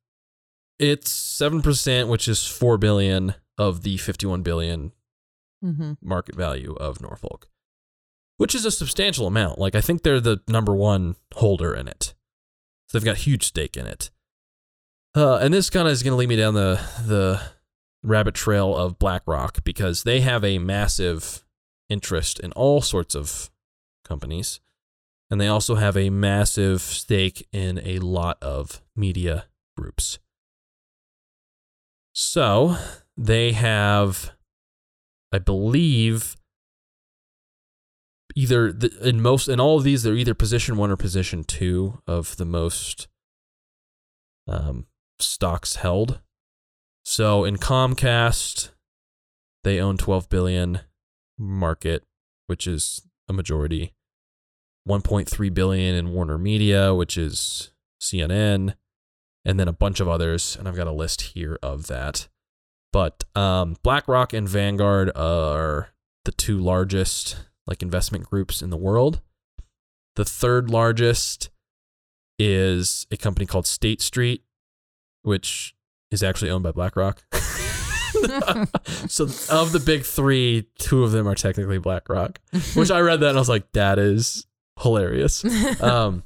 it's 0.79 1.11
seven 1.11 1.63
percent, 1.63 2.09
which 2.09 2.27
is 2.29 2.47
four 2.47 2.77
billion 2.79 3.35
of 3.57 3.83
the 3.83 3.97
fifty-one 3.97 4.43
billion 4.43 4.93
Mm-hmm. 5.65 5.95
market 6.01 6.37
value 6.37 6.75
of 6.75 7.01
Norfolk, 7.03 7.49
which 8.37 8.55
is 8.55 8.65
a 8.65 8.71
substantial 8.71 9.27
amount. 9.27 9.59
Like 9.59 9.75
I 9.75 9.81
think 9.81 10.03
they're 10.05 10.21
the 10.21 10.41
number 10.47 10.73
one 10.73 11.17
holder 11.35 11.75
in 11.75 11.89
it, 11.89 12.15
so 12.87 12.97
they've 12.97 13.05
got 13.05 13.17
a 13.17 13.21
huge 13.21 13.43
stake 13.45 13.77
in 13.77 13.85
it. 13.85 14.11
Uh, 15.17 15.39
and 15.39 15.53
this 15.53 15.69
kind 15.69 15.89
of 15.89 15.93
is 15.93 16.05
going 16.05 16.13
to 16.13 16.17
lead 16.17 16.29
me 16.29 16.37
down 16.37 16.55
the 16.55 16.81
the 17.05 17.41
rabbit 18.05 18.37
trail 18.37 18.77
of 18.77 19.01
BlackRock 19.01 19.65
because 19.65 20.05
they 20.05 20.21
have 20.21 20.45
a 20.45 20.61
massive 20.61 21.45
interest 21.89 22.39
in 22.39 22.53
all 22.53 22.81
sorts 22.81 23.17
of 23.17 23.51
companies, 24.05 24.61
and 25.31 25.41
they 25.41 25.49
also 25.49 25.75
have 25.75 25.97
a 25.97 26.11
massive 26.11 26.81
stake 26.81 27.47
in 27.53 27.81
a 27.85 27.99
lot 27.99 28.39
of 28.43 28.83
media 28.97 29.47
groups. 29.77 30.19
So 32.13 32.77
they 33.17 33.53
have 33.53 34.33
I 35.33 35.39
believe 35.39 36.37
either 38.35 38.73
the, 38.73 38.91
in 39.07 39.21
most 39.21 39.49
in 39.49 39.61
all 39.61 39.79
of 39.79 39.85
these 39.85 40.03
they're 40.03 40.15
either 40.15 40.35
position 40.35 40.77
one 40.77 40.91
or 40.91 40.97
position 40.97 41.45
two 41.45 42.01
of 42.07 42.37
the 42.37 42.45
most 42.45 43.09
um, 44.47 44.87
stocks 45.21 45.77
held. 45.77 46.21
So 47.05 47.45
in 47.45 47.57
Comcast, 47.57 48.71
they 49.65 49.81
own 49.81 49.97
12 49.97 50.29
billion 50.29 50.81
market, 51.39 52.05
which 52.47 52.67
is 52.67 53.03
a 53.29 53.33
majority. 53.33 53.95
1.3 54.89 55.55
billion 55.55 55.95
in 55.95 56.13
Warner 56.13 56.39
Media, 56.39 56.95
which 56.95 57.19
is 57.19 57.73
CNN, 58.01 58.75
and 59.45 59.61
then 59.61 59.69
a 59.69 59.73
bunch 59.73 60.01
of 60.01 60.09
others, 60.09 60.57
and 60.57 60.67
I've 60.67 60.77
got 60.77 60.87
a 60.87 60.93
list 60.93 61.21
here 61.23 61.59
of 61.63 61.87
that. 61.89 62.29
But 62.93 63.25
um, 63.37 63.77
BlackRock 63.83 64.33
and 64.33 64.49
Vanguard 64.49 65.11
are 65.15 65.91
the 66.25 66.33
two 66.33 66.59
largest 66.59 67.37
like 67.67 67.83
investment 67.83 68.25
groups 68.25 68.63
in 68.63 68.71
the 68.71 68.77
world. 68.77 69.21
The 70.17 70.25
third 70.25 70.71
largest 70.71 71.51
is 72.39 73.07
a 73.11 73.17
company 73.17 73.45
called 73.47 73.67
State 73.67 74.01
Street, 74.01 74.43
which 75.23 75.75
is 76.11 76.23
actually 76.23 76.51
owned 76.51 76.65
by 76.65 76.73
BlackRock. 76.73 77.23
so 79.07 79.25
of 79.51 79.73
the 79.73 79.83
big 79.85 80.05
three, 80.05 80.67
two 80.79 81.05
of 81.05 81.13
them 81.13 81.29
are 81.29 81.35
technically 81.35 81.79
BlackRock. 81.79 82.41
Which 82.75 82.91
I 82.91 83.01
read 83.01 83.21
that 83.21 83.31
and 83.31 83.39
I 83.39 83.41
was 83.41 83.51
like, 83.51 83.71
that 83.73 83.99
is 83.99 84.47
hilarious. 84.81 85.45
Um, 85.83 86.23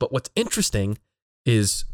but 0.00 0.12
what's 0.12 0.30
interesting 0.36 0.98
is 1.44 1.84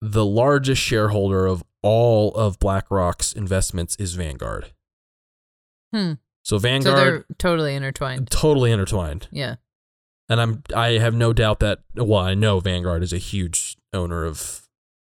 the 0.00 0.24
largest 0.24 0.80
shareholder 0.80 1.46
of 1.46 1.62
all 1.82 2.32
of 2.34 2.58
BlackRock's 2.58 3.32
investments 3.32 3.96
is 3.96 4.14
Vanguard. 4.14 4.72
Hmm. 5.92 6.12
So 6.44 6.56
So 6.56 6.58
Vanguard 6.58 6.96
they're 6.96 7.24
totally 7.38 7.74
intertwined. 7.74 8.30
totally 8.30 8.70
intertwined. 8.72 9.28
Yeah. 9.30 9.56
And 10.28 10.40
I'm 10.40 10.62
I 10.74 10.92
have 10.92 11.14
no 11.14 11.32
doubt 11.32 11.58
that 11.60 11.80
well, 11.96 12.20
I 12.20 12.34
know 12.34 12.60
Vanguard 12.60 13.02
is 13.02 13.12
a 13.12 13.18
huge 13.18 13.76
owner 13.92 14.24
of 14.24 14.68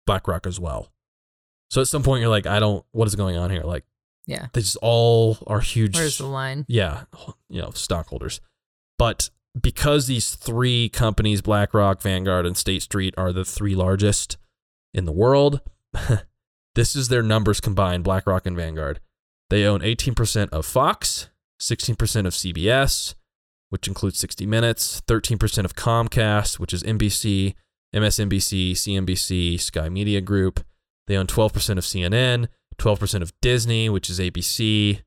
BlackRock 0.07 0.47
as 0.47 0.59
well. 0.59 0.91
So 1.69 1.81
at 1.81 1.87
some 1.87 2.01
point 2.01 2.21
you're 2.21 2.29
like, 2.29 2.47
I 2.47 2.59
don't 2.59 2.85
what 2.91 3.07
is 3.07 3.15
going 3.15 3.35
on 3.37 3.51
here? 3.51 3.63
Like 3.63 3.83
Yeah. 4.29 4.47
they 4.53 4.61
just 4.61 4.77
all 4.81 5.37
are 5.47 5.59
huge 5.59 5.95
Where's 5.95 6.19
the 6.19 6.27
line? 6.27 6.65
yeah, 6.67 7.03
you 7.49 7.61
know, 7.61 7.71
stockholders. 7.71 8.41
But 8.97 9.29
because 9.59 10.07
these 10.07 10.35
three 10.35 10.89
companies, 10.89 11.41
BlackRock, 11.41 12.01
Vanguard, 12.01 12.45
and 12.45 12.55
State 12.55 12.83
Street, 12.83 13.13
are 13.17 13.33
the 13.33 13.45
three 13.45 13.75
largest 13.75 14.37
in 14.93 15.05
the 15.05 15.11
world, 15.11 15.61
this 16.75 16.95
is 16.95 17.07
their 17.07 17.23
numbers 17.23 17.59
combined, 17.59 18.03
BlackRock 18.03 18.45
and 18.45 18.55
Vanguard. 18.55 18.99
They 19.49 19.65
own 19.65 19.79
18% 19.79 20.49
of 20.49 20.65
Fox, 20.65 21.29
16% 21.59 22.27
of 22.27 22.33
CBS, 22.33 23.15
which 23.69 23.87
includes 23.87 24.19
60 24.19 24.45
Minutes, 24.45 25.01
13% 25.07 25.65
of 25.65 25.75
Comcast, 25.75 26.59
which 26.59 26.73
is 26.73 26.83
NBC, 26.83 27.55
MSNBC, 27.95 28.71
CNBC, 28.71 29.59
Sky 29.59 29.89
Media 29.89 30.21
Group. 30.21 30.63
They 31.07 31.17
own 31.17 31.25
12% 31.25 31.77
of 31.77 31.83
CNN, 31.83 32.47
12% 32.79 33.21
of 33.21 33.33
Disney, 33.41 33.89
which 33.89 34.09
is 34.09 34.19
ABC, 34.19 35.01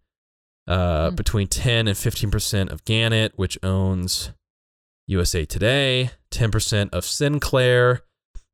uh, 0.69 1.11
Hmm. 1.11 1.17
between 1.17 1.49
10 1.49 1.89
and 1.89 1.97
15% 1.97 2.71
of 2.71 2.85
Gannett, 2.85 3.33
which 3.37 3.59
owns 3.63 4.31
USA 5.09 5.45
Today, 5.45 6.11
10% 6.31 6.91
of 6.93 7.05
Sinclair, 7.05 8.03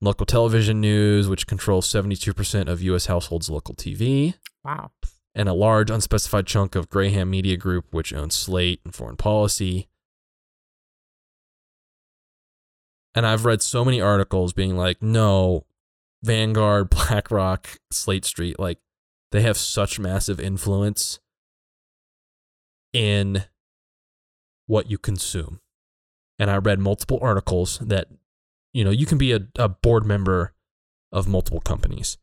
local 0.00 0.24
television 0.24 0.80
news, 0.80 1.28
which 1.28 1.46
controls 1.46 1.86
72% 1.86 2.68
of 2.68 2.80
US 2.82 3.06
households' 3.06 3.50
local 3.50 3.74
TV, 3.74 4.34
Wow. 4.64 4.90
and 5.34 5.48
a 5.48 5.52
large 5.52 5.90
unspecified 5.90 6.46
chunk 6.46 6.74
of 6.74 6.88
Graham 6.88 7.30
Media 7.30 7.56
Group, 7.56 7.92
which 7.92 8.12
owns 8.14 8.34
Slate 8.34 8.80
and 8.84 8.94
Foreign 8.94 9.16
Policy. 9.16 9.88
And 13.14 13.26
I've 13.26 13.44
read 13.44 13.62
so 13.62 13.84
many 13.84 14.00
articles 14.00 14.52
being 14.52 14.76
like, 14.76 15.02
no, 15.02 15.66
Vanguard, 16.22 16.90
BlackRock, 16.90 17.78
State 17.90 18.24
Street, 18.24 18.58
like 18.58 18.78
they 19.32 19.42
have 19.42 19.56
such 19.56 19.98
massive 19.98 20.40
influence 20.40 21.18
in 22.92 23.44
what 24.66 24.90
you 24.90 24.98
consume. 24.98 25.60
And 26.38 26.50
I 26.50 26.56
read 26.56 26.78
multiple 26.78 27.18
articles 27.20 27.78
that, 27.80 28.08
you 28.72 28.84
know, 28.84 28.90
you 28.90 29.06
can 29.06 29.18
be 29.18 29.32
a, 29.32 29.40
a 29.58 29.68
board 29.68 30.04
member 30.06 30.54
of 31.12 31.26
multiple 31.26 31.60
companies. 31.60 32.16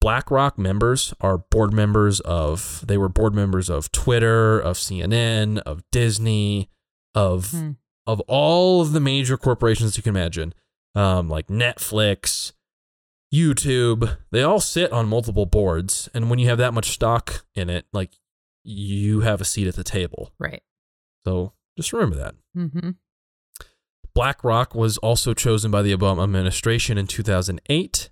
BlackRock 0.00 0.58
members 0.58 1.12
are 1.20 1.38
board 1.38 1.72
members 1.72 2.20
of, 2.20 2.84
they 2.86 2.96
were 2.96 3.08
board 3.08 3.34
members 3.34 3.68
of 3.68 3.90
Twitter, 3.90 4.60
of 4.60 4.76
CNN, 4.76 5.58
of 5.60 5.82
Disney, 5.90 6.70
of 7.14 7.50
Hmm. 7.50 7.70
of 8.06 8.20
all 8.28 8.80
of 8.80 8.92
the 8.92 9.00
major 9.00 9.36
corporations 9.36 9.96
you 9.96 10.02
can 10.02 10.14
imagine, 10.16 10.54
um, 10.94 11.28
like 11.28 11.48
Netflix, 11.48 12.52
YouTube, 13.32 14.16
they 14.30 14.42
all 14.42 14.60
sit 14.60 14.90
on 14.92 15.08
multiple 15.08 15.46
boards. 15.46 16.08
And 16.14 16.30
when 16.30 16.38
you 16.38 16.48
have 16.48 16.58
that 16.58 16.72
much 16.74 16.90
stock 16.90 17.44
in 17.54 17.68
it, 17.70 17.86
like 17.92 18.12
you 18.64 19.20
have 19.20 19.40
a 19.40 19.44
seat 19.44 19.66
at 19.66 19.76
the 19.76 19.84
table. 19.84 20.32
Right. 20.38 20.62
So 21.26 21.52
just 21.76 21.92
remember 21.92 22.16
that. 22.16 22.34
Mm-hmm. 22.56 22.90
BlackRock 24.14 24.74
was 24.74 24.98
also 24.98 25.34
chosen 25.34 25.70
by 25.70 25.82
the 25.82 25.94
Obama 25.96 26.24
administration 26.24 26.98
in 26.98 27.06
2008 27.06 28.10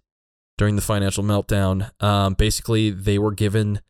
during 0.59 0.77
the 0.77 0.83
financial 0.83 1.25
meltdown. 1.25 1.91
Um, 2.03 2.35
basically, 2.35 2.91
they 2.91 3.19
were 3.19 3.33
given 3.33 3.81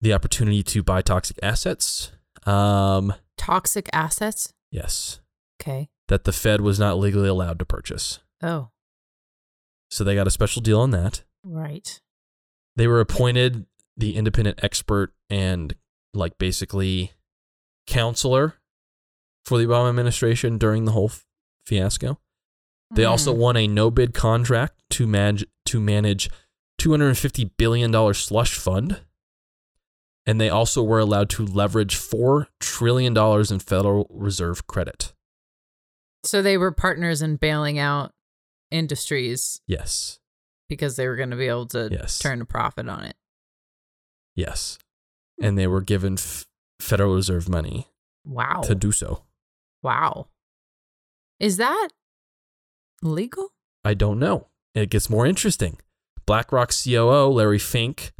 the 0.00 0.12
opportunity 0.12 0.62
to 0.62 0.82
buy 0.82 1.00
toxic 1.02 1.38
assets. 1.42 2.12
Um, 2.44 3.14
Toxic 3.38 3.88
assets. 3.92 4.52
yes, 4.70 5.20
Okay. 5.60 5.88
that 6.08 6.24
the 6.24 6.32
Fed 6.32 6.60
was 6.60 6.78
not 6.78 6.98
legally 6.98 7.28
allowed 7.28 7.58
to 7.58 7.64
purchase. 7.64 8.18
Oh. 8.42 8.68
So 9.90 10.04
they 10.04 10.14
got 10.14 10.26
a 10.26 10.30
special 10.30 10.62
deal 10.62 10.80
on 10.80 10.90
that. 10.90 11.22
Right. 11.44 12.00
They 12.76 12.86
were 12.86 13.00
appointed 13.00 13.66
the 13.96 14.16
independent 14.16 14.58
expert 14.62 15.14
and, 15.30 15.74
like, 16.12 16.38
basically 16.38 17.12
counselor 17.86 18.54
for 19.44 19.58
the 19.58 19.64
Obama 19.64 19.88
administration 19.88 20.58
during 20.58 20.84
the 20.84 20.92
whole 20.92 21.08
f- 21.10 21.24
fiasco. 21.64 22.18
They 22.94 23.04
also 23.04 23.32
Hmm. 23.32 23.40
won 23.40 23.56
a 23.56 23.66
no 23.66 23.90
bid 23.90 24.12
contract 24.14 24.80
to 24.90 25.06
manage 25.06 25.44
to 25.66 25.80
manage 25.80 26.28
250 26.78 27.44
billion 27.56 27.90
dollar 27.90 28.14
slush 28.14 28.56
fund. 28.58 29.00
And 30.26 30.40
they 30.40 30.48
also 30.50 30.82
were 30.82 30.98
allowed 30.98 31.30
to 31.30 31.44
leverage 31.46 31.94
4 31.96 32.48
trillion 32.60 33.14
dollars 33.14 33.50
in 33.50 33.58
Federal 33.60 34.06
Reserve 34.10 34.66
credit. 34.66 35.12
So 36.24 36.42
they 36.42 36.58
were 36.58 36.72
partners 36.72 37.22
in 37.22 37.36
bailing 37.36 37.78
out 37.78 38.12
industries 38.70 39.60
Yes. 39.66 40.18
because 40.68 40.96
they 40.96 41.06
were 41.08 41.16
going 41.16 41.30
to 41.30 41.36
be 41.36 41.46
able 41.48 41.66
to 41.66 41.88
Yes. 41.90 42.18
turn 42.18 42.40
a 42.40 42.44
profit 42.44 42.88
on 42.88 43.04
it. 43.04 43.16
Yes. 44.34 44.78
And 45.40 45.56
they 45.58 45.66
were 45.66 45.80
given 45.80 46.14
f- 46.14 46.46
Federal 46.80 47.14
Reserve 47.14 47.48
money 47.48 47.88
Wow. 48.24 48.62
to 48.64 48.74
do 48.74 48.92
so. 48.92 49.22
wow. 49.82 50.28
Is 51.38 51.58
that 51.58 51.88
legal? 53.02 53.52
I 53.84 53.94
don't 53.94 54.18
know. 54.18 54.48
It 54.74 54.90
gets 54.90 55.08
more 55.10 55.26
interesting. 55.26 55.78
BlackRock 56.26 56.70
COO 56.72 57.28
Larry 57.28 57.58
Fink, 57.58 58.12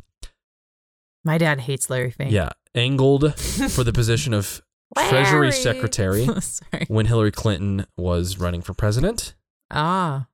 My 1.24 1.39
dad 1.39 1.60
hates 1.62 1.90
Larry 1.90 2.10
Fink. 2.12 2.31
yeah, 2.31 2.51
angled 2.74 3.35
for 3.40 3.82
the 3.82 3.93
position 3.93 4.32
of 4.32 4.62
Treasury 5.09 5.51
Secretary 5.51 6.27
when 6.89 7.06
Hillary 7.06 7.32
Clinton 7.32 7.86
was 7.97 8.39
running 8.39 8.62
for 8.62 8.74
president. 8.74 9.35
Ah. 9.70 10.28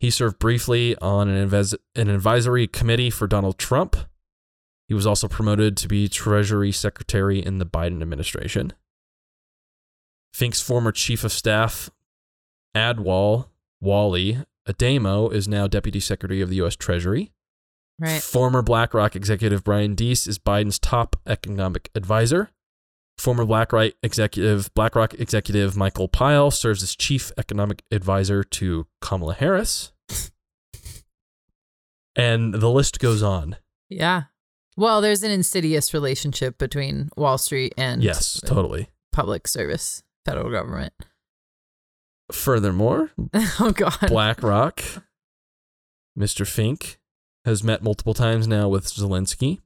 He 0.00 0.10
served 0.10 0.38
briefly 0.38 0.96
on 0.96 1.28
an, 1.28 1.48
inves- 1.48 1.76
an 1.94 2.08
advisory 2.08 2.66
committee 2.66 3.10
for 3.10 3.26
Donald 3.26 3.58
Trump. 3.58 3.96
He 4.88 4.94
was 4.94 5.06
also 5.06 5.28
promoted 5.28 5.76
to 5.76 5.88
be 5.88 6.08
Treasury 6.08 6.72
Secretary 6.72 7.38
in 7.38 7.58
the 7.58 7.66
Biden 7.66 8.00
administration. 8.00 8.72
Fink's 10.32 10.62
former 10.62 10.90
chief 10.90 11.22
of 11.22 11.32
staff, 11.32 11.90
Adewale 12.74 13.48
Wally 13.80 14.38
Adeyemo, 14.66 15.32
is 15.32 15.46
now 15.46 15.66
Deputy 15.66 16.00
Secretary 16.00 16.40
of 16.40 16.48
the 16.48 16.56
U.S. 16.56 16.76
Treasury. 16.76 17.30
Right. 17.98 18.22
Former 18.22 18.62
BlackRock 18.62 19.14
executive 19.14 19.62
Brian 19.62 19.94
Deese 19.94 20.26
is 20.26 20.38
Biden's 20.38 20.78
top 20.78 21.16
economic 21.26 21.90
advisor. 21.94 22.50
Former 23.18 23.44
BlackRock 23.44 23.92
executive 24.02 24.72
BlackRock 24.74 25.14
executive 25.14 25.76
Michael 25.76 26.08
Pyle 26.08 26.50
serves 26.50 26.82
as 26.82 26.96
chief 26.96 27.30
economic 27.36 27.82
advisor 27.90 28.42
to 28.44 28.86
Kamala 29.02 29.34
Harris. 29.34 29.92
and 32.16 32.54
the 32.54 32.70
list 32.70 32.98
goes 32.98 33.22
on. 33.22 33.56
Yeah. 33.88 34.24
Well, 34.76 35.00
there's 35.00 35.22
an 35.22 35.30
insidious 35.30 35.92
relationship 35.92 36.56
between 36.56 37.10
Wall 37.16 37.36
Street 37.38 37.74
and 37.76 38.02
Yes, 38.02 38.40
totally. 38.40 38.88
public 39.12 39.46
service, 39.46 40.02
federal 40.24 40.50
government. 40.50 40.94
Furthermore, 42.32 43.10
oh 43.34 43.72
God. 43.74 43.98
BlackRock, 44.08 44.82
Mr. 46.18 46.46
Fink, 46.46 46.98
has 47.44 47.62
met 47.64 47.82
multiple 47.82 48.14
times 48.14 48.46
now 48.46 48.68
with 48.68 48.86
Zelensky, 48.86 49.58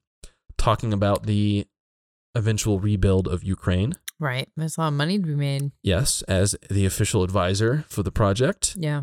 talking 0.56 0.92
about 0.92 1.26
the 1.26 1.66
eventual 2.34 2.80
rebuild 2.80 3.28
of 3.28 3.42
Ukraine. 3.44 3.94
Right. 4.20 4.48
There's 4.56 4.76
a 4.76 4.80
lot 4.82 4.88
of 4.88 4.94
money 4.94 5.18
to 5.18 5.24
be 5.26 5.34
made. 5.34 5.72
Yes, 5.82 6.22
as 6.22 6.56
the 6.70 6.86
official 6.86 7.22
advisor 7.22 7.84
for 7.88 8.02
the 8.02 8.12
project. 8.12 8.74
Yeah. 8.78 9.02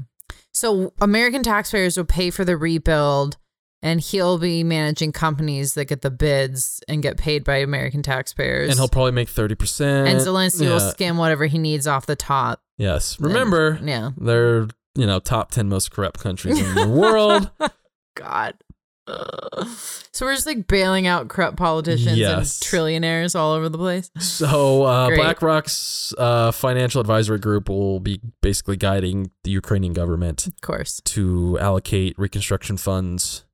So 0.54 0.94
American 1.02 1.44
taxpayers 1.44 1.98
will 1.98 2.06
pay 2.06 2.30
for 2.30 2.44
the 2.46 2.58
rebuild 2.58 3.38
and 3.84 4.00
he'll 4.00 4.38
be 4.38 4.64
managing 4.64 5.12
companies 5.12 5.74
that 5.74 5.86
get 5.86 6.02
the 6.02 6.12
bids 6.12 6.82
and 6.88 7.02
get 7.02 7.18
paid 7.18 7.44
by 7.44 7.58
American 7.58 8.04
taxpayers. 8.04 8.70
And 8.70 8.78
he'll 8.80 8.88
probably 8.88 9.12
make 9.12 9.28
30%. 9.28 9.82
and 10.08 10.20
Zelensky 10.20 10.70
will 10.70 10.80
skim 10.80 11.18
whatever 11.18 11.46
he 11.48 11.58
needs 11.58 11.88
off 11.88 12.06
the 12.06 12.16
top. 12.16 12.62
Yes. 12.78 13.20
Remember, 13.20 13.72
And- 13.72 13.88
yeah. 13.90 14.12
they're, 14.18 14.68
you 14.96 15.06
know, 15.08 15.20
top 15.20 15.52
10 15.52 15.68
most 15.68 15.92
corrupt 15.92 16.20
countries 16.20 16.60
in 16.60 16.76
the 16.76 16.88
world. 16.88 17.50
God. 18.16 18.54
So 20.14 20.26
we're 20.26 20.36
just 20.36 20.46
like 20.46 20.68
bailing 20.68 21.08
out 21.08 21.30
corrupt 21.30 21.56
politicians 21.58 22.18
Yes. 22.18 22.62
and 22.62 22.70
trillionaires 22.70 23.34
all 23.40 23.54
over 23.54 23.70
the 23.70 23.78
place. 23.78 24.12
So, 24.20 24.84
uh, 24.84 25.10
BlackRock's 25.16 26.14
uh, 26.18 26.52
financial 26.52 27.00
advisory 27.00 27.40
group 27.40 27.70
will 27.70 28.00
be 28.02 28.20
basically 28.42 28.76
guiding 28.78 29.32
the 29.44 29.52
Ukrainian 29.52 29.94
government 29.94 30.48
Of 30.48 30.60
course. 30.62 31.00
to 31.06 31.58
allocate 31.60 32.20
reconstruction 32.20 32.76
funds. 32.78 33.46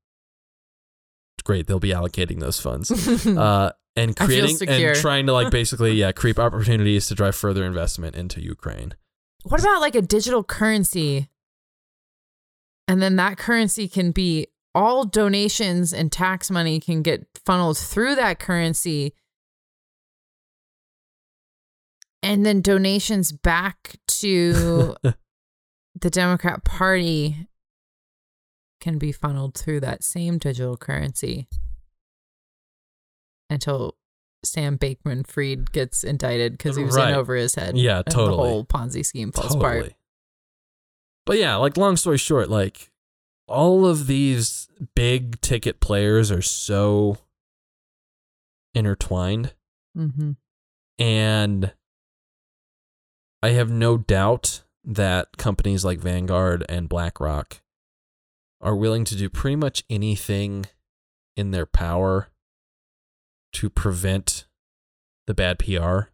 Great, 1.43 1.67
they'll 1.67 1.79
be 1.79 1.91
allocating 1.93 2.39
those 2.39 2.59
funds. 2.59 2.91
Uh, 3.27 3.71
and 3.95 4.15
creating 4.15 4.57
and 4.67 4.95
trying 4.97 5.25
to 5.27 5.33
like 5.33 5.49
basically 5.61 5.93
yeah 5.93 6.11
create 6.11 6.37
opportunities 6.37 7.07
to 7.07 7.15
drive 7.15 7.35
further 7.35 7.63
investment 7.65 8.15
into 8.15 8.41
Ukraine. 8.41 8.93
what 9.43 9.59
about 9.61 9.79
like 9.81 9.95
a 9.95 10.01
digital 10.01 10.43
currency? 10.43 11.29
And 12.87 13.01
then 13.01 13.15
that 13.17 13.37
currency 13.37 13.87
can 13.87 14.11
be 14.11 14.47
all 14.77 15.05
donations 15.05 15.91
and 15.91 16.11
tax 16.11 16.51
money 16.51 16.79
can 16.79 17.01
get 17.01 17.25
funneled 17.43 17.77
through 17.79 18.13
that 18.15 18.37
currency. 18.37 19.13
And 22.21 22.45
then 22.45 22.61
donations 22.61 23.31
back 23.31 23.95
to 24.07 24.95
the 25.03 26.09
Democrat 26.09 26.63
Party 26.63 27.47
can 28.79 28.97
be 28.99 29.11
funneled 29.11 29.55
through 29.55 29.79
that 29.79 30.03
same 30.03 30.37
digital 30.37 30.77
currency 30.77 31.47
until 33.49 33.95
Sam 34.43 34.77
Bankman 34.77 35.25
Fried 35.25 35.71
gets 35.71 36.03
indicted 36.03 36.53
because 36.53 36.75
he 36.75 36.83
was 36.83 36.95
Right. 36.95 37.09
in 37.09 37.15
over 37.15 37.35
his 37.35 37.55
head. 37.55 37.77
Yeah, 37.77 38.03
and 38.05 38.13
The 38.13 38.27
whole 38.27 38.65
Ponzi 38.65 39.03
scheme 39.05 39.31
falls 39.31 39.55
apart. 39.55 39.93
But 41.25 41.37
yeah, 41.39 41.55
like 41.55 41.77
long 41.77 41.97
story 41.97 42.17
short, 42.19 42.49
like 42.49 42.91
all 43.47 43.85
of 43.85 44.07
these 44.07 44.67
big 44.95 45.39
ticket 45.41 45.79
players 45.79 46.31
are 46.31 46.41
so 46.41 47.17
intertwined 48.73 49.53
Mm-hmm. 49.97 50.33
and 50.99 51.73
I 53.41 53.49
have 53.49 53.71
no 53.71 53.97
doubt 53.97 54.63
that 54.83 55.37
companies 55.37 55.83
like 55.83 55.99
Vanguard 55.99 56.63
and 56.69 56.87
BlackRock 56.87 57.61
are 58.61 58.75
willing 58.75 59.05
to 59.05 59.15
do 59.15 59.29
pretty 59.29 59.55
much 59.55 59.83
anything 59.89 60.65
in 61.35 61.51
their 61.51 61.65
power 61.65 62.29
to 63.53 63.69
prevent 63.69 64.45
the 65.25 65.33
bad 65.33 65.59
PR 65.59 66.09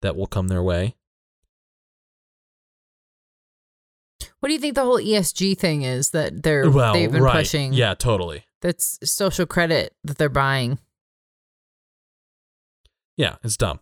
that 0.00 0.14
will 0.16 0.26
come 0.26 0.48
their 0.48 0.62
way. 0.62 0.94
What 4.42 4.48
do 4.48 4.54
you 4.54 4.58
think 4.58 4.74
the 4.74 4.82
whole 4.82 4.98
ESG 4.98 5.56
thing 5.56 5.82
is 5.82 6.10
that 6.10 6.42
they're 6.42 6.68
well, 6.68 6.94
they've 6.94 7.12
been 7.12 7.22
right. 7.22 7.36
pushing? 7.36 7.72
Yeah, 7.72 7.94
totally. 7.94 8.44
That's 8.60 8.98
social 9.08 9.46
credit 9.46 9.94
that 10.02 10.18
they're 10.18 10.28
buying. 10.28 10.80
Yeah, 13.16 13.36
it's 13.44 13.56
dumb. 13.56 13.78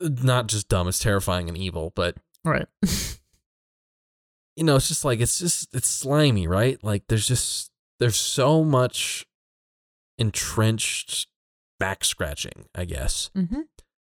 Not 0.00 0.48
just 0.48 0.68
dumb, 0.68 0.88
it's 0.88 0.98
terrifying 0.98 1.48
and 1.48 1.56
evil, 1.56 1.92
but 1.94 2.16
Right. 2.44 2.66
you 4.56 4.64
know, 4.64 4.74
it's 4.74 4.88
just 4.88 5.04
like 5.04 5.20
it's 5.20 5.38
just 5.38 5.72
it's 5.72 5.86
slimy, 5.86 6.48
right? 6.48 6.82
Like 6.82 7.04
there's 7.06 7.28
just 7.28 7.70
there's 8.00 8.16
so 8.16 8.64
much 8.64 9.24
entrenched 10.18 11.28
back 11.78 12.04
scratching, 12.04 12.66
I 12.74 12.86
guess. 12.86 13.30
hmm 13.36 13.60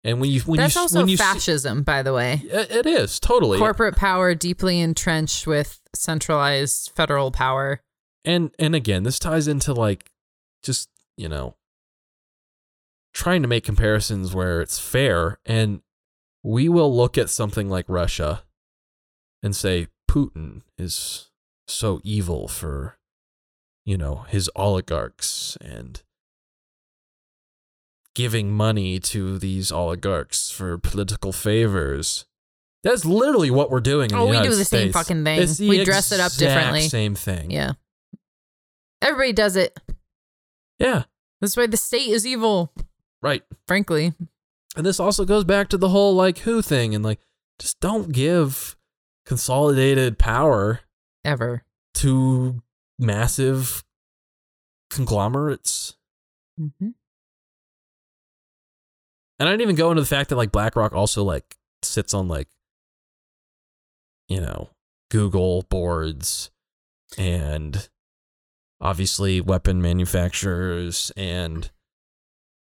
And 0.03 0.21
when 0.21 0.31
you 0.31 0.41
when 0.43 0.59
That's 0.59 0.75
you 0.75 0.81
also 0.81 1.01
when 1.01 1.09
you 1.09 1.17
fascism, 1.17 1.83
by 1.83 2.03
the 2.03 2.15
way. 2.15 2.41
it 2.45 2.87
is 2.87 3.21
totally 3.21 3.59
Corporate 3.59 3.97
power 3.97 4.35
deeply 4.35 4.81
entrenched 4.81 5.47
with 5.47 5.81
centralized 5.95 6.91
federal 6.95 7.31
power. 7.31 7.83
and 8.25 8.51
and 8.59 8.75
again, 8.75 9.03
this 9.03 9.19
ties 9.19 9.47
into 9.47 9.75
like 9.75 10.11
just 10.63 10.89
you 11.17 11.29
know 11.29 11.57
trying 13.13 13.43
to 13.43 13.49
make 13.49 13.65
comparisons 13.65 14.35
where 14.35 14.61
it's 14.61 14.79
fair, 14.79 15.39
and 15.45 15.83
we 16.43 16.69
will 16.69 16.95
look 16.95 17.19
at 17.19 17.29
something 17.29 17.69
like 17.69 17.85
Russia 17.89 18.45
and 19.43 19.55
say 19.55 19.89
Putin 20.11 20.63
is 20.79 21.29
so 21.69 22.01
evil 22.05 22.49
for 22.49 22.97
you 23.85 23.99
know 23.99 24.25
his 24.29 24.51
oligarchs 24.57 25.59
and 25.61 26.03
giving 28.15 28.51
money 28.53 28.99
to 28.99 29.39
these 29.39 29.71
oligarchs 29.71 30.51
for 30.51 30.77
political 30.79 31.33
favors. 31.33 32.25
That's 32.83 33.05
literally 33.05 33.51
what 33.51 33.71
we're 33.71 33.81
doing. 33.81 34.11
In 34.11 34.17
Oh, 34.17 34.25
we 34.25 34.33
do 34.33 34.37
United 34.39 34.57
the 34.57 34.65
same 34.65 34.93
fucking 34.93 35.23
thing. 35.25 35.43
It's 35.43 35.61
We 35.61 35.85
dress 35.85 36.13
it 36.13 36.21
up 36.21 36.33
differently. 36.33 36.83
Same 36.89 37.15
thing. 37.15 37.51
Yeah. 37.51 37.73
Everybody 39.03 39.33
does 39.33 39.57
it. 39.57 39.79
Yeah. 40.79 41.05
That's 41.41 41.57
why 41.57 41.67
the 41.67 41.77
state 41.77 42.09
is 42.09 42.27
evil, 42.27 42.73
Right. 43.23 43.43
frankly. 43.67 44.13
And 44.77 44.85
this 44.87 45.01
also 45.01 45.25
goes 45.25 45.45
back 45.45 45.69
to 45.71 45.77
the 45.79 45.89
whole 45.91 46.15
like 46.15 46.39
who 46.39 46.63
thing 46.63 46.95
and 46.95 47.05
like 47.05 47.21
just 47.59 47.81
don't 47.81 48.13
give 48.13 48.77
consolidated 49.27 50.19
power 50.19 50.81
Ever. 51.25 51.65
to 51.95 52.63
massive 52.99 53.85
conglomerates. 54.91 55.97
Mm-hmm. 56.59 56.89
And 59.41 59.49
I 59.49 59.53
didn't 59.53 59.63
even 59.63 59.77
go 59.77 59.91
into 59.91 60.03
the 60.03 60.07
fact 60.07 60.29
that 60.29 60.37
like 60.37 60.53
BlackRock 60.53 60.93
also 60.93 61.25
like 61.25 61.57
sits 61.83 62.15
on 62.15 62.29
like 62.29 62.47
you 64.31 64.41
know, 64.41 64.71
Google 65.11 65.63
boards 65.69 66.51
and 67.19 67.89
obviously 68.81 69.41
weapon 69.41 69.83
manufacturers 69.83 71.13
and 71.17 71.71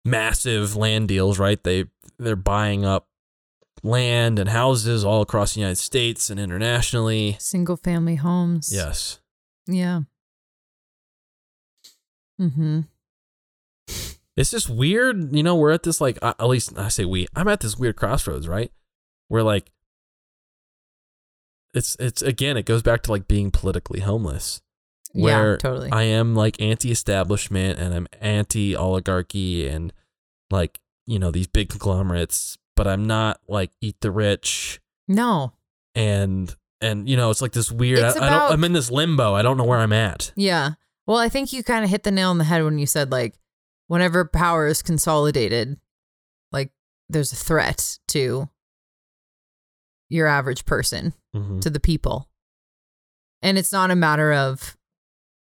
massive 0.04 0.76
land 0.76 1.08
deals, 1.08 1.38
right? 1.38 1.62
They 1.62 1.86
they're 2.18 2.36
buying 2.36 2.84
up 2.84 3.08
land 3.82 4.38
and 4.38 4.48
houses 4.48 5.04
all 5.04 5.20
across 5.20 5.54
the 5.54 5.60
United 5.60 5.76
States 5.76 6.30
and 6.30 6.38
internationally. 6.38 7.36
Single 7.40 7.76
family 7.76 8.14
homes. 8.14 8.70
Yes. 8.72 9.20
Yeah. 9.66 10.02
Mm-hmm. 12.40 12.82
It's 14.36 14.50
just 14.50 14.68
weird, 14.68 15.34
you 15.34 15.42
know, 15.42 15.56
we're 15.56 15.72
at 15.72 15.82
this 15.82 16.00
like 16.00 16.18
uh, 16.20 16.34
at 16.38 16.46
least 16.46 16.78
I 16.78 16.88
say 16.88 17.04
we. 17.04 17.26
I'm 17.34 17.48
at 17.48 17.60
this 17.60 17.76
weird 17.76 17.96
crossroads, 17.96 18.46
right? 18.46 18.70
Where 19.28 19.42
like 19.42 19.70
it's 21.72 21.96
it's 21.98 22.22
again, 22.22 22.56
it 22.56 22.66
goes 22.66 22.82
back 22.82 23.02
to 23.02 23.10
like 23.12 23.26
being 23.28 23.50
politically 23.50 24.00
homeless. 24.00 24.60
Where 25.12 25.52
yeah, 25.52 25.58
totally. 25.58 25.90
I 25.90 26.02
am 26.02 26.34
like 26.34 26.60
anti-establishment 26.60 27.78
and 27.78 27.94
I'm 27.94 28.06
anti-oligarchy 28.20 29.66
and 29.66 29.92
like, 30.50 30.80
you 31.06 31.18
know, 31.18 31.30
these 31.30 31.46
big 31.46 31.70
conglomerates, 31.70 32.58
but 32.74 32.86
I'm 32.86 33.06
not 33.06 33.40
like 33.48 33.70
eat 33.80 33.96
the 34.00 34.10
rich 34.10 34.80
no. 35.08 35.54
and 35.94 36.54
and 36.82 37.08
you 37.08 37.16
know, 37.16 37.30
it's 37.30 37.40
like 37.40 37.52
this 37.52 37.72
weird 37.72 38.00
I, 38.00 38.10
I 38.10 38.30
don't 38.30 38.52
I'm 38.52 38.64
in 38.64 38.74
this 38.74 38.90
limbo. 38.90 39.34
I 39.34 39.40
don't 39.40 39.56
know 39.56 39.64
where 39.64 39.78
I'm 39.78 39.94
at. 39.94 40.32
Yeah. 40.36 40.72
Well, 41.06 41.18
I 41.18 41.30
think 41.30 41.52
you 41.54 41.62
kind 41.62 41.84
of 41.84 41.90
hit 41.90 42.02
the 42.02 42.10
nail 42.10 42.28
on 42.30 42.38
the 42.38 42.44
head 42.44 42.62
when 42.62 42.78
you 42.78 42.86
said 42.86 43.10
like 43.10 43.34
whenever 43.88 44.24
power 44.24 44.66
is 44.66 44.82
consolidated, 44.82 45.78
like 46.52 46.70
there's 47.08 47.32
a 47.32 47.36
threat 47.36 47.98
to 48.08 48.48
your 50.08 50.26
average 50.26 50.64
person, 50.64 51.12
Mhm. 51.34 51.60
to 51.60 51.70
the 51.70 51.80
people. 51.80 52.28
And 53.42 53.58
it's 53.58 53.72
not 53.72 53.90
a 53.90 53.96
matter 53.96 54.32
of 54.32 54.76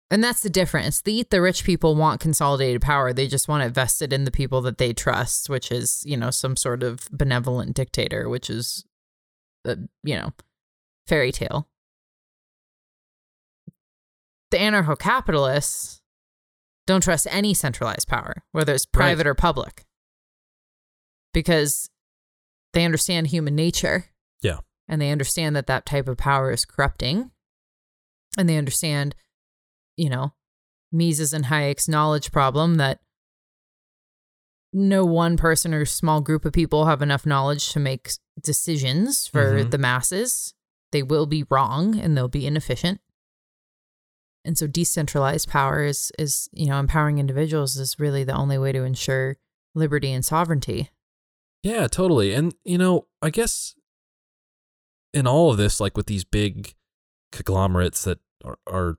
and 0.10 0.24
that's 0.24 0.42
the 0.42 0.50
difference. 0.50 1.02
The 1.02 1.24
the 1.30 1.42
rich 1.42 1.66
people 1.66 1.94
want 1.94 2.22
consolidated 2.22 2.82
power. 2.82 3.12
They 3.12 3.28
just 3.28 3.50
want 3.50 3.64
it 3.64 3.72
vested 3.74 4.14
in 4.14 4.24
the 4.24 4.32
people 4.32 4.62
that 4.62 4.78
they 4.78 4.94
trust, 4.94 5.50
which 5.50 5.70
is, 5.70 6.02
you 6.06 6.16
know, 6.16 6.32
some 6.32 6.56
sort 6.56 6.82
of 6.82 7.10
benevolent 7.12 7.76
dictator, 7.76 8.30
which 8.30 8.50
is 8.50 8.86
a, 9.66 9.78
you 10.04 10.16
know, 10.16 10.32
fairy 11.08 11.34
tale. 11.34 11.68
The 14.52 14.58
anarcho 14.58 14.98
capitalists 14.98 16.02
don't 16.88 17.02
trust 17.04 17.28
any 17.30 17.54
centralized 17.54 18.08
power, 18.08 18.44
whether 18.54 18.74
it's 18.74 18.86
private 18.88 19.28
or 19.28 19.36
public, 19.36 19.86
because 21.34 21.90
they 22.74 22.84
understand 22.86 23.28
human 23.28 23.56
nature. 23.56 24.06
Yeah. 24.42 24.60
And 24.88 25.00
they 25.02 25.12
understand 25.12 25.56
that 25.56 25.68
that 25.68 25.86
type 25.86 26.08
of 26.08 26.18
power 26.18 26.50
is 26.52 26.66
corrupting. 26.66 27.30
And 28.38 28.48
they 28.50 28.58
understand, 28.58 29.16
you 29.96 30.10
know, 30.10 30.34
Mises 30.92 31.34
and 31.34 31.46
Hayek's 31.46 31.88
knowledge 31.88 32.32
problem 32.32 32.76
that 32.76 33.00
no 34.74 35.06
one 35.06 35.38
person 35.38 35.74
or 35.74 35.86
small 35.86 36.22
group 36.22 36.46
of 36.46 36.54
people 36.54 36.86
have 36.86 37.02
enough 37.02 37.26
knowledge 37.26 37.72
to 37.74 37.80
make 37.80 38.12
decisions 38.42 39.28
for 39.28 39.64
Mhm. 39.64 39.72
the 39.72 39.78
masses. 39.78 40.54
They 40.92 41.04
will 41.04 41.26
be 41.26 41.46
wrong 41.50 42.00
and 42.00 42.16
they'll 42.16 42.28
be 42.28 42.46
inefficient. 42.46 43.02
And 44.48 44.58
so 44.58 44.66
decentralized 44.66 45.48
power 45.50 45.84
is 45.84 46.12
is, 46.18 46.50
you 46.54 46.68
know, 46.68 46.80
empowering 46.80 47.20
individuals 47.20 47.76
is 47.78 48.00
really 48.00 48.24
the 48.24 48.34
only 48.34 48.58
way 48.58 48.72
to 48.72 48.84
ensure 48.84 49.38
liberty 49.76 50.12
and 50.12 50.24
sovereignty. 50.26 50.90
Yeah, 51.64 51.88
totally. 51.88 52.34
And 52.34 52.56
you 52.64 52.78
know, 52.78 53.08
I 53.22 53.30
guess 53.30 53.76
in 55.14 55.28
all 55.28 55.52
of 55.52 55.58
this, 55.58 55.80
like 55.80 55.98
with 55.98 56.06
these 56.08 56.24
big 56.24 56.74
conglomerates 57.32 58.04
that 58.06 58.20
are, 58.46 58.58
are 58.68 58.98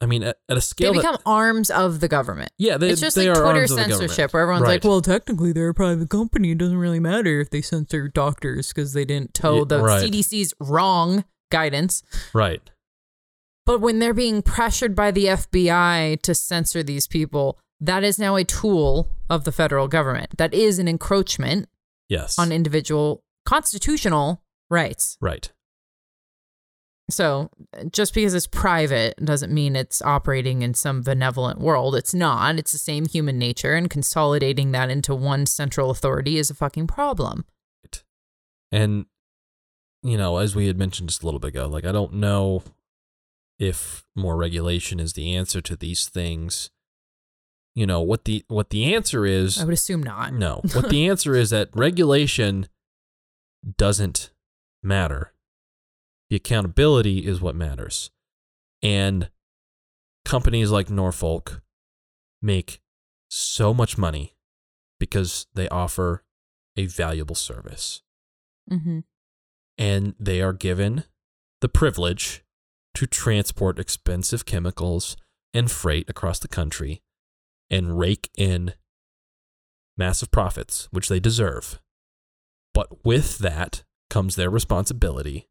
I 0.00 0.06
mean, 0.06 0.22
at, 0.22 0.38
at 0.48 0.56
a 0.56 0.60
scale, 0.62 0.92
They 0.92 0.98
become 1.00 1.16
that, 1.16 1.22
arms 1.26 1.70
of 1.70 2.00
the 2.00 2.08
government. 2.08 2.50
yeah, 2.56 2.78
they, 2.78 2.88
it's 2.90 3.02
just 3.02 3.16
they 3.16 3.28
like 3.28 3.36
are 3.36 3.42
Twitter 3.42 3.58
arms 3.60 3.70
of 3.70 3.76
the 3.76 3.82
government. 3.82 4.00
censorship, 4.00 4.32
where 4.32 4.42
everyone's 4.44 4.66
like, 4.66 4.82
"Well, 4.84 5.02
technically, 5.02 5.52
they're 5.52 5.68
a 5.68 5.74
private 5.74 6.08
company. 6.08 6.52
It 6.52 6.58
doesn't 6.58 6.78
really 6.78 7.00
matter 7.00 7.38
if 7.40 7.50
they 7.50 7.60
censor 7.60 8.08
doctors 8.08 8.68
because 8.68 8.94
they 8.94 9.04
didn't 9.04 9.34
toe 9.34 9.58
Yeah, 9.58 9.64
the 9.68 9.82
right. 9.82 10.02
CDC's 10.10 10.54
wrong 10.58 11.24
guidance." 11.50 12.02
right? 12.32 12.62
But 13.70 13.80
when 13.80 14.00
they're 14.00 14.12
being 14.12 14.42
pressured 14.42 14.96
by 14.96 15.12
the 15.12 15.26
FBI 15.26 16.20
to 16.22 16.34
censor 16.34 16.82
these 16.82 17.06
people, 17.06 17.56
that 17.78 18.02
is 18.02 18.18
now 18.18 18.34
a 18.34 18.42
tool 18.42 19.08
of 19.30 19.44
the 19.44 19.52
federal 19.52 19.86
government. 19.86 20.36
That 20.38 20.52
is 20.52 20.80
an 20.80 20.88
encroachment 20.88 21.68
Yes, 22.08 22.36
on 22.36 22.50
individual 22.50 23.22
constitutional 23.46 24.42
rights. 24.70 25.16
right. 25.20 25.52
So 27.12 27.50
just 27.92 28.12
because 28.12 28.34
it's 28.34 28.48
private 28.48 29.14
doesn't 29.24 29.54
mean 29.54 29.76
it's 29.76 30.02
operating 30.02 30.62
in 30.62 30.74
some 30.74 31.02
benevolent 31.02 31.60
world. 31.60 31.94
It's 31.94 32.12
not. 32.12 32.58
It's 32.58 32.72
the 32.72 32.78
same 32.78 33.06
human 33.06 33.38
nature, 33.38 33.76
and 33.76 33.88
consolidating 33.88 34.72
that 34.72 34.90
into 34.90 35.14
one 35.14 35.46
central 35.46 35.90
authority 35.90 36.38
is 36.38 36.50
a 36.50 36.54
fucking 36.56 36.88
problem. 36.88 37.44
Right. 37.84 38.02
And, 38.72 39.06
you 40.02 40.18
know, 40.18 40.38
as 40.38 40.56
we 40.56 40.66
had 40.66 40.76
mentioned 40.76 41.10
just 41.10 41.22
a 41.22 41.24
little 41.24 41.38
bit 41.38 41.48
ago, 41.50 41.68
like, 41.68 41.84
I 41.84 41.92
don't 41.92 42.14
know 42.14 42.64
if 43.60 44.02
more 44.16 44.36
regulation 44.36 44.98
is 44.98 45.12
the 45.12 45.36
answer 45.36 45.60
to 45.60 45.76
these 45.76 46.08
things. 46.08 46.70
You 47.76 47.86
know, 47.86 48.00
what 48.00 48.24
the 48.24 48.44
what 48.48 48.70
the 48.70 48.92
answer 48.92 49.24
is 49.24 49.60
I 49.60 49.64
would 49.64 49.74
assume 49.74 50.02
not. 50.02 50.32
no. 50.32 50.62
What 50.74 50.88
the 50.88 51.06
answer 51.06 51.36
is 51.36 51.50
that 51.50 51.68
regulation 51.74 52.66
doesn't 53.76 54.32
matter. 54.82 55.32
The 56.30 56.36
accountability 56.36 57.26
is 57.26 57.40
what 57.40 57.54
matters. 57.54 58.10
And 58.82 59.30
companies 60.24 60.70
like 60.70 60.90
Norfolk 60.90 61.62
make 62.42 62.80
so 63.28 63.74
much 63.74 63.98
money 63.98 64.34
because 64.98 65.46
they 65.54 65.68
offer 65.68 66.24
a 66.76 66.86
valuable 66.86 67.34
service. 67.34 68.02
Mm-hmm. 68.70 69.00
And 69.78 70.14
they 70.18 70.40
are 70.40 70.52
given 70.52 71.04
the 71.60 71.68
privilege 71.68 72.42
to 73.00 73.06
transport 73.06 73.78
expensive 73.78 74.44
chemicals 74.44 75.16
and 75.54 75.70
freight 75.70 76.04
across 76.10 76.38
the 76.38 76.46
country 76.48 77.00
and 77.70 77.98
rake 77.98 78.28
in 78.36 78.74
massive 79.96 80.30
profits, 80.30 80.86
which 80.90 81.08
they 81.08 81.18
deserve. 81.18 81.80
But 82.74 83.02
with 83.02 83.38
that 83.38 83.84
comes 84.10 84.36
their 84.36 84.50
responsibility 84.50 85.48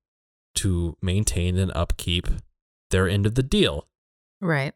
to 0.58 0.96
maintain 1.02 1.58
and 1.58 1.72
upkeep 1.74 2.28
their 2.92 3.10
end 3.10 3.26
of 3.26 3.34
the 3.34 3.42
deal. 3.42 3.88
Right. 4.40 4.76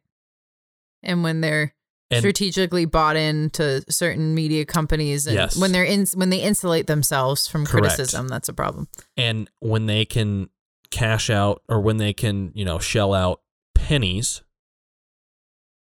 And 1.03 1.21
when 1.23 1.41
they're 1.41 1.75
And 2.09 2.21
strategically 2.21 2.85
bought 2.85 3.15
into 3.17 3.83
certain 3.87 4.33
media 4.33 4.65
companies 4.65 5.27
and 5.27 5.35
Yes. 5.35 5.55
when 5.57 5.73
they're 5.73 5.83
in 5.83 6.07
when 6.15 6.31
they 6.31 6.41
insulate 6.41 6.87
themselves 6.87 7.47
from 7.47 7.67
Correct. 7.67 7.85
criticism, 7.95 8.29
that's 8.29 8.49
a 8.49 8.53
problem. 8.53 8.87
and 9.15 9.47
when 9.59 9.85
they 9.85 10.05
can 10.05 10.49
cash 10.93 11.29
out 11.29 11.61
or 11.67 11.81
when 11.81 11.97
they 11.97 12.13
can, 12.13 12.51
you 12.53 12.63
know, 12.63 12.79
shell 12.79 13.13
out 13.13 13.41
pennies 13.75 14.43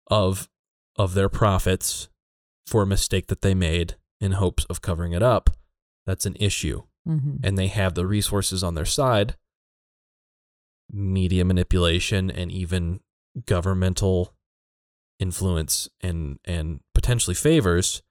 of 0.08 0.50
of 0.98 1.14
their 1.14 1.30
profits 1.30 2.10
for 2.66 2.82
a 2.82 2.86
mistake 2.88 3.28
that 3.28 3.42
they 3.42 3.54
made 3.54 3.96
in 4.20 4.34
hopes 4.34 4.66
of 4.66 4.82
covering 4.82 5.14
it 5.14 5.24
up, 5.24 5.50
that's 6.06 6.26
an 6.26 6.36
issue. 6.40 6.84
Mm-hmm. 7.08 7.38
and 7.42 7.58
they 7.58 7.68
have 7.68 7.94
the 7.94 8.06
resources 8.06 8.64
on 8.66 8.76
their 8.76 8.84
side 8.84 9.38
media 10.92 11.46
manipulation 11.46 12.30
and 12.30 12.52
even 12.52 13.00
governmental 13.46 14.34
influence 15.18 15.88
and 16.02 16.38
and 16.44 16.82
potentially 16.94 17.34
favors 17.34 18.02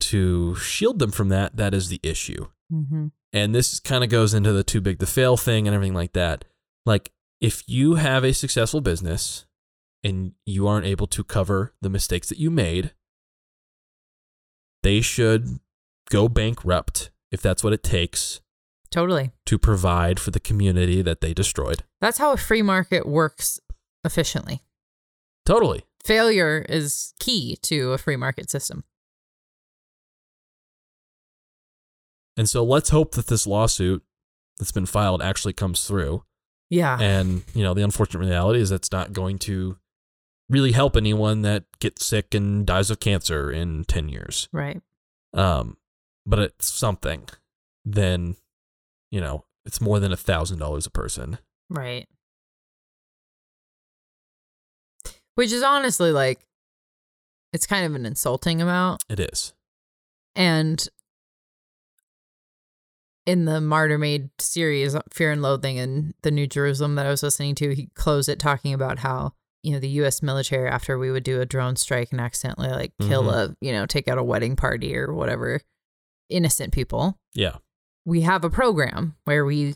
to 0.00 0.54
shield 0.56 0.98
them 0.98 1.10
from 1.10 1.30
that 1.30 1.56
that 1.56 1.72
is 1.72 1.88
the 1.88 2.00
issue 2.02 2.48
Mm-hmm. 2.70 3.06
And 3.32 3.54
this 3.54 3.80
kind 3.80 4.02
of 4.02 4.10
goes 4.10 4.34
into 4.34 4.52
the 4.52 4.64
too 4.64 4.80
big 4.80 4.98
to 4.98 5.06
fail 5.06 5.36
thing 5.36 5.66
and 5.66 5.74
everything 5.74 5.94
like 5.94 6.12
that 6.12 6.44
like 6.86 7.12
if 7.40 7.62
you 7.66 7.94
have 7.94 8.24
a 8.24 8.32
successful 8.32 8.80
business 8.80 9.46
and 10.02 10.32
you 10.46 10.66
aren't 10.66 10.86
able 10.86 11.06
to 11.06 11.22
cover 11.22 11.74
the 11.80 11.90
mistakes 11.90 12.28
that 12.28 12.38
you 12.38 12.50
made 12.50 12.92
they 14.82 15.00
should 15.00 15.58
go 16.10 16.28
bankrupt 16.28 17.10
if 17.30 17.40
that's 17.40 17.62
what 17.62 17.72
it 17.72 17.82
takes 17.82 18.40
Totally. 18.90 19.32
to 19.46 19.58
provide 19.58 20.18
for 20.18 20.30
the 20.30 20.40
community 20.40 21.02
that 21.02 21.20
they 21.20 21.34
destroyed. 21.34 21.82
That's 22.00 22.18
how 22.18 22.32
a 22.32 22.36
free 22.36 22.62
market 22.62 23.06
works 23.06 23.60
efficiently. 24.04 24.62
Totally. 25.44 25.84
Failure 26.04 26.64
is 26.68 27.12
key 27.18 27.56
to 27.62 27.92
a 27.92 27.98
free 27.98 28.16
market 28.16 28.48
system. 28.50 28.84
And 32.38 32.48
so 32.48 32.64
let's 32.64 32.90
hope 32.90 33.12
that 33.16 33.26
this 33.26 33.46
lawsuit 33.46 34.02
that's 34.58 34.72
been 34.72 34.86
filed 34.86 35.20
actually 35.20 35.52
comes 35.52 35.84
through. 35.86 36.22
Yeah. 36.70 36.96
And, 37.00 37.42
you 37.52 37.64
know, 37.64 37.74
the 37.74 37.82
unfortunate 37.82 38.24
reality 38.24 38.60
is 38.60 38.70
that's 38.70 38.92
not 38.92 39.12
going 39.12 39.38
to 39.40 39.76
really 40.48 40.72
help 40.72 40.96
anyone 40.96 41.42
that 41.42 41.64
gets 41.80 42.06
sick 42.06 42.34
and 42.34 42.64
dies 42.64 42.90
of 42.90 43.00
cancer 43.00 43.50
in 43.50 43.84
10 43.84 44.08
years. 44.08 44.48
right. 44.52 44.80
Um, 45.34 45.76
but 46.24 46.38
it's 46.38 46.70
something. 46.70 47.24
Then, 47.84 48.36
you 49.10 49.20
know, 49.20 49.44
it's 49.66 49.80
more 49.80 49.98
than 50.00 50.12
a 50.12 50.16
thousand 50.16 50.58
dollars 50.58 50.86
a 50.86 50.90
person. 50.90 51.38
Right. 51.68 52.06
Which 55.34 55.52
is 55.52 55.62
honestly 55.62 56.12
like, 56.12 56.40
it's 57.52 57.66
kind 57.66 57.84
of 57.84 57.94
an 57.94 58.06
insulting 58.06 58.62
amount. 58.62 59.02
It 59.08 59.20
is. 59.20 59.54
And 60.34 60.86
in 63.28 63.44
the 63.44 63.60
Martyr 63.60 63.98
Made 63.98 64.30
series, 64.38 64.96
Fear 65.12 65.32
and 65.32 65.42
Loathing 65.42 65.76
in 65.76 66.14
the 66.22 66.30
New 66.30 66.46
Jerusalem 66.46 66.94
that 66.94 67.04
I 67.04 67.10
was 67.10 67.22
listening 67.22 67.54
to, 67.56 67.74
he 67.74 67.90
closed 67.94 68.30
it 68.30 68.38
talking 68.38 68.72
about 68.72 69.00
how, 69.00 69.34
you 69.62 69.70
know, 69.72 69.78
the 69.78 69.88
US 70.00 70.22
military, 70.22 70.66
after 70.66 70.98
we 70.98 71.10
would 71.10 71.24
do 71.24 71.38
a 71.42 71.44
drone 71.44 71.76
strike 71.76 72.10
and 72.10 72.22
accidentally 72.22 72.70
like 72.70 72.92
kill 73.02 73.24
Mhm. 73.24 73.34
a, 73.50 73.56
you 73.60 73.72
know, 73.72 73.84
take 73.84 74.08
out 74.08 74.16
a 74.16 74.24
wedding 74.24 74.56
party 74.56 74.96
or 74.96 75.12
whatever, 75.12 75.60
innocent 76.30 76.72
people, 76.72 77.18
Yeah. 77.34 77.56
we 78.06 78.22
have 78.22 78.44
a 78.44 78.50
program 78.50 79.16
where 79.24 79.44
we 79.44 79.74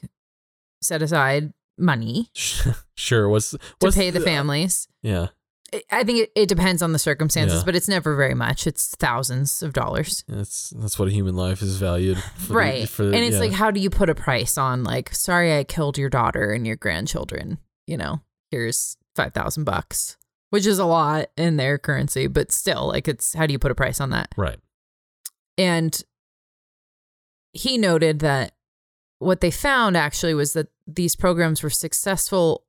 set 0.81 1.03
aside 1.03 1.53
money 1.77 2.31
sure. 2.97 3.29
What's, 3.29 3.51
to 3.81 3.93
pay 3.93 4.09
the 4.09 4.20
families. 4.20 4.89
Yeah. 5.03 5.29
I- 5.90 6.05
think 6.05 6.19
it, 6.19 6.32
it 6.35 6.49
depends 6.49 6.82
on 6.82 6.93
the 6.93 6.99
circumstances, 6.99 7.61
Yeah. 7.61 7.65
but 7.65 7.74
it's 7.77 7.89
never 7.89 8.15
very 8.15 8.35
much. 8.35 8.66
It's 8.66 8.94
thousands 8.97 9.62
of 9.62 9.73
dollars. 9.73 10.24
That's 10.28 10.70
that's 10.70 10.99
what 10.99 11.09
a 11.09 11.11
human 11.11 11.35
life 11.36 11.62
is 11.62 11.77
valued. 11.77 12.19
For 12.19 12.49
the- 12.49 12.55
right. 12.55 12.89
for 12.89 13.05
the- 13.05 13.15
and 13.16 13.24
it's 13.24 13.35
yeah. 13.35 13.40
like, 13.40 13.53
how 13.53 13.70
do 13.70 13.81
you 13.81 13.89
put 13.90 14.11
a 14.11 14.15
price 14.15 14.59
on, 14.59 14.85
like, 14.85 15.15
sorry, 15.15 15.57
I 15.57 15.65
killed 15.65 15.97
your 15.99 16.11
daughter 16.11 16.53
and 16.53 16.66
your 16.66 16.77
grandchildren? 16.77 17.59
You 17.86 17.97
know, 17.97 18.20
here's 18.51 18.97
5,000 19.16 19.65
bucks, 19.65 20.16
which 20.51 20.66
is 20.66 20.78
a 20.78 20.85
lot 20.85 21.31
in 21.36 21.57
their 21.57 21.78
currency, 21.78 22.27
but 22.27 22.53
still, 22.53 22.89
like, 22.89 23.09
it's 23.09 23.32
how 23.35 23.47
do 23.47 23.53
you 23.53 23.59
put 23.59 23.70
a 23.70 23.74
price 23.74 24.01
on 24.01 24.11
that? 24.11 24.28
right. 24.36 24.59
And 25.59 26.03
he 27.53 27.77
noted 27.77 28.20
that 28.20 28.53
what 29.19 29.40
they 29.43 29.51
found 29.51 29.97
actually 29.97 30.32
was 30.35 30.55
that 30.55 30.69
these 30.86 31.15
programs 31.15 31.62
were 31.62 31.69
successful 31.70 32.65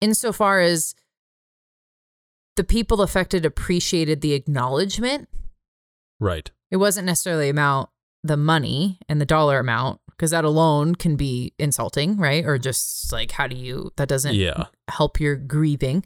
insofar 0.00 0.60
as 0.60 0.94
the 2.56 2.64
people 2.64 3.00
affected 3.02 3.44
appreciated 3.44 4.20
the 4.20 4.34
acknowledgement. 4.34 5.28
Right. 6.20 6.50
It 6.70 6.76
wasn't 6.76 7.06
necessarily 7.06 7.48
about 7.48 7.90
the 8.22 8.36
money 8.36 8.98
and 9.08 9.20
the 9.20 9.26
dollar 9.26 9.58
amount, 9.58 10.00
because 10.10 10.30
that 10.30 10.44
alone 10.44 10.94
can 10.94 11.16
be 11.16 11.52
insulting, 11.58 12.16
right? 12.16 12.44
Or 12.44 12.58
just 12.58 13.12
like, 13.12 13.32
how 13.32 13.46
do 13.48 13.56
you, 13.56 13.90
that 13.96 14.08
doesn't 14.08 14.34
Yeah. 14.34 14.66
help 14.88 15.18
your 15.18 15.34
grieving. 15.36 16.04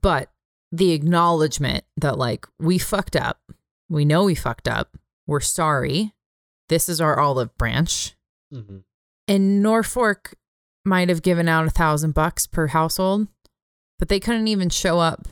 But 0.00 0.30
the 0.70 0.92
acknowledgement 0.92 1.84
that, 1.96 2.18
like, 2.18 2.46
we 2.58 2.78
fucked 2.78 3.16
up. 3.16 3.40
We 3.88 4.04
know 4.04 4.24
we 4.24 4.34
fucked 4.34 4.68
up. 4.68 4.96
We're 5.26 5.40
sorry. 5.40 6.14
This 6.68 6.88
is 6.88 7.00
our 7.00 7.18
olive 7.18 7.56
branch. 7.58 8.14
Mm-hmm. 8.52 8.78
And 9.28 9.62
Norfolk 9.62 10.34
might 10.84 11.08
have 11.08 11.22
given 11.22 11.48
out 11.48 11.66
a 11.66 11.70
thousand 11.70 12.12
bucks 12.12 12.46
per 12.46 12.68
household, 12.68 13.28
but 13.98 14.08
they 14.08 14.20
couldn't 14.20 14.48
even 14.48 14.68
show 14.70 14.98
up 14.98 15.28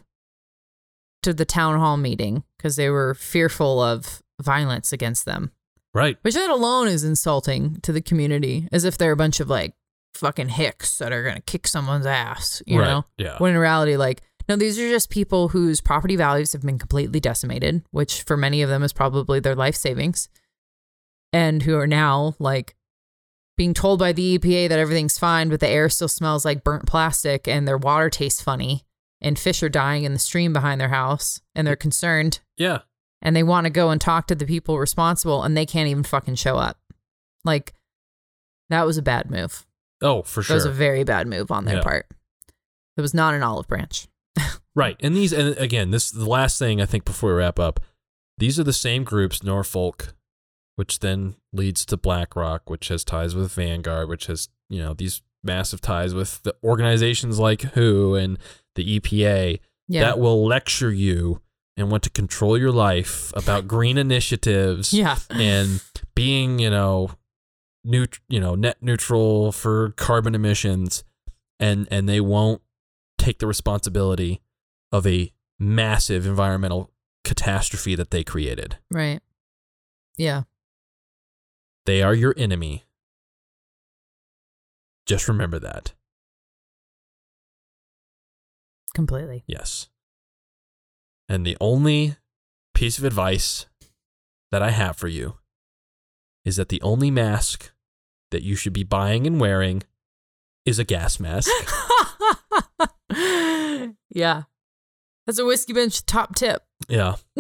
to 1.23 1.33
the 1.33 1.45
town 1.45 1.79
hall 1.79 1.97
meeting 1.97 2.43
because 2.57 2.77
they 2.77 2.91
were 2.91 3.15
fearful 3.15 3.81
of 3.81 4.23
violence 4.41 4.93
against 4.93 5.25
them, 5.25 5.53
Right. 5.95 6.17
which 6.23 6.35
that 6.35 6.51
alone 6.51 6.89
is 6.89 7.05
insulting 7.05 7.79
to 7.83 7.93
the 7.93 8.03
community, 8.03 8.69
as 8.73 8.85
if 8.85 8.99
they're 8.99 9.13
a 9.13 9.17
bunch 9.17 9.39
of 9.41 9.49
like 9.49 9.75
fucking 10.15 10.49
hicks 10.51 10.99
that 10.99 11.13
are 11.13 11.23
going 11.23 11.37
to 11.37 11.43
kick 11.43 11.67
someone's 11.67 12.07
ass, 12.07 12.63
you 12.67 12.81
right. 12.81 12.87
know? 12.89 13.05
Yeah. 13.19 13.37
When 13.39 13.53
in 13.53 13.59
reality, 13.59 13.97
like, 13.97 14.23
no, 14.49 14.57
these 14.57 14.79
are 14.79 14.89
just 14.89 15.11
people 15.11 15.49
whose 15.49 15.81
property 15.81 16.17
values 16.17 16.53
have 16.53 16.63
been 16.63 16.79
completely 16.79 17.21
decimated, 17.21 17.83
which 17.93 18.23
for 18.23 18.37
many 18.37 18.61
of 18.63 18.69
them 18.69 18.83
is 18.83 18.93
probably 18.93 19.39
their 19.39 19.55
life 19.55 19.77
savings, 19.77 20.29
and 21.33 21.63
who 21.63 21.77
are 21.77 21.87
now 21.87 22.35
like 22.41 22.75
being 23.63 23.73
told 23.75 24.01
by 24.01 24.11
the 24.11 24.37
EPA 24.41 24.69
that 24.69 24.79
everything's 24.81 25.17
fine, 25.17 25.49
but 25.49 25.61
the 25.61 25.69
air 25.69 25.89
still 25.89 26.09
smells 26.09 26.45
like 26.45 26.65
burnt 26.65 26.85
plastic 26.85 27.47
and 27.47 27.69
their 27.69 27.79
water 27.79 28.11
tastes 28.11 28.43
funny, 28.43 28.85
and 29.21 29.39
fish 29.39 29.63
are 29.63 29.69
dying 29.69 30.03
in 30.03 30.13
the 30.13 30.19
stream 30.19 30.53
behind 30.53 30.81
their 30.81 30.89
house, 30.89 31.41
and 31.55 31.65
they're 31.65 31.77
concerned 31.77 32.41
yeah. 32.57 32.81
and 33.21 33.37
they 33.37 33.45
want 33.45 33.67
to 33.67 33.71
go 33.71 33.91
and 33.91 34.01
talk 34.01 34.27
to 34.27 34.35
the 34.35 34.47
people 34.47 34.81
responsible, 34.81 35.45
and 35.45 35.57
they 35.57 35.65
can't 35.65 35.89
even 35.89 36.03
fucking 36.03 36.35
show 36.35 36.57
up. 36.57 36.77
Like, 37.45 37.73
that 38.69 38.85
was 38.85 38.99
a 38.99 39.03
bad 39.03 39.31
move. 39.31 39.65
Oh, 40.01 40.23
for 40.23 40.43
sure. 40.43 40.55
That 40.55 40.57
was 40.57 40.65
a 40.65 40.73
very 40.73 41.05
bad 41.05 41.29
move 41.29 41.53
on 41.53 41.65
their 41.65 41.77
Yeah. 41.77 41.83
part. 41.83 42.07
It 42.97 43.01
was 43.01 43.15
not 43.15 43.33
an 43.33 43.45
olive 43.45 43.69
branch. 43.69 44.09
Right. 44.75 44.97
And 45.01 45.15
these, 45.15 45.33
and 45.35 45.57
again, 45.59 45.91
this 45.91 46.11
the 46.11 46.29
last 46.29 46.59
thing 46.59 46.81
I 46.81 46.87
think 46.87 47.05
before 47.05 47.31
we 47.35 47.37
wrap 47.41 47.59
up. 47.59 47.79
These 48.39 48.59
are 48.59 48.65
the 48.65 48.73
same 48.73 49.05
groups, 49.05 49.43
Norfolk, 49.45 50.15
which 50.77 51.01
then 51.01 51.35
leads 51.53 51.85
to 51.87 51.97
BlackRock, 51.97 52.69
which 52.71 52.89
has 52.89 53.05
ties 53.05 53.35
with 53.35 53.53
Vanguard, 53.53 54.09
which 54.09 54.27
has 54.27 54.49
you 54.69 54.83
know 54.83 54.95
these 54.95 55.23
massive 55.45 55.81
ties 55.81 56.15
with 56.15 56.43
the 56.45 56.55
organizations 56.63 57.39
like 57.39 57.63
WHO 57.63 58.15
and 58.15 58.39
the 58.77 58.99
EPA 59.01 59.59
Yeah. 59.89 60.03
that 60.03 60.19
will 60.19 60.47
lecture 60.47 60.93
you 60.93 61.41
and 61.77 61.91
want 61.91 62.03
to 62.05 62.11
control 62.11 62.57
your 62.57 62.71
life 62.71 63.33
about 63.35 63.67
green 63.67 63.99
initiatives 64.07 64.93
yeah. 64.93 65.17
and 65.31 65.83
being, 66.15 66.59
you 66.61 66.71
know, 66.71 67.11
neut- 67.87 68.21
you 68.29 68.39
know, 68.39 68.55
net 68.55 68.77
neutral 68.81 69.51
for 69.53 69.91
carbon 69.97 70.35
emissions 70.35 71.03
and 71.59 71.89
and 71.91 72.09
they 72.09 72.21
won't 72.21 72.63
take 73.19 73.39
the 73.41 73.47
responsibility 73.47 74.41
of 74.93 75.07
a 75.07 75.33
massive 75.59 76.27
environmental 76.27 76.91
catastrophe 77.25 77.95
that 77.95 78.11
they 78.11 78.23
created. 78.23 78.79
Right. 78.91 79.21
Yeah. 80.17 80.43
They 81.87 82.03
are 82.03 82.15
your 82.15 82.35
enemy. 82.37 82.85
Just 85.07 85.29
remember 85.29 85.59
that. 85.59 85.93
Completely. 88.95 89.43
Yes. 89.47 89.89
And 91.29 91.47
the 91.47 91.57
only 91.61 92.17
piece 92.75 92.99
of 92.99 93.05
advice 93.05 93.67
that 94.51 94.63
I 94.63 94.71
have 94.71 94.97
for 94.97 95.09
you 95.09 95.39
is 96.45 96.57
that 96.57 96.69
the 96.69 96.83
only 96.83 97.11
mask 97.11 97.73
that 98.31 98.43
you 98.43 98.55
should 98.55 98.73
be 98.73 98.85
buying 98.85 99.27
and 99.27 99.41
wearing 99.41 99.83
is 100.65 100.79
a 100.79 100.85
gas 100.85 101.19
mask. 101.19 101.51
yeah. 104.11 104.43
That's 105.27 105.39
a 105.39 105.45
whiskey 105.45 105.73
bench 105.73 106.05
top 106.05 106.35
tip. 106.35 106.63
yeah. 106.89 107.17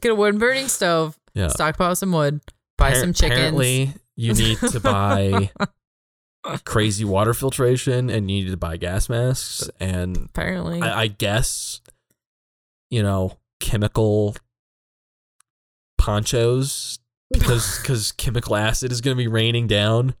Get 0.00 0.12
a 0.12 0.14
wood 0.14 0.38
burning 0.38 0.68
stove, 0.68 1.18
yeah. 1.34 1.48
stockpile 1.48 1.96
some 1.96 2.12
wood, 2.12 2.40
buy 2.76 2.94
some 2.94 3.12
chickens. 3.12 3.38
Apparently, 3.38 3.94
you 4.16 4.34
need 4.34 4.58
to 4.58 4.80
buy 4.80 5.50
crazy 6.64 7.04
water 7.04 7.34
filtration 7.34 8.10
and 8.10 8.30
you 8.30 8.44
need 8.44 8.50
to 8.50 8.56
buy 8.56 8.76
gas 8.76 9.08
masks 9.08 9.68
and 9.80 10.16
Apparently. 10.16 10.82
I, 10.82 11.02
I 11.02 11.06
guess, 11.06 11.80
you 12.90 13.02
know, 13.02 13.38
chemical 13.60 14.36
ponchos 15.98 16.98
because 17.32 17.78
because 17.82 18.12
chemical 18.12 18.56
acid 18.56 18.92
is 18.92 19.00
going 19.00 19.16
to 19.16 19.22
be 19.22 19.28
raining 19.28 19.66
down. 19.66 20.14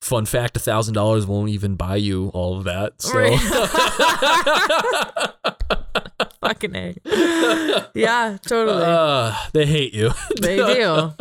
Fun 0.00 0.26
fact: 0.26 0.56
a 0.56 0.60
thousand 0.60 0.94
dollars 0.94 1.26
won't 1.26 1.50
even 1.50 1.76
buy 1.76 1.96
you 1.96 2.28
all 2.28 2.58
of 2.58 2.64
that. 2.64 3.00
So, 3.00 3.12
Fucking 6.60 6.76
A. 6.76 7.86
Yeah, 7.94 8.36
totally. 8.46 8.82
uh, 8.86 9.34
they 9.52 9.66
hate 9.66 9.94
you. 9.94 10.10
they 10.40 10.56
do. 10.56 11.12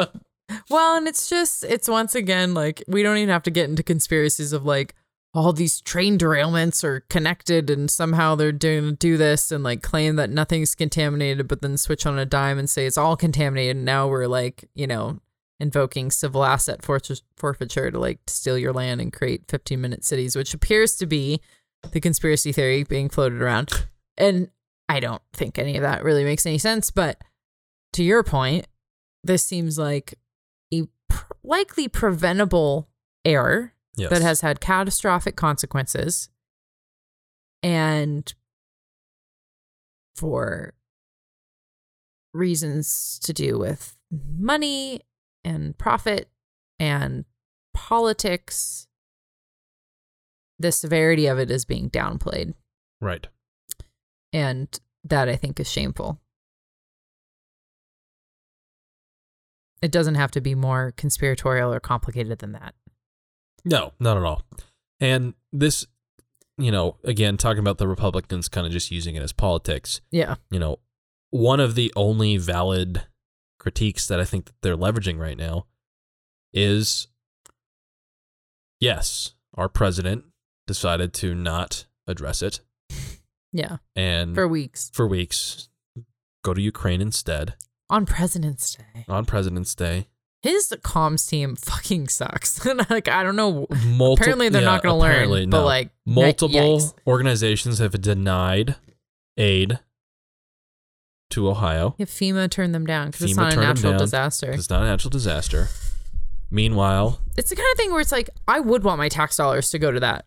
Well, 0.69 0.97
and 0.97 1.07
it's 1.07 1.29
just, 1.29 1.63
it's 1.63 1.87
once 1.87 2.15
again 2.15 2.53
like 2.53 2.83
we 2.87 3.03
don't 3.03 3.17
even 3.17 3.29
have 3.29 3.43
to 3.43 3.51
get 3.51 3.69
into 3.69 3.83
conspiracies 3.83 4.53
of 4.53 4.65
like 4.65 4.95
all 5.33 5.53
these 5.53 5.79
train 5.81 6.17
derailments 6.17 6.83
are 6.83 7.01
connected 7.01 7.69
and 7.69 7.91
somehow 7.91 8.33
they're 8.33 8.51
doing 8.51 8.95
do 8.95 9.15
this 9.15 9.51
and 9.51 9.63
like 9.63 9.83
claim 9.83 10.15
that 10.15 10.29
nothing's 10.29 10.73
contaminated, 10.73 11.47
but 11.47 11.61
then 11.61 11.77
switch 11.77 12.05
on 12.05 12.17
a 12.17 12.25
dime 12.25 12.57
and 12.57 12.69
say 12.69 12.85
it's 12.85 12.97
all 12.97 13.15
contaminated. 13.15 13.77
And 13.77 13.85
now 13.85 14.07
we're 14.07 14.27
like, 14.27 14.65
you 14.73 14.87
know, 14.87 15.19
invoking 15.59 16.09
civil 16.09 16.43
asset 16.43 16.83
forfeit- 16.83 17.21
forfeiture 17.37 17.91
to 17.91 17.99
like 17.99 18.19
steal 18.27 18.57
your 18.57 18.73
land 18.73 19.01
and 19.01 19.13
create 19.13 19.43
15 19.47 19.79
minute 19.79 20.03
cities, 20.03 20.35
which 20.35 20.53
appears 20.53 20.95
to 20.95 21.05
be 21.05 21.41
the 21.91 22.01
conspiracy 22.01 22.51
theory 22.51 22.83
being 22.83 23.07
floated 23.09 23.41
around. 23.41 23.71
And 24.17 24.49
I 24.89 24.99
don't 24.99 25.21
think 25.33 25.57
any 25.57 25.77
of 25.77 25.83
that 25.83 26.03
really 26.03 26.23
makes 26.23 26.45
any 26.45 26.57
sense. 26.57 26.89
But 26.91 27.21
to 27.93 28.03
your 28.03 28.23
point, 28.23 28.65
this 29.23 29.45
seems 29.45 29.77
like 29.77 30.15
a 30.73 30.87
pr- 31.07 31.33
likely 31.43 31.87
preventable 31.87 32.89
error 33.23 33.73
Yes. 33.95 34.09
that 34.11 34.21
has 34.21 34.41
had 34.41 34.61
catastrophic 34.61 35.35
consequences 35.35 36.29
and 37.61 38.33
for 40.15 40.73
reasons 42.33 43.19
to 43.23 43.33
do 43.33 43.57
with 43.59 43.97
money 44.11 45.01
and 45.43 45.77
profit 45.77 46.29
and 46.79 47.25
politics 47.73 48.87
the 50.59 50.71
severity 50.71 51.25
of 51.27 51.39
it 51.39 51.49
is 51.51 51.65
being 51.65 51.89
downplayed 51.89 52.53
right. 53.01 53.27
And 54.33 54.79
that 55.03 55.29
i 55.29 55.35
think 55.35 55.59
is 55.59 55.69
shameful. 55.69 56.19
It 59.81 59.91
doesn't 59.91 60.15
have 60.15 60.31
to 60.31 60.41
be 60.41 60.55
more 60.55 60.93
conspiratorial 60.97 61.73
or 61.73 61.79
complicated 61.79 62.39
than 62.39 62.51
that. 62.53 62.73
No, 63.63 63.93
not 63.99 64.17
at 64.17 64.23
all. 64.23 64.43
And 64.99 65.33
this, 65.53 65.85
you 66.57 66.71
know, 66.71 66.97
again, 67.03 67.37
talking 67.37 67.59
about 67.59 67.77
the 67.77 67.87
Republicans 67.87 68.49
kind 68.49 68.67
of 68.67 68.73
just 68.73 68.91
using 68.91 69.15
it 69.15 69.23
as 69.23 69.31
politics, 69.31 70.01
yeah. 70.11 70.35
you 70.51 70.59
know, 70.59 70.79
one 71.29 71.59
of 71.59 71.75
the 71.75 71.93
only 71.95 72.37
valid 72.37 73.03
critiques 73.59 74.07
that 74.07 74.19
I 74.19 74.25
think 74.25 74.45
that 74.45 74.55
they're 74.61 74.77
leveraging 74.77 75.19
right 75.19 75.37
now 75.37 75.65
is 76.53 77.07
yes, 78.79 79.33
our 79.53 79.69
president 79.69 80.25
decided 80.67 81.13
to 81.13 81.35
not 81.35 81.85
address 82.07 82.41
it 82.41 82.61
yeah 83.51 83.77
and 83.95 84.35
for 84.35 84.47
weeks 84.47 84.91
for 84.93 85.07
weeks 85.07 85.69
go 86.43 86.53
to 86.53 86.61
Ukraine 86.61 87.01
instead 87.01 87.55
on 87.89 88.05
president's 88.05 88.75
day 88.75 89.05
on 89.07 89.25
President's 89.25 89.73
Day. 89.75 90.07
his 90.41 90.71
comms 90.83 91.27
team 91.27 91.55
fucking 91.55 92.07
sucks. 92.07 92.63
like 92.89 93.07
I 93.07 93.23
don't 93.23 93.35
know. 93.35 93.65
Multiple, 93.85 94.13
Apparently 94.13 94.49
they're 94.49 94.61
not 94.61 94.83
going 94.83 94.93
to 94.93 94.99
learn. 94.99 95.49
But 95.49 95.65
like 95.65 95.89
multiple 96.05 96.77
yikes. 96.77 96.93
organizations 97.07 97.79
have 97.79 97.99
denied 97.99 98.75
aid 99.37 99.79
to 101.31 101.49
Ohio. 101.49 101.95
Yeah, 101.97 102.05
FEMA 102.05 102.49
turned 102.49 102.73
them 102.73 102.85
down 102.85 103.07
because 103.07 103.23
it's 103.23 103.35
not 103.35 103.53
a 103.53 103.57
natural 103.57 103.97
disaster. 103.97 104.51
It's 104.51 104.69
not 104.69 104.83
a 104.83 104.85
natural 104.85 105.09
disaster. 105.09 105.67
Meanwhile, 106.51 107.21
It's 107.37 107.49
the 107.49 107.55
kind 107.55 107.67
of 107.71 107.77
thing 107.77 107.91
where 107.91 108.01
it's 108.01 108.11
like 108.11 108.29
I 108.47 108.59
would 108.59 108.83
want 108.83 108.97
my 108.97 109.09
tax 109.09 109.37
dollars 109.37 109.69
to 109.69 109.79
go 109.79 109.91
to 109.91 109.99
that, 109.99 110.25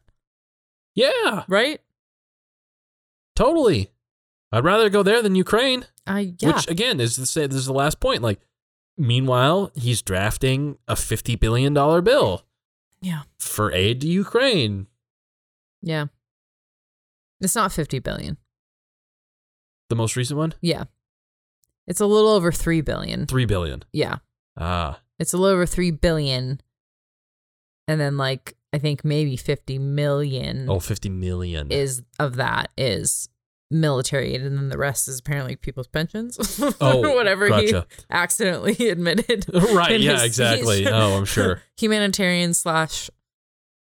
yeah, 0.95 1.45
right? 1.49 1.81
Totally. 3.43 3.91
I'd 4.51 4.65
rather 4.65 4.91
go 4.91 5.03
there 5.03 5.23
than 5.23 5.35
Ukraine. 5.35 5.87
I 6.07 6.35
yeah. 6.39 6.55
Which 6.55 6.69
again 6.69 7.01
is 7.01 7.17
the 7.17 7.27
same. 7.27 7.49
This 7.49 7.59
is 7.59 7.67
the 7.67 7.73
last 7.73 8.01
point. 8.01 8.23
Like, 8.23 8.41
meanwhile, 8.99 9.71
he's 9.75 10.03
drafting 10.03 10.79
a 10.87 10.97
fifty 10.97 11.37
billion 11.37 11.73
dollar 11.73 12.03
bill 12.03 12.45
yeah. 13.03 13.23
for 13.39 13.73
aid 13.73 14.01
to 14.01 14.09
Ukraine. 14.09 14.87
Yeah. 15.83 16.07
It's 17.41 17.57
not 17.57 17.73
50 17.73 17.99
billion. 17.99 18.39
The 19.91 19.97
most 19.97 20.17
recent 20.17 20.39
one, 20.39 20.55
Yeah. 20.63 20.85
It's 21.89 22.01
a 22.01 22.07
little 22.07 22.31
over 22.31 22.53
3 22.53 22.81
billion. 22.81 23.27
three 23.27 23.45
billion. 23.45 23.83
Yeah. 23.93 24.19
Ah, 24.57 25.01
It's 25.19 25.33
a 25.33 25.37
little 25.37 25.55
over 25.55 25.67
3 25.67 25.91
billion. 25.91 26.61
And 27.89 28.01
then 28.01 28.17
like 28.17 28.57
I 28.73 28.79
think 28.79 29.05
maybe 29.05 29.37
50 29.37 29.79
million 29.79 30.71
oh, 30.71 30.79
50 30.79 31.11
million. 31.11 31.71
is 31.71 32.03
of 32.19 32.37
that 32.37 32.71
is 32.79 33.29
military 33.73 34.35
aid 34.35 34.43
and 34.43 34.57
then 34.57 34.69
the 34.69 34.79
rest 34.79 35.09
is 35.09 35.19
apparently 35.21 35.57
people's 35.57 35.89
pensions. 35.89 36.39
Oh, 36.81 37.15
whatever 37.15 37.49
gotcha. 37.49 37.87
he 37.89 38.05
accidentally 38.11 38.89
admitted. 38.89 39.47
right? 39.73 39.99
Yeah, 40.01 40.13
his 40.13 40.23
exactly. 40.25 40.87
Oh, 40.87 41.17
I'm 41.19 41.25
sure. 41.25 41.63
Humanitarian 41.79 42.55
slash 42.55 43.11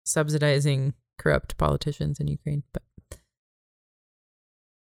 subsidizing 0.04 0.94
corrupt 1.18 1.56
politicians 1.58 2.18
in 2.20 2.28
Ukraine. 2.28 2.62
But 2.72 2.82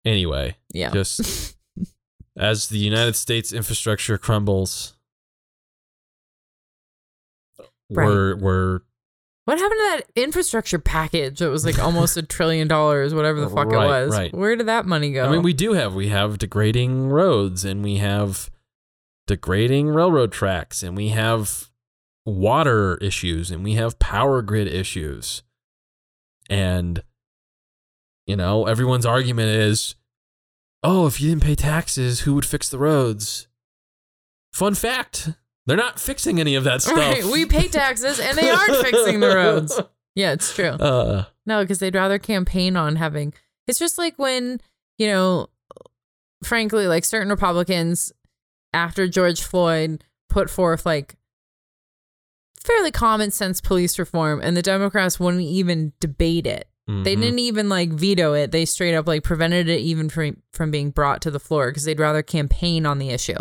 Anyway, 0.05 0.57
yeah. 0.73 0.91
just 0.93 1.57
as 2.37 2.69
the 2.69 2.79
United 2.79 3.17
States 3.17 3.53
infrastructure 3.53 4.17
crumbles, 4.19 4.93
Right. 7.89 8.07
we're 8.07 8.37
we're 8.37 8.81
What 9.47 9.59
happened 9.59 9.79
to 9.79 9.97
that 10.15 10.21
infrastructure 10.23 10.81
package? 10.81 11.41
It 11.41 11.47
was 11.49 11.65
like 11.65 11.79
almost 11.79 12.17
a 12.17 12.23
trillion 12.23 12.67
dollars, 12.67 13.15
whatever 13.15 13.41
the 13.41 13.49
fuck 13.49 13.69
Right, 13.71 13.85
it 13.85 13.87
was. 13.87 14.13
right. 14.13 14.35
Where 14.35 14.57
did 14.57 14.67
that 14.67 14.87
money 14.87 15.13
go? 15.13 15.25
I 15.25 15.31
mean, 15.31 15.43
we 15.43 15.53
do 15.53 15.73
have 15.75 15.95
we 15.95 16.09
have 16.09 16.37
degrading 16.39 17.11
roads 17.11 17.65
and 17.65 17.85
we 17.85 17.99
have 17.99 18.51
degrading 19.29 19.89
railroad 19.89 20.33
tracks 20.33 20.83
and 20.83 20.97
we 20.97 21.11
have 21.11 21.71
water 22.25 22.97
issues 22.97 23.53
and 23.53 23.63
we 23.63 23.75
have 23.75 24.01
power 24.01 24.43
grid 24.43 24.67
issues. 24.67 25.45
And 26.51 27.05
you 28.27 28.35
know, 28.35 28.67
everyone's 28.67 29.07
argument 29.07 29.51
is, 29.51 29.95
"Oh, 30.83 31.07
if 31.07 31.21
you 31.21 31.29
didn't 31.31 31.45
pay 31.45 31.55
taxes, 31.55 32.21
who 32.23 32.35
would 32.35 32.45
fix 32.45 32.69
the 32.69 32.79
roads?" 32.79 33.47
Fun 34.53 34.75
fact, 34.75 35.31
they're 35.67 35.77
not 35.77 35.99
fixing 36.01 36.41
any 36.41 36.55
of 36.55 36.65
that 36.65 36.83
stuff. 36.83 36.97
Right, 36.97 37.25
we 37.25 37.45
pay 37.47 37.69
taxes 37.69 38.19
and 38.21 38.37
they 38.39 38.49
aren't 38.51 38.77
fixing 38.85 39.21
the 39.21 39.29
roads. 39.35 39.81
Yeah, 40.15 40.33
it's 40.33 40.55
true. 40.55 40.69
Uh, 40.71 41.27
No, 41.45 41.61
because 41.63 41.79
they'd 41.79 41.95
rather 41.95 42.19
campaign 42.19 42.75
on 42.75 42.97
having. 42.97 43.35
It's 43.67 43.79
just 43.79 43.99
like 43.99 44.19
when, 44.19 44.63
you 44.97 45.09
know, 45.09 45.49
frankly, 46.43 46.87
like 46.87 47.05
certain 47.05 47.29
Republicans 47.29 48.15
after 48.73 49.09
George 49.09 49.43
Floyd 49.43 50.03
put 50.31 50.49
forth 50.49 50.87
like 50.87 51.17
fairly 52.65 52.91
common 52.91 53.31
sense 53.31 53.61
police 53.61 53.99
reform, 53.99 54.41
and 54.43 54.57
the 54.57 54.63
Democrats 54.63 55.21
wouldn't 55.21 55.43
even 55.43 55.93
debate 56.01 56.47
it. 56.47 56.67
They 56.89 57.17
Mhm. 57.17 57.21
didn't 57.21 57.39
even 57.41 57.69
like 57.69 57.91
veto 57.93 58.33
it. 58.33 58.53
They 58.53 58.65
straight 58.65 58.95
up 58.95 59.07
like 59.07 59.23
prevented 59.25 59.69
it 59.69 59.81
even 59.81 60.09
from 60.09 60.43
from 60.53 60.71
being 60.71 60.91
brought 60.93 61.21
to 61.23 61.31
the 61.31 61.41
floor 61.41 61.69
because 61.71 61.85
they'd 61.85 62.01
rather 62.01 62.23
campaign 62.23 62.87
on 62.87 62.99
the 62.99 63.11
issue. 63.11 63.37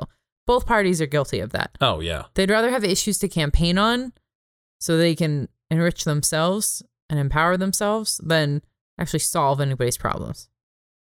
Both 0.47 0.65
parties 0.65 1.01
are 1.01 1.07
guilty 1.07 1.39
of 1.39 1.51
that. 1.51 1.77
Oh 1.81 1.99
yeah. 1.99 2.26
They'd 2.35 2.49
rather 2.49 2.69
have 2.69 2.84
issues 2.84 3.17
to 3.19 3.27
campaign 3.27 3.77
on 3.77 4.13
so 4.80 4.97
they 4.97 5.15
can 5.15 5.49
enrich 5.72 6.03
themselves 6.03 6.84
and 7.09 7.19
empower 7.19 7.57
themselves 7.57 8.19
than 8.23 8.61
actually 8.99 9.19
solve 9.19 9.59
anybody's 9.59 9.97
problems. 9.97 10.49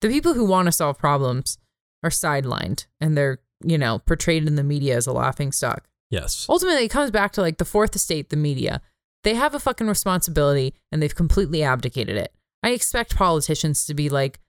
The 0.01 0.09
people 0.09 0.35
who 0.35 0.45
want 0.45 0.67
to 0.67 0.73
solve 0.73 0.99
problems 0.99 1.59
are 2.03 2.11
sidelined 2.11 2.87
and 3.01 3.17
they're, 3.17 3.39
you 3.63 3.79
know, 3.79 3.99
portrayed 4.01 4.47
in 4.47 4.57
the 4.57 4.65
media 4.65 4.97
as 4.97 5.07
a 5.07 5.13
laughing 5.13 5.53
stock. 5.53 5.87
Yes. 6.11 6.47
Ultimately, 6.49 6.85
it 6.85 6.91
comes 6.91 7.11
back 7.11 7.33
to 7.33 7.41
like 7.41 7.59
the 7.59 7.65
fourth 7.65 7.95
estate, 7.95 8.31
the 8.31 8.37
media. 8.37 8.81
They 9.23 9.35
have 9.35 9.55
a 9.55 9.61
fucking 9.61 9.87
responsibility 9.87 10.75
and 10.91 11.03
they've 11.03 11.15
completely 11.15 11.63
abdicated 11.63 12.17
it. 12.17 12.33
I 12.63 12.71
expect 12.71 13.17
politicians 13.17 13.85
to 13.87 13.95
be 13.95 14.09
like 14.09 14.41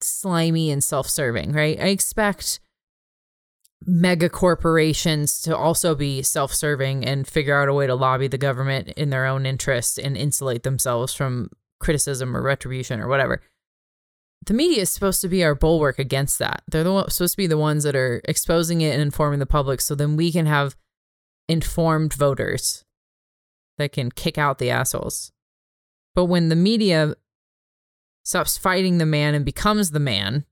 slimy 0.00 0.70
and 0.70 0.82
self 0.82 1.08
serving, 1.08 1.52
right? 1.52 1.78
I 1.78 1.88
expect 1.88 2.60
mega 3.86 4.28
corporations 4.28 5.40
to 5.42 5.56
also 5.56 5.94
be 5.94 6.22
self 6.22 6.52
serving 6.54 7.04
and 7.04 7.26
figure 7.26 7.60
out 7.60 7.68
a 7.68 7.74
way 7.74 7.86
to 7.86 7.94
lobby 7.94 8.28
the 8.28 8.38
government 8.38 8.88
in 8.90 9.10
their 9.10 9.26
own 9.26 9.46
interest 9.46 9.98
and 9.98 10.16
insulate 10.16 10.62
themselves 10.62 11.14
from 11.14 11.50
criticism 11.80 12.36
or 12.36 12.42
retribution 12.42 13.00
or 13.00 13.08
whatever. 13.08 13.40
The 14.46 14.54
media 14.54 14.82
is 14.82 14.90
supposed 14.90 15.20
to 15.20 15.28
be 15.28 15.44
our 15.44 15.54
bulwark 15.54 15.98
against 15.98 16.38
that. 16.38 16.62
They're 16.68 16.82
the 16.82 17.08
supposed 17.08 17.34
to 17.34 17.36
be 17.36 17.46
the 17.46 17.58
ones 17.58 17.84
that 17.84 17.94
are 17.94 18.20
exposing 18.24 18.80
it 18.80 18.92
and 18.92 19.02
informing 19.02 19.38
the 19.38 19.46
public 19.46 19.80
so 19.80 19.94
then 19.94 20.16
we 20.16 20.32
can 20.32 20.46
have 20.46 20.76
informed 21.48 22.12
voters 22.14 22.84
that 23.78 23.92
can 23.92 24.10
kick 24.10 24.38
out 24.38 24.58
the 24.58 24.70
assholes. 24.70 25.32
But 26.14 26.26
when 26.26 26.48
the 26.48 26.56
media 26.56 27.14
stops 28.24 28.58
fighting 28.58 28.98
the 28.98 29.06
man 29.06 29.34
and 29.34 29.44
becomes 29.44 29.90
the 29.90 30.00
man, 30.00 30.44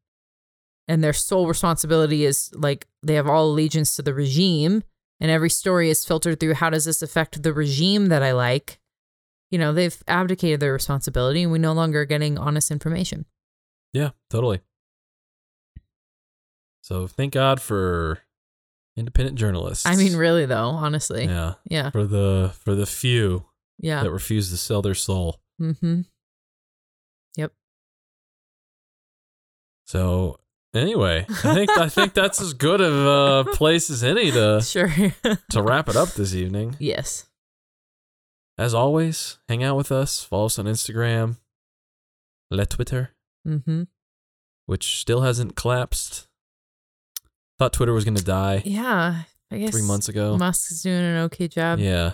and 0.91 1.05
their 1.05 1.13
sole 1.13 1.47
responsibility 1.47 2.25
is 2.25 2.51
like 2.53 2.89
they 3.01 3.15
have 3.15 3.29
all 3.29 3.47
allegiance 3.47 3.95
to 3.95 4.03
the 4.03 4.13
regime, 4.13 4.83
and 5.21 5.31
every 5.31 5.49
story 5.49 5.89
is 5.89 6.05
filtered 6.05 6.41
through 6.41 6.55
how 6.55 6.69
does 6.69 6.85
this 6.85 7.01
affect 7.01 7.45
the 7.45 7.53
regime 7.53 8.07
that 8.07 8.25
I 8.25 8.33
like? 8.33 8.81
You 9.53 9.59
know, 9.59 9.73
they've 9.73 9.97
abdicated 10.09 10.59
their 10.59 10.73
responsibility, 10.73 11.45
and 11.45 11.53
we 11.53 11.61
no 11.61 11.73
longer 11.73 12.01
are 12.01 12.07
getting 12.07 12.37
honest 12.37 12.73
information. 12.73 13.25
Yeah, 13.93 14.11
totally. 14.31 14.63
So 16.81 17.07
thank 17.07 17.35
God 17.35 17.63
for 17.63 18.19
independent 18.97 19.39
journalists. 19.39 19.87
I 19.87 19.95
mean, 19.95 20.17
really 20.17 20.45
though, 20.45 20.71
honestly, 20.71 21.27
yeah, 21.27 21.55
yeah, 21.71 21.91
for 21.91 22.05
the 22.05 22.53
for 22.65 22.75
the 22.75 22.87
few 22.87 23.47
yeah. 23.79 24.03
that 24.03 24.11
refuse 24.11 24.51
to 24.51 24.57
sell 24.57 24.83
their 24.83 24.95
soul. 24.95 25.41
Mm-hmm. 25.61 26.01
Yep. 27.37 27.53
So 29.87 30.40
anyway, 30.75 31.27
I 31.29 31.55
think 31.55 31.71
I 31.71 31.89
think 31.89 32.15
that's 32.15 32.41
as 32.41 32.53
good 32.55 32.81
of 32.81 33.47
a 33.47 33.51
place 33.53 33.91
as 33.91 34.03
any 34.05 34.31
to 34.31 34.61
Sure. 34.65 34.89
to 35.51 35.63
wrap 35.63 35.89
it 35.89 35.97
up 35.97 36.11
this 36.11 36.35
evening. 36.35 36.77
yes. 36.79 37.27
As 38.59 38.75
always, 38.75 39.39
hang 39.49 39.65
out 39.65 39.77
with 39.77 39.91
us. 39.91 40.23
Follow 40.23 40.47
us 40.47 40.59
on 40.59 40.67
Instagram, 40.67 41.37
Le 42.51 42.67
Twitter, 42.67 43.11
Mm-hmm. 43.49 43.85
which 44.67 44.99
still 45.01 45.23
hasn't 45.23 45.57
collapsed. 45.57 46.29
Thought 47.59 47.73
Twitter 47.73 47.93
was 47.95 48.05
gonna 48.05 48.21
die 48.21 48.63
Yeah. 48.65 49.23
I 49.51 49.59
guess 49.59 49.71
three 49.71 49.83
months 49.87 50.09
ago. 50.09 50.37
Musk's 50.37 50.83
doing 50.83 51.03
an 51.03 51.17
okay 51.25 51.49
job. 51.49 51.79
yeah, 51.81 52.13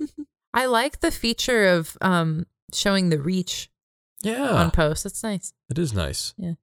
I 0.54 0.66
like 0.66 1.00
the 1.00 1.10
feature 1.12 1.66
of 1.68 1.96
um 2.00 2.46
showing 2.74 3.10
the 3.10 3.18
reach 3.20 3.70
yeah, 4.22 4.48
on 4.50 4.70
posts. 4.70 5.04
That's 5.04 5.22
nice. 5.22 5.52
it 5.70 5.78
is 5.78 5.92
nice. 5.92 6.32
Yeah. 6.38 6.54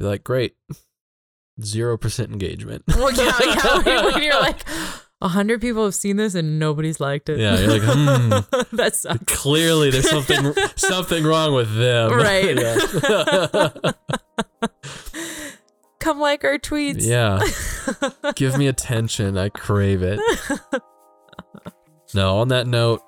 Be 0.00 0.06
like, 0.06 0.24
great, 0.24 0.56
zero 1.62 1.98
percent 1.98 2.32
engagement. 2.32 2.84
Well, 2.88 3.12
yeah, 3.16 3.38
yeah. 3.84 4.04
When 4.06 4.22
you're 4.22 4.32
like, 4.40 4.66
a 5.20 5.28
hundred 5.28 5.60
people 5.60 5.84
have 5.84 5.94
seen 5.94 6.16
this 6.16 6.34
and 6.34 6.58
nobody's 6.58 7.00
liked 7.00 7.28
it. 7.28 7.38
Yeah, 7.38 7.58
you're 7.58 7.78
like, 7.78 7.82
hmm. 7.82 8.30
that 8.76 8.96
sucks. 8.96 9.36
Clearly, 9.36 9.90
there's 9.90 10.08
something 10.08 10.54
something 10.76 11.22
wrong 11.22 11.52
with 11.52 11.76
them. 11.76 12.12
Right. 12.12 12.56
Come 16.00 16.18
like 16.18 16.44
our 16.44 16.56
tweets. 16.56 17.06
yeah. 17.06 17.40
Give 18.36 18.56
me 18.56 18.68
attention. 18.68 19.36
I 19.36 19.50
crave 19.50 20.02
it. 20.02 20.18
No, 22.14 22.38
on 22.38 22.48
that 22.48 22.66
note, 22.66 23.02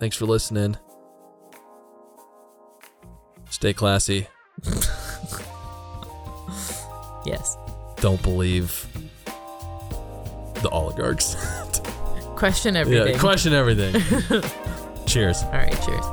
thanks 0.00 0.16
for 0.16 0.26
listening. 0.26 0.76
Stay 3.50 3.72
classy. 3.72 4.26
Yes. 7.24 7.56
Don't 7.96 8.22
believe 8.22 8.86
the 10.62 10.68
oligarchs. 10.70 11.34
Question 12.36 12.76
everything. 12.76 13.14
yeah, 13.14 13.20
question 13.20 13.52
everything. 13.52 13.92
Cheers. 15.06 15.42
All 15.44 15.52
right. 15.52 15.70
Cheers. 15.84 16.04